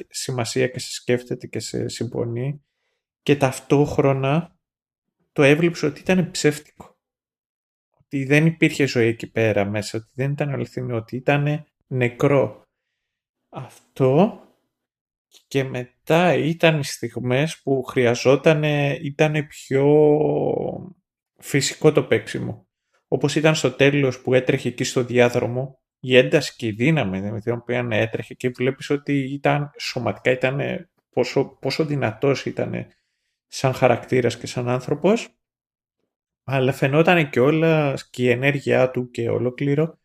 [0.09, 2.65] σημασία και σε σκέφτεται και σε συμπονεί
[3.23, 4.57] και ταυτόχρονα
[5.33, 6.90] το έβλεψε ότι ήταν ψεύτικο
[8.13, 12.63] ότι δεν υπήρχε ζωή εκεί πέρα μέσα, ότι δεν ήταν αληθινό, ότι ήταν νεκρό.
[13.49, 14.41] Αυτό
[15.47, 18.63] και μετά ήταν οι στιγμές που χρειαζόταν,
[19.03, 19.85] ήταν πιο
[21.37, 22.69] φυσικό το παίξιμο.
[23.09, 27.41] Όπως ήταν στο τέλος που έτρεχε εκεί στο διάδρομο η ένταση και η δύναμη με
[27.41, 30.61] την οποία έτρεχε και βλέπεις ότι ήταν, σωματικά ήταν
[31.11, 32.87] πόσο, πόσο δυνατός ήταν
[33.47, 35.40] σαν χαρακτήρας και σαν άνθρωπος
[36.45, 39.99] αλλά φαινόταν και όλα και η ενέργειά του και ολόκληρο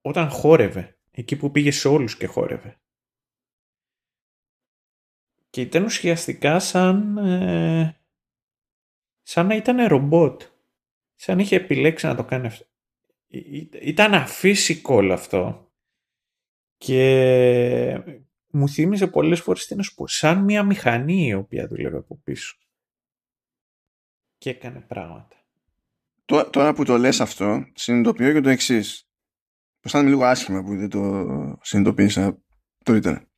[0.00, 2.78] όταν χόρευε, εκεί που πήγε σε όλους και χόρευε.
[5.50, 8.00] Και ήταν ουσιαστικά σαν, ε,
[9.22, 10.42] σαν να ήταν ρομπότ.
[11.14, 12.66] Σαν είχε επιλέξει να το κάνει αυτό.
[13.80, 15.70] Ήταν αφύσικο όλο αυτό.
[16.76, 18.02] Και
[18.50, 22.20] μου θύμιζε πολλές φορές τι να σου πω, σαν μια μηχανή η οποία δούλευε από
[22.24, 22.58] πίσω.
[24.44, 25.36] Και έκανε πράγματα.
[26.50, 29.08] Τώρα που το λες αυτό, συνειδητοποιώ και το εξής.
[29.80, 32.42] Αισθάνομαι λίγο άσχημα που δεν το συνειδητοποίησα
[32.84, 33.28] τώρα.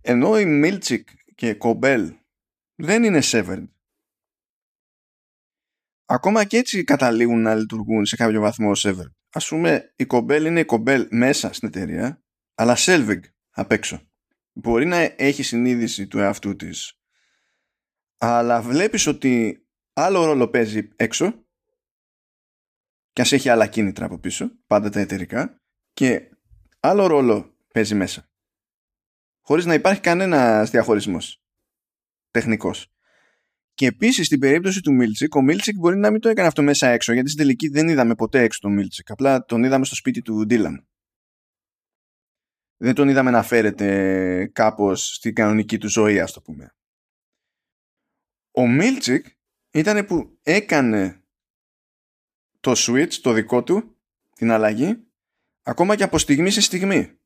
[0.00, 2.14] Ενώ οι Μίλτσικ και Κομπέλ
[2.74, 3.68] δεν είναι severed.
[6.04, 9.12] Ακόμα και έτσι καταλήγουν να λειτουργούν σε κάποιο βαθμό severed.
[9.32, 12.22] Ας πούμε η Κομπέλ είναι η Κομπέλ μέσα στην εταιρεία,
[12.54, 13.20] αλλά Selvig
[13.50, 14.10] απ' έξω.
[14.52, 16.98] Μπορεί να έχει συνείδηση του εαυτού της,
[18.16, 21.44] αλλά βλέπεις ότι άλλο ρόλο παίζει έξω
[23.12, 25.62] και ας έχει άλλα κίνητρα από πίσω, πάντα τα εταιρικά,
[25.92, 26.30] και
[26.80, 28.30] άλλο ρόλο παίζει μέσα.
[29.40, 31.42] Χωρίς να υπάρχει κανένας διαχωρισμός
[32.30, 32.90] τεχνικός.
[33.74, 36.88] Και επίσης στην περίπτωση του Μίλτσικ, ο Μίλτσικ μπορεί να μην το έκανε αυτό μέσα
[36.88, 39.10] έξω, γιατί στην τελική δεν είδαμε ποτέ έξω τον Μίλτσικ.
[39.10, 40.88] Απλά τον είδαμε στο σπίτι του Ντίλαν.
[42.76, 46.74] Δεν τον είδαμε να φέρεται κάπως στην κανονική του ζωή, ας το πούμε.
[48.58, 49.26] Ο Μίλτσικ
[49.70, 51.24] ήταν που έκανε
[52.60, 53.96] το switch, το δικό του,
[54.34, 55.06] την αλλαγή,
[55.62, 57.18] ακόμα και από στιγμή σε στιγμή.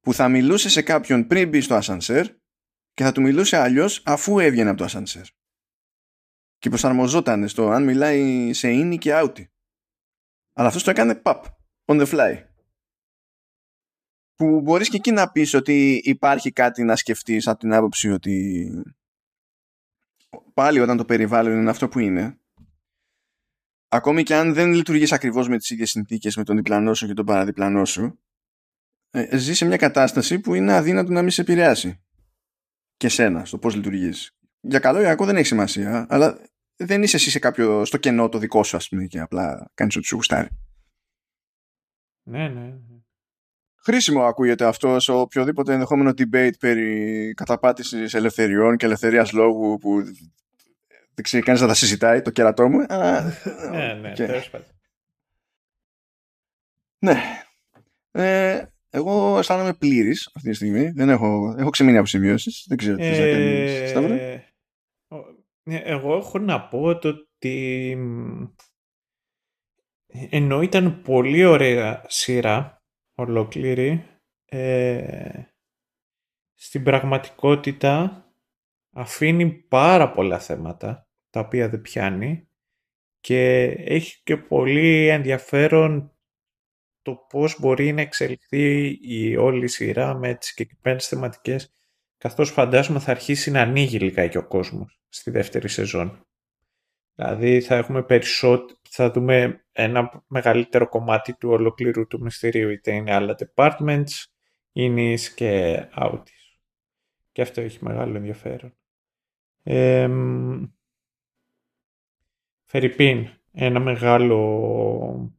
[0.00, 2.26] Που θα μιλούσε σε κάποιον πριν μπει στο ασανσέρ
[2.92, 5.26] και θα του μιλούσε αλλιώς αφού έβγαινε από το ασανσέρ.
[6.58, 9.50] Και προσαρμοζόταν στο αν μιλάει σε ίνι και άουτι.
[10.52, 11.42] Αλλά αυτός το έκανε pop,
[11.84, 12.44] on the fly.
[14.34, 18.70] Που μπορείς και εκεί να πεις ότι υπάρχει κάτι να σκεφτείς από την άποψη ότι
[20.54, 22.40] πάλι όταν το περιβάλλον είναι αυτό που είναι
[23.88, 27.14] ακόμη και αν δεν λειτουργείς ακριβώς με τις ίδιες συνθήκες με τον διπλανό σου και
[27.14, 28.20] τον παραδιπλανό σου
[29.10, 32.00] ε, ζει σε μια κατάσταση που είναι αδύνατο να μην σε επηρεάσει.
[32.96, 34.36] Και σένα στο πώς λειτουργείς.
[34.60, 36.38] Για καλό ή κακό δεν έχει σημασία αλλά
[36.76, 39.96] δεν είσαι εσύ σε κάποιο, στο κενό το δικό σου ας πούμε και απλά κάνεις
[39.96, 40.48] ό,τι σου γουστάρει.
[42.22, 42.85] Ναι, ναι, ναι.
[43.86, 50.02] Χρήσιμο ακούγεται αυτός σε οποιοδήποτε ενδεχόμενο debate περί καταπάτησης ελευθεριών και ελευθερίας λόγου που
[51.14, 52.78] δεν ξέρει κανείς να τα συζητάει, το κερατό μου.
[53.70, 54.66] ναι, ναι, τέλος πάντων.
[56.98, 57.20] Ναι.
[58.10, 60.90] Ε, εγώ αισθάνομαι πλήρης αυτή τη στιγμή.
[60.90, 62.64] Δεν έχω, έχω ξεμείνει από σημειώσεις.
[62.68, 63.90] Δεν ξέρω τι θα κάνεις.
[63.90, 64.14] Σταύρο.
[65.62, 67.96] Ναι, εγώ έχω να πω το ότι
[70.30, 72.75] ενώ ήταν πολύ ωραία σειρά
[73.16, 74.06] ολόκληρη
[74.44, 75.42] ε,
[76.54, 78.24] στην πραγματικότητα
[78.92, 82.48] αφήνει πάρα πολλά θέματα τα οποία δεν πιάνει
[83.20, 86.10] και έχει και πολύ ενδιαφέρον
[87.02, 91.72] το πώς μπορεί να εξελιχθεί η όλη σειρά με τις συγκεκριμένες θεματικές
[92.18, 96.26] καθώς φαντάζομαι θα αρχίσει να ανοίγει λιγάκι ο κόσμος στη δεύτερη σεζόν.
[97.14, 103.14] Δηλαδή θα έχουμε περισσότερο, θα δούμε ένα μεγαλύτερο κομμάτι του ολοκλήρου του μυστηρίου, είτε είναι
[103.14, 104.24] άλλα departments,
[104.72, 106.58] είναι και outies.
[107.32, 108.76] Και αυτό έχει μεγάλο ενδιαφέρον.
[109.62, 110.08] Ε,
[112.64, 115.34] Φερρυπίν, ένα μεγάλο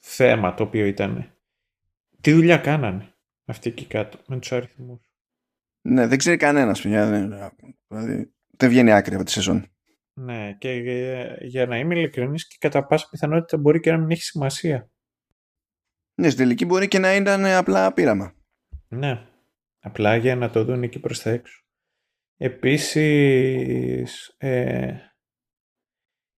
[0.00, 1.32] θέμα το οποίο ήταν.
[2.20, 5.12] Τι δουλειά κάνανε αυτοί εκεί κάτω με τους αριθμούς;
[5.80, 7.06] Ναι, δεν ξέρει κανένας πια.
[7.88, 9.66] Δηλαδή, δεν βγαίνει άκρη από τη σεζόν.
[10.20, 10.72] Ναι, και
[11.40, 14.90] για να είμαι ειλικρινής και κατά πάσα πιθανότητα μπορεί και να μην έχει σημασία.
[16.14, 18.34] Ναι, στην τελική μπορεί και να ήταν απλά πείραμα.
[18.88, 19.26] Ναι,
[19.78, 21.64] απλά για να το δουν εκεί προς τα έξω.
[22.36, 24.96] Επίσης, ε,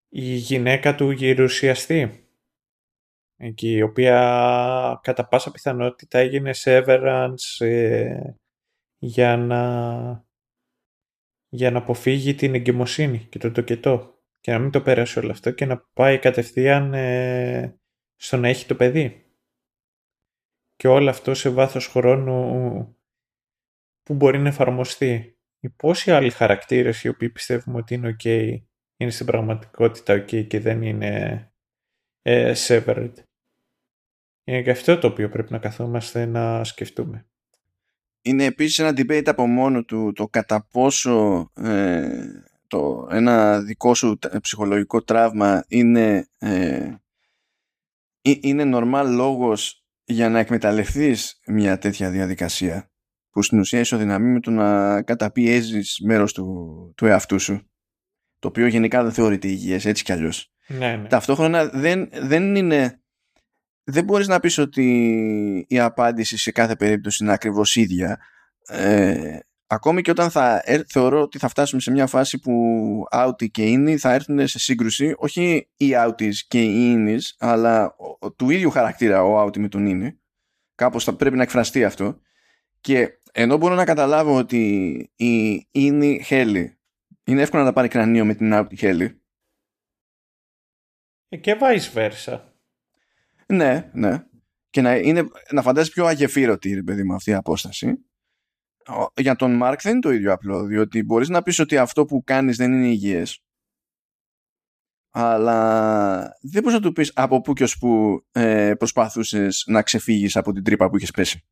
[0.09, 2.29] η γυναίκα του γερουσιαστή
[3.37, 8.21] εκεί, η οποία κατά πάσα πιθανότητα έγινε severance ε,
[8.99, 10.27] για να
[11.49, 15.51] για να αποφύγει την εγκυμοσύνη και το τοκετό και να μην το περάσει όλο αυτό
[15.51, 17.81] και να πάει κατευθείαν ε,
[18.17, 19.23] στο να έχει το παιδί.
[20.77, 22.97] Και όλο αυτό σε βάθος χρόνου
[24.03, 25.39] που μπορεί να εφαρμοστεί.
[25.61, 28.59] Οι πόσοι άλλοι χαρακτήρες οι οποίοι πιστεύουμε ότι είναι ok
[29.01, 31.53] είναι στην πραγματικότητα ok και δεν είναι
[32.23, 33.13] ε, severed.
[34.45, 37.27] Είναι και αυτό το οποίο πρέπει να καθόμαστε να σκεφτούμε.
[38.29, 42.09] Είναι επίσης ένα debate από μόνο του το κατά πόσο ε,
[42.67, 46.95] το, ένα δικό σου ψυχολογικό τραύμα είναι ε,
[48.21, 52.91] είναι normal λόγος για να εκμεταλλευτείς μια τέτοια διαδικασία
[53.31, 57.71] που στην ουσία ισοδυναμεί με το να καταπιέζεις μέρος του, του εαυτού σου
[58.39, 60.53] το οποίο γενικά δεν θεωρείται υγιές έτσι κι αλλιώς.
[60.67, 61.09] Ναι, ναι.
[61.09, 62.98] Ταυτόχρονα δεν, δεν είναι
[63.91, 64.87] δεν μπορείς να πεις ότι
[65.69, 68.19] η απάντηση σε κάθε περίπτωση είναι ακριβώς ίδια.
[68.67, 72.53] Ε, ακόμη και όταν θα θεωρώ ότι θα φτάσουμε σε μια φάση που
[73.13, 77.97] outie και ίνι θα έρθουν σε σύγκρουση όχι οι outies και οι ίνις αλλά
[78.37, 80.19] του ίδιου χαρακτήρα ο outie με τον ίνι
[80.75, 82.21] κάπως θα πρέπει να εκφραστεί αυτό.
[82.81, 86.79] Και ενώ μπορώ να καταλάβω ότι η ίνι χέλη
[87.25, 89.23] είναι εύκολο να τα πάρει κρανίο με την outie χέλη.
[91.29, 92.41] Ε, και vice versa
[93.53, 94.23] ναι, ναι
[94.71, 98.09] και να, είναι, να φαντάζεσαι πιο αγεφύρωτη παιδί με αυτή η απόσταση
[99.15, 102.23] για τον Μάρκ δεν είναι το ίδιο απλό, διότι μπορείς να πεις ότι αυτό που
[102.25, 103.43] κάνεις δεν είναι υγιές,
[105.11, 110.37] αλλά δεν μπορείς να του πεις από πού και ως που ε, προσπαθούσες να ξεφύγεις
[110.37, 111.45] από την τρύπα που είχες πέσει.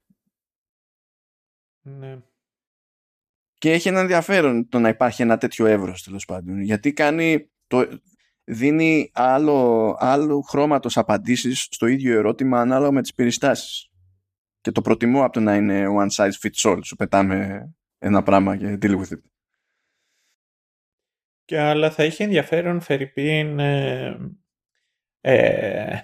[1.80, 2.18] Ναι.
[3.58, 8.00] Και έχει ένα ενδιαφέρον το να υπάρχει ένα τέτοιο εύρος τέλος πάντων, γιατί κάνει το,
[8.46, 13.90] δίνει άλλο, άλλο χρώματος απαντήσεις στο ίδιο ερώτημα ανάλογα με τις περιστάσεις
[14.60, 16.78] και το προτιμώ από το να είναι one size fits all.
[16.84, 17.68] Σου πετάμε
[17.98, 19.20] ένα πράγμα και deal with it.
[21.44, 24.16] Και αλλά θα είχε ενδιαφέρον φερ' ειπείν ε,
[25.20, 26.00] ε,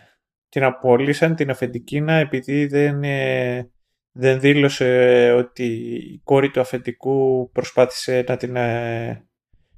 [0.48, 3.70] την απόλυσαν την αφεντικίνα επειδή δεν, ε,
[4.12, 5.64] δεν δήλωσε ότι
[6.12, 9.26] η κόρη του αφεντικού προσπάθησε να την, ε,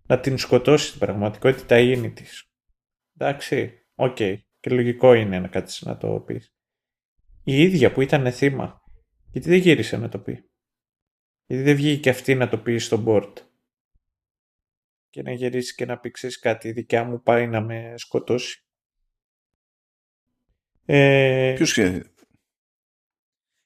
[0.07, 2.49] να την σκοτώσει στην πραγματικότητα η innie της.
[3.19, 4.17] Εντάξει, OK.
[4.19, 4.37] Okay.
[4.61, 6.55] Και λογικό είναι να κάτσεις να το πεις
[7.45, 8.83] η ίδια που ήταν θύμα.
[9.31, 10.51] Γιατί δεν γύρισε να το πει;
[11.47, 13.33] Γιατί δεν βγήκε αυτή να το πει στο board;
[15.11, 18.65] Και να γυρίσεις και να πει ξέρεις κάτι, η δικιά μου πάει να με σκοτώσει.
[20.85, 21.53] Ε...
[21.57, 22.14] Ποιος ξέρει.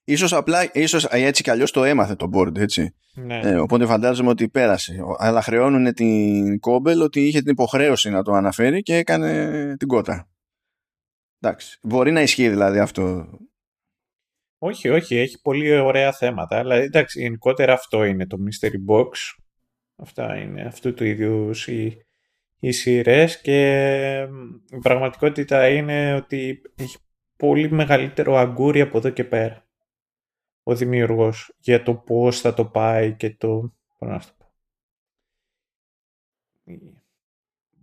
[0.08, 2.94] Ίσως απλά, ίσως έτσι κι αλλιώς το έμαθε το board, έτσι.
[3.14, 3.38] Ναι.
[3.38, 4.96] Ε, οπότε φαντάζομαι ότι πέρασε.
[5.18, 10.28] Αλλά χρεώνουν την κόμπελ ότι είχε την υποχρέωση να το αναφέρει και έκανε την κότα.
[11.40, 11.78] Εντάξει.
[11.82, 13.28] Μπορεί να ισχύει δηλαδή αυτό
[14.58, 19.08] όχι, όχι, έχει πολύ ωραία θέματα, αλλά εντάξει, γενικότερα αυτό είναι το Mystery Box.
[19.96, 21.96] Αυτά είναι αυτού του ίδιου οι,
[22.58, 24.28] οι σειρές και
[24.70, 26.96] η πραγματικότητα είναι ότι έχει
[27.36, 29.67] πολύ μεγαλύτερο αγκούρι από εδώ και πέρα
[30.68, 33.74] ο δημιουργός για το πώς θα το πάει και το...
[33.98, 34.52] να το πω.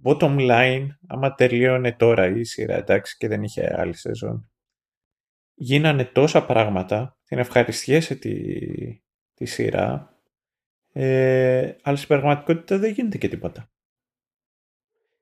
[0.03, 4.51] Bottom line, άμα τελείωνε τώρα η σειρά, εντάξει, και δεν είχε άλλη σεζόν,
[5.53, 8.35] γίνανε τόσα πράγματα, την ευχαριστιέσαι τη,
[9.33, 10.19] τη σειρά,
[10.91, 13.71] ε, αλλά στην πραγματικότητα δεν γίνεται και τίποτα.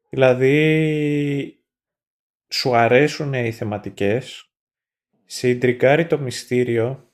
[0.09, 1.63] Δηλαδή,
[2.47, 4.51] σου αρέσουν οι θεματικές,
[5.25, 5.75] σε
[6.07, 7.07] το μυστήριο,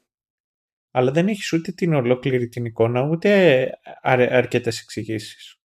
[0.92, 3.70] αλλά δεν έχεις ούτε την ολόκληρη την εικόνα, ούτε
[4.02, 5.62] αρ, αρκετές εξηγήσεις.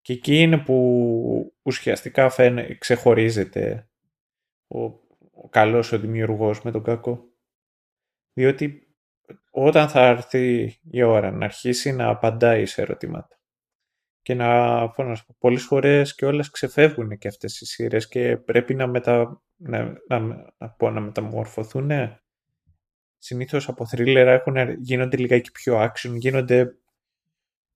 [0.00, 3.88] Και εκεί είναι που ουσιαστικά φαίνε, ξεχωρίζεται
[4.66, 5.02] ο
[5.42, 7.24] ο καλός ο δημιουργός με τον κακό.
[8.32, 8.96] Διότι
[9.50, 13.40] όταν θα έρθει η ώρα να αρχίσει να απαντάει σε ερωτήματα
[14.22, 18.86] και να, πω, πολλές φορές και όλες ξεφεύγουν και αυτές οι σειρές και πρέπει να,
[18.86, 20.18] μετα, να, να,
[20.58, 21.90] να, πω, να μεταμορφωθούν.
[23.24, 26.76] Συνήθως από θρίλερα έχουν, γίνονται λιγάκι πιο action, γίνονται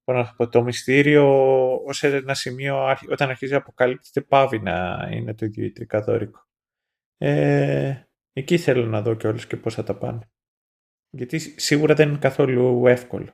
[0.05, 1.25] να πω, το μυστήριο
[1.84, 6.47] ως ένα σημείο όταν αρχίζει να αποκαλύπτεται πάβει να είναι το ίδιο τρικαδόρικο.
[7.18, 7.94] Ε,
[8.33, 10.31] εκεί θέλω να δω και όλους και πώς θα τα πάνε.
[11.10, 13.33] Γιατί σίγουρα δεν είναι καθόλου εύκολο.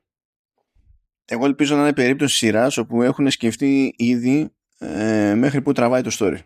[1.24, 6.10] Εγώ ελπίζω να είναι περίπτωση σειράς όπου έχουν σκεφτεί ήδη ε, μέχρι που τραβάει το
[6.18, 6.39] story.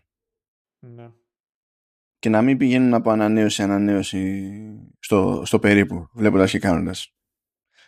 [0.78, 1.10] Ναι.
[2.18, 4.52] Και να μην πηγαίνουν από ανανέωση ανανέωση
[4.98, 7.14] στο, στο περίπου, βλέποντας και κάνοντας.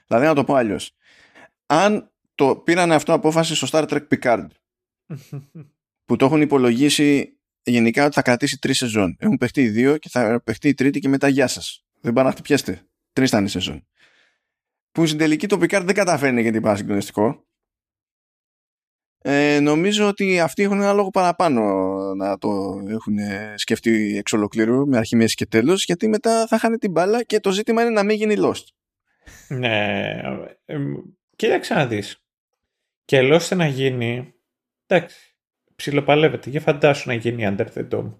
[0.07, 0.97] Δηλαδή να το πω αλλιώς.
[1.67, 4.47] Αν το πήραν αυτό απόφαση στο Star Trek Picard
[6.07, 9.17] που το έχουν υπολογίσει γενικά ότι θα κρατήσει τρεις σεζόν.
[9.19, 11.85] Έχουν παιχτεί δύο και θα παιχτεί η τρίτη και μετά γεια σας.
[12.01, 12.83] Δεν πάνε να χτυπιέστε.
[13.13, 13.87] Τρεις ήταν η σεζόν.
[14.93, 17.48] Που στην τελική το Picard δεν καταφέρνει γιατί πάει συγκλονιστικό.
[19.31, 21.63] Ε, νομίζω ότι αυτοί έχουν ένα λόγο παραπάνω
[22.15, 22.49] να το
[22.89, 23.17] έχουν
[23.55, 27.41] σκεφτεί εξ ολοκλήρου με αρχή, μέση και τέλος γιατί μετά θα χάνει την μπάλα και
[27.41, 28.65] το ζήτημα είναι να μην γίνει lost.
[29.49, 30.21] Ναι,
[30.65, 30.77] ε,
[31.37, 32.23] κοίταξε να δεις.
[33.05, 34.35] Και lost να γίνει,
[34.87, 35.37] εντάξει,
[35.77, 36.51] ψιλοπαλεύεται.
[36.51, 38.15] Για φαντάσου να γίνει Under the Dome.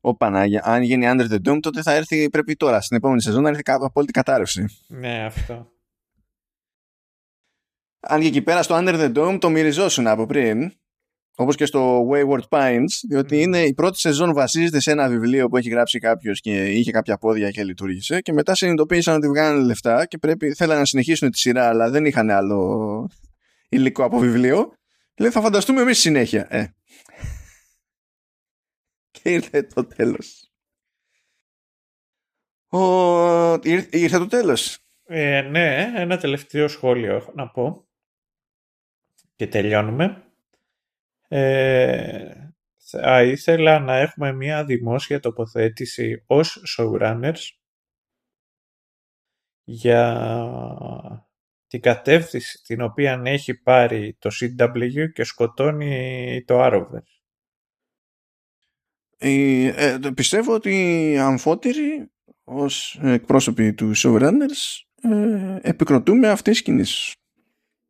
[0.00, 3.42] Ω Πανάγια, αν γίνει Under the Dome, τότε θα έρθει, πρέπει τώρα, στην επόμενη σεζόν,
[3.42, 4.64] να έρθει απόλυτη κατάρρευση.
[4.88, 5.72] Ναι, αυτό.
[8.06, 10.72] Αν και εκεί πέρα στο Under the Dome το μυριζόσουν από πριν,
[11.36, 15.56] όπως και στο Wayward Pines, διότι είναι η πρώτη σεζόν βασίζεται σε ένα βιβλίο που
[15.56, 20.06] έχει γράψει κάποιος και είχε κάποια πόδια και λειτουργήσε και μετά συνειδητοποίησαν ότι βγάλανε λεφτά
[20.06, 23.08] και πρέπει, θέλανε να συνεχίσουν τη σειρά αλλά δεν είχαν άλλο
[23.68, 24.72] υλικό από βιβλίο.
[25.18, 26.46] Λέει θα φανταστούμε εμείς συνέχεια.
[26.50, 26.64] Ε.
[29.10, 30.48] Και ήρθε το τέλος.
[32.68, 33.54] Ο...
[33.90, 34.78] Ήρθε το τέλος.
[35.06, 37.88] Ε, ναι, ένα τελευταίο σχόλιο έχω να πω
[39.34, 40.24] και τελειώνουμε.
[41.28, 42.34] Ε,
[42.76, 47.40] θα ήθελα να έχουμε μια δημόσια τοποθέτηση ως showrunners
[49.64, 50.28] για
[51.66, 57.14] την κατεύθυνση την οποία έχει πάρει το CW και σκοτώνει το Arrowverse.
[59.18, 60.70] Ε, ε, πιστεύω ότι
[61.10, 62.10] οι αμφότεροι
[62.44, 67.14] ως εκπρόσωποι του showrunners ε, επικροτούμε αυτές τις κινήσεις.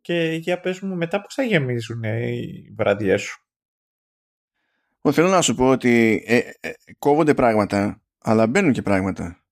[0.04, 3.40] Και για πες μου μετά πώς θα γεμίζουν οι βραδιές σου;
[5.12, 9.44] θέλω να σου πω ότι ε, ε, κόβονται πράγματα, αλλά μπαίνουν και πράγματα.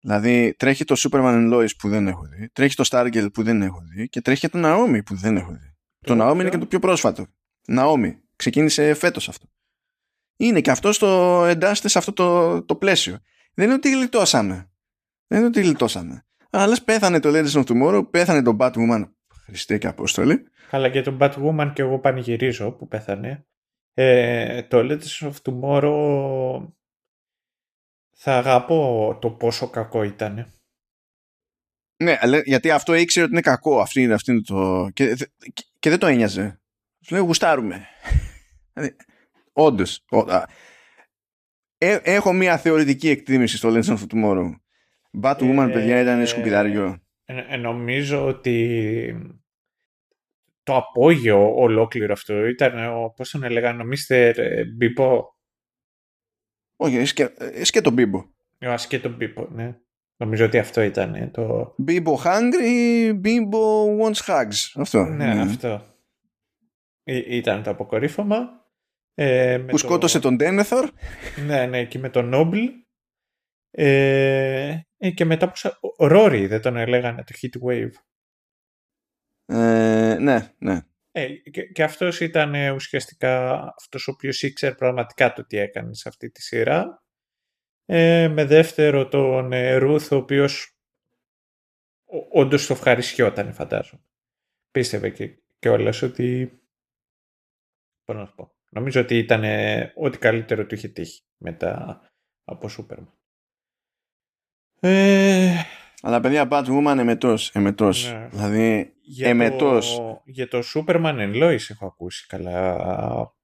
[0.00, 3.62] Δηλαδή τρέχει το Superman and Lois που δεν έχω δει, τρέχει το Stargirl που δεν
[3.62, 5.76] έχω δει και τρέχει και το Naomi που δεν έχω δει.
[6.00, 7.26] Το, το Naomi είναι και το πιο πρόσφατο.
[7.66, 8.12] Naomi.
[8.36, 9.46] Ξεκίνησε φέτος αυτό.
[10.36, 13.18] Είναι και αυτό στο εντάσσεται σε αυτό το, το πλαίσιο.
[13.54, 14.70] Δεν είναι ότι γλιτώσαμε.
[15.26, 16.26] Δεν είναι ότι γλιτώσαμε.
[16.50, 19.04] Αλλά πέθανε το Legends of Tomorrow, πέθανε το Batwoman
[19.48, 20.46] Χριστέ και Απόστολη.
[20.70, 23.46] Καλά και τον Batwoman και εγώ πανηγυρίζω που πέθανε.
[23.94, 26.66] Ε, το Legends of Tomorrow
[28.16, 30.52] θα αγαπώ το πόσο κακό ήταν.
[32.02, 33.80] Ναι, αλλά γιατί αυτό ήξερε ότι είναι κακό.
[33.80, 34.88] Αυτή είναι, αυτή είναι το...
[34.92, 35.16] Και,
[35.78, 36.60] και δεν το ένοιαζε.
[37.00, 37.86] Σου λέει γουστάρουμε.
[38.72, 38.96] Δηλαδή,
[39.52, 40.04] Όντως.
[41.78, 44.50] Ε, έχω μια θεωρητική εκτίμηση στο Legends of Tomorrow.
[45.22, 47.02] Batwoman, ε, παιδιά, ήταν σκουπιδάριο.
[47.30, 49.38] Ε, ε, νομίζω ότι
[50.62, 54.34] το απόγειο ολόκληρο αυτό ήταν ο, πώς τον έλεγαν, ο Mr.
[54.76, 55.36] Μπίπο;
[56.76, 57.12] Όχι,
[57.70, 58.18] και τον Μπίμπο.
[58.60, 59.78] Ο τον Μπίμπο, ναι.
[60.16, 61.74] Νομίζω ότι αυτό ήταν το...
[61.76, 64.72] Μπίμπο hungry, Μπίμπο wants hugs.
[64.74, 65.04] Αυτό.
[65.04, 65.46] Ναι, mm.
[65.46, 65.94] αυτό.
[67.02, 68.66] Ή, ήταν το αποκορύφωμα.
[69.14, 70.90] Ε, που σκότωσε τον Ντένεθορ.
[71.46, 72.58] Ναι, ναι, και με τον Νόμπλ.
[73.70, 75.54] Ε, ε, και μετά που...
[75.98, 77.92] Ρόρι δεν τον έλεγανε το Heat Wave.
[79.44, 80.80] Ε, ναι, ναι.
[81.10, 85.94] Ε, και, και αυτός ήταν ε, ουσιαστικά αυτός ο οποίος ήξερε πραγματικά το τι έκανε
[85.94, 87.02] σε αυτή τη σειρά.
[87.84, 90.76] Ε, με δεύτερο τον ε, Ρούθ, ο οποίος
[92.32, 94.02] όντως το ευχαριστιόταν φαντάζομαι.
[94.70, 96.60] Πίστευε και, και όλες ότι...
[98.04, 98.52] Πώς να σου πω.
[98.68, 99.44] Νομίζω ότι ήταν
[99.94, 102.00] ό,τι καλύτερο του είχε τύχει μετά
[102.44, 103.17] από Σούπερμαν.
[104.80, 105.50] Ε...
[106.02, 108.12] Αλλά παιδιά, Batwoman εμετός, εμετός.
[108.12, 108.28] Ναι.
[108.30, 109.96] Δηλαδή, για εμετός.
[109.96, 112.76] Το, για το Superman and Lois έχω ακούσει καλά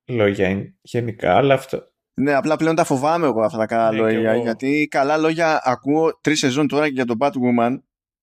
[0.05, 1.83] λόγια γενικά, αλλά αυτό...
[2.15, 6.19] Ναι, απλά πλέον τα φοβάμαι εγώ αυτά τα καλά ναι, λόγια, γιατί καλά λόγια ακούω
[6.21, 7.79] τρεις σεζόν τώρα για τον Batwoman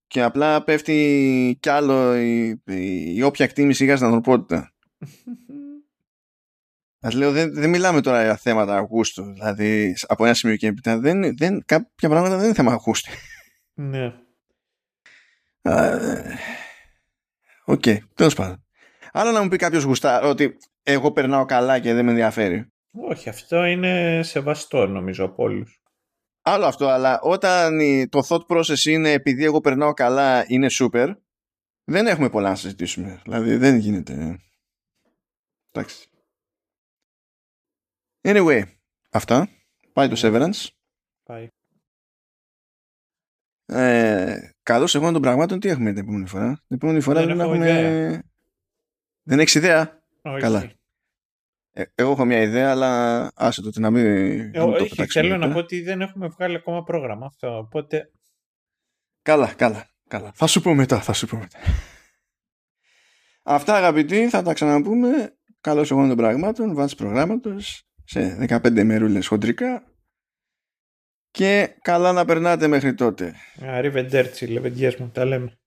[0.08, 4.74] και απλά πέφτει κι άλλο η, η, η όποια εκτίμηση για στην ανθρωπότητα.
[7.02, 9.24] Α λέω, δεν, δεν μιλάμε τώρα για θέματα γούστου.
[9.24, 13.12] Δηλαδή, από ένα σημείο και έπειτα, δεν, δεν, κάποια πράγματα δεν είναι θέμα γούστου.
[13.74, 14.14] Ναι.
[17.66, 18.66] OK, okay, τέλος πάντων.
[19.12, 22.72] Άλλο να μου πει κάποιος γούστα ότι εγώ περνάω καλά και δεν με ενδιαφέρει.
[22.92, 25.82] Όχι, αυτό είναι σεβαστό νομίζω από όλους.
[26.42, 31.16] Άλλο αυτό, αλλά όταν το thought process είναι επειδή εγώ περνάω καλά είναι super,
[31.84, 33.22] δεν έχουμε πολλά να συζητήσουμε.
[33.24, 34.40] Δηλαδή δεν γίνεται.
[35.72, 36.11] Εντάξει.
[38.22, 38.64] Anyway,
[39.12, 39.50] αυτά.
[39.94, 40.68] Πάει το Severance.
[41.24, 41.48] Πάει.
[43.66, 47.40] Ε, Καλώς εγώ των πραγμάτων τι έχουμε την επόμενη φορά; Την επόμενη φορά δεν, δεν
[47.40, 47.70] έχουμε.
[47.70, 48.24] Ιδέα.
[49.24, 50.40] Δεν έχεις ιδέα; Όχι.
[50.40, 50.72] Καλά.
[51.72, 54.06] Ε, εγώ έχω μια ιδέα, αλλά άσε το να μην.
[54.06, 57.58] Ε, όχι, θέλω να πω ότι δεν έχουμε βγάλει ακόμα πρόγραμμα αυτό.
[57.58, 58.12] Οπότε.
[59.22, 59.90] Καλά, καλά.
[60.08, 60.32] καλά.
[60.34, 61.02] Θα σου πω μετά.
[61.02, 61.60] Θα σου πω μετά.
[63.44, 65.36] Αυτά αγαπητοί, θα τα ξαναπούμε.
[65.62, 69.84] Καλώς εγώ των πραγμάτων, βάσει προγράμματος σε 15 μερούλες χοντρικά
[71.32, 73.34] και καλά να περνάτε μέχρι τότε.
[73.60, 75.61] Arrivederci, λεβεντιές μου, τα λέμε.